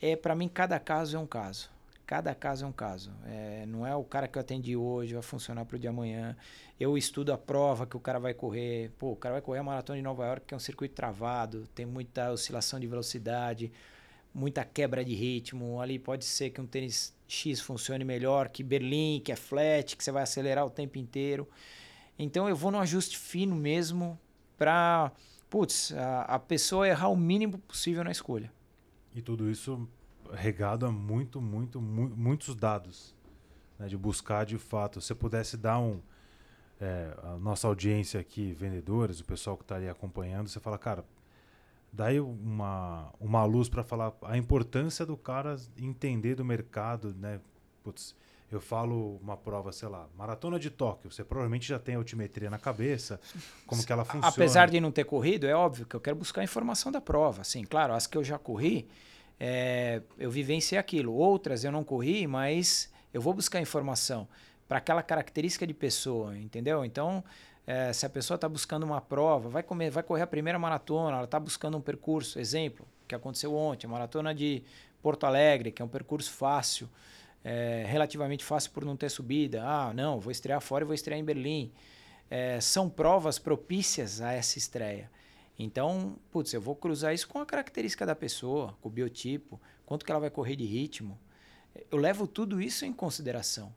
é 0.00 0.16
para 0.16 0.34
mim 0.34 0.48
cada 0.48 0.78
caso 0.78 1.16
é 1.16 1.20
um 1.20 1.26
caso. 1.26 1.70
Cada 2.06 2.34
caso 2.34 2.64
é 2.64 2.68
um 2.68 2.72
caso. 2.72 3.12
É, 3.24 3.64
não 3.66 3.86
é 3.86 3.94
o 3.94 4.04
cara 4.04 4.26
que 4.28 4.36
eu 4.36 4.40
atendi 4.40 4.76
hoje, 4.76 5.14
vai 5.14 5.22
funcionar 5.22 5.64
para 5.64 5.76
o 5.76 5.78
de 5.78 5.86
amanhã. 5.88 6.36
Eu 6.78 6.98
estudo 6.98 7.32
a 7.32 7.38
prova 7.38 7.86
que 7.86 7.96
o 7.96 8.00
cara 8.00 8.18
vai 8.18 8.34
correr. 8.34 8.90
Pô, 8.98 9.12
o 9.12 9.16
cara 9.16 9.34
vai 9.34 9.42
correr 9.42 9.60
a 9.60 9.62
maratona 9.62 9.96
de 9.96 10.02
Nova 10.02 10.26
York, 10.26 10.46
que 10.46 10.54
é 10.54 10.56
um 10.56 10.60
circuito 10.60 10.94
travado, 10.94 11.66
tem 11.74 11.86
muita 11.86 12.32
oscilação 12.32 12.80
de 12.80 12.86
velocidade, 12.86 13.72
muita 14.34 14.64
quebra 14.64 15.04
de 15.04 15.14
ritmo. 15.14 15.80
Ali 15.80 15.98
pode 15.98 16.24
ser 16.24 16.50
que 16.50 16.60
um 16.60 16.66
tênis 16.66 17.14
X 17.26 17.60
funcione 17.60 18.04
melhor 18.04 18.48
que 18.48 18.62
Berlim, 18.62 19.20
que 19.24 19.32
é 19.32 19.36
flat, 19.36 19.96
que 19.96 20.02
você 20.02 20.10
vai 20.10 20.24
acelerar 20.24 20.66
o 20.66 20.70
tempo 20.70 20.98
inteiro. 20.98 21.48
Então 22.18 22.48
eu 22.48 22.56
vou 22.56 22.70
no 22.70 22.78
ajuste 22.78 23.16
fino 23.16 23.54
mesmo 23.54 24.18
para, 24.58 25.12
putz, 25.48 25.92
a, 25.92 26.22
a 26.22 26.38
pessoa 26.38 26.86
errar 26.86 27.08
o 27.08 27.16
mínimo 27.16 27.58
possível 27.58 28.04
na 28.04 28.10
escolha. 28.10 28.52
E 29.14 29.22
tudo 29.22 29.50
isso 29.50 29.88
regado 30.34 30.86
a 30.86 30.90
muito, 30.90 31.40
muito, 31.40 31.80
mu 31.80 32.08
muitos 32.08 32.54
dados. 32.54 33.14
Né, 33.78 33.88
de 33.88 33.96
buscar 33.96 34.44
de 34.46 34.58
fato. 34.58 35.00
Se 35.00 35.14
pudesse 35.14 35.56
dar 35.56 35.78
um. 35.78 36.00
É, 36.80 37.16
a 37.22 37.36
nossa 37.36 37.68
audiência 37.68 38.18
aqui, 38.18 38.52
vendedores, 38.52 39.20
o 39.20 39.24
pessoal 39.24 39.56
que 39.56 39.62
está 39.62 39.76
ali 39.76 39.88
acompanhando, 39.88 40.48
você 40.48 40.58
fala, 40.58 40.76
cara, 40.76 41.04
daí 41.92 42.18
uma, 42.18 43.12
uma 43.20 43.44
luz 43.44 43.68
para 43.68 43.84
falar 43.84 44.12
a 44.22 44.36
importância 44.36 45.06
do 45.06 45.16
cara 45.16 45.56
entender 45.78 46.34
do 46.34 46.44
mercado, 46.44 47.14
né? 47.14 47.40
Putz, 47.84 48.16
eu 48.50 48.60
falo 48.60 49.16
uma 49.22 49.36
prova, 49.36 49.70
sei 49.70 49.88
lá, 49.88 50.08
maratona 50.16 50.58
de 50.58 50.70
Tóquio, 50.70 51.10
você 51.10 51.22
provavelmente 51.22 51.68
já 51.68 51.78
tem 51.78 51.94
a 51.94 51.98
altimetria 51.98 52.50
na 52.50 52.58
cabeça, 52.58 53.20
como 53.66 53.84
que 53.84 53.92
ela 53.92 54.04
funciona. 54.04 54.28
Apesar 54.28 54.68
de 54.68 54.80
não 54.80 54.90
ter 54.90 55.04
corrido, 55.04 55.46
é 55.46 55.54
óbvio 55.54 55.86
que 55.86 55.94
eu 55.94 56.00
quero 56.00 56.16
buscar 56.16 56.40
a 56.40 56.44
informação 56.44 56.90
da 56.90 57.00
prova. 57.00 57.44
Sim, 57.44 57.64
claro, 57.64 57.94
as 57.94 58.06
que 58.06 58.18
eu 58.18 58.24
já 58.24 58.38
corri, 58.38 58.88
é, 59.44 60.00
eu 60.16 60.30
vivenciei 60.30 60.78
aquilo. 60.78 61.12
Outras 61.12 61.64
eu 61.64 61.72
não 61.72 61.82
corri, 61.82 62.28
mas 62.28 62.88
eu 63.12 63.20
vou 63.20 63.34
buscar 63.34 63.60
informação 63.60 64.28
para 64.68 64.78
aquela 64.78 65.02
característica 65.02 65.66
de 65.66 65.74
pessoa, 65.74 66.38
entendeu? 66.38 66.84
Então, 66.84 67.24
é, 67.66 67.92
se 67.92 68.06
a 68.06 68.08
pessoa 68.08 68.36
está 68.36 68.48
buscando 68.48 68.84
uma 68.84 69.00
prova, 69.00 69.48
vai, 69.48 69.64
comer, 69.64 69.90
vai 69.90 70.04
correr 70.04 70.22
a 70.22 70.28
primeira 70.28 70.60
maratona, 70.60 71.16
ela 71.16 71.24
está 71.24 71.40
buscando 71.40 71.76
um 71.76 71.80
percurso, 71.80 72.38
exemplo, 72.38 72.86
que 73.08 73.16
aconteceu 73.16 73.52
ontem, 73.52 73.88
a 73.88 73.90
maratona 73.90 74.32
de 74.32 74.62
Porto 75.02 75.26
Alegre, 75.26 75.72
que 75.72 75.82
é 75.82 75.84
um 75.84 75.88
percurso 75.88 76.30
fácil, 76.30 76.88
é, 77.42 77.84
relativamente 77.88 78.44
fácil 78.44 78.70
por 78.70 78.84
não 78.84 78.96
ter 78.96 79.10
subida. 79.10 79.64
Ah, 79.64 79.92
não, 79.92 80.20
vou 80.20 80.30
estrear 80.30 80.60
fora 80.60 80.84
e 80.84 80.86
vou 80.86 80.94
estrear 80.94 81.18
em 81.18 81.24
Berlim. 81.24 81.72
É, 82.30 82.60
são 82.60 82.88
provas 82.88 83.40
propícias 83.40 84.20
a 84.20 84.32
essa 84.32 84.56
estreia. 84.56 85.10
Então, 85.58 86.16
putz, 86.30 86.52
eu 86.52 86.60
vou 86.60 86.74
cruzar 86.74 87.14
isso 87.14 87.28
com 87.28 87.38
a 87.38 87.46
característica 87.46 88.06
da 88.06 88.14
pessoa, 88.14 88.76
com 88.80 88.88
o 88.88 88.92
biotipo, 88.92 89.60
quanto 89.86 90.04
que 90.04 90.10
ela 90.10 90.20
vai 90.20 90.30
correr 90.30 90.56
de 90.56 90.64
ritmo. 90.64 91.18
Eu 91.90 91.98
levo 91.98 92.26
tudo 92.26 92.60
isso 92.60 92.84
em 92.84 92.92
consideração 92.92 93.72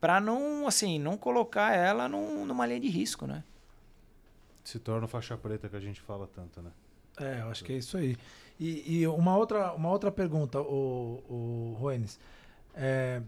para 0.00 0.20
não, 0.20 0.66
assim, 0.66 0.98
não 0.98 1.16
colocar 1.16 1.74
ela 1.74 2.08
num, 2.08 2.46
numa 2.46 2.66
linha 2.66 2.80
de 2.80 2.88
risco, 2.88 3.26
né? 3.26 3.42
Se 4.62 4.78
torna 4.78 5.08
faixa 5.08 5.36
preta 5.36 5.68
que 5.68 5.76
a 5.76 5.80
gente 5.80 6.00
fala 6.00 6.26
tanto, 6.26 6.62
né? 6.62 6.70
É, 7.18 7.40
eu 7.40 7.48
acho 7.48 7.64
que 7.64 7.72
é 7.72 7.76
isso 7.76 7.96
aí. 7.96 8.16
E, 8.60 9.00
e 9.00 9.06
uma, 9.06 9.36
outra, 9.36 9.72
uma 9.72 9.90
outra 9.90 10.10
pergunta, 10.10 10.60
o, 10.60 11.22
o 11.28 11.76
Ruenes. 11.78 12.18
É, 12.74 13.22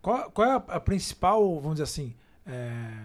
qual, 0.00 0.30
qual 0.30 0.48
é 0.48 0.52
a, 0.52 0.56
a, 0.56 0.80
principal, 0.80 1.42
vamos 1.56 1.74
dizer 1.74 1.84
assim, 1.84 2.14
é, 2.46 3.04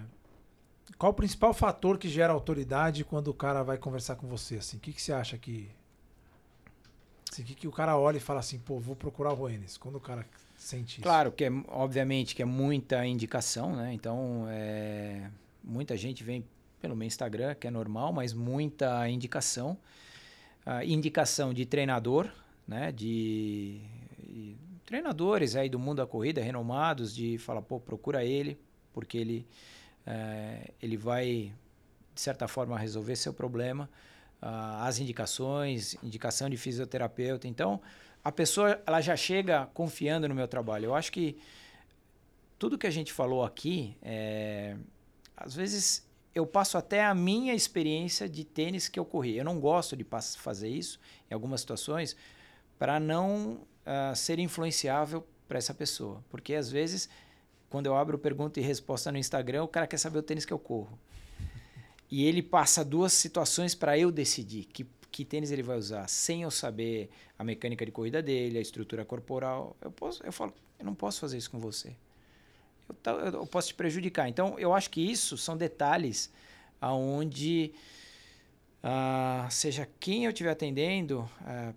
qual 0.98 1.12
o 1.12 1.14
principal 1.14 1.54
fator 1.54 1.96
que 1.96 2.08
gera 2.08 2.32
autoridade 2.32 3.04
quando 3.04 3.28
o 3.28 3.34
cara 3.34 3.62
vai 3.62 3.78
conversar 3.78 4.16
com 4.16 4.26
você? 4.26 4.56
Assim? 4.56 4.76
O 4.76 4.80
que, 4.80 4.92
que 4.92 5.00
você 5.00 5.12
acha 5.12 5.38
que. 5.38 5.70
Assim, 7.30 7.44
que, 7.44 7.54
que 7.54 7.68
o 7.68 7.72
cara 7.72 7.96
olha 7.96 8.16
e 8.16 8.20
fala 8.20 8.40
assim, 8.40 8.58
pô, 8.58 8.78
vou 8.78 8.96
procurar 8.96 9.32
o 9.32 9.34
Roenes. 9.34 9.76
Quando 9.76 9.96
o 9.96 10.00
cara 10.00 10.26
sente 10.56 10.94
isso. 10.94 11.02
Claro 11.02 11.30
que 11.30 11.44
é, 11.44 11.50
obviamente 11.68 12.34
que 12.34 12.42
é 12.42 12.44
muita 12.44 13.06
indicação, 13.06 13.76
né? 13.76 13.92
Então, 13.92 14.46
é, 14.48 15.30
muita 15.62 15.96
gente 15.96 16.24
vem 16.24 16.44
pelo 16.80 16.96
meu 16.96 17.06
Instagram, 17.06 17.54
que 17.54 17.66
é 17.66 17.70
normal, 17.70 18.12
mas 18.12 18.32
muita 18.32 19.08
indicação. 19.08 19.78
Uh, 20.66 20.84
indicação 20.84 21.54
de 21.54 21.64
treinador, 21.64 22.28
né? 22.66 22.92
De 22.92 23.80
treinadores 24.84 25.54
aí 25.54 25.68
do 25.68 25.78
mundo 25.78 25.98
da 25.98 26.06
corrida, 26.06 26.42
renomados, 26.42 27.14
de 27.14 27.38
falar, 27.38 27.62
pô, 27.62 27.78
procura 27.78 28.24
ele, 28.24 28.58
porque 28.92 29.18
ele, 29.18 29.46
é, 30.06 30.72
ele 30.80 30.96
vai, 30.96 31.52
de 32.14 32.20
certa 32.20 32.48
forma, 32.48 32.78
resolver 32.78 33.16
seu 33.16 33.32
problema. 33.32 33.88
Uh, 34.40 34.82
as 34.82 34.98
indicações, 34.98 35.96
indicação 36.02 36.48
de 36.48 36.56
fisioterapeuta. 36.56 37.48
Então, 37.48 37.80
a 38.22 38.30
pessoa 38.30 38.80
ela 38.86 39.00
já 39.00 39.16
chega 39.16 39.66
confiando 39.74 40.28
no 40.28 40.34
meu 40.34 40.46
trabalho. 40.46 40.86
Eu 40.86 40.94
acho 40.94 41.10
que 41.10 41.36
tudo 42.58 42.76
que 42.76 42.86
a 42.86 42.90
gente 42.90 43.12
falou 43.12 43.44
aqui, 43.44 43.96
é, 44.02 44.76
às 45.36 45.54
vezes 45.54 46.06
eu 46.34 46.46
passo 46.46 46.76
até 46.78 47.04
a 47.04 47.14
minha 47.14 47.54
experiência 47.54 48.28
de 48.28 48.44
tênis 48.44 48.88
que 48.88 48.98
eu 48.98 49.04
corri. 49.04 49.36
Eu 49.36 49.44
não 49.44 49.58
gosto 49.58 49.96
de 49.96 50.06
fazer 50.36 50.68
isso 50.68 51.00
em 51.30 51.34
algumas 51.34 51.60
situações 51.60 52.16
para 52.78 53.00
não 53.00 53.60
uh, 53.84 54.14
ser 54.14 54.38
influenciável 54.38 55.26
para 55.48 55.58
essa 55.58 55.74
pessoa. 55.74 56.22
Porque 56.28 56.54
às 56.54 56.70
vezes, 56.70 57.08
quando 57.68 57.86
eu 57.86 57.96
abro 57.96 58.18
pergunta 58.18 58.58
e 58.58 58.62
resposta 58.62 59.12
no 59.12 59.18
Instagram, 59.18 59.64
o 59.64 59.68
cara 59.68 59.86
quer 59.86 59.98
saber 59.98 60.18
o 60.18 60.22
tênis 60.22 60.44
que 60.44 60.52
eu 60.52 60.58
corro. 60.58 60.98
E 62.10 62.24
ele 62.24 62.42
passa 62.42 62.84
duas 62.84 63.12
situações 63.12 63.74
para 63.74 63.98
eu 63.98 64.10
decidir 64.10 64.64
que, 64.64 64.86
que 65.10 65.24
tênis 65.24 65.50
ele 65.50 65.62
vai 65.62 65.76
usar, 65.76 66.08
sem 66.08 66.42
eu 66.42 66.50
saber 66.50 67.10
a 67.38 67.44
mecânica 67.44 67.84
de 67.84 67.92
corrida 67.92 68.22
dele, 68.22 68.58
a 68.58 68.62
estrutura 68.62 69.04
corporal. 69.04 69.76
Eu, 69.80 69.90
posso, 69.90 70.22
eu 70.24 70.32
falo, 70.32 70.54
eu 70.78 70.84
não 70.86 70.94
posso 70.94 71.20
fazer 71.20 71.36
isso 71.36 71.50
com 71.50 71.58
você. 71.58 71.94
Eu, 73.04 73.18
eu 73.18 73.46
posso 73.46 73.68
te 73.68 73.74
prejudicar. 73.74 74.28
Então, 74.28 74.58
eu 74.58 74.72
acho 74.72 74.88
que 74.88 75.00
isso 75.00 75.36
são 75.36 75.56
detalhes 75.56 76.32
aonde 76.80 77.72
uh, 78.82 79.50
seja 79.50 79.88
quem 80.00 80.24
eu 80.24 80.30
estiver 80.30 80.50
atendendo, 80.50 81.28
uh, 81.42 81.74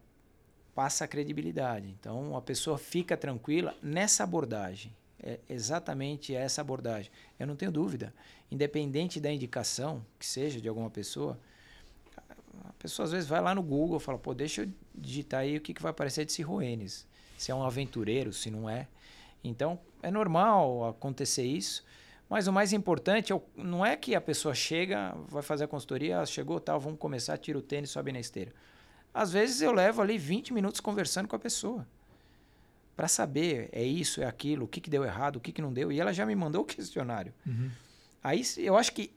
passa 0.74 1.06
a 1.06 1.08
credibilidade. 1.08 1.88
Então 2.00 2.36
a 2.36 2.42
pessoa 2.42 2.78
fica 2.78 3.18
tranquila 3.18 3.76
nessa 3.82 4.24
abordagem. 4.24 4.96
É 5.24 5.40
exatamente 5.48 6.34
essa 6.34 6.62
abordagem. 6.62 7.12
Eu 7.40 7.46
não 7.46 7.56
tenho 7.56 7.72
dúvida. 7.72 8.14
Independente 8.50 9.20
da 9.20 9.32
indicação 9.32 10.04
que 10.18 10.26
seja 10.26 10.60
de 10.60 10.68
alguma 10.68 10.90
pessoa, 10.90 11.40
a 12.66 12.74
pessoa 12.74 13.06
às 13.06 13.12
vezes 13.12 13.30
vai 13.30 13.40
lá 13.40 13.54
no 13.54 13.62
Google 13.62 13.98
e 13.98 14.00
fala: 14.00 14.18
pô, 14.18 14.34
deixa 14.34 14.64
eu 14.64 14.70
digitar 14.96 15.42
aí 15.42 15.58
o 15.58 15.62
que, 15.62 15.74
que 15.74 15.82
vai 15.82 15.92
aparecer 15.92 16.26
de 16.26 16.32
Cirroenes. 16.32 17.08
Se 17.38 17.52
é 17.52 17.56
um 17.56 17.64
aventureiro, 17.64 18.34
se 18.34 18.50
não 18.50 18.70
é. 18.70 18.88
Então 19.44 19.80
é 20.02 20.10
normal 20.10 20.90
acontecer 20.90 21.44
isso. 21.44 21.84
Mas 22.28 22.48
o 22.48 22.54
mais 22.54 22.72
importante 22.72 23.34
é 23.34 23.42
não 23.58 23.86
é 23.86 23.96
que 23.98 24.16
a 24.16 24.22
pessoa 24.22 24.56
chega, 24.56 25.14
vai 25.28 25.44
fazer 25.44 25.66
a 25.66 25.68
consultoria, 25.68 26.26
chegou, 26.26 26.60
tal, 26.60 26.80
vamos 26.80 26.98
começar, 26.98 27.38
tira 27.38 27.58
o 27.60 27.62
tênis, 27.62 27.90
sobe 27.90 28.12
na 28.12 28.20
esteira. 28.20 28.54
Às 29.14 29.32
vezes 29.32 29.62
eu 29.62 29.74
levo 29.74 30.02
ali 30.02 30.18
20 30.18 30.54
minutos 30.54 30.80
conversando 30.80 31.28
com 31.28 31.36
a 31.36 31.40
pessoa. 31.40 31.86
Para 33.02 33.08
saber, 33.08 33.68
é 33.72 33.84
isso, 33.84 34.22
é 34.22 34.26
aquilo, 34.28 34.66
o 34.66 34.68
que, 34.68 34.80
que 34.80 34.88
deu 34.88 35.04
errado, 35.04 35.38
o 35.38 35.40
que, 35.40 35.52
que 35.52 35.60
não 35.60 35.74
deu. 35.74 35.92
E 35.92 36.00
ela 36.00 36.14
já 36.14 36.24
me 36.24 36.36
mandou 36.36 36.62
o 36.62 36.66
questionário. 36.66 37.34
Uhum. 37.48 37.72
Aí 38.24 38.44
eu 38.58 38.78
acho 38.78 38.92
que 38.92 39.12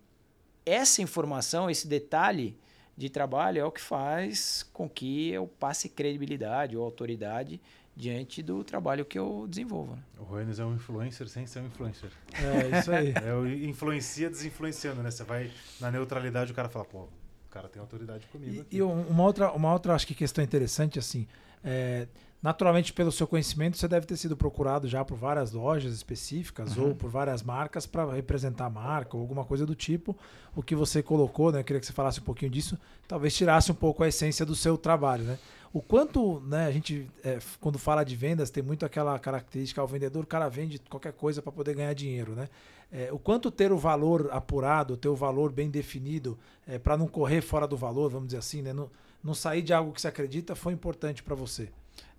essa 0.64 1.02
informação, 1.02 1.68
esse 1.68 1.86
detalhe 1.86 2.58
de 2.96 3.10
trabalho 3.10 3.58
é 3.58 3.64
o 3.66 3.70
que 3.70 3.82
faz 3.82 4.62
com 4.72 4.88
que 4.88 5.28
eu 5.28 5.46
passe 5.46 5.90
credibilidade 5.90 6.78
ou 6.78 6.82
autoridade 6.82 7.60
diante 7.94 8.42
do 8.42 8.64
trabalho 8.64 9.04
que 9.04 9.18
eu 9.18 9.44
desenvolvo. 9.50 9.96
Né? 9.96 10.02
O 10.18 10.22
Roenes 10.22 10.58
é 10.58 10.64
um 10.64 10.74
influencer 10.74 11.28
sem 11.28 11.46
ser 11.46 11.60
um 11.60 11.66
influencer. 11.66 12.10
É, 12.32 12.78
isso 12.78 12.90
aí. 12.90 13.12
é 13.22 13.34
o 13.34 13.46
influencia 13.46 14.30
desinfluenciando, 14.30 15.02
né? 15.02 15.10
Você 15.10 15.24
vai 15.24 15.52
na 15.78 15.90
neutralidade 15.90 16.52
o 16.52 16.54
cara 16.54 16.70
fala, 16.70 16.86
pô, 16.86 17.06
cara 17.54 17.68
tem 17.68 17.80
autoridade 17.80 18.26
comigo. 18.28 18.66
E, 18.70 18.78
e, 18.78 18.82
uma 18.82 19.22
outra, 19.22 19.52
uma 19.52 19.72
outra 19.72 19.94
acho 19.94 20.06
que 20.06 20.14
questão 20.14 20.42
interessante 20.42 20.98
assim, 20.98 21.26
é, 21.62 22.08
naturalmente 22.44 22.92
pelo 22.92 23.10
seu 23.10 23.26
conhecimento 23.26 23.78
você 23.78 23.88
deve 23.88 24.04
ter 24.04 24.18
sido 24.18 24.36
procurado 24.36 24.86
já 24.86 25.02
por 25.02 25.16
várias 25.16 25.52
lojas 25.52 25.94
específicas 25.94 26.76
uhum. 26.76 26.88
ou 26.88 26.94
por 26.94 27.08
várias 27.08 27.42
marcas 27.42 27.86
para 27.86 28.12
representar 28.12 28.66
a 28.66 28.70
marca 28.70 29.16
ou 29.16 29.22
alguma 29.22 29.46
coisa 29.46 29.64
do 29.64 29.74
tipo. 29.74 30.14
O 30.54 30.62
que 30.62 30.74
você 30.74 31.02
colocou, 31.02 31.50
né? 31.50 31.60
Eu 31.60 31.64
queria 31.64 31.80
que 31.80 31.86
você 31.86 31.92
falasse 31.94 32.20
um 32.20 32.22
pouquinho 32.22 32.50
disso, 32.50 32.78
talvez 33.08 33.34
tirasse 33.34 33.72
um 33.72 33.74
pouco 33.74 34.02
a 34.02 34.08
essência 34.08 34.44
do 34.44 34.54
seu 34.54 34.76
trabalho, 34.76 35.24
né? 35.24 35.38
O 35.72 35.80
quanto, 35.80 36.38
né, 36.40 36.66
a 36.66 36.70
gente, 36.70 37.10
é, 37.24 37.38
quando 37.58 37.78
fala 37.78 38.04
de 38.04 38.14
vendas, 38.14 38.50
tem 38.50 38.62
muito 38.62 38.84
aquela 38.84 39.18
característica, 39.18 39.82
o 39.82 39.86
vendedor, 39.86 40.24
o 40.24 40.26
cara 40.26 40.46
vende 40.46 40.78
qualquer 40.78 41.14
coisa 41.14 41.40
para 41.40 41.50
poder 41.50 41.74
ganhar 41.74 41.94
dinheiro, 41.94 42.34
né? 42.34 42.50
É, 42.92 43.10
o 43.10 43.18
quanto 43.18 43.50
ter 43.50 43.72
o 43.72 43.78
valor 43.78 44.28
apurado, 44.30 44.98
ter 44.98 45.08
o 45.08 45.16
valor 45.16 45.50
bem 45.50 45.70
definido, 45.70 46.38
é, 46.66 46.78
para 46.78 46.94
não 46.94 47.08
correr 47.08 47.40
fora 47.40 47.66
do 47.66 47.76
valor, 47.76 48.10
vamos 48.10 48.26
dizer 48.26 48.38
assim, 48.38 48.60
né? 48.60 48.74
Não, 48.74 48.90
não 49.22 49.32
sair 49.32 49.62
de 49.62 49.72
algo 49.72 49.92
que 49.92 50.00
você 50.02 50.08
acredita, 50.08 50.54
foi 50.54 50.74
importante 50.74 51.22
para 51.22 51.34
você? 51.34 51.70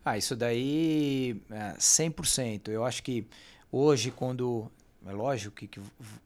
Ah, 0.05 0.19
isso 0.19 0.35
daí, 0.35 1.41
é, 1.49 1.73
100%. 1.79 2.67
Eu 2.69 2.85
acho 2.85 3.01
que 3.01 3.27
hoje, 3.71 4.11
quando. 4.11 4.71
É 5.07 5.11
lógico 5.11 5.55
que, 5.55 5.67
que 5.67 5.79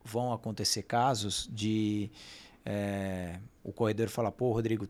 vão 0.05 0.31
acontecer 0.31 0.83
casos 0.83 1.49
de 1.51 2.09
é, 2.65 3.39
o 3.63 3.73
corredor 3.73 4.07
falar, 4.07 4.31
pô, 4.31 4.53
Rodrigo, 4.53 4.87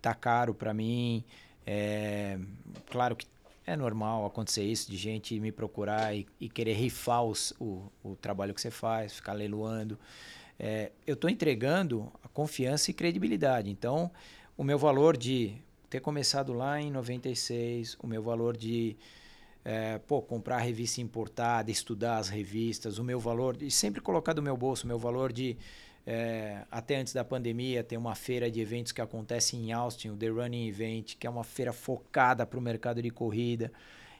tá 0.00 0.14
caro 0.14 0.54
para 0.54 0.72
mim, 0.72 1.22
é, 1.66 2.38
claro 2.90 3.16
que 3.16 3.26
é 3.66 3.76
normal 3.76 4.24
acontecer 4.24 4.62
isso, 4.62 4.90
de 4.90 4.96
gente 4.96 5.38
me 5.40 5.50
procurar 5.50 6.14
e, 6.14 6.26
e 6.40 6.48
querer 6.48 6.74
rifar 6.74 7.24
os, 7.24 7.52
o, 7.58 7.90
o, 8.02 8.14
trabalho 8.14 8.54
que 8.54 8.60
você 8.60 8.70
faz, 8.70 9.14
ficar 9.14 9.32
leiloando. 9.32 9.98
É, 10.58 10.92
eu 11.06 11.14
estou 11.14 11.28
entregando 11.28 12.10
a 12.22 12.28
confiança 12.28 12.90
e 12.90 12.94
credibilidade. 12.94 13.68
Então, 13.68 14.10
o 14.56 14.62
meu 14.62 14.78
valor 14.78 15.16
de 15.16 15.56
ter 15.88 16.00
começado 16.00 16.52
lá 16.52 16.80
em 16.80 16.90
96, 16.90 17.96
o 18.02 18.06
meu 18.06 18.22
valor 18.22 18.56
de 18.56 18.96
é, 19.64 19.98
pô, 19.98 20.22
comprar 20.22 20.58
revista 20.58 21.00
importada, 21.00 21.70
estudar 21.70 22.18
as 22.18 22.28
revistas, 22.28 22.98
o 22.98 23.04
meu 23.04 23.18
valor, 23.18 23.56
e 23.60 23.70
sempre 23.70 24.00
colocar 24.00 24.32
do 24.32 24.42
meu 24.42 24.56
bolso, 24.56 24.84
o 24.84 24.86
meu 24.86 24.98
valor 24.98 25.32
de 25.32 25.56
é, 26.06 26.64
até 26.70 26.96
antes 26.96 27.12
da 27.12 27.24
pandemia, 27.24 27.82
tem 27.82 27.98
uma 27.98 28.14
feira 28.14 28.48
de 28.48 28.60
eventos 28.60 28.92
que 28.92 29.00
acontece 29.00 29.56
em 29.56 29.72
Austin, 29.72 30.10
o 30.10 30.16
The 30.16 30.28
Running 30.28 30.68
Event, 30.68 31.16
que 31.18 31.26
é 31.26 31.30
uma 31.30 31.42
feira 31.42 31.72
focada 31.72 32.46
para 32.46 32.58
o 32.58 32.62
mercado 32.62 33.02
de 33.02 33.10
corrida. 33.10 33.72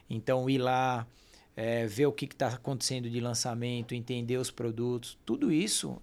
Então, 0.09 0.49
ir 0.49 0.57
lá, 0.57 1.07
é, 1.55 1.87
ver 1.87 2.07
o 2.07 2.11
que 2.11 2.25
está 2.25 2.47
acontecendo 2.49 3.09
de 3.09 3.21
lançamento, 3.21 3.95
entender 3.95 4.35
os 4.37 4.51
produtos, 4.51 5.17
tudo 5.25 5.49
isso 5.49 6.01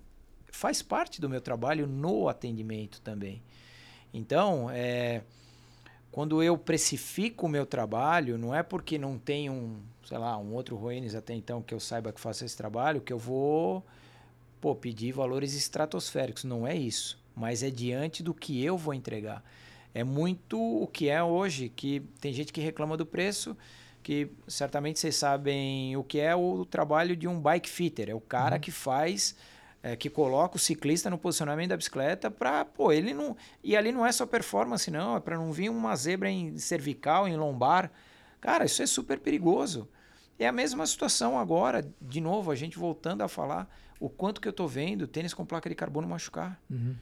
faz 0.51 0.81
parte 0.81 1.21
do 1.21 1.29
meu 1.29 1.41
trabalho 1.41 1.87
no 1.87 2.29
atendimento 2.29 3.03
também. 3.03 3.43
Então, 4.13 4.71
é, 4.71 5.23
quando 6.15 6.41
eu 6.45 6.57
precifico 6.57 7.47
o 7.47 7.49
meu 7.49 7.67
trabalho, 7.67 8.39
não 8.39 8.55
é 8.55 8.63
porque 8.63 8.97
não 8.97 9.19
tem 9.19 9.51
um, 9.51 9.81
sei 10.07 10.17
lá, 10.17 10.39
um 10.39 10.55
outro 10.55 10.77
Ruines 10.77 11.13
até 11.13 11.35
então 11.35 11.61
que 11.61 11.75
eu 11.75 11.81
saiba 11.81 12.13
que 12.13 12.21
faça 12.21 12.45
esse 12.45 12.57
trabalho, 12.57 13.01
que 13.01 13.13
eu 13.13 13.19
vou 13.19 13.85
pô, 14.61 14.77
pedir 14.77 15.11
valores 15.11 15.55
estratosféricos. 15.55 16.45
Não 16.45 16.65
é 16.65 16.77
isso. 16.77 17.21
Mas 17.35 17.65
é 17.65 17.69
diante 17.69 18.23
do 18.23 18.33
que 18.33 18.65
eu 18.65 18.79
vou 18.79 18.95
entregar. 18.95 19.43
É 19.93 20.05
muito 20.05 20.57
o 20.57 20.87
que 20.87 21.09
é 21.09 21.21
hoje, 21.21 21.69
que 21.69 21.99
tem 22.21 22.33
gente 22.33 22.53
que 22.53 22.61
reclama 22.61 22.97
do 22.97 23.05
preço, 23.05 23.57
que 24.01 24.31
certamente 24.47 25.01
vocês 25.01 25.17
sabem 25.17 25.97
o 25.97 26.05
que 26.05 26.21
é 26.21 26.37
o 26.37 26.65
trabalho 26.65 27.17
de 27.17 27.27
um 27.27 27.41
bike 27.41 27.69
fitter. 27.69 28.09
É 28.09 28.15
o 28.15 28.21
cara 28.21 28.55
uhum. 28.55 28.61
que 28.61 28.71
faz, 28.71 29.35
é, 29.85 29.95
que 29.95 30.09
coloca 30.09 30.57
o 30.57 30.59
ciclista 30.59 31.11
no 31.11 31.19
posicionamento 31.19 31.69
da 31.69 31.77
bicicleta 31.77 32.31
para, 32.31 32.65
pô, 32.65 32.91
ele 32.91 33.13
não. 33.13 33.37
E 33.63 33.77
ali 33.77 33.93
não 33.93 34.07
é 34.07 34.11
só 34.11 34.25
performance, 34.25 34.91
não, 34.91 35.15
é 35.15 35.21
para 35.21 35.37
não 35.37 35.53
vir 35.53 35.69
uma 35.69 35.95
zebra 35.95 36.31
em 36.31 36.57
cervical, 36.57 37.29
em 37.29 37.37
lombar. 37.37 37.93
Cara, 38.41 38.65
isso 38.65 38.83
é 38.83 38.87
super 38.87 39.19
perigoso. 39.21 39.87
É 40.39 40.49
a 40.49 40.53
mesma 40.53 40.87
situação 40.87 41.39
agora, 41.39 41.87
de 42.01 42.19
novo, 42.19 42.51
a 42.51 42.55
gente 42.55 42.79
voltando 42.79 43.21
a 43.21 43.29
falar 43.29 43.69
o 44.01 44.09
quanto 44.09 44.41
que 44.41 44.49
eu 44.49 44.53
estou 44.53 44.67
vendo 44.67 45.07
tênis 45.07 45.35
com 45.35 45.45
placa 45.45 45.69
de 45.69 45.75
carbono 45.75 46.09
machucar. 46.09 46.59
Uhum. 46.71 46.95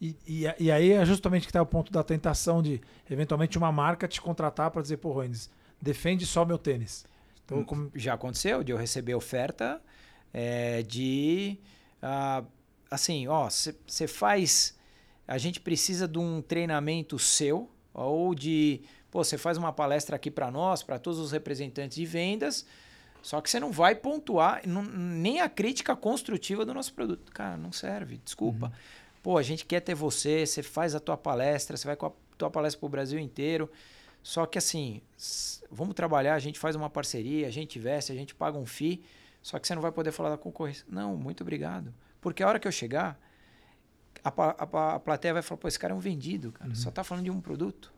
E, 0.00 0.16
e, 0.26 0.44
e, 0.58 0.72
aí 0.72 0.90
é 0.90 1.04
justamente 1.04 1.42
que 1.42 1.50
está 1.50 1.62
o 1.62 1.66
ponto 1.66 1.92
da 1.92 2.02
tentação 2.02 2.60
de, 2.60 2.80
eventualmente, 3.08 3.56
uma 3.56 3.70
marca 3.70 4.08
te 4.08 4.20
contratar 4.20 4.72
para 4.72 4.82
dizer, 4.82 4.96
pô, 4.96 5.12
Roines, 5.12 5.48
defende 5.80 6.26
só 6.26 6.44
meu 6.44 6.58
tênis. 6.58 7.06
Então, 7.44 7.58
hum, 7.58 7.64
como... 7.64 7.92
Já 7.94 8.14
aconteceu 8.14 8.64
de 8.64 8.72
eu 8.72 8.76
receber 8.76 9.14
oferta 9.14 9.80
é, 10.34 10.82
de, 10.82 11.58
uh, 12.02 12.46
assim, 12.90 13.26
ó, 13.28 13.48
você 13.48 14.06
faz, 14.06 14.76
a 15.26 15.38
gente 15.38 15.60
precisa 15.60 16.06
de 16.06 16.18
um 16.18 16.42
treinamento 16.42 17.18
seu 17.18 17.70
ou 17.94 18.34
de, 18.34 18.82
pô, 19.10 19.22
você 19.22 19.38
faz 19.38 19.56
uma 19.56 19.72
palestra 19.72 20.16
aqui 20.16 20.30
para 20.30 20.50
nós, 20.50 20.82
para 20.82 20.98
todos 20.98 21.18
os 21.18 21.32
representantes 21.32 21.96
de 21.96 22.04
vendas, 22.04 22.66
só 23.22 23.40
que 23.40 23.48
você 23.48 23.60
não 23.60 23.70
vai 23.70 23.94
pontuar 23.94 24.66
não, 24.66 24.82
nem 24.82 25.40
a 25.40 25.48
crítica 25.48 25.94
construtiva 25.94 26.64
do 26.64 26.74
nosso 26.74 26.92
produto. 26.92 27.30
Cara, 27.32 27.56
não 27.56 27.70
serve, 27.70 28.20
desculpa. 28.24 28.66
Uhum. 28.66 28.72
Pô, 29.22 29.38
a 29.38 29.42
gente 29.42 29.64
quer 29.64 29.80
ter 29.80 29.94
você, 29.94 30.44
você 30.44 30.62
faz 30.62 30.94
a 30.94 31.00
tua 31.00 31.16
palestra, 31.16 31.76
você 31.76 31.86
vai 31.86 31.94
com 31.94 32.06
a 32.06 32.12
tua 32.36 32.50
palestra 32.50 32.80
para 32.80 32.86
o 32.86 32.90
Brasil 32.90 33.20
inteiro. 33.20 33.70
Só 34.22 34.44
que 34.44 34.58
assim, 34.58 35.00
vamos 35.70 35.94
trabalhar, 35.94 36.34
a 36.34 36.38
gente 36.40 36.58
faz 36.58 36.74
uma 36.74 36.90
parceria, 36.90 37.46
a 37.46 37.50
gente 37.50 37.78
investe, 37.78 38.10
a 38.10 38.14
gente 38.14 38.34
paga 38.34 38.58
um 38.58 38.66
FII, 38.66 39.02
só 39.42 39.58
que 39.58 39.66
você 39.66 39.74
não 39.74 39.82
vai 39.82 39.92
poder 39.92 40.12
falar 40.12 40.30
da 40.30 40.38
concorrência. 40.38 40.86
Não, 40.88 41.16
muito 41.16 41.42
obrigado. 41.42 41.92
Porque 42.20 42.42
a 42.42 42.48
hora 42.48 42.60
que 42.60 42.68
eu 42.68 42.72
chegar, 42.72 43.18
a, 44.24 44.28
a, 44.28 44.94
a 44.94 45.00
plateia 45.00 45.34
vai 45.34 45.42
falar, 45.42 45.58
pô, 45.58 45.68
esse 45.68 45.78
cara 45.78 45.92
é 45.92 45.96
um 45.96 46.00
vendido, 46.00 46.52
cara. 46.52 46.70
Uhum. 46.70 46.76
Só 46.76 46.90
tá 46.90 47.02
falando 47.02 47.24
de 47.24 47.30
um 47.30 47.40
produto. 47.40 47.92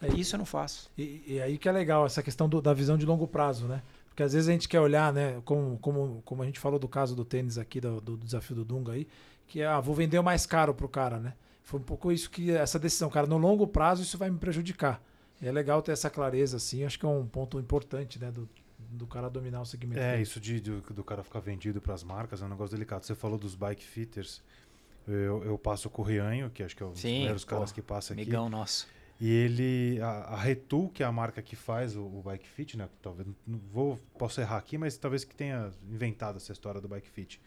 É, 0.00 0.08
Isso 0.14 0.34
eu 0.34 0.38
não 0.38 0.46
faço. 0.46 0.90
E, 0.96 1.22
e 1.26 1.40
aí 1.40 1.58
que 1.58 1.68
é 1.68 1.72
legal 1.72 2.06
essa 2.06 2.22
questão 2.22 2.48
do, 2.48 2.60
da 2.60 2.72
visão 2.72 2.96
de 2.96 3.06
longo 3.06 3.26
prazo, 3.26 3.66
né? 3.66 3.82
Porque 4.08 4.22
às 4.22 4.32
vezes 4.32 4.48
a 4.48 4.52
gente 4.52 4.68
quer 4.68 4.80
olhar, 4.80 5.12
né? 5.12 5.40
Como, 5.44 5.78
como, 5.78 6.22
como 6.24 6.42
a 6.42 6.46
gente 6.46 6.58
falou 6.58 6.78
do 6.78 6.88
caso 6.88 7.14
do 7.14 7.24
tênis 7.24 7.58
aqui, 7.58 7.80
do, 7.80 8.00
do 8.00 8.16
desafio 8.16 8.56
do 8.56 8.64
Dunga 8.64 8.92
aí, 8.92 9.06
que 9.46 9.60
é, 9.60 9.66
ah, 9.66 9.80
vou 9.80 9.94
vender 9.94 10.18
o 10.18 10.24
mais 10.24 10.46
caro 10.46 10.74
pro 10.74 10.88
cara, 10.88 11.18
né? 11.18 11.34
Foi 11.62 11.80
um 11.80 11.82
pouco 11.82 12.12
isso 12.12 12.30
que 12.30 12.50
essa 12.50 12.78
decisão, 12.78 13.10
cara, 13.10 13.26
no 13.26 13.36
longo 13.36 13.66
prazo 13.66 14.02
isso 14.02 14.16
vai 14.16 14.30
me 14.30 14.38
prejudicar. 14.38 15.02
E 15.42 15.46
é 15.46 15.52
legal 15.52 15.82
ter 15.82 15.92
essa 15.92 16.08
clareza, 16.08 16.56
assim, 16.56 16.84
acho 16.84 16.98
que 16.98 17.04
é 17.04 17.08
um 17.08 17.26
ponto 17.26 17.58
importante, 17.58 18.18
né, 18.18 18.30
do, 18.30 18.48
do 18.90 19.06
cara 19.06 19.28
dominar 19.28 19.60
o 19.60 19.66
segmento. 19.66 20.00
É, 20.00 20.12
dele. 20.12 20.22
isso 20.22 20.40
de, 20.40 20.60
do, 20.60 20.80
do 20.80 21.04
cara 21.04 21.22
ficar 21.22 21.40
vendido 21.40 21.80
para 21.80 21.94
as 21.94 22.02
marcas 22.02 22.42
é 22.42 22.44
um 22.44 22.48
negócio 22.48 22.74
delicado. 22.74 23.04
Você 23.04 23.14
falou 23.14 23.38
dos 23.38 23.54
bike 23.54 23.84
fitters. 23.84 24.42
Eu, 25.06 25.44
eu 25.44 25.56
passo 25.56 25.88
com 25.88 26.02
o 26.02 26.04
Rianho, 26.04 26.50
que 26.50 26.62
acho 26.62 26.76
que 26.76 26.82
é 26.82 26.86
um 26.86 26.90
dos 26.90 27.00
primeiros 27.00 27.44
caras 27.44 27.70
que 27.70 27.80
passa 27.80 28.12
aqui. 28.12 28.24
Migão 28.24 28.48
nosso. 28.48 28.88
E 29.20 29.30
ele, 29.30 30.00
a, 30.02 30.08
a 30.08 30.36
Retool, 30.36 30.90
que 30.90 31.02
é 31.02 31.06
a 31.06 31.12
marca 31.12 31.40
que 31.40 31.56
faz 31.56 31.96
o, 31.96 32.02
o 32.02 32.22
Bike 32.24 32.48
Fit, 32.48 32.76
né? 32.76 32.88
Talvez, 33.00 33.26
não 33.46 33.58
vou, 33.72 33.98
posso 34.18 34.40
errar 34.40 34.58
aqui, 34.58 34.76
mas 34.76 34.96
talvez 34.98 35.24
que 35.24 35.34
tenha 35.34 35.70
inventado 35.88 36.36
essa 36.36 36.52
história 36.52 36.80
do 36.80 36.88
Bike 36.88 37.08
Fit. 37.08 37.40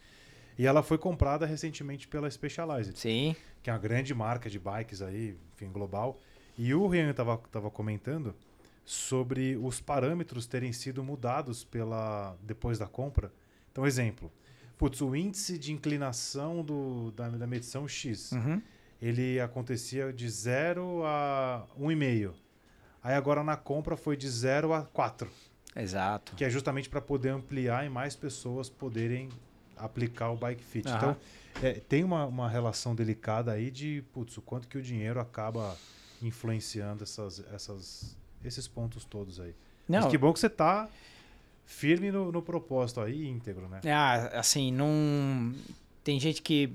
E 0.57 0.66
ela 0.66 0.82
foi 0.82 0.98
comprada 0.98 1.45
recentemente 1.45 2.07
pela 2.07 2.30
Specialized. 2.30 2.98
Sim. 2.98 3.36
Que 3.61 3.70
é 3.70 3.74
uma 3.74 3.80
grande 3.80 4.14
marca 4.14 4.49
de 4.49 4.57
bikes 4.57 5.02
aí, 5.02 5.38
enfim, 5.53 5.72
global. 5.72 6.18
E 6.57 6.74
o 6.74 6.88
Rian 6.88 7.11
estava 7.11 7.38
tava 7.52 7.70
comentando 7.70 8.36
sobre 8.91 9.57
os 9.57 9.80
parâmetros 9.80 10.48
terem 10.48 10.74
sido 10.74 11.03
mudados 11.03 11.64
pela 11.64 12.36
depois 12.41 12.80
da 12.80 12.88
compra. 12.88 13.32
Então, 13.72 13.86
exemplo. 13.86 14.32
Putz, 14.78 15.02
o 15.02 15.14
índice 15.14 15.57
de 15.57 15.74
inclinação 15.74 16.64
do, 16.64 17.11
da, 17.11 17.28
da 17.30 17.45
medição 17.45 17.88
X. 17.88 18.32
Uhum 18.32 18.61
ele 19.02 19.40
acontecia 19.40 20.11
de 20.11 20.30
0 20.30 21.03
a 21.06 21.66
1,5. 21.80 22.34
Aí 23.02 23.16
agora 23.16 23.44
na 23.44 23.56
compra 23.56 23.95
foi 23.95 24.18
de 24.18 24.30
0 24.30 24.74
a 24.74 24.84
4. 24.84 25.30
Exato. 25.76 26.36
Que 26.36 26.44
é 26.44 26.49
justamente 26.49 26.90
para 26.90 26.99
poder 26.99 27.30
ampliar 27.30 27.86
e 27.86 27.90
mais 27.90 28.16
pessoas 28.16 28.70
poderem 28.70 29.30
aplicar 29.78 30.32
o 30.32 30.36
bike 30.36 30.64
fit. 30.64 30.88
Uhum. 30.90 30.95
Então, 30.95 31.18
é, 31.64 31.74
tem 31.74 32.03
uma, 32.03 32.26
uma 32.26 32.49
relação 32.49 32.94
delicada 32.94 33.53
aí 33.53 33.72
de 33.72 34.03
putz, 34.11 34.38
o 34.38 34.41
quanto 34.41 34.68
que 34.68 34.78
o 34.78 34.82
dinheiro 34.82 35.20
acaba 35.20 35.78
influenciando 36.22 37.03
essas, 37.03 37.41
essas, 37.53 38.18
esses 38.44 38.68
pontos 38.68 39.06
todos 39.06 39.40
aí. 39.40 39.53
Não. 39.88 40.02
Mas 40.02 40.11
que 40.11 40.18
bom 40.18 40.32
que 40.34 40.40
você 40.40 40.48
está 40.48 40.88
firme 41.66 42.11
no, 42.11 42.32
no 42.32 42.41
propósito 42.41 42.99
aí, 43.02 43.28
íntegro, 43.28 43.68
né? 43.70 43.82
Ah, 43.86 44.40
assim, 44.40 44.72
não 44.72 45.53
tem 46.03 46.20
gente 46.20 46.41
que 46.41 46.74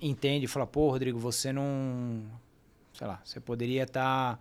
entende 0.00 0.44
e 0.44 0.48
fala, 0.48 0.66
pô, 0.66 0.90
Rodrigo, 0.90 1.18
você 1.18 1.52
não. 1.52 2.22
Sei 2.92 3.06
lá, 3.06 3.20
você 3.24 3.40
poderia 3.40 3.84
estar 3.84 4.36
tá, 4.36 4.38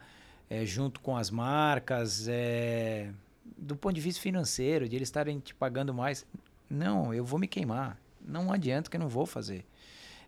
é, 0.49 0.65
junto 0.65 0.99
com 0.99 1.17
as 1.17 1.29
marcas, 1.29 2.27
é, 2.27 3.11
do 3.57 3.75
ponto 3.75 3.95
de 3.95 4.01
vista 4.01 4.21
financeiro, 4.21 4.87
de 4.87 4.95
eles 4.95 5.07
estarem 5.07 5.39
te 5.39 5.55
pagando 5.55 5.93
mais. 5.93 6.25
Não, 6.69 7.13
eu 7.13 7.23
vou 7.23 7.39
me 7.39 7.47
queimar. 7.47 7.97
Não 8.21 8.51
adianta 8.51 8.89
que 8.89 8.97
eu 8.97 8.99
não 8.99 9.09
vou 9.09 9.25
fazer. 9.25 9.65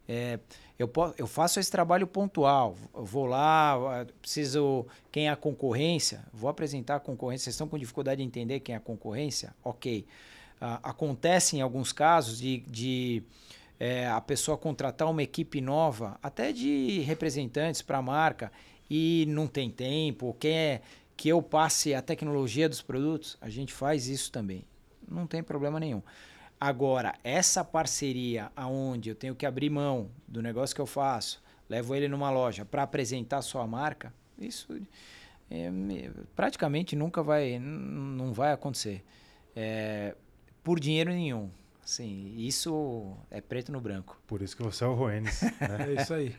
É, 0.07 0.39
eu, 0.77 0.91
eu 1.17 1.27
faço 1.27 1.59
esse 1.59 1.71
trabalho 1.71 2.05
pontual. 2.05 2.75
Vou 2.93 3.25
lá, 3.25 4.05
preciso. 4.21 4.85
Quem 5.11 5.27
é 5.27 5.31
a 5.31 5.35
concorrência? 5.35 6.23
Vou 6.33 6.49
apresentar 6.49 6.95
a 6.95 6.99
concorrência. 6.99 7.45
Vocês 7.45 7.55
estão 7.55 7.67
com 7.67 7.77
dificuldade 7.77 8.21
de 8.21 8.27
entender 8.27 8.59
quem 8.59 8.73
é 8.73 8.77
a 8.77 8.81
concorrência? 8.81 9.55
Ok. 9.63 10.05
Uh, 10.55 10.79
acontece 10.83 11.57
em 11.57 11.61
alguns 11.61 11.91
casos 11.91 12.39
de, 12.39 12.59
de 12.67 13.23
é, 13.79 14.07
a 14.07 14.21
pessoa 14.21 14.57
contratar 14.57 15.09
uma 15.09 15.21
equipe 15.21 15.59
nova, 15.59 16.17
até 16.21 16.51
de 16.51 16.99
representantes 17.01 17.81
para 17.81 17.97
a 17.97 18.01
marca, 18.01 18.51
e 18.89 19.25
não 19.27 19.47
tem 19.47 19.69
tempo, 19.69 20.35
quer 20.39 20.81
que 21.17 21.29
eu 21.29 21.41
passe 21.41 21.93
a 21.93 22.01
tecnologia 22.01 22.69
dos 22.69 22.81
produtos, 22.81 23.37
a 23.41 23.49
gente 23.49 23.73
faz 23.73 24.07
isso 24.07 24.31
também. 24.31 24.63
Não 25.07 25.27
tem 25.27 25.41
problema 25.43 25.79
nenhum. 25.79 26.01
Agora, 26.65 27.13
essa 27.23 27.63
parceria 27.63 28.51
aonde 28.55 29.11
eu 29.11 29.15
tenho 29.15 29.35
que 29.35 29.45
abrir 29.45 29.69
mão 29.69 30.09
do 30.27 30.41
negócio 30.41 30.75
que 30.75 30.81
eu 30.81 30.87
faço, 30.87 31.39
levo 31.69 31.93
ele 31.93 32.07
numa 32.07 32.31
loja 32.31 32.65
para 32.65 32.81
apresentar 32.81 33.37
a 33.37 33.41
sua 33.43 33.67
marca, 33.67 34.11
isso 34.39 34.75
é, 35.51 35.69
praticamente 36.35 36.95
nunca 36.95 37.21
vai, 37.21 37.59
não 37.59 38.33
vai 38.33 38.51
acontecer. 38.51 39.05
É, 39.55 40.15
por 40.63 40.79
dinheiro 40.79 41.11
nenhum. 41.11 41.51
Sim, 41.83 42.33
isso 42.35 43.15
é 43.29 43.39
preto 43.41 43.71
no 43.71 43.79
branco. 43.79 44.19
Por 44.25 44.41
isso 44.41 44.57
que 44.57 44.63
você 44.63 44.85
é 44.85 44.87
o 44.87 44.95
Roenes. 44.95 45.43
Né? 45.43 45.51
é 45.95 46.01
isso 46.01 46.15
aí. 46.15 46.35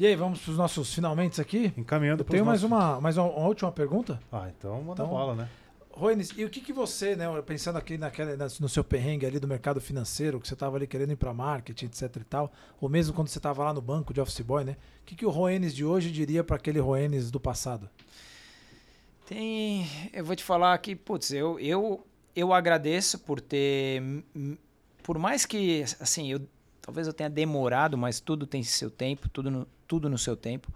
E 0.00 0.04
aí, 0.04 0.16
vamos 0.16 0.40
para 0.40 0.50
os 0.50 0.56
nossos 0.58 0.92
finalmente 0.92 1.40
aqui? 1.40 1.72
Encaminhando 1.76 2.24
para 2.24 2.32
Tenho 2.32 2.44
mais, 2.44 2.64
uma, 2.64 3.00
mais 3.00 3.16
uma, 3.16 3.28
uma, 3.28 3.46
última 3.46 3.70
pergunta? 3.70 4.18
Ah, 4.32 4.48
então 4.48 4.82
manda 4.82 5.04
então, 5.04 5.06
bola, 5.06 5.36
né? 5.36 5.48
Roenes, 5.92 6.30
e 6.36 6.44
o 6.44 6.50
que, 6.50 6.60
que 6.60 6.72
você, 6.72 7.16
né, 7.16 7.26
pensando 7.42 7.76
aqui 7.76 7.98
naquela, 7.98 8.36
no 8.60 8.68
seu 8.68 8.84
perrengue 8.84 9.26
ali 9.26 9.38
do 9.38 9.48
mercado 9.48 9.80
financeiro, 9.80 10.40
que 10.40 10.46
você 10.46 10.54
estava 10.54 10.76
ali 10.76 10.86
querendo 10.86 11.12
ir 11.12 11.16
para 11.16 11.34
marketing, 11.34 11.86
etc 11.86 12.16
e 12.16 12.24
tal, 12.24 12.52
ou 12.80 12.88
mesmo 12.88 13.12
quando 13.12 13.28
você 13.28 13.38
estava 13.38 13.64
lá 13.64 13.74
no 13.74 13.82
banco 13.82 14.14
de 14.14 14.20
office 14.20 14.40
boy, 14.40 14.64
né? 14.64 14.76
O 15.02 15.04
que, 15.06 15.16
que 15.16 15.26
o 15.26 15.30
Roenes 15.30 15.74
de 15.74 15.84
hoje 15.84 16.10
diria 16.10 16.44
para 16.44 16.56
aquele 16.56 16.78
Roenes 16.78 17.30
do 17.30 17.40
passado? 17.40 17.90
Tem, 19.26 19.86
eu 20.12 20.24
vou 20.24 20.36
te 20.36 20.44
falar 20.44 20.76
que, 20.78 20.94
putz, 20.94 21.32
eu, 21.32 21.58
eu, 21.58 22.06
eu 22.34 22.52
agradeço 22.52 23.18
por 23.18 23.40
ter 23.40 24.02
por 25.02 25.18
mais 25.18 25.44
que, 25.44 25.84
assim, 25.98 26.30
eu 26.30 26.40
talvez 26.80 27.06
eu 27.06 27.12
tenha 27.12 27.30
demorado, 27.30 27.96
mas 27.96 28.20
tudo 28.20 28.46
tem 28.46 28.62
seu 28.62 28.90
tempo, 28.90 29.28
tudo 29.28 29.50
no, 29.50 29.68
tudo 29.86 30.08
no 30.08 30.18
seu 30.18 30.36
tempo. 30.36 30.72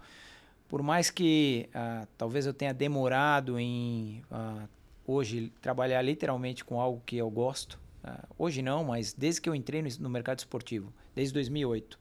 Por 0.67 0.81
mais 0.81 1.09
que 1.09 1.69
uh, 1.69 2.07
talvez 2.17 2.45
eu 2.45 2.53
tenha 2.53 2.73
demorado 2.73 3.59
em 3.59 4.23
uh, 4.31 4.67
hoje 5.05 5.51
trabalhar 5.61 6.01
literalmente 6.01 6.63
com 6.63 6.79
algo 6.79 7.01
que 7.05 7.17
eu 7.17 7.29
gosto, 7.29 7.79
uh, 8.03 8.27
hoje 8.37 8.61
não, 8.61 8.83
mas 8.83 9.13
desde 9.13 9.41
que 9.41 9.49
eu 9.49 9.55
entrei 9.55 9.83
no, 9.99 10.09
mercado 10.09 10.39
esportivo, 10.39 10.93
desde 11.13 11.33
2008, 11.33 11.99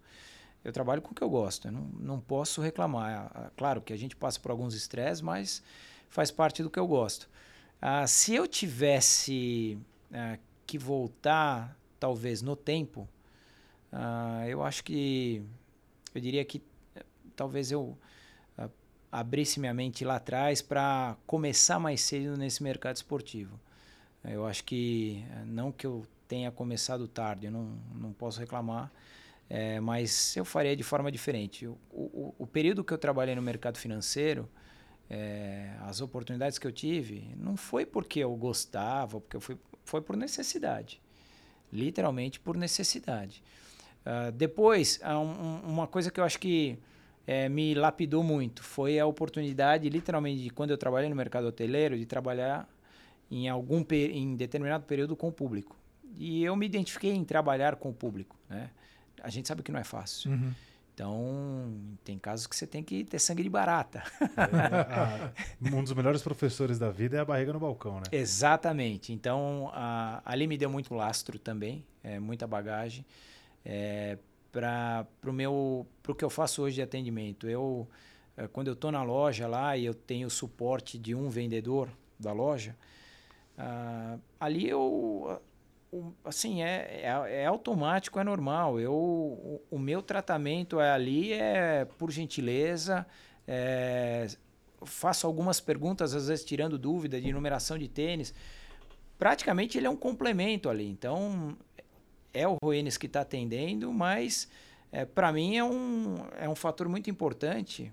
eu 0.64 0.72
trabalho 0.72 1.02
com 1.02 1.12
o 1.12 1.14
que 1.14 1.22
eu 1.22 1.28
gosto, 1.28 1.68
eu 1.68 1.72
não, 1.72 1.82
não 1.98 2.20
posso 2.20 2.60
reclamar. 2.62 3.52
claro 3.56 3.82
que 3.82 3.92
a 3.92 3.96
gente 3.96 4.16
passa 4.16 4.40
por 4.40 4.50
alguns 4.50 4.74
estresses, 4.74 5.20
mas 5.20 5.62
faz 6.08 6.30
parte 6.30 6.62
do 6.62 6.70
que 6.70 6.78
eu 6.78 6.86
gosto. 6.86 7.28
se 8.08 8.34
eu 8.34 8.46
tivesse 8.48 9.78
que 10.66 10.78
voltar 10.78 11.76
talvez 12.00 12.40
no 12.40 12.56
tempo, 12.56 13.06
eu 14.48 14.62
acho 14.62 14.82
que 14.82 15.44
eu 16.14 16.20
diria 16.20 16.44
que 16.44 16.62
eh, 16.94 17.04
talvez 17.34 17.72
eu 17.72 17.98
abrisse 19.20 19.60
minha 19.60 19.74
mente 19.74 20.04
lá 20.04 20.16
atrás 20.16 20.62
para 20.62 21.16
começar 21.26 21.78
mais 21.78 22.00
cedo 22.00 22.36
nesse 22.36 22.62
mercado 22.62 22.96
esportivo. 22.96 23.58
Eu 24.24 24.46
acho 24.46 24.64
que 24.64 25.24
eh, 25.30 25.44
não 25.46 25.70
que 25.70 25.86
eu 25.86 26.06
tenha 26.26 26.50
começado 26.50 27.06
tarde, 27.06 27.46
eu 27.46 27.52
não, 27.52 27.78
não 27.94 28.12
posso 28.12 28.40
reclamar, 28.40 28.90
é, 29.48 29.78
mas 29.80 30.34
eu 30.36 30.44
faria 30.44 30.74
de 30.74 30.82
forma 30.82 31.12
diferente. 31.12 31.66
O, 31.66 31.78
o, 31.92 32.34
o, 32.38 32.46
período 32.46 32.82
que 32.82 32.92
eu 32.92 32.98
trabalhei 32.98 33.34
no 33.34 33.42
mercado 33.42 33.76
financeiro, 33.76 34.48
é, 35.10 35.74
as 35.82 36.00
oportunidades 36.00 36.58
que 36.58 36.66
eu 36.66 36.72
tive, 36.72 37.28
não 37.36 37.56
foi 37.56 37.84
porque 37.84 38.20
eu 38.20 38.34
gostava, 38.34 39.20
porque 39.20 39.36
eu 39.36 39.40
fui, 39.40 39.58
foi 39.84 40.00
por 40.00 40.16
necessidade 40.16 41.02
literalmente 41.74 42.38
por 42.38 42.56
necessidade. 42.56 43.42
Uh, 44.06 44.30
depois, 44.32 45.00
um, 45.04 45.72
uma 45.72 45.86
coisa 45.86 46.10
que 46.10 46.20
eu 46.20 46.24
acho 46.24 46.38
que 46.38 46.78
é, 47.26 47.48
me 47.48 47.74
lapidou 47.74 48.22
muito 48.22 48.62
foi 48.62 48.98
a 48.98 49.06
oportunidade, 49.06 49.88
literalmente, 49.88 50.42
de 50.42 50.50
quando 50.50 50.70
eu 50.70 50.78
trabalhei 50.78 51.08
no 51.08 51.16
mercado 51.16 51.46
hoteleiro, 51.46 51.96
de 51.96 52.06
trabalhar 52.06 52.68
em 53.30 53.48
algum 53.48 53.84
em 53.90 54.36
determinado 54.36 54.84
período 54.84 55.16
com 55.16 55.28
o 55.28 55.32
público. 55.32 55.76
E 56.16 56.44
eu 56.44 56.54
me 56.54 56.66
identifiquei 56.66 57.12
em 57.12 57.24
trabalhar 57.24 57.76
com 57.76 57.90
o 57.90 57.94
público. 57.94 58.36
Né? 58.48 58.70
A 59.22 59.30
gente 59.30 59.48
sabe 59.48 59.62
que 59.62 59.72
não 59.72 59.80
é 59.80 59.84
fácil. 59.84 60.30
Uhum. 60.30 60.52
Então, 60.94 61.74
tem 62.04 62.16
casos 62.16 62.46
que 62.46 62.54
você 62.54 62.68
tem 62.68 62.80
que 62.80 63.02
ter 63.02 63.18
sangue 63.18 63.42
de 63.42 63.48
barata. 63.48 64.04
É, 64.20 65.66
a, 65.68 65.76
um 65.76 65.82
dos 65.82 65.92
melhores 65.92 66.22
professores 66.22 66.78
da 66.78 66.88
vida 66.88 67.16
é 67.16 67.20
a 67.20 67.24
barriga 67.24 67.52
no 67.52 67.58
balcão, 67.58 67.96
né? 67.96 68.04
Exatamente. 68.12 69.12
Então, 69.12 69.72
a, 69.74 70.22
ali 70.24 70.46
me 70.46 70.56
deu 70.56 70.70
muito 70.70 70.94
lastro 70.94 71.36
também, 71.36 71.84
é, 72.04 72.20
muita 72.20 72.46
bagagem. 72.46 73.04
É, 73.64 74.18
para 74.54 75.06
o 75.26 75.32
meu 75.32 75.84
pro 76.00 76.14
que 76.14 76.24
eu 76.24 76.30
faço 76.30 76.62
hoje 76.62 76.76
de 76.76 76.82
atendimento. 76.82 77.48
Eu, 77.48 77.88
é, 78.36 78.46
quando 78.46 78.68
eu 78.68 78.74
estou 78.74 78.92
na 78.92 79.02
loja 79.02 79.48
lá 79.48 79.76
e 79.76 79.84
eu 79.84 79.92
tenho 79.92 80.30
suporte 80.30 80.96
de 80.96 81.12
um 81.12 81.28
vendedor 81.28 81.88
da 82.18 82.32
loja, 82.32 82.76
uh, 83.58 84.20
ali 84.38 84.68
eu 84.68 85.40
assim, 86.24 86.62
é, 86.62 87.02
é, 87.02 87.42
é, 87.42 87.46
automático, 87.46 88.18
é 88.20 88.24
normal. 88.24 88.78
Eu, 88.78 88.92
o, 88.92 89.60
o, 89.70 89.78
meu 89.78 90.00
tratamento 90.00 90.80
é 90.80 90.90
ali 90.90 91.32
é 91.32 91.84
por 91.84 92.10
gentileza, 92.10 93.06
é, 93.46 94.26
faço 94.82 95.26
algumas 95.26 95.60
perguntas, 95.60 96.14
às 96.14 96.28
vezes 96.28 96.44
tirando 96.44 96.78
dúvida 96.78 97.20
de 97.20 97.32
numeração 97.32 97.76
de 97.76 97.88
tênis. 97.88 98.34
Praticamente 99.18 99.78
ele 99.78 99.86
é 99.86 99.90
um 99.90 99.96
complemento 99.96 100.68
ali. 100.68 100.88
Então, 100.88 101.56
é 102.34 102.46
o 102.46 102.56
Ruenes 102.62 102.98
que 102.98 103.06
está 103.06 103.20
atendendo, 103.20 103.92
mas 103.92 104.48
é, 104.92 105.04
para 105.04 105.32
mim 105.32 105.56
é 105.56 105.64
um, 105.64 106.16
é 106.38 106.48
um 106.48 106.54
fator 106.54 106.88
muito 106.88 107.08
importante. 107.08 107.90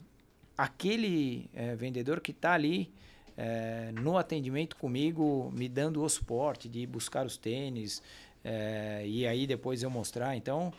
Aquele 0.57 1.49
é, 1.53 1.75
vendedor 1.75 2.19
que 2.19 2.31
está 2.31 2.53
ali 2.53 2.91
é, 3.37 3.91
no 3.93 4.17
atendimento 4.17 4.75
comigo, 4.75 5.51
me 5.53 5.69
dando 5.69 6.03
o 6.03 6.09
suporte 6.09 6.67
de 6.67 6.85
buscar 6.85 7.25
os 7.25 7.37
tênis 7.37 8.01
é, 8.43 9.03
e 9.05 9.25
aí 9.25 9.47
depois 9.47 9.83
eu 9.83 9.89
mostrar. 9.89 10.35
Então, 10.35 10.73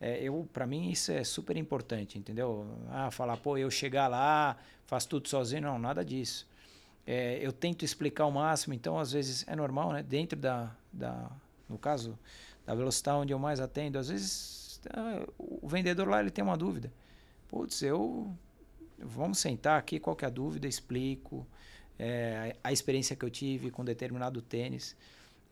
é, 0.00 0.22
eu 0.22 0.48
para 0.52 0.66
mim 0.66 0.90
isso 0.90 1.10
é 1.10 1.24
super 1.24 1.56
importante, 1.56 2.18
entendeu? 2.18 2.66
Ah, 2.90 3.10
falar, 3.10 3.36
pô, 3.38 3.56
eu 3.56 3.70
chegar 3.70 4.08
lá, 4.08 4.56
faço 4.86 5.08
tudo 5.08 5.28
sozinho, 5.28 5.62
não, 5.62 5.78
nada 5.78 6.04
disso. 6.04 6.46
É, 7.06 7.38
eu 7.40 7.52
tento 7.52 7.84
explicar 7.84 8.26
o 8.26 8.32
máximo, 8.32 8.74
então 8.74 8.98
às 8.98 9.12
vezes 9.12 9.46
é 9.48 9.54
normal, 9.56 9.92
né? 9.92 10.02
Dentro 10.02 10.38
da, 10.38 10.74
da 10.92 11.30
no 11.68 11.78
caso 11.78 12.18
da 12.66 12.74
velocidade 12.74 13.18
onde 13.18 13.32
eu 13.32 13.38
mais 13.38 13.60
atendo, 13.60 13.98
às 13.98 14.08
vezes 14.08 14.80
ah, 14.90 15.26
o 15.38 15.66
vendedor 15.68 16.08
lá 16.08 16.20
ele 16.20 16.30
tem 16.30 16.44
uma 16.44 16.56
dúvida. 16.56 16.92
Putz, 17.48 17.80
eu 17.82 18.36
vamos 18.98 19.38
sentar 19.38 19.78
aqui, 19.78 20.00
qual 20.00 20.16
que 20.16 20.24
é 20.24 20.28
a 20.28 20.30
dúvida, 20.30 20.66
explico 20.66 21.46
é, 21.98 22.56
a 22.62 22.72
experiência 22.72 23.16
que 23.16 23.24
eu 23.24 23.30
tive 23.30 23.70
com 23.70 23.84
determinado 23.84 24.42
tênis. 24.42 24.96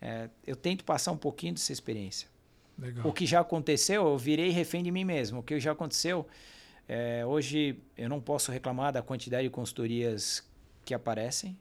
É, 0.00 0.28
eu 0.46 0.56
tento 0.56 0.84
passar 0.84 1.12
um 1.12 1.16
pouquinho 1.16 1.54
dessa 1.54 1.72
experiência. 1.72 2.28
Legal. 2.78 3.06
O 3.06 3.12
que 3.12 3.24
já 3.24 3.40
aconteceu, 3.40 4.06
eu 4.06 4.18
virei 4.18 4.50
refém 4.50 4.82
de 4.82 4.90
mim 4.90 5.04
mesmo. 5.04 5.40
O 5.40 5.42
que 5.42 5.58
já 5.60 5.72
aconteceu, 5.72 6.26
é, 6.88 7.24
hoje 7.24 7.78
eu 7.96 8.08
não 8.08 8.20
posso 8.20 8.50
reclamar 8.50 8.92
da 8.92 9.02
quantidade 9.02 9.44
de 9.44 9.50
consultorias 9.50 10.44
que 10.84 10.92
aparecem. 10.92 11.56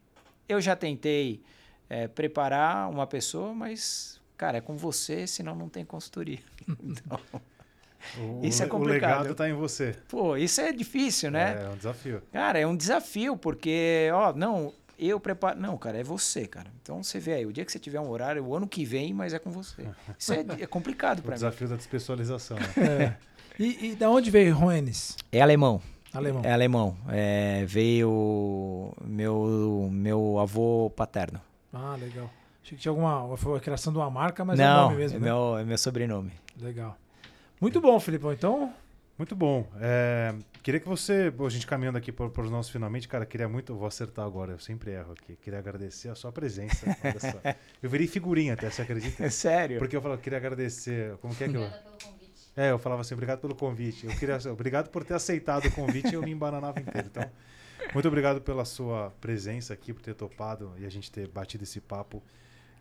Eu 0.50 0.60
já 0.60 0.76
tentei 0.76 1.42
é, 1.90 2.08
preparar 2.08 2.90
uma 2.90 3.08
pessoa, 3.08 3.54
mas, 3.54 4.20
cara, 4.38 4.58
é 4.58 4.62
com 4.62 4.76
você, 4.76 5.28
senão 5.28 5.56
não 5.56 5.70
tem 5.70 5.86
consultoria. 5.86 6.40
Então, 6.84 7.20
o, 8.20 8.46
isso 8.46 8.62
é 8.62 8.68
complicado. 8.68 9.12
O 9.12 9.20
legado 9.20 9.32
está 9.32 9.50
em 9.50 9.54
você. 9.54 9.96
Pô, 10.10 10.36
isso 10.36 10.60
é 10.60 10.72
difícil, 10.72 11.32
né? 11.32 11.58
É, 11.58 11.66
é 11.66 11.70
um 11.70 11.78
desafio. 11.78 12.22
Cara, 12.32 12.60
é 12.60 12.68
um 12.68 12.76
desafio, 12.76 13.38
porque, 13.38 14.10
ó, 14.14 14.34
não, 14.34 14.74
eu 15.00 15.20
preparo. 15.20 15.60
Não, 15.60 15.78
cara, 15.78 16.00
é 16.00 16.04
você, 16.04 16.46
cara. 16.46 16.68
Então 16.82 17.02
você 17.02 17.20
vê 17.20 17.34
aí, 17.34 17.46
o 17.46 17.54
dia 17.54 17.66
que 17.66 17.72
você 17.72 17.80
tiver 17.80 18.00
um 18.00 18.10
horário, 18.10 18.44
o 18.44 18.56
ano 18.56 18.68
que 18.68 18.86
vem, 18.86 19.14
mas 19.14 19.34
é 19.34 19.40
com 19.40 19.52
você. 19.52 19.88
Isso 20.20 20.34
é, 20.34 20.46
é 20.60 20.68
complicado 20.68 21.22
para 21.22 21.32
mim. 21.32 21.36
O 21.36 21.36
desafio 21.36 21.68
da 21.68 21.76
despessoalização. 21.76 22.58
Né? 22.58 22.74
É. 22.78 23.18
E, 23.60 23.92
e 23.92 23.96
da 23.96 24.10
onde 24.10 24.32
veio 24.32 24.56
Roenes? 24.56 25.16
É 25.32 25.42
alemão. 25.42 25.82
Alemão. 26.14 26.42
É 26.44 26.52
alemão. 26.52 26.98
É, 27.10 27.66
veio 27.66 28.94
meu, 29.04 29.90
meu 29.92 30.40
avô 30.40 30.92
paterno. 30.96 31.42
Ah, 31.72 31.96
legal. 32.00 32.30
Achei 32.64 32.78
que 32.78 32.82
tinha 32.82 32.92
alguma. 32.92 33.36
Foi 33.36 33.58
a 33.58 33.60
criação 33.60 33.92
de 33.92 34.00
uma 34.00 34.10
marca, 34.10 34.46
mas 34.46 34.58
Não, 34.58 34.66
é 34.66 34.72
o 34.72 34.84
nome 34.86 34.96
mesmo. 34.96 35.18
É, 35.18 35.20
né? 35.20 35.26
meu, 35.26 35.58
é 35.58 35.66
meu 35.66 35.78
sobrenome. 35.78 36.32
Legal. 36.60 36.98
Muito 37.60 37.82
bom, 37.82 38.00
Filipão. 38.00 38.32
Então, 38.32 38.74
muito 39.18 39.36
bom. 39.36 39.68
É, 39.82 40.34
queria 40.64 40.80
que 40.80 40.88
você, 40.88 41.32
a 41.38 41.50
gente 41.50 41.68
caminhando 41.68 41.98
aqui 41.98 42.12
para 42.12 42.26
os 42.26 42.50
nossos 42.50 42.72
finalmente, 42.72 43.08
cara, 43.08 43.26
queria 43.26 43.48
muito, 43.48 43.76
vou 43.76 43.88
acertar 43.88 44.26
agora, 44.26 44.54
eu 44.54 44.60
sempre 44.60 44.92
erro 44.92 45.12
aqui. 45.12 45.36
Queria 45.36 45.60
agradecer 45.60 46.10
a 46.10 46.16
sua 46.16 46.32
presença. 46.32 46.86
eu 47.84 47.90
virei 47.90 48.08
figurinha 48.08 48.54
até, 48.54 48.70
você 48.70 48.82
acredita? 48.82 49.24
É 49.24 49.30
sério? 49.32 49.78
Porque 49.78 49.96
eu 49.96 50.02
falava, 50.02 50.22
queria 50.22 50.38
agradecer. 50.38 51.18
Como 51.18 51.36
que 51.36 51.44
é 51.44 51.50
que 51.50 51.58
eu. 51.58 51.70
É, 52.56 52.72
eu 52.72 52.80
falava 52.80 53.02
assim, 53.02 53.14
obrigado 53.14 53.40
pelo 53.40 53.56
convite. 53.56 54.06
Eu 54.06 54.16
queria, 54.16 54.38
obrigado 54.52 54.90
por 54.90 55.04
ter 55.04 55.16
aceitado 55.16 55.66
o 55.66 55.72
convite 55.72 56.12
e 56.12 56.14
eu 56.14 56.22
me 56.22 56.32
embananava 56.32 56.80
inteiro. 56.80 57.08
Então, 57.12 57.30
muito 57.94 58.08
obrigado 58.08 58.42
pela 58.42 58.64
sua 58.64 59.12
presença 59.20 59.74
aqui, 59.74 59.94
por 59.94 60.02
ter 60.02 60.14
topado 60.14 60.74
e 60.78 60.86
a 60.86 60.90
gente 60.90 61.12
ter 61.12 61.28
batido 61.28 61.64
esse 61.64 61.82
papo. 61.82 62.24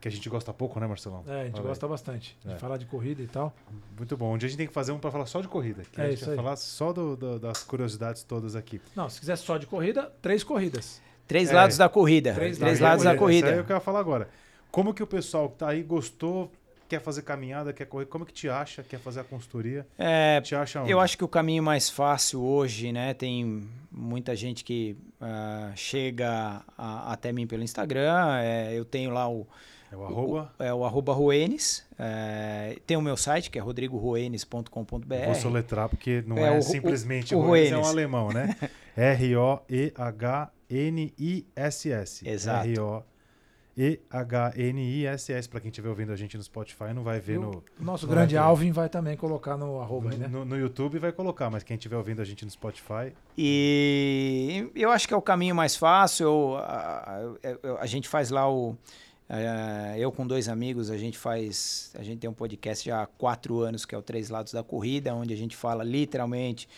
Que 0.03 0.09
a 0.09 0.11
gente 0.11 0.29
gosta 0.29 0.53
pouco, 0.53 0.81
né, 0.81 0.87
Marcelão? 0.89 1.23
É, 1.29 1.43
a 1.43 1.45
gente 1.45 1.53
Fala 1.53 1.69
gosta 1.69 1.87
aí. 1.87 1.91
bastante 1.91 2.37
de 2.45 2.53
é. 2.55 2.59
falar 2.59 2.77
de 2.77 2.87
corrida 2.87 3.23
e 3.23 3.29
tal. 3.29 3.55
Muito 3.97 4.17
bom. 4.17 4.35
Um 4.35 4.37
dia 4.37 4.49
a 4.49 4.51
gente 4.51 4.59
tem 4.59 4.67
que 4.67 4.73
fazer 4.73 4.91
um 4.91 4.99
para 4.99 5.13
falar 5.13 5.27
só 5.27 5.41
de 5.41 5.47
corrida. 5.47 5.85
Que 5.93 6.01
é 6.01 6.05
a 6.05 6.09
gente 6.09 6.17
isso 6.17 6.25
vai 6.25 6.35
aí. 6.35 6.43
falar 6.43 6.57
só 6.57 6.93
do, 6.93 7.17
do, 7.17 7.39
das 7.39 7.63
curiosidades 7.63 8.25
todas 8.25 8.57
aqui. 8.57 8.81
Não, 8.97 9.09
se 9.09 9.21
quiser 9.21 9.37
só 9.37 9.57
de 9.59 9.67
corrida, 9.69 10.13
três 10.21 10.43
corridas. 10.43 11.01
Três 11.29 11.53
é. 11.53 11.55
lados 11.55 11.77
da 11.77 11.89
corrida. 11.89 12.35
Três, 12.35 12.59
três 12.59 12.81
lados 12.81 13.05
da 13.05 13.17
corrida. 13.17 13.47
Isso 13.47 13.53
aí 13.55 13.59
é 13.59 13.61
eu 13.61 13.65
quero 13.65 13.81
falar 13.81 14.01
agora. 14.01 14.29
Como 14.73 14.93
que 14.93 15.05
o 15.05 15.07
pessoal 15.07 15.49
que 15.49 15.59
tá 15.59 15.69
aí 15.69 15.85
gostou, 15.85 16.51
quer 16.89 17.01
fazer 17.01 17.23
caminhada, 17.23 17.73
quer 17.73 17.87
correr, 17.87 18.07
como 18.07 18.27
que 18.27 18.33
te 18.33 18.49
acha, 18.49 18.83
quer 18.83 18.99
fazer 18.99 19.21
a 19.21 19.25
consultoria? 19.25 19.87
É, 19.97 20.41
te 20.41 20.57
acha 20.57 20.81
onde? 20.81 20.91
Eu 20.91 20.99
acho 20.99 21.17
que 21.17 21.23
o 21.23 21.29
caminho 21.29 21.63
mais 21.63 21.89
fácil 21.89 22.43
hoje, 22.43 22.91
né? 22.91 23.15
Tem 23.15 23.69
muita 23.89 24.35
gente 24.35 24.65
que 24.65 24.97
uh, 25.21 25.77
chega 25.77 26.61
a, 26.77 27.13
até 27.13 27.31
mim 27.31 27.47
pelo 27.47 27.63
Instagram. 27.63 28.41
É, 28.41 28.75
eu 28.75 28.85
tenho 28.85 29.13
lá 29.13 29.31
o 29.31 29.47
é 29.93 29.97
o 29.97 30.05
arroba? 30.05 30.53
O, 30.59 30.63
é 30.63 30.75
o 30.75 30.85
arroba 30.85 31.13
Ruenes. 31.13 31.87
É, 31.99 32.79
tem 32.87 32.97
o 32.97 33.03
meu 33.03 33.17
site, 33.17 33.51
que 33.51 33.59
é 33.59 33.63
rodrigoruenes.com.br. 33.63 35.25
Vou 35.27 35.35
soletrar, 35.35 35.89
porque 35.89 36.23
não 36.27 36.39
é, 36.39 36.55
é 36.55 36.59
o, 36.59 36.63
simplesmente 36.63 37.35
o, 37.35 37.39
o 37.39 37.43
Ruenes, 37.43 37.73
é 37.73 37.79
um 37.79 37.85
alemão, 37.85 38.31
né? 38.31 38.57
R-O-E-H-N-I-S-S. 38.97 39.89
Exato. 42.29 42.69
R-O 42.69 43.03
E-H-N-I-S-S. 43.77 45.49
Para 45.49 45.61
quem 45.61 45.71
estiver 45.71 45.89
ouvindo 45.89 46.13
a 46.13 46.17
gente 46.17 46.37
no 46.37 46.43
Spotify, 46.43 46.93
não 46.95 47.03
vai 47.03 47.21
ver 47.21 47.39
no. 47.39 47.65
Nosso 47.81 48.07
no 48.07 48.13
grande 48.13 48.37
Alvin 48.37 48.71
vai 48.71 48.89
também 48.89 49.17
colocar 49.17 49.57
no 49.57 49.81
arroba 49.81 50.09
no, 50.09 50.13
aí, 50.13 50.19
né? 50.19 50.29
No, 50.29 50.45
no, 50.45 50.59
YouTube 50.59 50.99
vai 50.99 51.13
colocar, 51.13 51.49
mas 51.51 51.63
quem 51.63 51.77
estiver 51.77 51.97
ouvindo 51.97 52.21
a 52.21 52.25
gente 52.25 52.45
no 52.45 52.51
Spotify. 52.51 53.13
E 53.37 54.71
eu 54.75 54.91
acho 54.91 55.09
que 55.09 55.15
é 55.15 55.17
o 55.17 55.23
caminho 55.23 55.55
mais 55.55 55.75
fácil. 55.75 56.57
A, 56.57 57.35
a, 57.79 57.83
a 57.83 57.87
gente 57.87 58.09
faz 58.09 58.31
lá 58.31 58.51
o 58.51 58.77
é, 59.35 59.95
eu 59.99 60.13
com 60.13 60.27
dois 60.27 60.47
amigos, 60.47 60.91
a 60.91 60.99
gente 60.99 61.17
faz. 61.17 61.91
A 61.99 62.03
gente 62.03 62.19
tem 62.19 62.29
um 62.29 62.35
podcast 62.35 62.85
já 62.85 63.03
há 63.03 63.07
quatro 63.07 63.61
anos, 63.61 63.87
que 63.87 63.95
é 63.95 63.99
o 63.99 64.03
Três 64.03 64.29
Lados 64.29 64.53
da 64.53 64.63
Corrida, 64.63 65.15
onde 65.15 65.33
a 65.33 65.37
gente 65.37 65.57
fala 65.57 65.83
literalmente 65.83 66.69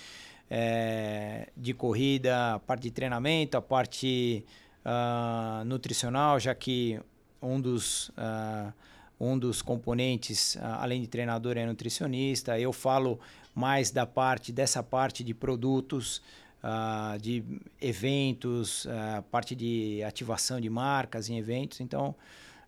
é, 0.48 1.48
de 1.56 1.74
corrida, 1.74 2.55
a 2.55 2.59
parte 2.60 2.82
de 2.82 2.93
treinamento, 2.93 3.56
a 3.56 3.62
parte 3.62 4.44
uh, 4.85 5.64
nutricional, 5.64 6.39
já 6.39 6.55
que 6.55 7.01
um 7.43 7.60
dos. 7.60 8.10
Uh, 8.10 8.72
um 9.18 9.39
dos 9.39 9.62
componentes, 9.62 10.56
uh, 10.56 10.60
além 10.81 11.01
de 11.01 11.06
treinador, 11.06 11.56
é 11.56 11.64
nutricionista. 11.64 12.59
Eu 12.59 12.72
falo 12.72 13.18
mais 13.55 13.90
da 13.93 14.05
parte 14.05 14.52
dessa 14.52 14.82
parte 14.82 15.24
de 15.24 15.35
produtos, 15.35 16.22
Uh, 16.64 17.18
de 17.18 17.44
eventos, 17.78 18.86
uh, 18.86 19.22
parte 19.31 19.55
de 19.55 20.02
ativação 20.02 20.59
de 20.59 20.70
marcas 20.70 21.28
em 21.28 21.36
eventos. 21.36 21.78
Então, 21.78 22.14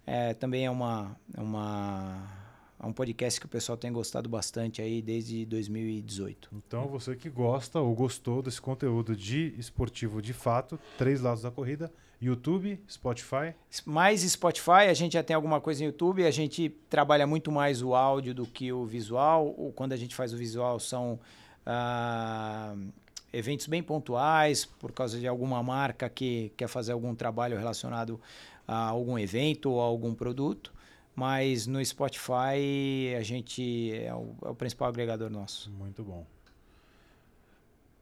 é, 0.07 0.35
também 0.35 0.65
é 0.67 0.71
uma, 0.71 1.17
é 1.37 1.41
uma 1.41 2.37
é 2.79 2.87
um 2.87 2.93
podcast 2.93 3.41
que 3.41 3.47
o 3.47 3.49
pessoal 3.49 3.77
tem 3.77 3.91
gostado 3.91 4.29
bastante 4.29 4.83
aí 4.83 5.01
desde 5.01 5.47
2018. 5.47 6.51
Então, 6.53 6.87
você 6.87 7.17
que 7.17 7.31
gosta 7.31 7.81
ou 7.81 7.95
gostou 7.95 8.43
desse 8.43 8.61
conteúdo 8.61 9.17
de 9.17 9.55
esportivo 9.59 10.21
de 10.21 10.33
fato, 10.35 10.79
três 10.99 11.23
lados 11.23 11.43
da 11.43 11.51
corrida, 11.51 11.91
YouTube, 12.21 12.79
Spotify. 12.89 13.55
Mais 13.85 14.21
Spotify, 14.21 14.89
a 14.89 14.95
gente 14.95 15.15
já 15.15 15.23
tem 15.23 15.35
alguma 15.35 15.61
coisa 15.61 15.81
no 15.81 15.87
YouTube, 15.87 16.25
a 16.25 16.31
gente 16.31 16.69
trabalha 16.89 17.27
muito 17.27 17.51
mais 17.51 17.83
o 17.83 17.95
áudio 17.95 18.35
do 18.35 18.47
que 18.47 18.73
o 18.73 18.85
visual. 18.85 19.55
Ou 19.57 19.73
quando 19.73 19.93
a 19.93 19.97
gente 19.97 20.15
faz 20.15 20.33
o 20.33 20.37
visual, 20.37 20.79
são 20.79 21.19
uh, 21.67 22.93
eventos 23.33 23.67
bem 23.67 23.83
pontuais, 23.83 24.65
por 24.65 24.93
causa 24.93 25.19
de 25.19 25.27
alguma 25.27 25.63
marca 25.63 26.09
que 26.09 26.53
quer 26.57 26.69
fazer 26.69 26.93
algum 26.93 27.15
trabalho 27.15 27.57
relacionado 27.57 28.21
a 28.67 28.89
algum 28.89 29.19
evento 29.19 29.71
ou 29.71 29.81
algum 29.81 30.15
produto, 30.15 30.73
mas 31.15 31.67
no 31.67 31.85
Spotify 31.85 33.15
a 33.19 33.23
gente 33.23 33.93
é 33.95 34.15
o, 34.15 34.35
é 34.45 34.49
o 34.49 34.55
principal 34.55 34.89
agregador 34.89 35.31
nosso. 35.31 35.71
Muito 35.71 36.03
bom. 36.03 36.27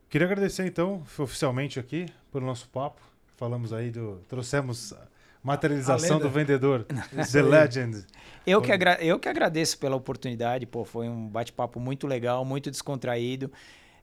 Queria 0.09 0.27
agradecer 0.27 0.66
então, 0.66 1.03
oficialmente 1.19 1.81
aqui, 1.81 2.07
pelo 2.31 2.47
nosso 2.47 2.69
papo. 2.69 3.03
Falamos 3.36 3.73
aí 3.73 3.91
do. 3.91 4.20
Trouxemos 4.28 4.95
materialização 5.43 6.19
do 6.19 6.31
vendedor, 6.31 6.86
The 7.31 7.43
Legend. 7.43 8.07
Eu 8.47 8.62
que, 8.62 8.73
agra 8.73 8.95
eu 9.05 9.19
que 9.19 9.28
agradeço 9.28 9.78
pela 9.78 9.95
oportunidade, 9.95 10.66
pô, 10.66 10.85
foi 10.85 11.09
um 11.09 11.28
bate-papo 11.28 11.78
muito 11.78 12.07
legal, 12.07 12.45
muito 12.45 12.70
descontraído. 12.70 13.53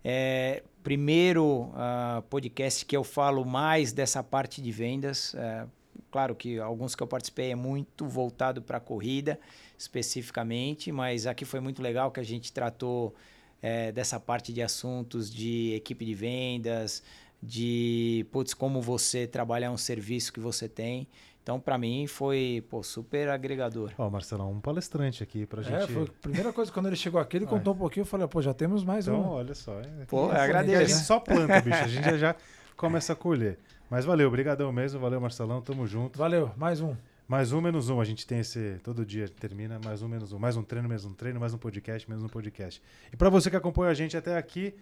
É, 0.04 0.64
primeiro 0.84 1.46
uh, 1.46 2.22
podcast 2.30 2.86
que 2.86 2.96
eu 2.96 3.04
falo 3.04 3.46
mais 3.46 3.92
dessa 3.92 4.24
parte 4.24 4.62
de 4.62 4.72
vendas. 4.72 5.34
Uh, 5.34 5.70
Claro 6.10 6.36
que 6.36 6.60
alguns 6.60 6.95
que 6.95 7.03
eu 7.03 7.07
participei 7.07 7.52
é 7.52 7.56
muito 7.56 8.07
voltado 8.07 8.61
para 8.61 8.78
a 8.78 8.82
corrida 8.82 9.40
especificamente, 9.78 10.91
mas 10.91 11.26
aqui 11.26 11.44
foi 11.44 11.60
muito 11.60 11.82
legal 11.82 12.11
que 12.11 12.19
a 12.19 12.23
gente 12.23 12.53
tratou 12.53 13.15
é, 13.61 13.91
dessa 13.91 14.19
parte 14.19 14.53
de 14.53 14.61
assuntos 14.61 15.32
de 15.32 15.73
equipe 15.73 16.06
de 16.06 16.14
vendas, 16.14 17.03
de 17.41 18.26
putz, 18.32 18.53
como 18.53 18.82
você 18.82 19.26
trabalhar 19.26 19.72
um 19.72 19.78
serviço 19.78 20.32
que 20.32 20.40
você 20.40 20.68
tem. 20.68 21.07
Então, 21.44 21.60
para 21.60 21.76
mim, 21.76 22.06
foi 22.06 22.64
pô, 22.69 22.84
super 22.84 23.30
agregador. 23.30 23.91
Ó, 23.98 24.06
oh, 24.06 24.10
Marcelo, 24.11 24.48
um 24.48 24.61
palestrante 24.61 25.23
aqui 25.23 25.48
pra 25.48 25.61
é, 25.61 25.64
gente. 25.64 25.84
É, 25.84 25.88
foi 25.88 26.03
a 26.03 26.22
primeira 26.22 26.53
coisa, 26.53 26.72
quando 26.72 26.86
ele 26.86 26.95
chegou 26.95 27.19
aqui, 27.19 27.38
ele 27.38 27.48
contou 27.48 27.73
um 27.73 27.78
pouquinho, 27.78 28.03
eu 28.03 28.06
falei, 28.06 28.28
pô, 28.28 28.41
já 28.41 28.53
temos 28.53 28.84
mais 28.84 29.07
então, 29.07 29.22
um. 29.22 29.28
olha 29.30 29.56
só. 29.56 29.82
Pô, 30.07 30.30
agradeço. 30.30 30.78
A 30.78 30.86
gente 30.86 31.06
só 31.06 31.19
planta, 31.19 31.60
bicho. 31.61 31.84
A 31.84 31.88
gente 31.88 32.03
já, 32.03 32.18
já 32.18 32.36
começa 32.78 33.14
a 33.14 33.15
colher. 33.15 33.57
Mas 33.91 34.05
valeu, 34.05 34.30
obrigadão 34.30 34.72
mesmo, 34.72 35.01
valeu 35.01 35.19
Marcelão, 35.19 35.61
tamo 35.61 35.85
junto. 35.85 36.18
Valeu, 36.18 36.49
mais 36.55 36.80
um. 36.80 36.95
Mais 37.27 37.51
um, 37.51 37.59
menos 37.59 37.89
um. 37.89 37.99
A 37.99 38.05
gente 38.05 38.26
tem 38.26 38.39
esse. 38.39 38.80
Todo 38.81 39.05
dia 39.05 39.27
termina. 39.27 39.81
Mais 39.84 40.01
um, 40.01 40.07
menos 40.07 40.31
um. 40.31 40.39
Mais 40.39 40.55
um 40.55 40.63
treino, 40.63 40.88
menos 40.88 41.03
um 41.03 41.13
treino. 41.13 41.41
Mais 41.41 41.53
um 41.53 41.57
podcast, 41.57 42.09
menos 42.09 42.23
um 42.23 42.30
podcast. 42.30 42.81
E 43.11 43.18
para 43.18 43.30
você 43.30 43.49
que 43.49 43.55
acompanha 43.57 43.91
a 43.91 43.93
gente 43.93 44.15
até 44.15 44.38
aqui, 44.38 44.73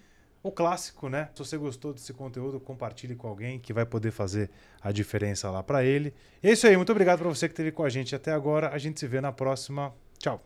o 0.44 0.52
clássico, 0.52 1.08
né? 1.08 1.28
Se 1.34 1.40
você 1.40 1.56
gostou 1.56 1.92
desse 1.92 2.12
conteúdo, 2.12 2.60
compartilhe 2.60 3.16
com 3.16 3.26
alguém 3.26 3.58
que 3.58 3.72
vai 3.72 3.84
poder 3.84 4.12
fazer 4.12 4.48
a 4.80 4.92
diferença 4.92 5.50
lá 5.50 5.60
para 5.60 5.82
ele. 5.82 6.14
É 6.40 6.52
isso 6.52 6.68
aí. 6.68 6.76
Muito 6.76 6.92
obrigado 6.92 7.18
para 7.18 7.28
você 7.28 7.48
que 7.48 7.52
esteve 7.52 7.72
com 7.72 7.82
a 7.82 7.88
gente 7.88 8.14
até 8.14 8.30
agora. 8.30 8.68
A 8.68 8.78
gente 8.78 9.00
se 9.00 9.08
vê 9.08 9.20
na 9.20 9.32
próxima. 9.32 9.92
Tchau. 10.20 10.40